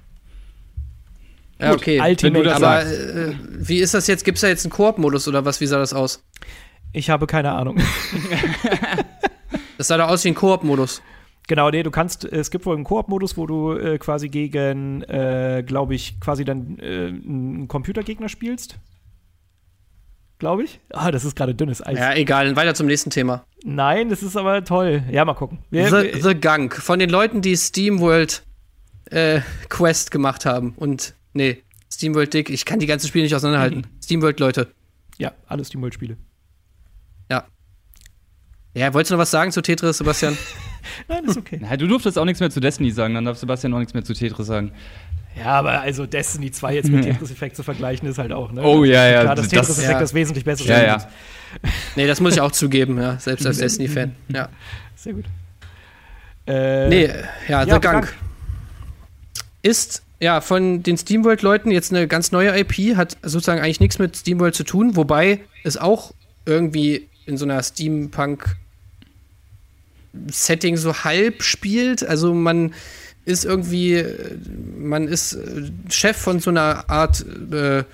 Ja, 1.61 1.73
okay. 1.73 2.01
Ultimate, 2.01 2.55
aber 2.55 2.85
äh, 2.85 3.35
wie 3.49 3.79
ist 3.79 3.95
das 3.95 4.07
jetzt? 4.07 4.25
Gibt 4.25 4.37
es 4.37 4.43
da 4.43 4.49
jetzt 4.49 4.65
einen 4.65 4.73
Koop-Modus 4.73 5.29
oder 5.29 5.45
was? 5.45 5.61
Wie 5.61 5.67
sah 5.67 5.79
das 5.79 5.93
aus? 5.93 6.25
Ich 6.93 7.11
habe 7.11 7.27
keine 7.27 7.53
Ahnung. 7.53 7.77
das 9.79 9.89
sah 9.89 9.97
da 9.97 10.09
aus 10.09 10.25
wie 10.25 10.29
ein 10.29 10.35
Koop-Modus. 10.35 11.03
Genau, 11.47 11.71
nee, 11.71 11.83
du 11.83 11.91
kannst, 11.91 12.25
es 12.25 12.51
gibt 12.51 12.65
wohl 12.65 12.75
einen 12.75 12.85
Koop-Modus, 12.85 13.37
wo 13.37 13.47
du 13.47 13.73
äh, 13.73 13.99
quasi 13.99 14.31
gegen, 14.31 15.03
äh, 15.03 15.63
glaube 15.65 15.95
ich, 15.95 16.19
quasi 16.19 16.45
dann 16.45 16.79
äh, 16.79 17.09
einen 17.09 17.69
Computergegner 17.69 18.29
spielst. 18.29 18.79
Glaube 20.39 20.65
ich. 20.65 20.81
Ah, 20.91 21.11
das 21.11 21.25
ist 21.25 21.37
gerade 21.37 21.55
dünnes 21.55 21.85
Eis. 21.85 21.99
Ja, 21.99 22.15
egal, 22.15 22.57
weiter 22.57 22.75
zum 22.75 22.87
nächsten 22.87 23.11
Thema. 23.11 23.45
Nein, 23.63 24.09
das 24.09 24.23
ist 24.23 24.37
aber 24.37 24.65
toll. 24.65 25.05
Ja, 25.11 25.25
mal 25.25 25.35
gucken. 25.35 25.59
Wir, 25.71 25.89
The, 25.89 26.21
The 26.21 26.35
Gunk. 26.35 26.75
Von 26.75 26.99
den 26.99 27.11
Leuten, 27.11 27.41
die 27.41 27.57
SteamWorld 27.57 28.43
äh, 29.11 29.41
Quest 29.69 30.11
gemacht 30.11 30.47
haben. 30.47 30.75
Und 30.77 31.15
nee, 31.33 31.63
SteamWorld 31.93 32.33
Dick, 32.35 32.51
ich 32.51 32.65
kann 32.65 32.79
die 32.79 32.87
ganzen 32.87 33.09
Spiele 33.09 33.25
nicht 33.25 33.35
auseinanderhalten. 33.35 33.79
Mhm. 33.79 34.03
SteamWorld 34.03 34.41
Leute. 34.41 34.69
Ja, 35.19 35.33
alle 35.47 35.65
SteamWorld 35.65 35.95
Spiele. 35.95 36.17
Ja. 37.31 37.45
Ja, 38.75 38.93
wolltest 38.93 39.11
du 39.11 39.15
noch 39.15 39.23
was 39.23 39.31
sagen 39.31 39.53
zu 39.53 39.63
Tetris, 39.63 39.99
Sebastian? 39.99 40.37
Nein, 41.09 41.25
ist 41.25 41.37
okay. 41.37 41.59
Na, 41.61 41.77
du 41.77 41.87
durftest 41.87 42.19
auch 42.19 42.25
nichts 42.25 42.41
mehr 42.41 42.51
zu 42.51 42.61
Destiny 42.61 42.91
sagen, 42.91 43.15
dann 43.15 43.25
darf 43.25 43.39
Sebastian 43.39 43.73
auch 43.75 43.79
nichts 43.79 43.95
mehr 43.95 44.05
zu 44.05 44.15
Tetris 44.15 44.47
sagen. 44.47 44.73
Ja, 45.37 45.47
aber 45.47 45.81
also 45.81 46.07
Destiny 46.07 46.51
2 46.51 46.75
jetzt 46.75 46.91
mit 46.91 47.05
Tetris 47.05 47.31
Effect 47.31 47.57
zu 47.57 47.63
vergleichen, 47.63 48.09
ist 48.09 48.19
halt 48.19 48.33
auch, 48.33 48.53
ne? 48.53 48.63
Oh 48.63 48.85
ja, 48.85 49.09
ja. 49.09 49.23
Klar, 49.23 49.35
dass 49.37 49.49
Tetris 49.49 49.79
Effect 49.79 49.95
das, 49.95 50.01
das 50.01 50.15
wesentlich 50.15 50.45
bessere 50.45 50.69
ja, 50.69 50.83
ja. 50.85 51.09
Nee, 51.97 52.07
das 52.07 52.21
muss 52.21 52.35
ich 52.35 52.41
auch 52.41 52.53
zugeben, 52.53 52.99
ja, 53.01 53.19
selbst 53.19 53.47
als 53.47 53.59
Destiny-Fan. 53.59 54.15
Ja. 54.29 54.49
Sehr 54.97 55.15
gut. 55.15 55.25
Äh, 56.47 56.89
nee, 56.89 57.11
ja, 57.49 57.65
The 57.65 57.81
Gang 57.81 58.13
ist 59.65 60.03
ja 60.21 60.41
von 60.41 60.83
den 60.83 60.97
SteamWorld-Leuten 60.97 61.71
jetzt 61.71 61.93
eine 61.93 62.07
ganz 62.07 62.31
neue 62.31 62.57
IP, 62.59 62.97
hat 62.97 63.17
sozusagen 63.23 63.61
eigentlich 63.61 63.81
nichts 63.81 63.99
mit 63.99 64.17
SteamWorld 64.17 64.55
zu 64.55 64.65
tun, 64.65 64.95
wobei 64.95 65.41
es 65.65 65.77
auch 65.77 66.13
irgendwie 66.47 67.09
in 67.27 67.37
so 67.37 67.45
einer 67.45 67.63
Steampunk 67.63 68.57
Setting 70.31 70.77
so 70.77 70.95
halb 71.03 71.43
spielt. 71.43 72.07
Also 72.07 72.35
man 72.35 72.75
ist 73.25 73.45
irgendwie, 73.45 74.05
man 74.79 75.09
ist 75.09 75.37
Chef 75.89 76.17
von 76.17 76.41
so 76.41 76.51
einer 76.51 76.89
Art, 76.89 77.25
äh, 77.51 77.85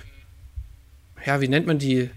ja, 1.25 1.41
wie 1.41 1.47
nennt 1.47 1.67
man 1.67 1.79
die? 1.79 2.09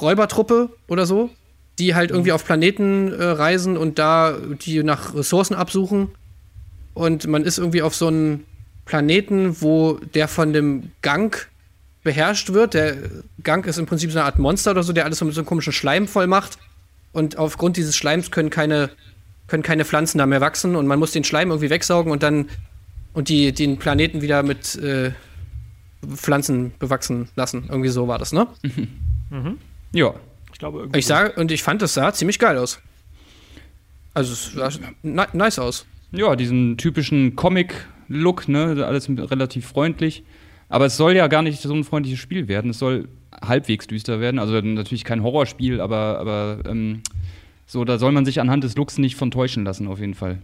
Räubertruppe 0.00 0.70
oder 0.88 1.06
so, 1.06 1.30
die 1.78 1.94
halt 1.94 2.10
irgendwie 2.10 2.32
auf 2.32 2.44
Planeten 2.44 3.12
äh, 3.12 3.22
reisen 3.22 3.76
und 3.76 3.98
da 3.98 4.36
die 4.64 4.82
nach 4.82 5.14
Ressourcen 5.14 5.54
absuchen. 5.54 6.08
Und 6.94 7.26
man 7.28 7.44
ist 7.44 7.58
irgendwie 7.58 7.82
auf 7.82 7.94
so 7.94 8.08
einem 8.08 8.40
Planeten, 8.84 9.60
wo 9.60 9.98
der 10.14 10.28
von 10.28 10.52
dem 10.52 10.92
Gang 11.02 11.48
beherrscht 12.02 12.52
wird. 12.52 12.74
Der 12.74 12.96
Gang 13.42 13.66
ist 13.66 13.78
im 13.78 13.86
Prinzip 13.86 14.10
so 14.10 14.18
eine 14.18 14.26
Art 14.26 14.38
Monster 14.38 14.72
oder 14.72 14.82
so, 14.82 14.92
der 14.92 15.04
alles 15.04 15.18
so 15.18 15.24
mit 15.24 15.34
so 15.34 15.40
einem 15.40 15.46
komischen 15.46 15.72
Schleim 15.72 16.08
voll 16.08 16.26
macht. 16.26 16.58
Und 17.12 17.38
aufgrund 17.38 17.76
dieses 17.76 17.96
Schleims 17.96 18.30
können 18.30 18.50
keine, 18.50 18.90
können 19.46 19.62
keine 19.62 19.84
Pflanzen 19.84 20.18
da 20.18 20.26
mehr 20.26 20.40
wachsen 20.40 20.76
und 20.76 20.86
man 20.86 20.98
muss 20.98 21.12
den 21.12 21.24
Schleim 21.24 21.50
irgendwie 21.50 21.70
wegsaugen 21.70 22.10
und 22.10 22.22
dann 22.22 22.48
und 23.12 23.28
die, 23.28 23.52
den 23.52 23.78
Planeten 23.78 24.22
wieder 24.22 24.42
mit 24.42 24.74
äh, 24.76 25.12
Pflanzen 26.14 26.72
bewachsen 26.78 27.28
lassen. 27.36 27.66
Irgendwie 27.68 27.90
so 27.90 28.08
war 28.08 28.18
das, 28.18 28.32
ne? 28.32 28.46
Mhm. 28.62 28.88
Mhm. 29.30 29.58
Ja. 29.92 30.14
Ich 30.52 30.58
glaube 30.58 30.80
irgendwie. 30.80 30.98
Ich 30.98 31.06
sage, 31.06 31.32
und 31.40 31.52
ich 31.52 31.62
fand, 31.62 31.82
das 31.82 31.94
sah 31.94 32.12
ziemlich 32.12 32.38
geil 32.38 32.56
aus. 32.58 32.80
Also 34.14 34.32
es 34.32 34.52
sah 34.52 34.70
nice 35.02 35.58
aus. 35.58 35.86
Ja, 36.10 36.36
diesen 36.36 36.76
typischen 36.76 37.36
Comic-Look, 38.12 38.48
ne? 38.48 38.84
Alles 38.86 39.08
relativ 39.08 39.66
freundlich. 39.66 40.24
Aber 40.68 40.86
es 40.86 40.96
soll 40.96 41.14
ja 41.14 41.26
gar 41.26 41.42
nicht 41.42 41.60
so 41.60 41.74
ein 41.74 41.84
freundliches 41.84 42.20
Spiel 42.20 42.48
werden. 42.48 42.70
Es 42.70 42.78
soll 42.78 43.08
halbwegs 43.42 43.86
düster 43.86 44.20
werden. 44.20 44.38
Also 44.38 44.60
natürlich 44.60 45.04
kein 45.04 45.22
Horrorspiel, 45.22 45.80
aber, 45.80 46.18
aber 46.18 46.58
ähm, 46.66 47.02
so, 47.66 47.84
da 47.84 47.98
soll 47.98 48.12
man 48.12 48.24
sich 48.24 48.40
anhand 48.40 48.64
des 48.64 48.76
Looks 48.76 48.98
nicht 48.98 49.16
von 49.16 49.30
täuschen 49.30 49.64
lassen, 49.64 49.86
auf 49.88 49.98
jeden 49.98 50.14
Fall. 50.14 50.38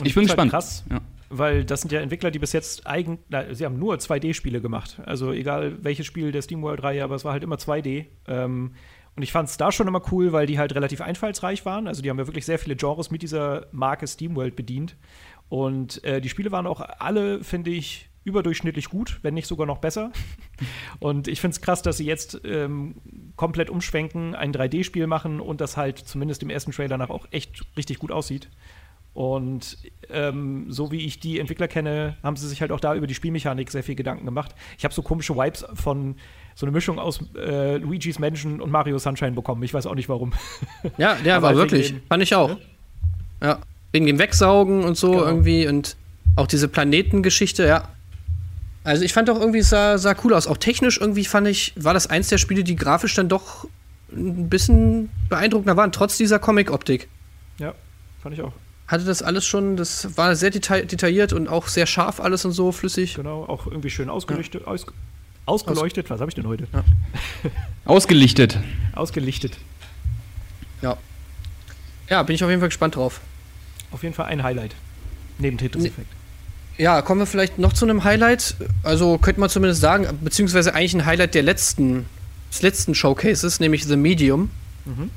ich, 0.00 0.08
ich 0.08 0.14
bin 0.14 0.22
halt 0.22 0.28
gespannt. 0.28 0.52
Halt 0.52 0.62
krass, 0.62 0.84
ja. 0.90 1.00
weil 1.30 1.64
das 1.64 1.80
sind 1.80 1.92
ja 1.92 2.00
Entwickler, 2.00 2.30
die 2.30 2.38
bis 2.38 2.52
jetzt 2.52 2.86
eigen, 2.86 3.18
na, 3.28 3.52
sie 3.54 3.64
haben 3.64 3.78
nur 3.78 3.94
2D-Spiele 3.96 4.60
gemacht. 4.60 5.00
Also 5.04 5.32
egal 5.32 5.78
welches 5.82 6.06
Spiel 6.06 6.30
der 6.30 6.42
SteamWorld-Reihe, 6.42 7.02
aber 7.02 7.14
es 7.16 7.24
war 7.24 7.32
halt 7.32 7.42
immer 7.42 7.56
2D. 7.56 8.06
Ähm, 8.28 8.72
und 9.16 9.22
ich 9.22 9.30
fand 9.30 9.48
es 9.48 9.56
da 9.56 9.70
schon 9.70 9.86
immer 9.86 10.02
cool, 10.10 10.32
weil 10.32 10.46
die 10.46 10.58
halt 10.58 10.74
relativ 10.74 11.00
einfallsreich 11.00 11.64
waren. 11.64 11.86
Also 11.86 12.02
die 12.02 12.10
haben 12.10 12.18
ja 12.18 12.26
wirklich 12.26 12.44
sehr 12.44 12.58
viele 12.58 12.74
Genres 12.74 13.12
mit 13.12 13.22
dieser 13.22 13.66
Marke 13.70 14.06
SteamWorld 14.08 14.56
bedient. 14.56 14.96
Und 15.54 16.02
äh, 16.02 16.20
die 16.20 16.28
Spiele 16.28 16.50
waren 16.50 16.66
auch 16.66 16.80
alle, 16.98 17.44
finde 17.44 17.70
ich, 17.70 18.08
überdurchschnittlich 18.24 18.90
gut, 18.90 19.20
wenn 19.22 19.34
nicht 19.34 19.46
sogar 19.46 19.68
noch 19.68 19.78
besser. 19.78 20.10
Und 20.98 21.28
ich 21.28 21.40
finde 21.40 21.54
es 21.54 21.60
krass, 21.60 21.80
dass 21.80 21.98
sie 21.98 22.06
jetzt 22.06 22.40
ähm, 22.44 22.96
komplett 23.36 23.70
umschwenken, 23.70 24.34
ein 24.34 24.52
3D-Spiel 24.52 25.06
machen 25.06 25.38
und 25.38 25.60
das 25.60 25.76
halt 25.76 26.00
zumindest 26.00 26.42
im 26.42 26.50
ersten 26.50 26.72
Trailer 26.72 26.98
nach 26.98 27.08
auch 27.08 27.28
echt 27.30 27.64
richtig 27.76 28.00
gut 28.00 28.10
aussieht. 28.10 28.50
Und 29.12 29.78
ähm, 30.10 30.72
so 30.72 30.90
wie 30.90 31.06
ich 31.06 31.20
die 31.20 31.38
Entwickler 31.38 31.68
kenne, 31.68 32.16
haben 32.24 32.34
sie 32.34 32.48
sich 32.48 32.60
halt 32.60 32.72
auch 32.72 32.80
da 32.80 32.96
über 32.96 33.06
die 33.06 33.14
Spielmechanik 33.14 33.70
sehr 33.70 33.84
viel 33.84 33.94
Gedanken 33.94 34.24
gemacht. 34.24 34.56
Ich 34.76 34.82
habe 34.82 34.92
so 34.92 35.02
komische 35.02 35.36
Vibes 35.36 35.64
von 35.74 36.16
so 36.56 36.66
eine 36.66 36.72
Mischung 36.72 36.98
aus 36.98 37.20
äh, 37.36 37.76
Luigi's 37.76 38.18
Mansion 38.18 38.60
und 38.60 38.72
Mario 38.72 38.98
Sunshine 38.98 39.32
bekommen. 39.32 39.62
Ich 39.62 39.72
weiß 39.72 39.86
auch 39.86 39.94
nicht 39.94 40.08
warum. 40.08 40.32
Ja, 40.98 41.14
der 41.14 41.42
war 41.42 41.54
wirklich. 41.54 41.94
Fand 42.08 42.24
ich 42.24 42.34
auch. 42.34 42.50
Ja? 42.50 42.56
ja. 43.40 43.58
Wegen 43.94 44.06
dem 44.06 44.18
Wegsaugen 44.18 44.82
und 44.82 44.96
so 44.96 45.12
genau. 45.12 45.24
irgendwie 45.24 45.68
und 45.68 45.96
auch 46.34 46.48
diese 46.48 46.66
Planetengeschichte, 46.66 47.64
ja. 47.64 47.88
Also 48.82 49.04
ich 49.04 49.12
fand 49.12 49.30
auch 49.30 49.38
irgendwie, 49.38 49.60
es 49.60 49.70
sah, 49.70 49.98
sah 49.98 50.16
cool 50.24 50.34
aus. 50.34 50.48
Auch 50.48 50.56
technisch 50.56 50.98
irgendwie 51.00 51.24
fand 51.24 51.46
ich, 51.46 51.72
war 51.76 51.94
das 51.94 52.08
eins 52.08 52.28
der 52.28 52.38
Spiele, 52.38 52.64
die 52.64 52.74
grafisch 52.74 53.14
dann 53.14 53.28
doch 53.28 53.68
ein 54.10 54.48
bisschen 54.48 55.10
beeindruckender 55.28 55.76
waren, 55.76 55.92
trotz 55.92 56.16
dieser 56.16 56.40
Comic-Optik. 56.40 57.08
Ja, 57.58 57.72
fand 58.20 58.34
ich 58.34 58.42
auch. 58.42 58.52
Hatte 58.88 59.04
das 59.04 59.22
alles 59.22 59.46
schon, 59.46 59.76
das 59.76 60.16
war 60.16 60.34
sehr 60.34 60.50
deta 60.50 60.80
detailliert 60.80 61.32
und 61.32 61.46
auch 61.46 61.68
sehr 61.68 61.86
scharf 61.86 62.18
alles 62.18 62.44
und 62.44 62.50
so, 62.50 62.72
flüssig. 62.72 63.14
Genau, 63.14 63.44
auch 63.44 63.68
irgendwie 63.68 63.90
schön 63.90 64.10
ausgeleuchtet. 64.10 64.62
Ja. 64.62 64.66
Aus, 64.66 64.86
ausgeleuchtet, 65.46 66.10
was 66.10 66.20
habe 66.20 66.30
ich 66.30 66.34
denn 66.34 66.48
heute? 66.48 66.66
Ja. 66.72 66.82
Ausgelichtet. 67.84 68.58
Ausgelichtet. 68.92 69.56
Ja. 70.82 70.96
Ja, 72.10 72.24
bin 72.24 72.34
ich 72.34 72.42
auf 72.42 72.50
jeden 72.50 72.60
Fall 72.60 72.70
gespannt 72.70 72.96
drauf. 72.96 73.20
Auf 73.94 74.02
jeden 74.02 74.14
Fall 74.14 74.26
ein 74.26 74.42
Highlight. 74.42 74.74
Neben 75.38 75.56
Tetris 75.56 75.84
Effect. 75.84 76.08
Ja, 76.78 77.00
kommen 77.00 77.20
wir 77.20 77.26
vielleicht 77.26 77.60
noch 77.60 77.72
zu 77.72 77.84
einem 77.84 78.02
Highlight. 78.02 78.56
Also 78.82 79.18
könnte 79.18 79.38
man 79.38 79.48
zumindest 79.48 79.80
sagen, 79.80 80.08
beziehungsweise 80.20 80.74
eigentlich 80.74 80.94
ein 80.94 81.06
Highlight 81.06 81.36
der 81.36 81.44
letzten, 81.44 82.06
des 82.50 82.62
letzten 82.62 82.96
Showcases, 82.96 83.60
nämlich 83.60 83.84
The 83.84 83.94
Medium. 83.94 84.50
Mhm. 84.84 85.10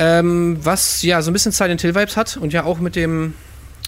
Ähm, 0.00 0.58
was 0.60 1.02
ja 1.02 1.22
so 1.22 1.30
ein 1.30 1.32
bisschen 1.32 1.52
Silent 1.52 1.80
Hill 1.80 1.94
Vibes 1.94 2.16
hat 2.16 2.36
und 2.36 2.52
ja 2.52 2.64
auch 2.64 2.80
mit 2.80 2.96
dem, 2.96 3.34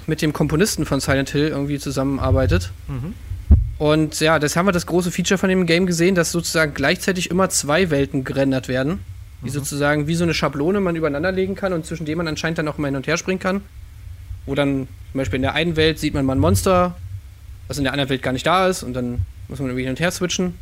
mit 0.06 0.22
dem 0.22 0.32
Komponisten 0.32 0.86
von 0.86 1.00
Silent 1.00 1.30
Hill 1.30 1.48
irgendwie 1.48 1.80
zusammenarbeitet. 1.80 2.70
Mhm. 2.86 3.14
Und 3.78 4.20
ja, 4.20 4.38
das 4.38 4.54
haben 4.54 4.66
wir 4.66 4.72
das 4.72 4.86
große 4.86 5.10
Feature 5.10 5.38
von 5.38 5.48
dem 5.48 5.66
Game 5.66 5.86
gesehen, 5.86 6.14
dass 6.14 6.30
sozusagen 6.30 6.72
gleichzeitig 6.72 7.30
immer 7.30 7.48
zwei 7.48 7.90
Welten 7.90 8.22
gerendert 8.22 8.68
werden. 8.68 9.00
Die 9.42 9.46
mhm. 9.46 9.54
sozusagen 9.54 10.06
wie 10.06 10.14
so 10.14 10.24
eine 10.24 10.34
Schablone 10.34 10.80
man 10.80 10.96
übereinander 10.96 11.32
legen 11.32 11.54
kann 11.54 11.72
und 11.72 11.86
zwischen 11.86 12.06
denen 12.06 12.18
man 12.18 12.28
anscheinend 12.28 12.58
dann 12.58 12.68
auch 12.68 12.78
mal 12.78 12.88
hin 12.88 12.96
und 12.96 13.06
her 13.06 13.16
springen 13.16 13.40
kann. 13.40 13.62
Wo 14.46 14.54
dann 14.54 14.88
zum 15.12 15.18
Beispiel 15.18 15.36
in 15.36 15.42
der 15.42 15.54
einen 15.54 15.76
Welt 15.76 15.98
sieht 15.98 16.14
man 16.14 16.24
mal 16.24 16.34
ein 16.34 16.40
Monster, 16.40 16.96
was 17.68 17.78
in 17.78 17.84
der 17.84 17.92
anderen 17.92 18.10
Welt 18.10 18.22
gar 18.22 18.32
nicht 18.32 18.46
da 18.46 18.68
ist 18.68 18.82
und 18.82 18.94
dann 18.94 19.20
muss 19.48 19.58
man 19.58 19.68
irgendwie 19.68 19.82
hin 19.82 19.90
und 19.90 20.00
her 20.00 20.10
switchen. 20.10 20.54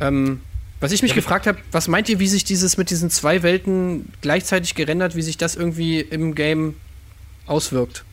Ähm, 0.00 0.40
was 0.80 0.92
ich 0.92 1.02
mich 1.02 1.10
ja. 1.10 1.14
gefragt 1.16 1.46
habe, 1.46 1.58
was 1.72 1.88
meint 1.88 2.08
ihr, 2.08 2.18
wie 2.20 2.26
sich 2.26 2.44
dieses 2.44 2.78
mit 2.78 2.90
diesen 2.90 3.10
zwei 3.10 3.42
Welten 3.42 4.12
gleichzeitig 4.22 4.74
gerendert, 4.74 5.14
wie 5.14 5.22
sich 5.22 5.36
das 5.36 5.54
irgendwie 5.54 6.00
im 6.00 6.34
Game 6.34 6.74
auswirkt? 7.46 8.04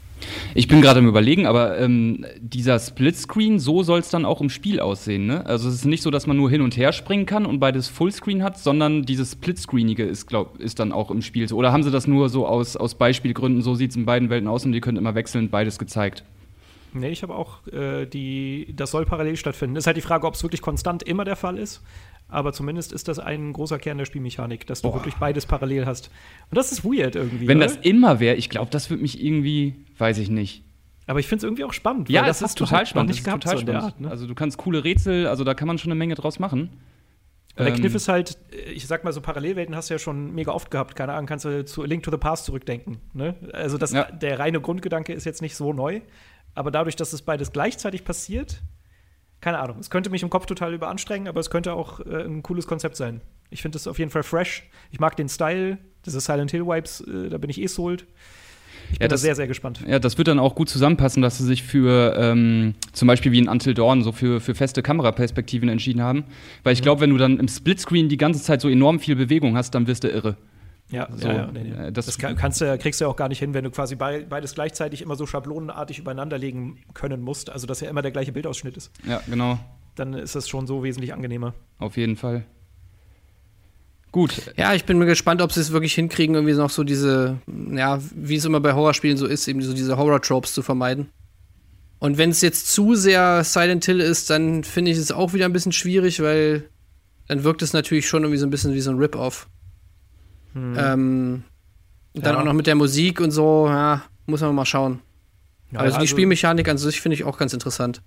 Ich 0.55 0.68
bin 0.68 0.82
gerade 0.82 0.99
am 0.99 1.07
überlegen, 1.07 1.45
aber 1.45 1.78
ähm, 1.78 2.26
dieser 2.39 2.80
Splitscreen, 2.80 3.59
so 3.59 3.84
soll 3.84 3.99
es 3.99 4.09
dann 4.09 4.26
auch 4.26 4.41
im 4.41 4.49
Spiel 4.49 4.80
aussehen, 4.80 5.28
ne? 5.28 5.45
Also 5.45 5.70
es 5.70 5.76
ist 5.76 5.86
nicht 5.86 6.01
so, 6.01 6.11
dass 6.11 6.28
man 6.28 6.38
nur 6.38 6.49
hin 6.49 6.61
und 6.61 6.76
her 6.78 6.91
springen 6.91 7.26
kann 7.26 7.45
und 7.45 7.59
beides 7.59 7.88
Fullscreen 7.88 8.43
hat, 8.43 8.57
sondern 8.57 9.03
dieses 9.03 9.34
Splitscreenige 9.34 10.03
ist, 10.03 10.26
glaub, 10.28 10.59
ist 10.59 10.80
dann 10.80 10.91
auch 10.91 11.11
im 11.11 11.22
Spiel. 11.22 11.51
Oder 11.53 11.72
haben 11.72 11.84
sie 11.84 11.91
das 11.91 12.07
nur 12.07 12.30
so 12.30 12.47
aus, 12.47 12.76
aus 12.76 12.95
Beispielgründen, 12.95 13.61
so 13.61 13.76
sieht 13.76 13.91
es 13.91 13.97
in 13.97 14.05
beiden 14.05 14.30
Welten 14.30 14.47
aus 14.47 14.65
und 14.65 14.72
die 14.72 14.82
können 14.82 14.97
immer 14.97 15.15
wechselnd 15.15 15.51
beides 15.51 15.78
gezeigt? 15.78 16.24
Nee, 16.93 17.09
ich 17.09 17.22
habe 17.22 17.36
auch 17.36 17.65
äh, 17.68 18.05
die, 18.05 18.74
das 18.76 18.91
soll 18.91 19.05
parallel 19.05 19.36
stattfinden. 19.36 19.76
Ist 19.76 19.88
halt 19.88 19.97
die 19.97 20.01
Frage, 20.01 20.26
ob 20.26 20.34
es 20.34 20.43
wirklich 20.43 20.61
konstant 20.61 21.03
immer 21.03 21.26
der 21.26 21.36
Fall 21.36 21.57
ist. 21.57 21.82
Aber 22.30 22.51
zumindest 22.51 22.91
ist 22.91 23.07
das 23.07 23.20
ein 23.20 23.53
großer 23.53 23.80
Kern 23.80 23.97
der 23.97 24.05
Spielmechanik, 24.05 24.68
dass 24.68 24.82
du 24.82 24.89
Boah. 24.89 24.95
wirklich 24.95 25.15
beides 25.15 25.45
parallel 25.45 25.86
hast. 25.86 26.11
Und 26.49 26.57
das 26.57 26.72
ist 26.72 26.84
weird 26.84 27.15
irgendwie. 27.15 27.47
Wenn 27.47 27.57
oder? 27.57 27.68
das 27.68 27.78
immer 27.78 28.20
wäre, 28.20 28.36
ich 28.36 28.49
glaube, 28.49 28.70
das 28.70 28.89
würde 28.89 29.01
mich 29.01 29.24
irgendwie, 29.24 29.76
weiß 29.98 30.18
ich 30.20 30.30
nicht. 30.30 30.64
Aber 31.08 31.20
ich 31.20 31.28
finde 31.28 31.38
es 31.38 31.43
irgendwie 31.43 31.64
auch 31.64 31.74
spannend. 31.74 32.10
Ja, 32.10 32.26
das 32.26 32.41
ist 32.41 32.58
total 32.58 32.86
spannend. 32.86 33.12
Nicht 33.12 33.24
gehabt, 33.24 33.43
total 33.43 33.58
so 33.58 33.62
spannend. 33.62 33.84
Art, 33.84 34.02
ne? 34.02 34.10
Also 34.10 34.28
du 34.28 34.36
kannst 34.36 34.58
coole 34.58 34.84
Rätsel, 34.84 35.28
also 35.28 35.43
da 35.43 35.54
kann 35.54 35.68
man 35.68 35.78
schon 35.78 35.91
eine 35.91 35.98
Menge 35.98 36.16
draus 36.16 36.39
machen. 36.39 36.70
Und 37.58 37.66
der 37.66 37.74
Kniff 37.74 37.93
ähm, 37.93 37.95
ist 37.95 38.08
halt, 38.08 38.38
ich 38.72 38.86
sag 38.86 39.04
mal 39.04 39.12
so, 39.14 39.22
Parallelwelten 39.22 39.76
hast 39.76 39.89
du 39.89 39.95
ja 39.95 40.00
schon 40.00 40.36
mega 40.36 40.52
oft 40.52 40.70
gehabt. 40.70 40.95
Keine 40.95 41.14
Ahnung, 41.14 41.26
kannst 41.26 41.45
du 41.45 41.66
zu 41.66 41.84
Link 41.84 42.04
to 42.04 42.12
the 42.12 42.18
Past 42.18 42.45
zurückdenken. 42.45 42.98
Ne? 43.14 43.36
Also 43.52 43.80
das, 43.80 43.93
ja. 43.93 44.04
der 44.12 44.38
reine 44.38 44.62
Grundgedanke 44.62 45.14
ist 45.14 45.26
jetzt 45.26 45.41
nicht 45.41 45.56
so 45.56 45.74
neu. 45.74 46.02
Aber 46.54 46.70
dadurch, 46.70 46.95
dass 46.95 47.14
es 47.14 47.24
beides 47.24 47.52
gleichzeitig 47.52 48.04
passiert, 48.04 48.62
keine 49.41 49.60
Ahnung. 49.60 49.80
Es 49.80 49.89
könnte 49.89 50.10
mich 50.10 50.24
im 50.24 50.30
Kopf 50.30 50.45
total 50.45 50.74
überanstrengen, 50.74 51.28
aber 51.28 51.39
es 51.39 51.50
könnte 51.50 51.74
auch 51.74 52.00
äh, 52.02 52.26
ein 52.26 52.43
cooles 52.43 52.68
Konzept 52.68 52.95
sein. 52.95 53.22
Ich 53.50 53.62
finde 53.62 53.76
das 53.76 53.88
auf 53.88 53.98
jeden 53.98 54.12
Fall 54.12 54.24
fresh. 54.24 54.70
Ich 54.91 55.00
mag 55.00 55.16
den 55.16 55.30
Style, 55.30 55.78
diese 56.06 56.20
Silent 56.20 56.52
Hill 56.52 56.66
Vibes, 56.66 57.02
äh, 57.02 57.30
da 57.30 57.38
bin 57.38 57.50
ich 57.50 57.62
eh 57.62 57.68
sold. 57.68 58.06
Ich 58.92 59.00
bin 59.00 59.06
ja, 59.06 59.08
das, 59.10 59.22
sehr, 59.22 59.36
sehr 59.36 59.48
gespannt. 59.48 59.82
Ja, 59.88 60.00
das 60.00 60.18
wird 60.18 60.28
dann 60.28 60.40
auch 60.40 60.56
gut 60.56 60.70
zusammenpassen, 60.70 61.22
dass 61.22 61.38
sie 61.38 61.46
sich 61.46 61.64
für 61.64 62.16
ähm, 62.18 62.76
zum 62.94 63.08
Beispiel 63.08 63.32
wie 63.32 63.40
in 63.40 63.50
Until 63.50 63.74
Dawn 63.74 64.02
so 64.02 64.12
für, 64.12 64.40
für 64.40 64.56
feste 64.56 64.82
Kameraperspektiven 64.82 65.70
entschieden 65.70 66.02
haben. 66.02 66.24
Weil 66.64 66.74
ich 66.74 66.80
mhm. 66.80 66.84
glaube, 66.84 67.02
wenn 67.02 67.10
du 67.10 67.18
dann 67.18 67.40
im 67.40 67.48
Splitscreen 67.48 68.10
die 68.10 68.18
ganze 68.18 68.42
Zeit 68.42 68.62
so 68.62 68.70
enorm 68.70 69.00
viel 69.00 69.16
Bewegung 69.16 69.58
hast, 69.58 69.72
dann 69.76 69.88
wirst 69.88 70.04
du 70.04 70.10
irre. 70.10 70.38
Ja, 70.90 71.10
so, 71.14 71.28
ja, 71.28 71.34
ja 71.36 71.50
nee, 71.52 71.64
nee. 71.64 71.88
Äh, 71.88 71.92
das, 71.92 72.06
das 72.06 72.18
kannst 72.18 72.62
du, 72.62 72.78
kriegst 72.78 73.02
du 73.02 73.06
ja 73.06 73.10
auch 73.10 73.16
gar 73.16 73.28
nicht 73.28 73.40
hin, 73.40 73.54
wenn 73.54 73.64
du 73.64 73.72
quasi 73.72 73.96
beides 73.96 74.56
gleichzeitig 74.56 75.02
immer 75.02 75.16
so 75.16 75.26
schablonenartig 75.26 76.00
übereinander 76.00 76.38
legen 76.38 76.80
können 76.94 77.22
musst. 77.22 77.50
Also, 77.50 77.68
dass 77.68 77.82
ja 77.82 77.90
immer 77.90 78.02
der 78.02 78.12
gleiche 78.12 78.32
Bildausschnitt 78.32 78.78
ist. 78.78 78.92
Ja, 79.06 79.22
genau. 79.30 79.60
Dann 79.96 80.14
ist 80.14 80.36
das 80.36 80.48
schon 80.48 80.68
so 80.68 80.84
wesentlich 80.84 81.14
angenehmer. 81.14 81.54
Auf 81.80 81.98
jeden 81.98 82.16
Fall. 82.16 82.46
Gut. 84.18 84.51
Ja, 84.57 84.74
ich 84.74 84.86
bin 84.86 84.97
mir 84.97 85.05
gespannt, 85.05 85.43
ob 85.43 85.51
sie 85.51 85.59
es 85.59 85.72
wirklich 85.72 85.93
hinkriegen, 85.93 86.34
irgendwie 86.34 86.55
noch 86.55 86.72
so 86.72 86.84
diese, 86.84 87.38
ja, 87.45 87.99
wie 88.15 88.38
es 88.38 88.45
immer 88.45 88.59
bei 88.59 88.74
Horrorspielen 88.74 89.15
so 89.15 89.28
ist, 89.28 89.47
eben 89.47 89.61
so 89.61 89.76
diese 89.76 89.95
Horror-Tropes 89.95 90.55
zu 90.55 90.63
vermeiden. 90.63 91.11
Und 91.99 92.18
wenn 92.18 92.32
es 92.32 92.41
jetzt 92.41 92.74
zu 92.74 92.95
sehr 92.95 93.43
Silent 93.43 93.86
Hill 93.86 93.99
ist, 93.99 94.32
dann 94.32 94.63
finde 94.63 94.89
ich 94.89 94.97
es 94.97 95.11
auch 95.11 95.34
wieder 95.34 95.45
ein 95.45 95.53
bisschen 95.53 95.72
schwierig, 95.72 96.20
weil 96.20 96.68
dann 97.28 97.43
wirkt 97.43 97.61
es 97.61 97.74
natürlich 97.74 98.07
schon 98.07 98.24
irgendwie 98.24 98.39
so 98.39 98.47
ein 98.47 98.49
bisschen 98.49 98.74
wie 98.74 98.82
so 98.82 98.89
ein 98.89 98.97
Rip-Off. 98.97 99.47
Hm. 100.53 100.76
Ähm, 100.76 101.43
dann 102.15 102.34
ja. 102.34 102.39
auch 102.39 102.43
noch 102.43 102.53
mit 102.53 102.65
der 102.65 102.74
Musik 102.74 103.22
und 103.22 103.30
so, 103.30 103.68
ja, 103.68 104.01
muss 104.26 104.41
man 104.41 104.55
mal 104.55 104.65
schauen. 104.65 104.99
Ja, 105.70 105.82
also, 105.82 105.97
die 105.97 106.01
also, 106.01 106.07
Spielmechanik 106.07 106.68
an 106.68 106.80
sich 106.80 107.01
finde 107.01 107.13
ich 107.13 107.24
auch 107.24 107.38
ganz 107.38 107.53
interessant. 107.53 108.01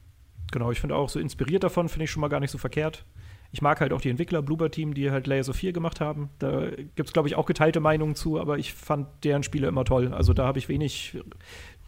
Genau, 0.50 0.72
ich 0.72 0.80
finde 0.80 0.96
auch 0.96 1.08
so 1.08 1.20
inspiriert 1.20 1.62
davon, 1.62 1.88
finde 1.88 2.02
ich 2.06 2.10
schon 2.10 2.20
mal 2.20 2.26
gar 2.26 2.40
nicht 2.40 2.50
so 2.50 2.58
verkehrt. 2.58 3.04
Ich 3.52 3.62
mag 3.62 3.80
halt 3.80 3.92
auch 3.92 4.00
die 4.00 4.10
Entwickler 4.10 4.42
Bloober 4.42 4.70
Team, 4.70 4.94
die 4.94 5.10
halt 5.10 5.26
Layers 5.26 5.48
of 5.48 5.56
4 5.56 5.72
gemacht 5.72 6.00
haben. 6.00 6.30
Da 6.38 6.68
gibt 6.94 7.08
es, 7.08 7.12
glaube 7.12 7.28
ich, 7.28 7.34
auch 7.34 7.46
geteilte 7.46 7.80
Meinungen 7.80 8.14
zu, 8.14 8.38
aber 8.38 8.58
ich 8.58 8.74
fand 8.74 9.08
deren 9.24 9.42
Spiele 9.42 9.66
immer 9.66 9.84
toll. 9.84 10.12
Also 10.12 10.32
da 10.32 10.46
habe 10.46 10.58
ich 10.58 10.68
wenig 10.68 11.18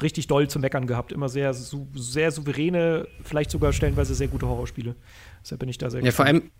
richtig 0.00 0.26
doll 0.26 0.48
zu 0.48 0.58
meckern 0.58 0.86
gehabt. 0.86 1.12
Immer 1.12 1.28
sehr, 1.28 1.54
sehr 1.54 2.30
souveräne, 2.32 3.06
vielleicht 3.22 3.50
sogar 3.50 3.72
stellenweise 3.72 4.14
sehr 4.14 4.28
gute 4.28 4.48
Horrorspiele. 4.48 4.96
Deshalb 5.42 5.60
bin 5.60 5.68
ich 5.68 5.78
da 5.78 5.88
sehr 5.90 6.02
Ja, 6.02 6.10
vor 6.10 6.24
allem, 6.24 6.50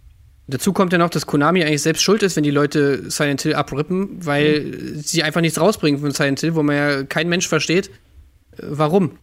Dazu 0.49 0.73
kommt 0.73 0.93
ja 0.93 0.99
noch, 0.99 1.11
dass 1.11 1.27
Konami 1.27 1.63
eigentlich 1.63 1.83
selbst 1.83 2.03
schuld 2.03 2.23
ist, 2.23 2.35
wenn 2.35 2.43
die 2.43 2.51
Leute 2.51 3.11
Silent 3.11 3.43
Hill 3.43 3.55
abrippen, 3.55 4.27
weil 4.27 4.65
mhm. 4.65 5.01
sie 5.01 5.23
einfach 5.23 5.41
nichts 5.41 5.61
rausbringen 5.61 6.01
von 6.01 6.11
Silent 6.11 6.41
Hill, 6.41 6.57
wo 6.57 6.63
man 6.63 6.77
ja 6.77 7.03
kein 7.05 7.29
Mensch 7.29 7.49
versteht, 7.49 7.91
äh, 8.57 8.63
warum. 8.63 9.19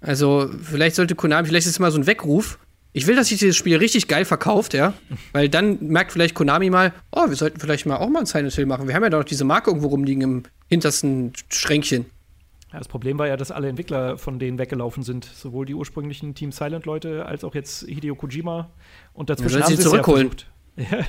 Also, 0.00 0.48
vielleicht 0.62 0.96
sollte 0.96 1.14
Konami, 1.14 1.48
vielleicht 1.48 1.66
ist 1.66 1.72
es 1.72 1.78
mal 1.78 1.90
so 1.90 1.98
ein 1.98 2.06
Weckruf. 2.06 2.58
Ich 2.94 3.06
will, 3.06 3.16
dass 3.16 3.28
sich 3.28 3.38
dieses 3.38 3.56
Spiel 3.56 3.76
richtig 3.76 4.06
geil 4.06 4.24
verkauft, 4.24 4.74
ja. 4.74 4.92
Weil 5.32 5.48
dann 5.48 5.78
merkt 5.80 6.12
vielleicht 6.12 6.34
Konami 6.34 6.68
mal, 6.68 6.92
oh, 7.10 7.28
wir 7.28 7.36
sollten 7.36 7.58
vielleicht 7.58 7.86
mal 7.86 7.96
auch 7.96 8.08
mal 8.08 8.20
ein 8.20 8.26
Silent 8.26 8.52
Hill 8.52 8.66
machen. 8.66 8.86
Wir 8.86 8.94
haben 8.94 9.02
ja 9.02 9.10
doch 9.10 9.24
diese 9.24 9.44
Marke 9.44 9.70
irgendwo 9.70 9.88
rumliegen 9.88 10.22
im 10.22 10.42
hintersten 10.68 11.32
Schränkchen. 11.48 12.04
Ja, 12.70 12.78
das 12.78 12.88
Problem 12.88 13.18
war 13.18 13.26
ja, 13.26 13.36
dass 13.36 13.50
alle 13.50 13.68
Entwickler 13.68 14.18
von 14.18 14.38
denen 14.38 14.58
weggelaufen 14.58 15.02
sind. 15.02 15.24
Sowohl 15.24 15.64
die 15.64 15.74
ursprünglichen 15.74 16.34
Team 16.34 16.52
Silent-Leute 16.52 17.24
als 17.24 17.44
auch 17.44 17.54
jetzt 17.54 17.86
Hideo 17.86 18.14
Kojima. 18.14 18.70
Und 19.14 19.30
dazwischen 19.30 19.58
ja, 19.58 19.64
haben 19.64 19.76
sie 19.76 19.82
zurückholen. 19.82 20.30
Ja, 20.74 21.04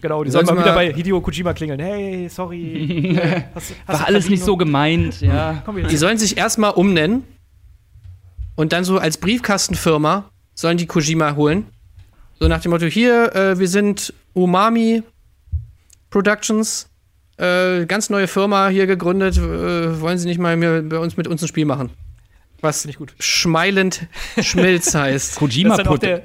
genau, 0.00 0.24
die 0.24 0.32
sollen 0.32 0.44
mal 0.44 0.58
wieder 0.58 0.74
bei 0.74 0.92
Hideo 0.92 1.20
Kojima 1.20 1.54
klingeln. 1.54 1.78
Hey, 1.78 2.28
sorry. 2.28 3.16
hast, 3.54 3.72
hast 3.86 4.00
War 4.00 4.08
alles 4.08 4.28
nicht 4.28 4.42
so 4.42 4.56
gemeint, 4.56 5.20
ja. 5.20 5.62
Die 5.88 5.96
sollen 5.96 6.18
sich 6.18 6.36
erstmal 6.36 6.72
umnennen 6.72 7.22
und 8.56 8.72
dann 8.72 8.82
so 8.82 8.98
als 8.98 9.18
Briefkastenfirma 9.18 10.28
sollen 10.54 10.76
die 10.76 10.86
Kojima 10.86 11.34
holen. 11.36 11.66
So 12.38 12.48
nach 12.48 12.60
dem 12.60 12.70
Motto: 12.70 12.86
Hier, 12.86 13.34
äh, 13.34 13.58
wir 13.58 13.68
sind 13.68 14.14
Umami 14.32 15.02
Productions, 16.10 16.88
äh, 17.36 17.86
ganz 17.86 18.10
neue 18.10 18.28
Firma 18.28 18.68
hier 18.68 18.86
gegründet. 18.86 19.36
Äh, 19.36 20.00
wollen 20.00 20.18
Sie 20.18 20.26
nicht 20.26 20.38
mal 20.38 20.56
bei 20.82 20.98
uns 20.98 21.16
mit 21.16 21.26
uns 21.26 21.42
ein 21.42 21.48
Spiel 21.48 21.64
machen? 21.64 21.90
Was 22.60 22.84
nicht 22.84 22.98
gut. 22.98 23.14
Schmeilend 23.18 24.06
Schmilz 24.40 24.94
heißt. 24.94 25.36
Kojima 25.36 25.76
Productions 25.76 26.22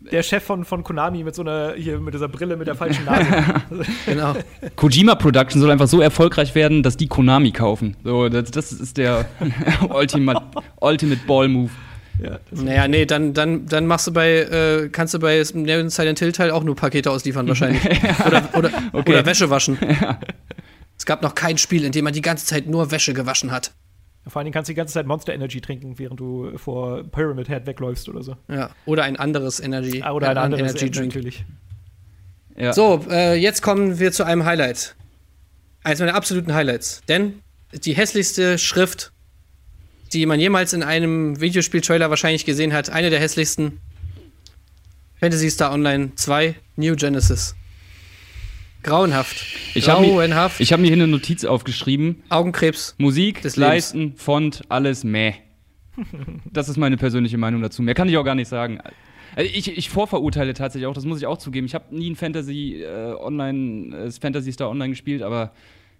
der 0.00 0.22
Chef 0.22 0.42
von, 0.42 0.64
von 0.64 0.82
Konami 0.82 1.22
mit 1.24 1.34
so 1.34 1.42
einer, 1.42 1.74
hier 1.74 2.00
mit 2.00 2.14
dieser 2.14 2.28
Brille 2.28 2.56
mit 2.56 2.66
der 2.66 2.74
falschen 2.74 3.04
Nase. 3.04 3.26
genau. 4.06 4.34
Kojima 4.76 5.14
Production 5.14 5.60
soll 5.60 5.70
einfach 5.70 5.88
so 5.88 6.00
erfolgreich 6.00 6.54
werden, 6.54 6.82
dass 6.82 6.96
die 6.96 7.06
Konami 7.06 7.52
kaufen. 7.52 7.96
So, 8.02 8.28
das, 8.28 8.50
das 8.50 8.72
ist 8.72 8.96
der 8.96 9.26
Ultimate, 9.88 10.42
Ultimate 10.80 11.20
Ball 11.26 11.48
Move. 11.48 11.70
Ja, 12.22 12.38
naja, 12.50 12.88
nee, 12.88 13.06
dann, 13.06 13.34
dann, 13.34 13.66
dann 13.66 13.86
machst 13.86 14.06
du 14.06 14.12
bei, 14.12 14.40
äh, 14.40 14.88
kannst 14.90 15.14
du 15.14 15.18
bei 15.18 15.42
Silent 15.42 16.18
Hill 16.18 16.32
Teil 16.32 16.50
auch 16.50 16.62
nur 16.62 16.76
Pakete 16.76 17.10
ausliefern 17.10 17.48
wahrscheinlich. 17.48 17.82
oder, 18.26 18.48
oder, 18.54 18.70
okay. 18.92 19.12
oder 19.12 19.26
Wäsche 19.26 19.50
waschen. 19.50 19.78
Ja. 20.00 20.18
Es 20.96 21.06
gab 21.06 21.22
noch 21.22 21.34
kein 21.34 21.56
Spiel, 21.56 21.84
in 21.84 21.92
dem 21.92 22.04
man 22.04 22.12
die 22.12 22.20
ganze 22.20 22.44
Zeit 22.44 22.66
nur 22.66 22.90
Wäsche 22.90 23.14
gewaschen 23.14 23.50
hat. 23.50 23.72
Vor 24.26 24.38
allen 24.38 24.44
Dingen 24.44 24.52
kannst 24.52 24.68
du 24.68 24.72
die 24.72 24.76
ganze 24.76 24.92
Zeit 24.92 25.06
Monster 25.06 25.32
Energy 25.32 25.60
trinken, 25.62 25.98
während 25.98 26.20
du 26.20 26.56
vor 26.58 27.04
Pyramid 27.04 27.48
Head 27.48 27.66
wegläufst 27.66 28.08
oder 28.08 28.22
so. 28.22 28.36
Ja, 28.48 28.70
oder 28.84 29.04
ein 29.04 29.16
anderes 29.16 29.60
Energy. 29.60 30.02
Ah, 30.02 30.12
oder 30.12 30.28
ein, 30.28 30.36
ein 30.36 30.44
anderes 30.44 30.60
Energy 30.60 30.90
Drink. 30.90 31.14
Natürlich. 31.14 31.44
Ja. 32.56 32.74
So, 32.74 33.02
äh, 33.10 33.36
jetzt 33.36 33.62
kommen 33.62 33.98
wir 33.98 34.12
zu 34.12 34.24
einem 34.24 34.44
Highlight. 34.44 34.94
Eines 35.82 36.00
meiner 36.00 36.14
absoluten 36.14 36.52
Highlights. 36.52 37.00
Denn 37.08 37.40
die 37.72 37.94
hässlichste 37.94 38.58
Schrift, 38.58 39.12
die 40.12 40.26
man 40.26 40.40
jemals 40.40 40.72
in 40.72 40.82
einem 40.82 41.40
Videospiel-Trailer 41.40 42.10
wahrscheinlich 42.10 42.44
gesehen 42.44 42.72
hat, 42.72 42.90
eine 42.90 43.10
der 43.10 43.20
hässlichsten. 43.20 43.78
Fantasy 45.18 45.50
Star 45.50 45.72
Online 45.72 46.12
2 46.14 46.54
New 46.76 46.96
Genesis. 46.96 47.54
Grauenhaft. 48.82 49.44
Ich 49.74 49.84
Grauenhaft. 49.84 50.54
Hab 50.54 50.60
ich 50.60 50.72
habe 50.72 50.80
mir 50.80 50.88
hier 50.88 50.96
eine 50.96 51.06
Notiz 51.06 51.44
aufgeschrieben. 51.44 52.22
Augenkrebs. 52.30 52.94
Musik, 52.98 53.42
des 53.42 53.56
Leisten, 53.56 53.98
Lebens. 53.98 54.22
Font, 54.22 54.62
alles 54.68 55.04
meh. 55.04 55.34
Das 56.50 56.68
ist 56.70 56.78
meine 56.78 56.96
persönliche 56.96 57.36
Meinung 57.36 57.60
dazu. 57.60 57.82
Mehr 57.82 57.94
kann 57.94 58.08
ich 58.08 58.16
auch 58.16 58.24
gar 58.24 58.34
nicht 58.34 58.48
sagen. 58.48 58.80
Also 59.36 59.50
ich, 59.52 59.76
ich 59.76 59.90
vorverurteile 59.90 60.54
tatsächlich 60.54 60.86
auch, 60.86 60.94
das 60.94 61.04
muss 61.04 61.18
ich 61.18 61.26
auch 61.26 61.38
zugeben. 61.38 61.66
Ich 61.66 61.74
habe 61.74 61.94
nie 61.94 62.10
ein 62.10 62.16
Fantasy 62.16 62.82
äh, 62.82 63.14
Online, 63.14 63.96
äh, 63.96 64.10
Fantasy 64.10 64.52
Star 64.52 64.70
Online 64.70 64.90
gespielt, 64.90 65.22
aber 65.22 65.52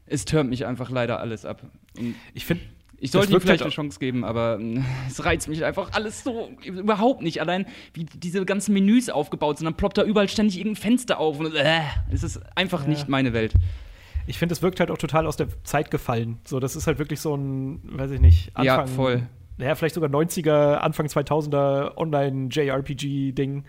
es 0.06 0.24
türmt 0.24 0.50
mich 0.50 0.66
einfach 0.66 0.90
leider 0.90 1.20
alles 1.20 1.44
ab. 1.44 1.62
Und 1.98 2.14
Ich 2.34 2.46
finde, 2.46 2.64
ich 3.00 3.10
sollte 3.10 3.32
ihm 3.32 3.40
vielleicht 3.40 3.62
halt 3.62 3.62
eine 3.62 3.70
Chance 3.70 3.98
geben, 3.98 4.24
aber 4.24 4.58
mm, 4.58 4.84
es 5.08 5.24
reizt 5.24 5.48
mich 5.48 5.64
einfach 5.64 5.92
alles 5.92 6.22
so 6.22 6.50
überhaupt 6.62 7.22
nicht. 7.22 7.40
Allein 7.40 7.66
wie 7.94 8.04
diese 8.04 8.44
ganzen 8.44 8.74
Menüs 8.74 9.08
aufgebaut 9.08 9.58
sind, 9.58 9.64
dann 9.64 9.74
ploppt 9.74 9.98
da 9.98 10.04
überall 10.04 10.28
ständig 10.28 10.58
irgendein 10.58 10.82
Fenster 10.82 11.18
auf 11.18 11.40
und 11.40 11.54
äh, 11.54 11.80
es 12.12 12.22
ist 12.22 12.40
einfach 12.54 12.86
nicht 12.86 13.08
meine 13.08 13.32
Welt. 13.32 13.54
ich 14.26 14.38
finde, 14.38 14.52
es 14.52 14.62
wirkt 14.62 14.80
halt 14.80 14.90
auch 14.90 14.98
total 14.98 15.26
aus 15.26 15.36
der 15.36 15.48
Zeit 15.64 15.90
gefallen. 15.90 16.38
So, 16.44 16.60
das 16.60 16.76
ist 16.76 16.86
halt 16.86 16.98
wirklich 16.98 17.20
so 17.20 17.34
ein, 17.34 17.80
weiß 17.84 18.10
ich 18.12 18.20
nicht, 18.20 18.50
Anfang, 18.54 18.64
Ja, 18.64 18.86
voll. 18.86 19.26
Naja, 19.56 19.74
vielleicht 19.74 19.94
sogar 19.94 20.08
90er, 20.10 20.76
Anfang 20.76 21.06
2000er 21.06 21.96
Online-JRPG-Ding. 21.96 23.64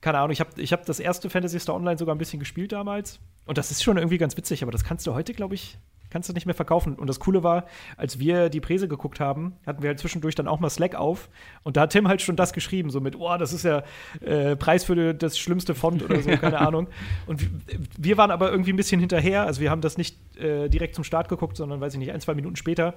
Keine 0.00 0.18
Ahnung, 0.18 0.30
ich 0.30 0.40
habe 0.40 0.60
ich 0.60 0.72
hab 0.72 0.84
das 0.84 0.98
erste 0.98 1.30
Fantasy 1.30 1.60
Star 1.60 1.74
Online 1.74 1.96
sogar 1.96 2.14
ein 2.14 2.18
bisschen 2.18 2.40
gespielt 2.40 2.72
damals. 2.72 3.20
Und 3.46 3.56
das 3.56 3.70
ist 3.70 3.82
schon 3.82 3.96
irgendwie 3.96 4.18
ganz 4.18 4.36
witzig, 4.36 4.62
aber 4.62 4.72
das 4.72 4.84
kannst 4.84 5.06
du 5.06 5.14
heute, 5.14 5.32
glaube 5.32 5.54
ich, 5.54 5.78
kannst 6.12 6.28
du 6.28 6.34
nicht 6.34 6.46
mehr 6.46 6.54
verkaufen. 6.54 6.94
Und 6.94 7.06
das 7.06 7.18
Coole 7.18 7.42
war, 7.42 7.64
als 7.96 8.18
wir 8.18 8.50
die 8.50 8.60
Präse 8.60 8.86
geguckt 8.86 9.18
haben, 9.18 9.54
hatten 9.66 9.82
wir 9.82 9.88
halt 9.88 9.98
zwischendurch 9.98 10.34
dann 10.34 10.46
auch 10.46 10.60
mal 10.60 10.68
Slack 10.68 10.94
auf. 10.94 11.30
Und 11.62 11.76
da 11.76 11.82
hat 11.82 11.90
Tim 11.90 12.06
halt 12.06 12.20
schon 12.20 12.36
das 12.36 12.52
geschrieben, 12.52 12.90
so 12.90 13.00
mit, 13.00 13.16
oh, 13.18 13.36
das 13.38 13.52
ist 13.52 13.64
ja 13.64 13.82
äh, 14.20 14.54
Preis 14.56 14.84
für 14.84 15.14
das 15.14 15.38
schlimmste 15.38 15.74
Font 15.74 16.02
oder 16.02 16.20
so, 16.20 16.30
keine 16.30 16.58
Ahnung. 16.66 16.88
Und 17.26 17.48
wir, 17.98 18.18
waren 18.18 18.30
aber 18.30 18.50
irgendwie 18.50 18.72
ein 18.72 18.76
bisschen 18.76 19.00
hinterher. 19.00 19.46
Also 19.46 19.62
wir 19.62 19.70
haben 19.70 19.80
das 19.80 19.96
nicht 19.96 20.18
äh, 20.38 20.68
direkt 20.68 20.94
zum 20.94 21.04
Start 21.04 21.28
geguckt, 21.30 21.56
sondern, 21.56 21.80
weiß 21.80 21.94
ich 21.94 21.98
nicht, 21.98 22.12
ein, 22.12 22.20
zwei 22.20 22.34
Minuten 22.34 22.56
später. 22.56 22.94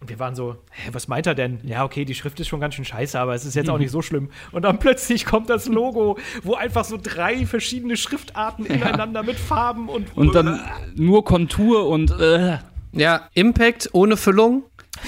Und 0.00 0.10
wir 0.10 0.20
waren 0.20 0.36
so, 0.36 0.56
hä, 0.70 0.90
was 0.92 1.08
meint 1.08 1.26
er 1.26 1.34
denn? 1.34 1.58
Ja, 1.64 1.84
okay, 1.84 2.04
die 2.04 2.14
Schrift 2.14 2.38
ist 2.38 2.46
schon 2.46 2.60
ganz 2.60 2.74
schön 2.74 2.84
scheiße, 2.84 3.18
aber 3.18 3.34
es 3.34 3.44
ist 3.44 3.56
jetzt 3.56 3.68
auch 3.68 3.78
nicht 3.78 3.90
so 3.90 4.00
schlimm. 4.00 4.30
Und 4.52 4.62
dann 4.62 4.78
plötzlich 4.78 5.24
kommt 5.24 5.50
das 5.50 5.66
Logo, 5.66 6.18
wo 6.44 6.54
einfach 6.54 6.84
so 6.84 6.98
drei 7.02 7.46
verschiedene 7.46 7.96
Schriftarten 7.96 8.64
ineinander 8.64 9.24
mit 9.24 9.36
Farben 9.36 9.88
und. 9.88 10.16
Und 10.16 10.36
dann 10.36 10.60
nur 10.94 11.24
Kontur 11.24 11.88
und 11.88 12.12
äh, 12.12 12.57
Ja, 12.92 13.28
Impact 13.34 13.90
ohne 13.92 14.16
Füllung, 14.16 14.64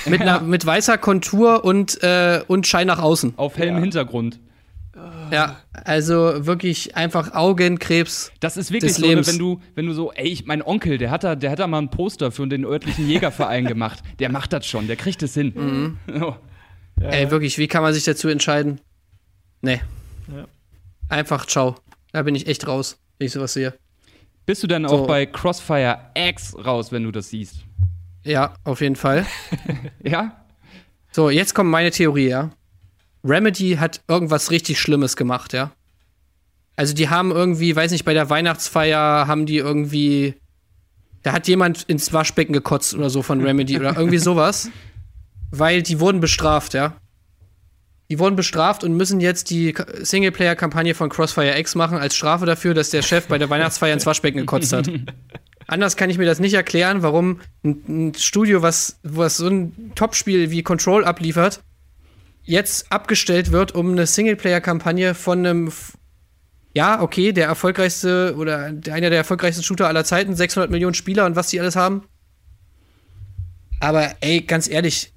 mit, 0.07 0.21
einer, 0.21 0.41
mit 0.41 0.65
weißer 0.65 0.99
Kontur 0.99 1.65
und, 1.65 2.03
äh, 2.03 2.43
und 2.47 2.67
Schein 2.67 2.87
nach 2.87 2.99
außen. 3.01 3.35
auf 3.37 3.57
hellem 3.57 3.77
Ja. 3.77 3.81
Hintergrund. 3.81 4.41
Ja, 5.31 5.61
also 5.73 6.45
wirklich 6.47 6.97
einfach 6.97 7.33
Augenkrebs. 7.35 8.33
Das 8.41 8.57
ist 8.57 8.73
wirklich 8.73 8.95
so, 8.95 9.07
ne, 9.07 9.25
wenn 9.27 9.39
du, 9.39 9.61
wenn 9.77 9.87
du 9.87 9.93
so, 9.93 10.13
ey, 10.13 10.29
ich, 10.29 10.45
mein 10.45 10.61
Onkel, 10.63 10.99
der 10.99 11.11
hat 11.11 11.23
da, 11.25 11.37
der 11.37 11.53
hat 11.53 11.61
da 11.61 11.67
mal 11.69 11.79
ein 11.79 11.91
Poster 11.91 12.33
für 12.33 12.47
den 12.49 12.65
örtlichen 12.65 13.09
Jägerverein 13.09 13.65
gemacht. 13.65 14.01
Der 14.19 14.31
macht 14.31 14.53
das 14.53 14.67
schon, 14.67 14.89
der 14.89 14.97
kriegt 14.97 15.23
es 15.23 15.35
hin. 15.35 15.53
Mhm. 15.55 16.23
Oh. 16.23 16.35
Ey, 17.03 17.31
wirklich, 17.31 17.57
wie 17.57 17.67
kann 17.67 17.83
man 17.83 17.95
sich 17.95 18.05
dazu 18.05 18.29
entscheiden? 18.29 18.79
Nee. 19.63 19.81
Ja. 20.29 20.47
Einfach 21.09 21.47
ciao. 21.47 21.77
Da 22.13 22.23
bin 22.23 22.35
ich 22.35 22.47
echt 22.47 22.67
raus, 22.67 22.99
wenn 23.17 23.27
ich 23.27 23.33
sowas 23.33 23.55
sehe. 23.55 23.73
Bist 24.47 24.63
du 24.63 24.67
dann 24.67 24.87
So. 24.89 25.03
auch 25.03 25.07
bei 25.07 25.27
Crossfire 25.27 25.99
X 26.15 26.57
raus, 26.65 26.93
wenn 26.93 27.05
du 27.05 27.11
das 27.13 27.29
siehst? 27.31 27.65
Ja, 28.25 28.55
auf 28.65 28.81
jeden 28.81 28.97
Fall. 28.97 29.27
Ja? 30.03 30.37
So, 31.13 31.29
jetzt 31.31 31.55
kommt 31.55 31.71
meine 31.71 31.91
Theorie, 31.91 32.29
ja. 32.29 32.51
Remedy 33.25 33.77
hat 33.79 34.01
irgendwas 34.09 34.51
richtig 34.51 34.81
Schlimmes 34.81 35.17
gemacht, 35.17 35.53
ja. 35.53 35.73
Also 36.77 36.95
die 36.95 37.09
haben 37.11 37.31
irgendwie, 37.33 37.75
weiß 37.77 37.91
nicht, 37.93 38.05
bei 38.05 38.15
der 38.15 38.31
Weihnachtsfeier 38.31 39.27
haben 39.27 39.45
die 39.45 39.59
irgendwie, 39.59 40.35
da 41.23 41.33
hat 41.33 41.47
jemand 41.49 41.83
ins 41.83 42.13
Waschbecken 42.13 42.53
gekotzt 42.55 42.95
oder 42.95 43.11
so 43.11 43.23
von 43.23 43.43
Remedy 43.43 43.77
oder 43.77 43.95
irgendwie 43.99 44.19
sowas, 44.19 44.71
weil 45.51 45.83
die 45.83 46.01
wurden 46.01 46.21
bestraft, 46.21 46.73
ja. 46.75 46.97
Die 48.11 48.19
wurden 48.19 48.35
bestraft 48.35 48.83
und 48.83 48.97
müssen 48.97 49.21
jetzt 49.21 49.51
die 49.51 49.73
Singleplayer-Kampagne 50.01 50.95
von 50.95 51.09
Crossfire 51.09 51.57
X 51.59 51.77
machen 51.77 51.97
als 51.97 52.17
Strafe 52.17 52.45
dafür, 52.45 52.75
dass 52.75 52.91
der 52.91 53.03
Chef 53.03 53.29
bei 53.29 53.39
der 53.39 53.49
Weihnachtsfeier 53.51 53.95
ins 53.95 54.05
Waschbecken 54.05 54.41
gekotzt 54.41 54.73
hat. 54.73 54.91
Anders 55.69 55.97
kann 55.97 56.11
ich 56.11 56.19
mir 56.19 56.27
das 56.27 56.41
nicht 56.41 56.55
erklären, 56.55 57.03
warum 57.03 57.39
ein, 57.65 58.13
Studio, 58.19 58.63
was, 58.63 58.99
was 59.05 59.37
so 59.37 59.47
ein 59.47 59.93
Topspiel 59.95 60.51
wie 60.51 60.65
Control 60.65 61.05
abliefert, 61.05 61.63
jetzt 62.43 62.91
abgestellt 62.91 63.53
wird, 63.53 63.77
um 63.77 63.93
eine 63.93 64.09
Singleplayer-Kampagne 64.09 65.15
von 65.15 65.47
einem, 65.47 65.73
ja, 66.75 67.01
okay, 67.01 67.31
der 67.31 67.47
erfolgreichste 67.47 68.35
oder 68.37 68.73
der, 68.73 68.95
einer 68.95 69.11
der 69.11 69.19
erfolgreichsten 69.19 69.63
Shooter 69.63 69.87
aller 69.87 70.05
Zeiten, 70.05 70.35
600 70.35 70.69
Millionen 70.69 70.95
Spieler 70.95 71.27
und 71.27 71.37
was 71.37 71.47
die 71.47 71.61
alles 71.61 71.77
haben. 71.77 72.03
Aber 73.79 74.11
ey, 74.21 74.41
ganz 74.41 74.69
ehrlich, 74.69 75.13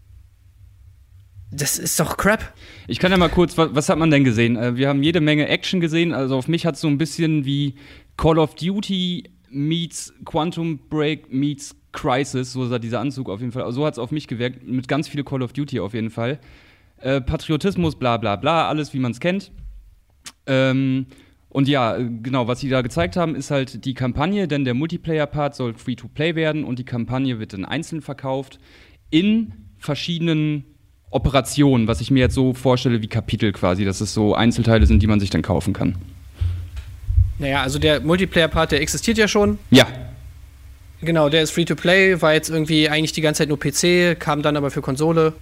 das 1.53 1.77
ist 1.77 1.99
doch 1.99 2.17
Crap. 2.17 2.53
Ich 2.87 2.99
kann 2.99 3.11
ja 3.11 3.17
mal 3.17 3.29
kurz, 3.29 3.57
was, 3.57 3.69
was 3.73 3.89
hat 3.89 3.97
man 3.97 4.11
denn 4.11 4.23
gesehen? 4.23 4.55
Äh, 4.55 4.75
wir 4.75 4.89
haben 4.89 5.03
jede 5.03 5.21
Menge 5.21 5.47
Action 5.47 5.79
gesehen. 5.79 6.13
Also 6.13 6.37
auf 6.37 6.47
mich 6.47 6.65
hat 6.65 6.75
es 6.75 6.81
so 6.81 6.87
ein 6.87 6.97
bisschen 6.97 7.45
wie 7.45 7.75
Call 8.17 8.39
of 8.39 8.55
Duty 8.55 9.29
meets 9.49 10.13
Quantum 10.25 10.79
Break 10.89 11.31
meets 11.31 11.75
Crisis. 11.91 12.53
So 12.53 12.65
sah 12.65 12.79
dieser 12.79 12.99
Anzug 12.99 13.29
auf 13.29 13.39
jeden 13.39 13.51
Fall. 13.51 13.71
So 13.71 13.85
hat 13.85 13.93
es 13.93 13.99
auf 13.99 14.11
mich 14.11 14.27
gewirkt. 14.27 14.67
Mit 14.67 14.87
ganz 14.87 15.07
viel 15.07 15.23
Call 15.23 15.41
of 15.41 15.53
Duty 15.53 15.79
auf 15.79 15.93
jeden 15.93 16.09
Fall. 16.09 16.39
Äh, 16.97 17.21
Patriotismus, 17.21 17.95
bla 17.95 18.17
bla 18.17 18.35
bla, 18.35 18.67
alles 18.67 18.93
wie 18.93 18.99
man 18.99 19.11
es 19.11 19.19
kennt. 19.19 19.51
Ähm, 20.45 21.05
und 21.49 21.67
ja, 21.67 21.97
äh, 21.97 22.09
genau, 22.23 22.47
was 22.47 22.61
sie 22.61 22.69
da 22.69 22.81
gezeigt 22.81 23.15
haben, 23.15 23.35
ist 23.35 23.51
halt 23.51 23.85
die 23.85 23.93
Kampagne, 23.93 24.47
denn 24.47 24.65
der 24.65 24.73
Multiplayer-Part 24.73 25.53
soll 25.55 25.73
free-to-play 25.75 26.35
werden 26.35 26.63
und 26.63 26.79
die 26.79 26.85
Kampagne 26.85 27.39
wird 27.39 27.53
dann 27.53 27.65
einzeln 27.65 28.01
verkauft 28.01 28.57
in 29.11 29.53
verschiedenen 29.77 30.72
Operationen, 31.13 31.87
was 31.87 32.01
ich 32.01 32.11
mir 32.11 32.19
jetzt 32.21 32.35
so 32.35 32.53
vorstelle 32.53 33.01
wie 33.01 33.07
Kapitel 33.07 33.51
quasi, 33.51 33.85
dass 33.85 34.01
es 34.01 34.13
so 34.13 34.35
Einzelteile 34.35 34.85
sind, 34.85 35.01
die 35.03 35.07
man 35.07 35.19
sich 35.19 35.29
dann 35.29 35.41
kaufen 35.41 35.73
kann. 35.73 35.95
Naja, 37.39 37.61
also 37.61 37.79
der 37.79 37.99
Multiplayer-Part, 38.01 38.71
der 38.71 38.81
existiert 38.81 39.17
ja 39.17 39.27
schon. 39.27 39.59
Ja, 39.71 39.87
Genau, 41.01 41.27
der 41.27 41.41
ist 41.43 41.51
Free-to-Play, 41.51 42.21
war 42.21 42.31
jetzt 42.33 42.49
irgendwie 42.49 42.87
eigentlich 42.87 43.11
die 43.11 43.19
ganze 43.19 43.39
Zeit 43.39 43.49
nur 43.49 43.59
PC, 43.59 44.17
kam 44.17 44.41
dann 44.41 44.55
aber 44.55 44.71
für 44.71 44.81
Konsole. 44.81 45.33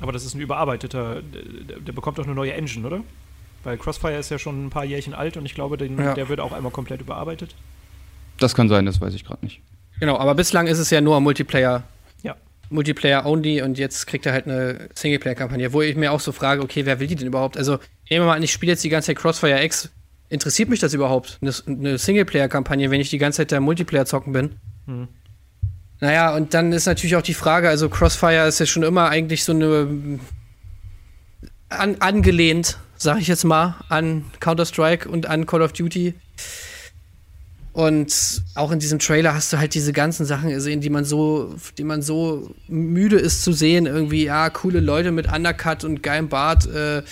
Aber 0.00 0.10
das 0.10 0.24
ist 0.24 0.34
ein 0.34 0.40
überarbeiteter, 0.40 1.22
der, 1.22 1.78
der 1.78 1.92
bekommt 1.92 2.18
doch 2.18 2.24
eine 2.24 2.34
neue 2.34 2.52
Engine, 2.54 2.84
oder? 2.84 3.00
Weil 3.62 3.76
Crossfire 3.78 4.16
ist 4.16 4.30
ja 4.32 4.38
schon 4.40 4.66
ein 4.66 4.70
paar 4.70 4.84
Jährchen 4.84 5.14
alt 5.14 5.36
und 5.36 5.46
ich 5.46 5.54
glaube, 5.54 5.76
den, 5.76 5.96
Ja. 5.96 6.14
der 6.14 6.28
wird 6.28 6.40
auch 6.40 6.50
einmal 6.52 6.72
komplett 6.72 7.00
überarbeitet. 7.00 7.54
das 8.38 8.56
kann 8.56 8.68
sein, 8.68 8.84
das 8.84 9.00
weiß 9.00 9.14
ich 9.14 9.24
gerade 9.24 9.44
nicht. 9.44 9.60
Genau, 10.00 10.18
aber 10.18 10.34
bislang 10.34 10.66
ist 10.66 10.78
es 10.78 10.90
ja 10.90 11.00
nur. 11.00 11.14
Ja. 11.14 11.20
Multiplayer 11.20 11.84
only 12.70 13.62
und 13.62 13.78
jetzt 13.78 14.06
kriegt 14.06 14.26
er 14.26 14.32
halt 14.32 14.46
eine 14.46 14.88
Singleplayer-Kampagne, 14.94 15.72
wo 15.72 15.82
ich 15.82 15.96
mir 15.96 16.12
auch 16.12 16.20
so 16.20 16.32
frage, 16.32 16.62
okay, 16.62 16.86
wer 16.86 17.00
will 17.00 17.06
die 17.06 17.16
denn 17.16 17.26
überhaupt? 17.26 17.56
Also, 17.56 17.78
nehmen 18.10 18.22
wir 18.22 18.26
mal 18.26 18.36
an, 18.36 18.42
ich 18.42 18.52
spiele 18.52 18.72
jetzt 18.72 18.84
die 18.84 18.88
ganze 18.88 19.08
Zeit 19.08 19.16
Crossfire 19.16 19.62
X. 19.64 19.90
Interessiert 20.28 20.68
mich 20.68 20.80
das 20.80 20.92
überhaupt? 20.92 21.38
Eine, 21.40 21.52
eine 21.66 21.98
Singleplayer-Kampagne, 21.98 22.90
wenn 22.90 23.00
ich 23.00 23.10
die 23.10 23.18
ganze 23.18 23.38
Zeit 23.38 23.52
da 23.52 23.60
Multiplayer 23.60 24.06
zocken 24.06 24.32
bin? 24.32 24.56
Hm. 24.86 25.08
Naja, 26.00 26.34
und 26.34 26.52
dann 26.52 26.72
ist 26.72 26.86
natürlich 26.86 27.16
auch 27.16 27.22
die 27.22 27.34
Frage, 27.34 27.68
also 27.68 27.88
Crossfire 27.88 28.46
ist 28.46 28.58
ja 28.58 28.66
schon 28.66 28.82
immer 28.82 29.08
eigentlich 29.08 29.44
so 29.44 29.52
eine 29.52 30.18
an, 31.68 31.96
angelehnt, 32.00 32.78
sag 32.96 33.18
ich 33.18 33.28
jetzt 33.28 33.44
mal, 33.44 33.76
an 33.88 34.24
Counter-Strike 34.40 35.08
und 35.08 35.26
an 35.26 35.46
Call 35.46 35.62
of 35.62 35.72
Duty. 35.72 36.14
Und 37.76 38.42
auch 38.54 38.70
in 38.70 38.78
diesem 38.78 38.98
Trailer 38.98 39.34
hast 39.34 39.52
du 39.52 39.58
halt 39.58 39.74
diese 39.74 39.92
ganzen 39.92 40.24
Sachen 40.24 40.48
gesehen, 40.48 40.80
die 40.80 40.88
man 40.88 41.04
so, 41.04 41.54
die 41.76 41.84
man 41.84 42.00
so 42.00 42.54
müde 42.68 43.18
ist 43.18 43.44
zu 43.44 43.52
sehen. 43.52 43.84
Irgendwie, 43.84 44.24
ja, 44.24 44.48
coole 44.48 44.80
Leute 44.80 45.12
mit 45.12 45.30
Undercut 45.30 45.84
und 45.84 46.02
geilem 46.02 46.30
Bart, 46.30 46.66
äh, 46.68 47.02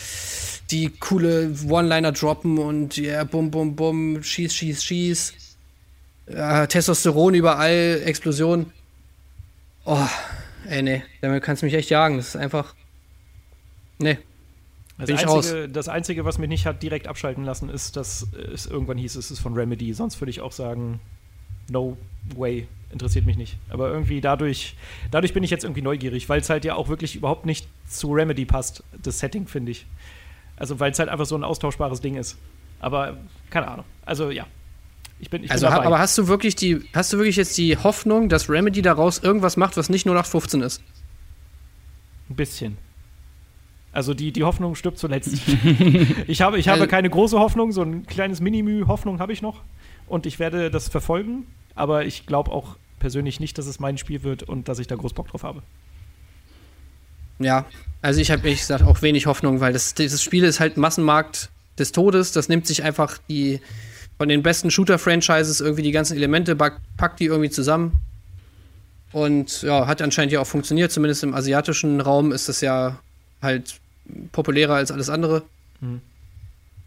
die 0.70 0.88
coole 0.88 1.54
One-Liner 1.68 2.12
droppen 2.12 2.56
und 2.56 2.96
ja, 2.96 3.24
bum, 3.24 3.50
bum, 3.50 3.76
bum, 3.76 4.22
schieß, 4.22 4.54
schieß, 4.54 4.82
schieß. 4.82 5.34
Ja, 6.32 6.66
Testosteron 6.66 7.34
überall, 7.34 8.00
Explosion. 8.06 8.72
Oh, 9.84 10.08
ey, 10.66 10.80
nee, 10.80 11.02
damit 11.20 11.42
kannst 11.42 11.60
du 11.60 11.66
mich 11.66 11.74
echt 11.74 11.90
jagen. 11.90 12.16
Das 12.16 12.28
ist 12.28 12.36
einfach. 12.36 12.74
Nee. 13.98 14.16
Das 14.98 15.10
einzige, 15.10 15.68
das 15.68 15.88
Einzige, 15.88 16.24
was 16.24 16.38
mich 16.38 16.48
nicht 16.48 16.66
hat 16.66 16.82
direkt 16.82 17.08
abschalten 17.08 17.44
lassen, 17.44 17.68
ist, 17.68 17.96
dass 17.96 18.28
es 18.52 18.66
irgendwann 18.66 18.96
hieß, 18.96 19.16
es 19.16 19.30
ist 19.30 19.40
von 19.40 19.54
Remedy. 19.54 19.92
Sonst 19.92 20.20
würde 20.20 20.30
ich 20.30 20.40
auch 20.40 20.52
sagen, 20.52 21.00
no 21.68 21.96
way, 22.36 22.68
interessiert 22.90 23.26
mich 23.26 23.36
nicht. 23.36 23.58
Aber 23.68 23.90
irgendwie 23.90 24.20
dadurch, 24.20 24.76
dadurch 25.10 25.34
bin 25.34 25.42
ich 25.42 25.50
jetzt 25.50 25.64
irgendwie 25.64 25.82
neugierig, 25.82 26.28
weil 26.28 26.40
es 26.40 26.48
halt 26.48 26.64
ja 26.64 26.76
auch 26.76 26.88
wirklich 26.88 27.16
überhaupt 27.16 27.44
nicht 27.44 27.66
zu 27.88 28.12
Remedy 28.12 28.44
passt, 28.44 28.84
das 29.02 29.18
Setting, 29.18 29.46
finde 29.48 29.72
ich. 29.72 29.86
Also, 30.56 30.78
weil 30.78 30.92
es 30.92 30.98
halt 31.00 31.08
einfach 31.08 31.26
so 31.26 31.34
ein 31.34 31.42
austauschbares 31.42 32.00
Ding 32.00 32.14
ist. 32.14 32.38
Aber 32.78 33.16
keine 33.50 33.68
Ahnung. 33.68 33.84
Also, 34.06 34.30
ja. 34.30 34.46
Ich 35.18 35.30
bin, 35.30 35.42
ich 35.42 35.50
Also, 35.50 35.66
bin 35.66 35.74
aber 35.74 35.98
hast 35.98 36.16
du 36.18 36.28
wirklich 36.28 36.54
die, 36.54 36.82
hast 36.92 37.12
du 37.12 37.18
wirklich 37.18 37.36
jetzt 37.36 37.56
die 37.58 37.76
Hoffnung, 37.76 38.28
dass 38.28 38.48
Remedy 38.48 38.82
daraus 38.82 39.18
irgendwas 39.18 39.56
macht, 39.56 39.76
was 39.76 39.88
nicht 39.88 40.06
nur 40.06 40.14
nach 40.14 40.26
15 40.26 40.62
ist? 40.62 40.82
Ein 42.30 42.36
bisschen. 42.36 42.78
Also 43.94 44.12
die, 44.12 44.32
die 44.32 44.42
Hoffnung 44.44 44.74
stirbt 44.74 44.98
zuletzt. 44.98 45.34
ich 46.26 46.40
habe, 46.42 46.58
ich 46.58 46.68
habe 46.68 46.80
Also- 46.82 46.90
keine 46.90 47.08
große 47.10 47.38
Hoffnung, 47.38 47.72
so 47.72 47.82
ein 47.82 48.06
kleines 48.06 48.40
Minimü-Hoffnung 48.40 49.20
habe 49.20 49.32
ich 49.32 49.40
noch. 49.40 49.62
Und 50.06 50.26
ich 50.26 50.38
werde 50.38 50.70
das 50.70 50.88
verfolgen, 50.88 51.46
aber 51.74 52.04
ich 52.04 52.26
glaube 52.26 52.50
auch 52.52 52.76
persönlich 52.98 53.40
nicht, 53.40 53.56
dass 53.56 53.66
es 53.66 53.80
mein 53.80 53.96
Spiel 53.96 54.22
wird 54.22 54.42
und 54.42 54.68
dass 54.68 54.78
ich 54.78 54.86
da 54.86 54.96
groß 54.96 55.14
Bock 55.14 55.28
drauf 55.28 55.42
habe. 55.44 55.62
Ja, 57.38 57.64
also 58.02 58.20
ich 58.20 58.30
habe 58.30 58.42
ehrlich 58.44 58.60
gesagt 58.60 58.84
auch 58.84 59.02
wenig 59.02 59.26
Hoffnung, 59.26 59.60
weil 59.60 59.72
das, 59.72 59.94
dieses 59.94 60.22
Spiel 60.22 60.44
ist 60.44 60.60
halt 60.60 60.76
Massenmarkt 60.76 61.50
des 61.78 61.92
Todes. 61.92 62.32
Das 62.32 62.48
nimmt 62.48 62.66
sich 62.66 62.82
einfach 62.84 63.18
die 63.28 63.60
von 64.18 64.28
den 64.28 64.42
besten 64.42 64.70
Shooter-Franchises 64.70 65.60
irgendwie 65.60 65.82
die 65.82 65.90
ganzen 65.90 66.16
Elemente, 66.16 66.54
pack- 66.54 66.80
packt 66.96 67.18
die 67.20 67.24
irgendwie 67.24 67.50
zusammen. 67.50 67.94
Und 69.12 69.62
ja, 69.62 69.86
hat 69.86 70.00
anscheinend 70.02 70.32
ja 70.32 70.40
auch 70.40 70.46
funktioniert. 70.46 70.92
Zumindest 70.92 71.22
im 71.24 71.34
asiatischen 71.34 72.00
Raum 72.00 72.30
ist 72.32 72.48
das 72.48 72.60
ja 72.60 72.98
halt 73.42 73.76
populärer 74.32 74.74
als 74.74 74.90
alles 74.90 75.10
andere. 75.10 75.42
Mhm. 75.80 76.00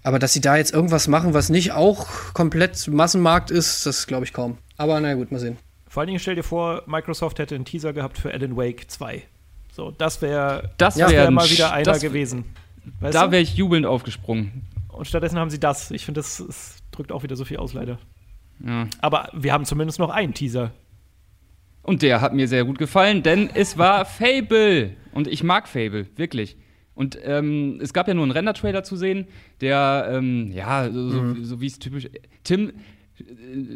Aber 0.04 0.20
dass 0.20 0.34
sie 0.34 0.42
da 0.42 0.56
jetzt 0.56 0.74
irgendwas 0.74 1.08
machen, 1.08 1.34
was 1.34 1.50
nicht 1.50 1.74
auch 1.74 2.34
komplett 2.34 2.88
Massenmarkt 2.88 3.52
ist, 3.52 3.86
das 3.86 4.08
glaube 4.08 4.26
ich 4.26 4.34
kaum. 4.34 4.58
Aber 4.78 5.00
naja, 5.00 5.16
gut, 5.16 5.32
mal 5.32 5.40
sehen. 5.40 5.58
Vor 5.90 6.02
allen 6.02 6.08
Dingen 6.08 6.20
stell 6.20 6.36
dir 6.36 6.44
vor, 6.44 6.84
Microsoft 6.86 7.40
hätte 7.40 7.56
einen 7.56 7.66
Teaser 7.66 7.94
gehabt 7.94 8.18
für 8.18 8.32
Alan 8.32 8.56
Wake 8.56 8.90
2. 8.90 9.24
So, 9.72 9.92
das 9.92 10.22
wäre 10.22 10.72
das 10.78 10.98
wär, 10.98 11.10
wär 11.10 11.32
mal 11.32 11.50
wieder 11.50 11.72
einer 11.74 12.00
gewesen. 12.00 12.46
Weißt 13.00 13.14
da 13.14 13.32
wäre 13.32 13.42
ich 13.42 13.56
jubelnd 13.56 13.86
aufgesprungen. 13.86 14.64
Und 14.88 15.08
stattdessen 15.08 15.38
haben 15.38 15.50
sie 15.50 15.60
das. 15.60 15.92
Ich 15.92 16.06
finde, 16.06 16.22
das, 16.22 16.44
das, 16.46 16.78
drückt 16.92 17.12
auch 17.12 17.22
wieder 17.22 17.36
so 17.36 17.46
viel 17.46 17.58
aus, 17.58 17.74
leider. 17.74 18.00
Ja. 18.66 18.88
Aber 19.02 19.30
wir 19.34 19.54
haben 19.54 19.66
zumindest 19.66 20.00
noch 20.00 20.10
einen 20.10 20.34
Teaser. 20.34 20.72
Und 21.84 22.02
der 22.02 22.22
hat 22.22 22.34
mir 22.34 22.48
sehr 22.48 22.66
gut 22.66 22.80
gefallen, 22.80 23.22
denn 23.22 23.50
es 23.54 23.78
war 23.78 24.06
Fable. 24.06 24.96
Und 25.12 25.28
ich 25.28 25.44
mag 25.44 25.68
Fable, 25.68 26.08
wirklich. 26.16 26.58
Und 26.98 27.20
ähm, 27.24 27.80
es 27.80 27.94
gab 27.94 28.08
ja 28.08 28.16
nur 28.16 28.24
einen 28.24 28.32
Render-Trailer 28.32 28.84
zu 28.84 28.96
sehen, 28.96 29.28
der, 29.62 30.10
ähm, 30.12 30.52
ja, 30.52 30.90
so, 30.92 31.00
mhm. 31.00 31.46
so, 31.46 31.62
wie 31.62 31.68
es 31.68 31.78
typisch. 31.78 32.08
Tim 32.44 32.70
äh, 32.70 33.24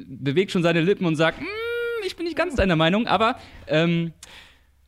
bewegt 0.07 0.51
schon 0.51 0.63
seine 0.63 0.82
Lippen 0.82 1.05
und 1.05 1.15
sagt, 1.15 1.39
mm, 1.39 1.45
ich 2.07 2.15
bin 2.15 2.26
nicht 2.26 2.36
ganz 2.36 2.55
deiner 2.55 2.76
Meinung, 2.76 3.05
aber 3.05 3.36
ähm, 3.67 4.11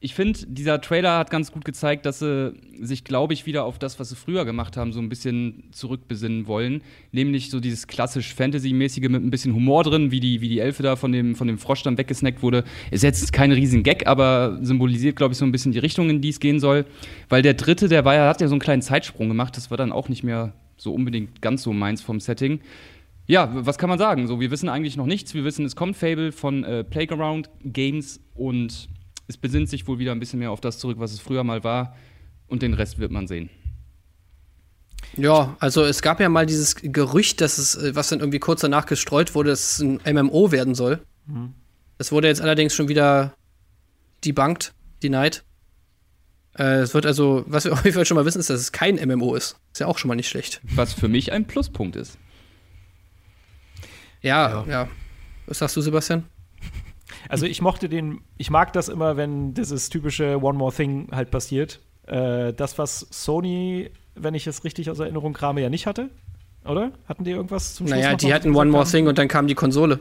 ich 0.04 0.16
finde, 0.16 0.38
dieser 0.47 0.82
Trailer 0.82 1.18
hat 1.18 1.30
ganz 1.30 1.54
gut 1.54 1.64
gezeigt, 1.64 2.06
dass 2.06 2.20
sie 2.20 2.54
sich, 2.82 3.06
glaube 3.06 3.34
ich, 3.34 3.45
wieder 3.45 3.64
auf 3.64 3.80
das, 3.80 4.01
was 4.01 4.10
sie 4.10 4.18
früher 4.18 4.43
gemacht 4.43 4.76
haben, 4.76 4.91
so 4.91 4.99
ein 4.99 5.08
bisschen 5.08 5.64
zurückbesinnen 5.72 6.45
wollen. 6.45 6.82
Nämlich 7.14 7.49
so 7.49 7.62
dieses 7.62 7.88
klassisch 7.88 8.34
Fantasy-mäßige 8.34 9.08
mit 9.08 9.24
ein 9.24 9.30
bisschen 9.30 9.56
Humor 9.56 9.86
drin, 9.86 10.12
wie 10.12 10.20
die, 10.20 10.41
wie 10.41 10.49
die 10.49 10.60
Elfe 10.60 10.84
da 10.84 10.97
von 10.97 11.14
dem, 11.14 11.36
von 11.36 11.47
dem 11.47 11.58
Frosch 11.58 11.84
dann 11.84 11.97
weggesnackt 11.97 12.43
wurde. 12.43 12.66
Ist 12.91 13.01
jetzt 13.01 13.32
kein 13.32 13.54
riesen 13.54 13.82
Gag, 13.82 14.06
aber 14.06 14.60
symbolisiert, 14.62 15.16
glaube 15.16 15.32
ich, 15.32 15.38
so 15.38 15.45
ein 15.45 15.54
bisschen 15.54 15.72
die 15.72 15.80
Richtung, 15.80 16.10
in 16.10 16.20
die 16.20 16.30
es 16.30 16.41
gehen 16.41 16.60
soll. 16.60 16.86
Weil 17.30 17.41
der 17.41 17.54
dritte, 17.54 17.88
der 17.88 18.04
war 18.04 18.14
ja, 18.14 18.28
hat 18.28 18.41
ja 18.41 18.49
so 18.49 18.56
einen 18.56 18.60
kleinen 18.60 18.82
Zeitsprung 18.82 19.30
gemacht. 19.30 19.56
Das 19.56 19.72
war 19.72 19.78
dann 19.78 19.93
auch 19.93 20.10
nicht 20.10 20.26
mehr 20.26 20.51
so 20.76 20.93
unbedingt 20.93 21.41
ganz 21.41 21.64
so 21.64 21.72
meins 21.72 22.01
vom 22.01 22.20
Setting. 22.20 22.60
Ja, 23.26 23.49
was 23.54 23.78
kann 23.78 23.88
man 23.88 23.99
sagen? 23.99 24.28
So, 24.28 24.41
wir 24.41 24.51
wissen 24.51 24.68
eigentlich 24.68 24.97
noch 24.97 25.06
nichts. 25.06 25.34
Wir 25.34 25.45
wissen, 25.45 25.64
es 25.64 25.78
kommt 25.78 25.95
Fable 25.95 26.34
von 26.34 26.66
äh, 26.66 26.84
Playground 26.84 27.49
Games 27.64 28.20
und 28.36 28.89
es 29.34 29.38
besinnt 29.38 29.67
sich 29.67 29.88
wohl 29.88 29.97
wieder 29.97 30.11
ein 30.11 30.19
bisschen 30.19 30.39
mehr 30.39 30.51
auf 30.51 30.61
das 30.61 30.77
zurück, 30.77 30.99
was 30.99 31.11
es 31.11 31.19
früher 31.19 31.43
mal 31.43 31.63
war. 31.63 31.95
Und 32.47 32.61
den 32.61 32.75
Rest 32.75 32.99
wird 32.99 33.11
man 33.11 33.27
sehen. 33.27 33.49
Ja, 35.17 35.55
also 35.59 35.84
es 35.84 36.01
gab 36.01 36.19
ja 36.19 36.29
mal 36.29 36.45
dieses 36.45 36.75
Gerücht, 36.75 37.41
dass 37.41 37.57
es, 37.57 37.75
äh, 37.75 37.95
was 37.95 38.09
dann 38.09 38.19
irgendwie 38.19 38.39
kurz 38.39 38.61
danach 38.61 38.86
gestreut 38.86 39.34
wurde, 39.34 39.49
dass 39.49 39.79
es 39.79 39.81
ein 39.81 39.99
MMO 40.05 40.51
werden 40.51 40.75
soll. 40.75 41.01
Mhm. 41.25 41.53
Das 41.97 42.11
wurde 42.11 42.27
jetzt 42.27 42.41
allerdings 42.41 42.75
schon 42.75 42.89
wieder 42.89 43.36
debunked, 44.23 44.73
denied. 45.01 45.43
Äh, 46.57 46.81
es 46.81 46.93
wird 46.93 47.07
also, 47.07 47.43
was 47.47 47.65
wir 47.65 47.73
auf 47.73 47.84
jeden 47.84 47.95
Fall 47.95 48.05
schon 48.05 48.15
mal 48.15 48.25
wissen, 48.25 48.39
ist, 48.39 48.51
dass 48.51 48.61
es 48.61 48.71
kein 48.71 48.95
MMO 48.95 49.36
ist. 49.36 49.57
Ist 49.71 49.79
ja 49.79 49.88
auch 49.88 49.97
schon 49.97 50.09
mal 50.09 50.15
nicht 50.15 50.29
schlecht. 50.29 50.61
Was 50.63 50.93
für 50.93 51.07
mich 51.07 51.31
ein 51.31 51.45
Pluspunkt 51.45 51.95
ist. 51.95 52.19
Ja, 54.21 54.63
ja. 54.63 54.65
ja. 54.67 54.89
Was 55.47 55.57
sagst 55.57 55.75
du, 55.75 55.81
Sebastian? 55.81 56.23
Also 57.34 57.47
ich 57.47 57.63
mochte 57.63 57.89
den, 57.89 58.21
ich 58.38 58.51
mag 58.51 58.73
das 58.73 58.89
immer, 58.89 59.17
wenn 59.17 59.55
dieses 59.55 59.89
typische 59.89 60.39
One 60.43 60.55
More 60.55 60.71
Thing 60.71 61.07
halt 61.11 61.31
passiert. 61.31 61.79
Äh, 62.05 62.53
das, 62.53 62.77
was 62.77 63.07
Sony, 63.09 63.89
wenn 64.13 64.36
ich 64.36 64.45
es 64.45 64.63
richtig 64.63 64.91
aus 64.91 64.99
Erinnerung 64.99 65.34
krame, 65.34 65.59
ja 65.59 65.69
nicht 65.71 65.88
hatte. 65.88 66.11
Oder? 66.63 66.91
Hatten 67.09 67.23
die 67.23 67.31
irgendwas 67.31 67.73
zum 67.73 67.88
Schluss? 67.88 67.99
Naja, 67.99 68.15
die 68.15 68.31
hatten 68.31 68.55
One 68.55 68.69
More? 68.69 68.86
Thing 68.86 69.07
und 69.07 69.17
dann 69.17 69.27
kam 69.27 69.47
die 69.47 69.55
Konsole. 69.55 69.99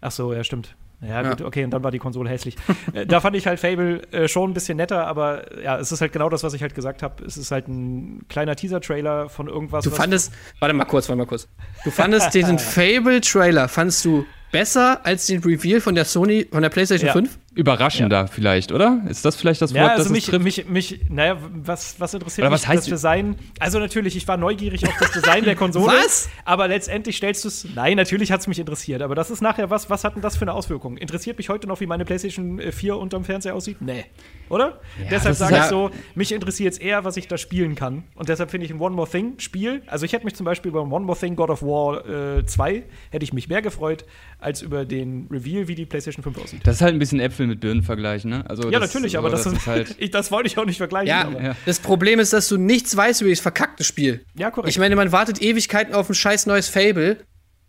Ach 0.00 0.10
so, 0.10 0.32
ja, 0.32 0.42
stimmt. 0.42 0.74
Ja, 1.02 1.22
ja, 1.22 1.28
gut, 1.28 1.42
okay, 1.42 1.64
und 1.64 1.70
dann 1.70 1.84
war 1.84 1.90
die 1.90 1.98
Konsole 1.98 2.30
hässlich. 2.30 2.56
äh, 2.94 3.04
da 3.04 3.20
fand 3.20 3.36
ich 3.36 3.46
halt 3.46 3.60
Fable 3.60 4.00
äh, 4.10 4.26
schon 4.26 4.50
ein 4.50 4.54
bisschen 4.54 4.78
netter, 4.78 5.06
aber 5.06 5.60
ja, 5.62 5.78
es 5.78 5.92
ist 5.92 6.00
halt 6.00 6.12
genau 6.12 6.30
das, 6.30 6.44
was 6.44 6.54
ich 6.54 6.62
halt 6.62 6.74
gesagt 6.74 7.02
habe. 7.02 7.22
Es 7.24 7.36
ist 7.36 7.50
halt 7.50 7.68
ein 7.68 8.26
kleiner 8.28 8.56
Teaser-Trailer 8.56 9.28
von 9.28 9.48
irgendwas. 9.48 9.84
Du 9.84 9.90
fandest, 9.90 10.32
warte 10.60 10.74
mal 10.74 10.86
kurz, 10.86 11.10
warte 11.10 11.18
mal 11.18 11.26
kurz. 11.26 11.46
Du 11.84 11.90
fandest 11.90 12.32
diesen 12.34 12.58
Fable-Trailer, 12.58 13.68
fandst 13.68 14.02
du 14.06 14.24
besser 14.54 15.04
als 15.04 15.26
den 15.26 15.42
Reveal 15.42 15.80
von 15.80 15.96
der 15.96 16.04
Sony, 16.04 16.46
von 16.48 16.62
der 16.62 16.70
PlayStation 16.70 17.08
ja. 17.08 17.12
5? 17.12 17.38
Überraschender 17.54 18.22
ja. 18.22 18.26
vielleicht, 18.26 18.72
oder? 18.72 19.02
Ist 19.08 19.24
das 19.24 19.36
vielleicht 19.36 19.62
das 19.62 19.72
Wort, 19.72 19.82
ja, 19.82 19.88
also 19.92 20.04
das 20.04 20.12
mich, 20.12 20.32
mich, 20.40 20.68
mich, 20.68 21.00
naja, 21.08 21.36
was, 21.54 22.00
was 22.00 22.12
interessiert 22.12 22.50
was 22.50 22.62
mich 22.62 22.68
heißt 22.68 22.82
das 22.82 22.86
Design? 22.86 23.36
Also 23.60 23.78
natürlich, 23.78 24.16
ich 24.16 24.26
war 24.26 24.36
neugierig 24.36 24.86
auf 24.86 24.94
das 24.98 25.12
Design 25.12 25.44
der 25.44 25.54
Konsole. 25.64 25.86
was? 25.86 26.28
Aber 26.44 26.66
letztendlich 26.66 27.16
stellst 27.16 27.44
du 27.44 27.48
es, 27.48 27.66
nein, 27.74 27.96
natürlich 27.96 28.32
hat 28.32 28.40
es 28.40 28.48
mich 28.48 28.58
interessiert, 28.58 29.02
aber 29.02 29.14
das 29.14 29.30
ist 29.30 29.40
nachher, 29.40 29.70
was, 29.70 29.88
was 29.88 30.02
hat 30.02 30.16
denn 30.16 30.22
das 30.22 30.36
für 30.36 30.42
eine 30.42 30.52
Auswirkung? 30.52 30.96
Interessiert 30.96 31.38
mich 31.38 31.48
heute 31.48 31.68
noch, 31.68 31.80
wie 31.80 31.86
meine 31.86 32.04
PlayStation 32.04 32.60
4 32.60 32.92
äh, 32.92 32.96
unterm 32.96 33.24
Fernseher 33.24 33.54
aussieht? 33.54 33.76
Nee. 33.80 34.04
Oder? 34.48 34.80
Ja, 34.98 35.10
deshalb 35.10 35.36
sage 35.36 35.56
ich 35.58 35.64
so, 35.64 35.90
mich 36.16 36.32
interessiert 36.32 36.72
es 36.72 36.78
eher, 36.78 37.04
was 37.04 37.16
ich 37.16 37.28
da 37.28 37.38
spielen 37.38 37.76
kann. 37.76 38.02
Und 38.16 38.28
deshalb 38.28 38.50
finde 38.50 38.66
ich 38.66 38.72
ein 38.72 38.80
One 38.80 38.96
More 38.96 39.08
Thing 39.08 39.34
Spiel, 39.38 39.82
also 39.86 40.04
ich 40.04 40.12
hätte 40.12 40.24
mich 40.24 40.34
zum 40.34 40.44
Beispiel 40.44 40.72
beim 40.72 40.92
One 40.92 41.04
More 41.04 41.18
Thing 41.18 41.36
God 41.36 41.50
of 41.50 41.62
War 41.62 42.38
äh, 42.38 42.44
2, 42.44 42.82
hätte 43.10 43.24
ich 43.24 43.32
mich 43.32 43.48
mehr 43.48 43.62
gefreut, 43.62 44.04
als 44.40 44.60
über 44.60 44.84
den 44.84 45.28
Reveal, 45.30 45.68
wie 45.68 45.76
die 45.76 45.86
PlayStation 45.86 46.22
5 46.24 46.42
aussieht. 46.42 46.60
Das 46.64 46.76
ist 46.76 46.82
halt 46.82 46.94
ein 46.94 46.98
bisschen 46.98 47.20
Äpfel 47.20 47.43
mit 47.46 47.60
Birnen 47.60 47.82
vergleichen, 47.82 48.30
ne? 48.30 48.44
Also 48.48 48.70
ja, 48.70 48.78
das, 48.78 48.92
natürlich, 48.92 49.18
aber 49.18 49.30
das, 49.30 49.44
das, 49.44 49.52
ist 49.52 49.66
halt 49.66 49.94
ich, 49.98 50.10
das 50.10 50.30
wollte 50.30 50.46
ich 50.46 50.58
auch 50.58 50.64
nicht 50.64 50.78
vergleichen. 50.78 51.08
Ja, 51.08 51.30
ja, 51.30 51.56
das 51.66 51.78
Problem 51.78 52.18
ist, 52.18 52.32
dass 52.32 52.48
du 52.48 52.56
nichts 52.56 52.96
weißt 52.96 53.20
über 53.20 53.28
dieses 53.28 53.42
verkackte 53.42 53.84
Spiel. 53.84 54.24
Ja, 54.36 54.50
korrekt. 54.50 54.70
Ich 54.70 54.78
meine, 54.78 54.96
man 54.96 55.12
wartet 55.12 55.42
Ewigkeiten 55.42 55.94
auf 55.94 56.08
ein 56.08 56.14
scheiß 56.14 56.46
neues 56.46 56.68
Fable. 56.68 57.18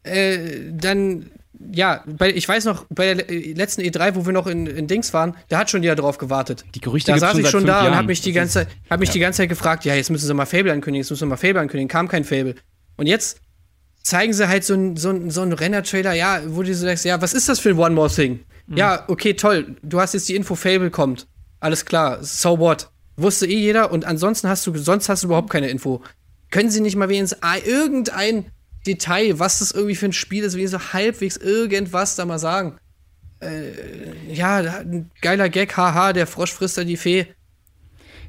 Äh, 0.03 0.71
dann 0.71 1.31
ja, 1.71 2.03
bei, 2.05 2.31
ich 2.31 2.47
weiß 2.47 2.65
noch, 2.65 2.85
bei 2.89 3.13
der 3.13 3.25
letzten 3.27 3.81
E3, 3.81 4.15
wo 4.15 4.25
wir 4.25 4.33
noch 4.33 4.47
in, 4.47 4.67
in 4.67 4.87
Dings 4.87 5.13
waren, 5.13 5.35
da 5.49 5.59
hat 5.59 5.69
schon 5.69 5.83
jeder 5.83 5.95
drauf 5.95 6.17
gewartet. 6.17 6.65
Die 6.75 6.81
Gerüchte 6.81 7.11
Da 7.11 7.17
saß 7.17 7.37
ich 7.37 7.49
schon 7.49 7.65
da 7.65 7.79
Jahren. 7.79 7.91
und 7.91 7.97
habe 7.97 8.07
mich, 8.07 8.21
die 8.21 8.33
ganze, 8.33 8.67
hab 8.89 8.99
mich 8.99 9.09
ja. 9.09 9.13
die 9.13 9.19
ganze 9.19 9.37
Zeit 9.37 9.49
gefragt, 9.49 9.85
ja, 9.85 9.95
jetzt 9.95 10.09
müssen 10.09 10.27
sie 10.27 10.33
mal 10.33 10.45
Fable 10.45 10.71
ankündigen, 10.71 11.01
jetzt 11.01 11.09
müssen 11.09 11.21
sie 11.21 11.25
mal 11.25 11.37
Fable 11.37 11.61
ankündigen, 11.61 11.87
kam 11.87 12.07
kein 12.07 12.23
Fable. 12.23 12.55
Und 12.97 13.07
jetzt 13.07 13.39
zeigen 14.03 14.33
sie 14.33 14.47
halt 14.47 14.63
so 14.63 14.73
einen 14.73 14.97
so 14.97 15.29
so 15.29 15.41
ein 15.41 15.51
Renner-Trailer, 15.51 16.13
ja, 16.13 16.41
wo 16.47 16.63
du 16.63 16.73
so 16.73 16.85
sagst, 16.85 17.05
ja, 17.05 17.21
was 17.21 17.33
ist 17.33 17.49
das 17.49 17.59
für 17.59 17.69
ein 17.69 17.77
One 17.77 17.95
More 17.95 18.09
Thing? 18.09 18.41
Mhm. 18.67 18.77
Ja, 18.77 19.03
okay, 19.07 19.33
toll, 19.33 19.75
du 19.81 19.99
hast 19.99 20.13
jetzt 20.13 20.27
die 20.29 20.35
Info, 20.35 20.55
Fable 20.55 20.91
kommt. 20.91 21.27
Alles 21.59 21.85
klar, 21.85 22.23
so 22.23 22.59
what? 22.59 22.89
Wusste 23.17 23.45
eh 23.45 23.57
jeder 23.57 23.91
und 23.91 24.05
ansonsten 24.05 24.49
hast 24.49 24.67
du, 24.67 24.75
sonst 24.77 25.07
hast 25.07 25.23
du 25.23 25.27
überhaupt 25.27 25.49
keine 25.49 25.69
Info. 25.69 26.01
Können 26.51 26.69
sie 26.69 26.81
nicht 26.81 26.95
mal 26.95 27.09
wenigstens 27.09 27.39
irgendein 27.65 28.45
Detail, 28.85 29.39
was 29.39 29.59
das 29.59 29.71
irgendwie 29.71 29.95
für 29.95 30.05
ein 30.05 30.13
Spiel 30.13 30.43
ist, 30.43 30.57
wie 30.57 30.67
so 30.67 30.79
halbwegs 30.79 31.37
irgendwas 31.37 32.15
da 32.15 32.25
mal 32.25 32.39
sagen. 32.39 32.77
Äh, 33.39 34.33
ja, 34.33 34.57
ein 34.57 35.11
geiler 35.21 35.49
Gag, 35.49 35.75
haha, 35.75 36.13
der 36.13 36.27
Frosch 36.27 36.53
frisst 36.53 36.77
da 36.77 36.83
die 36.83 36.97
Fee. 36.97 37.27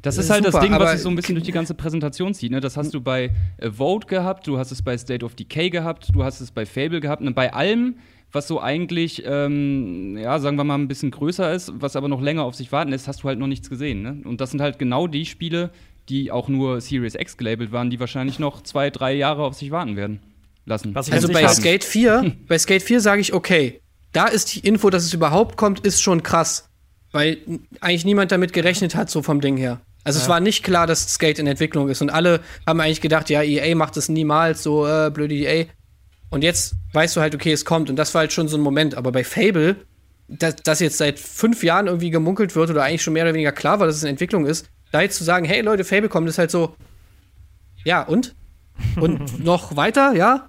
Das 0.03 0.19
ist 0.19 0.31
halt 0.31 0.45
Super, 0.45 0.59
das 0.59 0.69
Ding, 0.69 0.79
was 0.79 0.93
sich 0.93 1.01
so 1.01 1.09
ein 1.09 1.17
bisschen 1.17 1.35
durch 1.35 1.45
die 1.45 1.53
ganze 1.53 1.75
Präsentation 1.75 2.33
zieht. 2.35 2.53
Ne? 2.53 2.61
Das 2.61 2.77
hast 2.77 2.95
du 2.95 3.01
bei 3.01 3.33
äh, 3.59 3.71
Vote 3.71 4.07
gehabt, 4.07 4.47
du 4.47 4.59
hast 4.59 4.71
es 4.71 4.83
bei 4.83 4.97
State 4.97 5.25
of 5.25 5.35
Decay 5.35 5.71
gehabt, 5.71 6.09
du 6.13 6.23
hast 6.23 6.41
es 6.41 6.51
bei 6.51 6.65
Fable 6.65 7.01
gehabt. 7.01 7.23
Und 7.23 7.35
bei 7.35 7.53
allem, 7.53 7.97
was 8.33 8.49
so 8.49 8.61
eigentlich, 8.61 9.23
ähm, 9.25 10.17
ja, 10.19 10.39
sagen 10.39 10.57
wir 10.57 10.65
mal, 10.65 10.75
ein 10.75 10.89
bisschen 10.89 11.11
größer 11.11 11.53
ist, 11.53 11.73
was 11.77 11.97
aber 11.97 12.09
noch 12.09 12.21
länger 12.21 12.45
auf 12.45 12.55
sich 12.55 12.73
warten 12.73 12.91
lässt, 12.91 13.09
hast 13.09 13.23
du 13.23 13.29
halt 13.29 13.39
noch 13.39 13.47
nichts 13.47 13.71
gesehen. 13.71 14.03
Ne? 14.03 14.21
Und 14.25 14.41
das 14.41 14.51
sind 14.51 14.61
halt 14.61 14.79
genau 14.79 15.07
die 15.07 15.27
Spiele, 15.27 15.71
die 16.09 16.31
auch 16.31 16.49
nur 16.49 16.81
Series 16.81 17.15
X 17.15 17.37
gelabelt 17.37 17.73
waren, 17.73 17.91
die 17.91 17.99
wahrscheinlich 17.99 18.39
noch 18.39 18.63
zwei, 18.63 18.91
drei 18.91 19.15
Jahre 19.15 19.45
auf 19.45 19.55
sich 19.55 19.71
warten 19.71 19.97
werden 19.97 20.21
lassen. 20.65 20.95
also 20.95 21.29
bei 21.33 21.47
Skate 21.49 21.85
4, 21.85 22.33
bei 22.47 22.59
Skate 22.59 22.83
4 22.83 23.01
sage 23.01 23.21
ich, 23.21 23.33
okay, 23.33 23.81
da 24.13 24.27
ist 24.27 24.55
die 24.55 24.61
Info, 24.61 24.91
dass 24.91 25.05
es 25.05 25.13
überhaupt 25.13 25.57
kommt, 25.57 25.81
ist 25.81 26.03
schon 26.03 26.23
krass. 26.23 26.69
Weil 27.13 27.39
eigentlich 27.81 28.05
niemand 28.05 28.33
damit 28.33 28.53
gerechnet 28.53 28.95
hat, 28.95 29.11
so 29.11 29.23
vom 29.23 29.41
Ding 29.41 29.57
her. 29.57 29.81
Also 30.05 30.19
ja. 30.19 30.25
es 30.25 30.29
war 30.29 30.41
nicht 30.41 30.63
klar, 30.63 30.87
dass 30.87 31.15
Skate 31.15 31.39
in 31.39 31.47
Entwicklung 31.47 31.89
ist. 31.89 32.03
Und 32.03 32.11
alle 32.11 32.41
haben 32.67 32.81
eigentlich 32.81 33.01
gedacht, 33.01 33.31
ja, 33.31 33.43
EA 33.43 33.75
macht 33.75 33.97
das 33.97 34.09
niemals, 34.09 34.63
so 34.63 34.87
äh, 34.87 35.11
blöde 35.13 35.35
EA. 35.35 35.67
Und 36.31 36.43
jetzt 36.43 36.75
weißt 36.93 37.17
du 37.17 37.21
halt, 37.21 37.35
okay, 37.35 37.53
es 37.53 37.65
kommt. 37.65 37.91
Und 37.91 37.97
das 37.97 38.15
war 38.15 38.21
halt 38.21 38.33
schon 38.33 38.49
so 38.49 38.57
ein 38.57 38.63
Moment. 38.63 38.95
Aber 38.95 39.13
bei 39.13 39.25
Fable, 39.25 39.77
dass, 40.29 40.57
dass 40.57 40.81
jetzt 40.81 40.99
seit 40.99 41.19
fünf 41.19 41.63
Jahren 41.63 41.87
irgendwie 41.87 42.11
gemunkelt 42.11 42.55
wird 42.57 42.71
oder 42.71 42.83
eigentlich 42.83 43.03
schon 43.03 43.13
mehr 43.13 43.25
oder 43.25 43.35
weniger 43.35 43.53
klar 43.53 43.79
war, 43.79 43.87
dass 43.87 43.97
es 43.97 44.03
in 44.03 44.11
Entwicklung 44.11 44.47
ist, 44.47 44.69
da 44.93 45.01
jetzt 45.01 45.17
zu 45.17 45.25
sagen, 45.25 45.45
hey 45.45 45.61
Leute, 45.61 45.85
Fable 45.85 46.09
kommt, 46.09 46.29
ist 46.29 46.39
halt 46.39 46.51
so, 46.51 46.77
ja, 47.85 48.03
und? 48.03 48.35
Und 49.01 49.39
noch 49.45 49.77
weiter, 49.77 50.13
ja? 50.15 50.49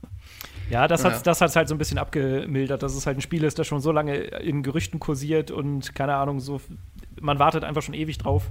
Ja, 0.70 0.88
das 0.88 1.06
hat 1.06 1.26
das 1.26 1.40
halt 1.40 1.68
so 1.68 1.76
ein 1.76 1.78
bisschen 1.78 1.98
abgemildert, 1.98 2.84
dass 2.84 2.94
es 2.94 3.06
halt 3.06 3.18
ein 3.18 3.22
Spiel 3.22 3.44
ist, 3.46 3.58
das 3.58 3.68
schon 3.68 3.80
so 3.80 3.92
lange 3.92 4.16
in 4.16 4.64
Gerüchten 4.64 5.00
kursiert 5.00 5.50
und 5.50 5.96
keine 5.96 6.16
Ahnung, 6.16 6.42
so 6.42 6.60
man 7.22 7.40
wartet 7.40 7.64
einfach 7.64 7.82
schon 7.82 7.94
ewig 7.94 8.18
drauf. 8.18 8.50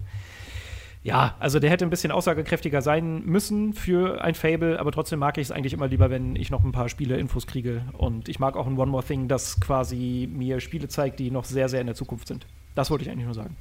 Ja, 1.07 1.37
also 1.39 1.61
der 1.61 1.71
hätte 1.71 1.87
ein 1.87 1.91
bisschen 1.91 2.11
aussagekräftiger 2.11 2.83
sein 2.83 3.25
müssen 3.25 3.75
für 3.75 4.25
ein 4.25 4.35
Fable, 4.35 4.81
aber 4.81 4.91
trotzdem 4.91 5.21
mag 5.21 5.39
ich 5.39 5.47
es 5.47 5.51
eigentlich 5.53 5.73
immer 5.73 5.87
lieber, 5.87 6.11
wenn 6.11 6.35
ich 6.35 6.51
noch 6.51 6.65
ein 6.65 6.73
paar 6.73 6.89
Spiele-Infos 6.89 7.47
kriege. 7.47 7.83
Und 7.93 8.29
ich 8.29 8.41
mag 8.41 8.57
auch 8.57 8.67
ein 8.67 8.77
One 8.77 8.91
More 8.91 9.05
Thing, 9.05 9.29
das 9.29 9.61
quasi 9.61 10.29
mir 10.29 10.59
Spiele 10.59 10.89
zeigt, 10.89 11.21
die 11.21 11.31
noch 11.31 11.45
sehr, 11.45 11.69
sehr 11.69 11.81
in 11.81 11.87
der 11.87 11.95
Zukunft 11.95 12.27
sind. 12.27 12.49
Das 12.75 12.91
wollte 12.91 13.05
ich 13.05 13.11
eigentlich 13.13 13.25
nur 13.25 13.35
sagen. 13.35 13.57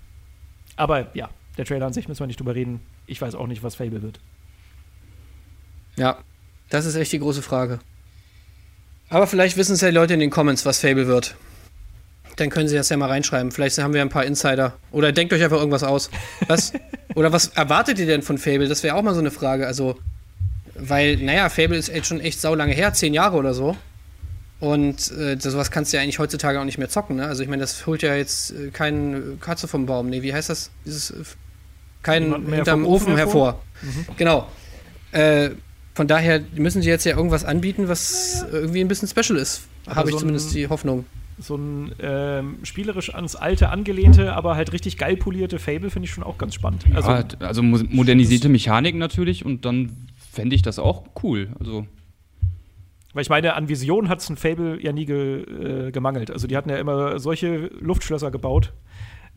Aber 0.76 1.16
ja, 1.16 1.30
der 1.56 1.66
Trailer 1.66 1.86
an 1.86 1.94
sich 1.94 2.08
müssen 2.08 2.22
wir 2.22 2.26
nicht 2.26 2.40
drüber 2.40 2.56
reden. 2.56 2.82
Ich 3.06 3.22
weiß 3.22 3.36
auch 3.36 3.46
nicht, 3.46 3.62
was 3.62 3.76
Fable 3.76 4.02
wird. 4.02 4.20
Ja, 5.98 6.18
das 6.70 6.88
ist 6.88 6.96
echt 6.96 7.12
die 7.12 7.20
große 7.20 7.44
Frage. 7.44 7.78
Aber 9.08 9.28
vielleicht 9.28 9.56
wissen 9.56 9.74
es 9.74 9.82
ja 9.82 9.90
die 9.90 9.96
Leute 9.96 10.16
in 10.16 10.20
den 10.20 10.32
Comments, 10.32 10.66
was 10.66 10.82
Fable 10.82 11.06
wird. 11.06 11.36
Dann 12.38 12.50
können 12.50 12.68
Sie 12.68 12.76
das 12.76 12.90
ja 12.90 12.98
mal 12.98 13.08
reinschreiben. 13.08 13.52
Vielleicht 13.52 13.78
haben 13.78 13.94
wir 13.94 14.02
ein 14.02 14.10
paar 14.10 14.26
Insider. 14.26 14.74
Oder 14.92 15.12
denkt 15.12 15.32
euch 15.34 15.44
einfach 15.44 15.58
irgendwas 15.58 15.84
aus. 15.84 16.10
Was, 16.48 16.74
oder 17.16 17.32
was 17.32 17.48
erwartet 17.50 18.00
ihr 18.00 18.06
denn 18.06 18.22
von 18.22 18.38
Fable? 18.38 18.68
Das 18.68 18.84
wäre 18.84 18.96
auch 18.96 19.02
mal 19.02 19.14
so 19.14 19.22
eine 19.22 19.32
Frage. 19.32 19.68
Also, 19.68 19.98
weil, 20.76 21.18
naja, 21.18 21.50
Fable 21.50 21.78
ist 21.78 21.88
jetzt 21.88 22.08
schon 22.08 22.20
echt 22.20 22.42
saulange 22.42 22.74
her, 22.74 22.94
zehn 22.94 23.14
Jahre 23.14 23.38
oder 23.38 23.54
so. 23.54 23.78
Und 24.60 25.12
äh, 25.12 25.38
sowas 25.40 25.70
kannst 25.72 25.92
du 25.92 25.98
ja 25.98 26.04
eigentlich 26.04 26.20
heutzutage 26.20 26.60
auch 26.60 26.66
nicht 26.66 26.78
mehr 26.78 26.90
zocken, 26.90 27.18
ne? 27.18 27.28
Also 27.28 27.44
ich 27.44 27.50
meine, 27.50 27.62
das 27.62 27.86
holt 27.86 28.02
ja 28.02 28.16
jetzt 28.16 28.52
äh, 28.52 28.72
keinen 28.72 29.40
Katze 29.40 29.68
vom 29.68 29.86
Baum. 29.86 30.10
Nee, 30.10 30.22
wie 30.22 30.34
heißt 30.34 30.50
das? 30.50 30.72
Dieses 30.86 31.12
äh, 31.12 31.24
kein 32.04 32.46
hinterm 32.52 32.86
Ofen 32.86 33.16
hervor. 33.16 33.60
hervor. 33.82 34.02
Mhm. 34.10 34.16
Genau. 34.18 34.48
Äh, 35.12 35.52
von 35.94 36.08
daher 36.08 36.42
müssen 36.56 36.82
sie 36.82 36.90
jetzt 36.90 37.06
ja 37.06 37.16
irgendwas 37.16 37.46
anbieten, 37.46 37.88
was 37.88 38.46
irgendwie 38.52 38.82
ein 38.82 38.88
bisschen 38.88 39.08
special 39.08 39.38
ist. 39.38 39.62
Habe 39.88 40.10
ich 40.10 40.14
so 40.14 40.20
zumindest 40.20 40.54
die 40.54 40.68
Hoffnung. 40.68 41.06
So 41.38 41.56
ein 41.56 41.92
ähm, 42.00 42.58
spielerisch 42.64 43.14
ans 43.14 43.36
Alte 43.36 43.70
angelehnte, 43.70 44.34
aber 44.34 44.56
halt 44.56 44.72
richtig 44.72 44.98
geil 44.98 45.18
polierte 45.18 45.60
Fable 45.60 45.90
finde 45.90 46.06
ich 46.08 46.14
schon 46.14 46.24
auch 46.24 46.38
ganz 46.38 46.54
spannend. 46.54 46.86
Also, 46.94 47.12
ja, 47.12 47.26
also 47.40 47.62
modernisierte 47.62 48.48
Mechanik 48.48 48.96
natürlich 48.96 49.46
und 49.46 49.66
dann 49.66 49.92
fände 50.32 50.56
ich 50.56 50.62
das 50.62 50.80
auch 50.80 51.04
cool. 51.24 51.50
Also 51.60 51.86
weil 53.16 53.22
ich 53.22 53.30
meine, 53.30 53.54
an 53.54 53.70
Vision 53.70 54.10
hat 54.10 54.20
es 54.20 54.30
ein 54.30 54.36
Fable 54.36 54.78
ja 54.84 54.92
nie 54.92 55.06
ge, 55.06 55.88
äh, 55.88 55.92
gemangelt. 55.92 56.32
Also 56.32 56.48
die 56.48 56.58
hatten 56.58 56.70
ja 56.70 56.76
immer 56.76 57.18
solche 57.18 57.72
Luftschlösser 57.80 58.30
gebaut. 58.30 58.74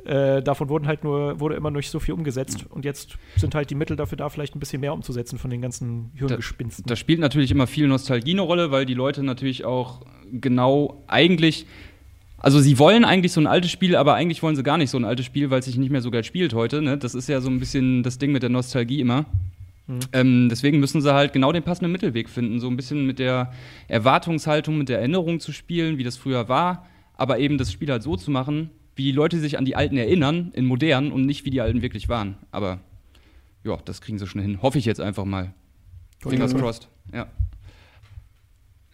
Äh, 0.04 0.42
davon 0.42 0.68
wurden 0.68 0.88
halt 0.88 1.04
nur, 1.04 1.38
wurde 1.38 1.54
immer 1.54 1.70
nicht 1.70 1.88
so 1.88 2.00
viel 2.00 2.14
umgesetzt. 2.14 2.66
Und 2.70 2.84
jetzt 2.84 3.18
sind 3.36 3.54
halt 3.54 3.70
die 3.70 3.76
Mittel 3.76 3.96
dafür 3.96 4.18
da, 4.18 4.30
vielleicht 4.30 4.56
ein 4.56 4.58
bisschen 4.58 4.80
mehr 4.80 4.92
umzusetzen 4.92 5.38
von 5.38 5.50
den 5.50 5.62
ganzen 5.62 6.10
Hirngespinsten. 6.14 6.86
Da, 6.86 6.92
da 6.92 6.96
spielt 6.96 7.20
natürlich 7.20 7.52
immer 7.52 7.68
viel 7.68 7.86
Nostalgie 7.86 8.32
eine 8.32 8.40
Rolle, 8.40 8.72
weil 8.72 8.84
die 8.84 8.94
Leute 8.94 9.22
natürlich 9.22 9.64
auch 9.64 10.02
genau 10.32 11.04
eigentlich 11.06 11.66
also 12.38 12.60
sie 12.60 12.78
wollen 12.78 13.04
eigentlich 13.04 13.32
so 13.32 13.40
ein 13.40 13.46
altes 13.46 13.70
Spiel, 13.70 13.96
aber 13.96 14.14
eigentlich 14.14 14.42
wollen 14.42 14.56
sie 14.56 14.62
gar 14.62 14.78
nicht 14.78 14.90
so 14.90 14.98
ein 14.98 15.04
altes 15.04 15.26
Spiel, 15.26 15.50
weil 15.50 15.58
es 15.58 15.64
sich 15.64 15.76
nicht 15.76 15.90
mehr 15.90 16.02
so 16.02 16.10
geil 16.10 16.24
spielt 16.24 16.54
heute. 16.54 16.80
Ne? 16.80 16.96
Das 16.96 17.14
ist 17.14 17.28
ja 17.28 17.40
so 17.40 17.50
ein 17.50 17.58
bisschen 17.58 18.02
das 18.02 18.18
Ding 18.18 18.32
mit 18.32 18.42
der 18.42 18.50
Nostalgie 18.50 19.00
immer. 19.00 19.26
Mhm. 19.88 19.98
Ähm, 20.12 20.48
deswegen 20.48 20.78
müssen 20.78 21.00
sie 21.00 21.12
halt 21.12 21.32
genau 21.32 21.50
den 21.50 21.64
passenden 21.64 21.90
Mittelweg 21.90 22.28
finden, 22.28 22.60
so 22.60 22.68
ein 22.68 22.76
bisschen 22.76 23.06
mit 23.06 23.18
der 23.18 23.52
Erwartungshaltung, 23.88 24.78
mit 24.78 24.88
der 24.88 24.98
Erinnerung 24.98 25.40
zu 25.40 25.52
spielen, 25.52 25.98
wie 25.98 26.04
das 26.04 26.16
früher 26.16 26.48
war, 26.48 26.86
aber 27.16 27.38
eben 27.38 27.58
das 27.58 27.72
Spiel 27.72 27.90
halt 27.90 28.02
so 28.02 28.16
zu 28.16 28.30
machen, 28.30 28.70
wie 28.94 29.04
die 29.04 29.12
Leute 29.12 29.38
sich 29.40 29.58
an 29.58 29.64
die 29.64 29.76
Alten 29.76 29.96
erinnern, 29.96 30.52
in 30.54 30.66
modernen 30.66 31.10
und 31.10 31.24
nicht 31.24 31.44
wie 31.44 31.50
die 31.50 31.60
Alten 31.60 31.82
wirklich 31.82 32.08
waren. 32.08 32.36
Aber 32.52 32.80
ja, 33.64 33.76
das 33.84 34.00
kriegen 34.00 34.18
sie 34.18 34.26
schon 34.26 34.42
hin. 34.42 34.60
Hoffe 34.62 34.78
ich 34.78 34.84
jetzt 34.84 35.00
einfach 35.00 35.24
mal. 35.24 35.54
Fingers 36.20 36.54
crossed, 36.54 36.88
ja. 37.12 37.26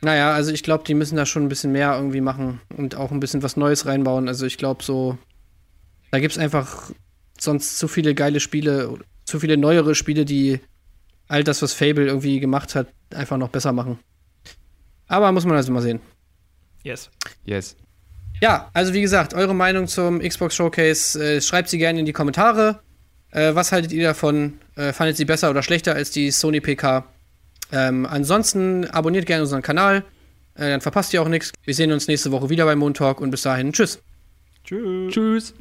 Naja, 0.05 0.35
also 0.35 0.53
ich 0.53 0.63
glaube, 0.63 0.85
die 0.85 0.93
müssen 0.93 1.17
da 1.17 1.25
schon 1.25 1.45
ein 1.45 1.49
bisschen 1.49 1.73
mehr 1.73 1.97
irgendwie 1.97 2.21
machen 2.21 2.61
und 2.77 2.95
auch 2.95 3.11
ein 3.11 3.21
bisschen 3.21 3.43
was 3.43 3.57
Neues 3.57 3.87
reinbauen. 3.87 4.29
Also 4.29 4.45
ich 4.45 4.59
glaube 4.59 4.85
so, 4.85 5.17
da 6.11 6.21
gibt 6.21 6.33
es 6.33 6.39
einfach 6.39 6.91
sonst 7.41 7.79
zu 7.79 7.89
viele 7.89 8.15
geile 8.15 8.39
Spiele, 8.39 8.99
zu 9.25 9.41
viele 9.41 9.57
neuere 9.57 9.95
Spiele, 9.95 10.27
die 10.27 10.61
all 11.27 11.43
das, 11.43 11.63
was 11.63 11.73
Fable 11.73 12.05
irgendwie 12.07 12.39
gemacht 12.39 12.75
hat, 12.75 12.89
einfach 13.15 13.39
noch 13.39 13.49
besser 13.49 13.73
machen. 13.73 13.99
Aber 15.07 15.33
muss 15.33 15.47
man 15.47 15.57
also 15.57 15.73
mal 15.73 15.81
sehen. 15.81 16.01
Yes. 16.83 17.11
Yes. 17.47 17.75
Ja, 18.43 18.69
also 18.75 18.93
wie 18.93 19.01
gesagt, 19.01 19.33
eure 19.33 19.55
Meinung 19.55 19.89
zum 19.89 20.21
Xbox 20.21 20.55
Showcase 20.55 21.37
äh, 21.37 21.41
schreibt 21.41 21.71
sie 21.71 21.79
gerne 21.79 22.01
in 22.01 22.05
die 22.05 22.13
Kommentare. 22.13 22.81
Äh, 23.31 23.55
was 23.55 23.73
haltet 23.73 23.91
ihr 23.93 24.07
davon? 24.09 24.61
Äh, 24.77 24.93
fandet 24.93 25.17
sie 25.17 25.25
besser 25.25 25.49
oder 25.49 25.63
schlechter 25.63 25.95
als 25.95 26.11
die 26.11 26.31
Sony 26.31 26.61
PK? 26.61 27.07
Ähm, 27.75 28.07
ansonsten 28.07 28.87
abonniert 28.87 29.27
gerne 29.27 29.43
unseren 29.43 29.63
Kanal, 29.63 30.05
äh, 30.55 30.71
dann 30.71 30.81
verpasst 30.81 31.13
ihr 31.13 31.21
auch 31.21 31.29
nichts. 31.29 31.51
Wir 31.65 31.75
sehen 31.75 31.91
uns 31.91 32.07
nächste 32.07 32.31
Woche 32.31 32.49
wieder 32.49 32.65
beim 32.65 32.79
Moon 32.79 32.95
Talk 32.95 33.21
und 33.21 33.33
bis 33.33 33.43
dahin, 33.43 33.73
tschüss. 33.73 34.01
Tschüss. 34.65 35.13
Tschüss. 35.13 35.55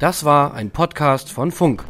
Das 0.00 0.24
war 0.24 0.54
ein 0.54 0.70
Podcast 0.70 1.30
von 1.30 1.52
Funk. 1.52 1.84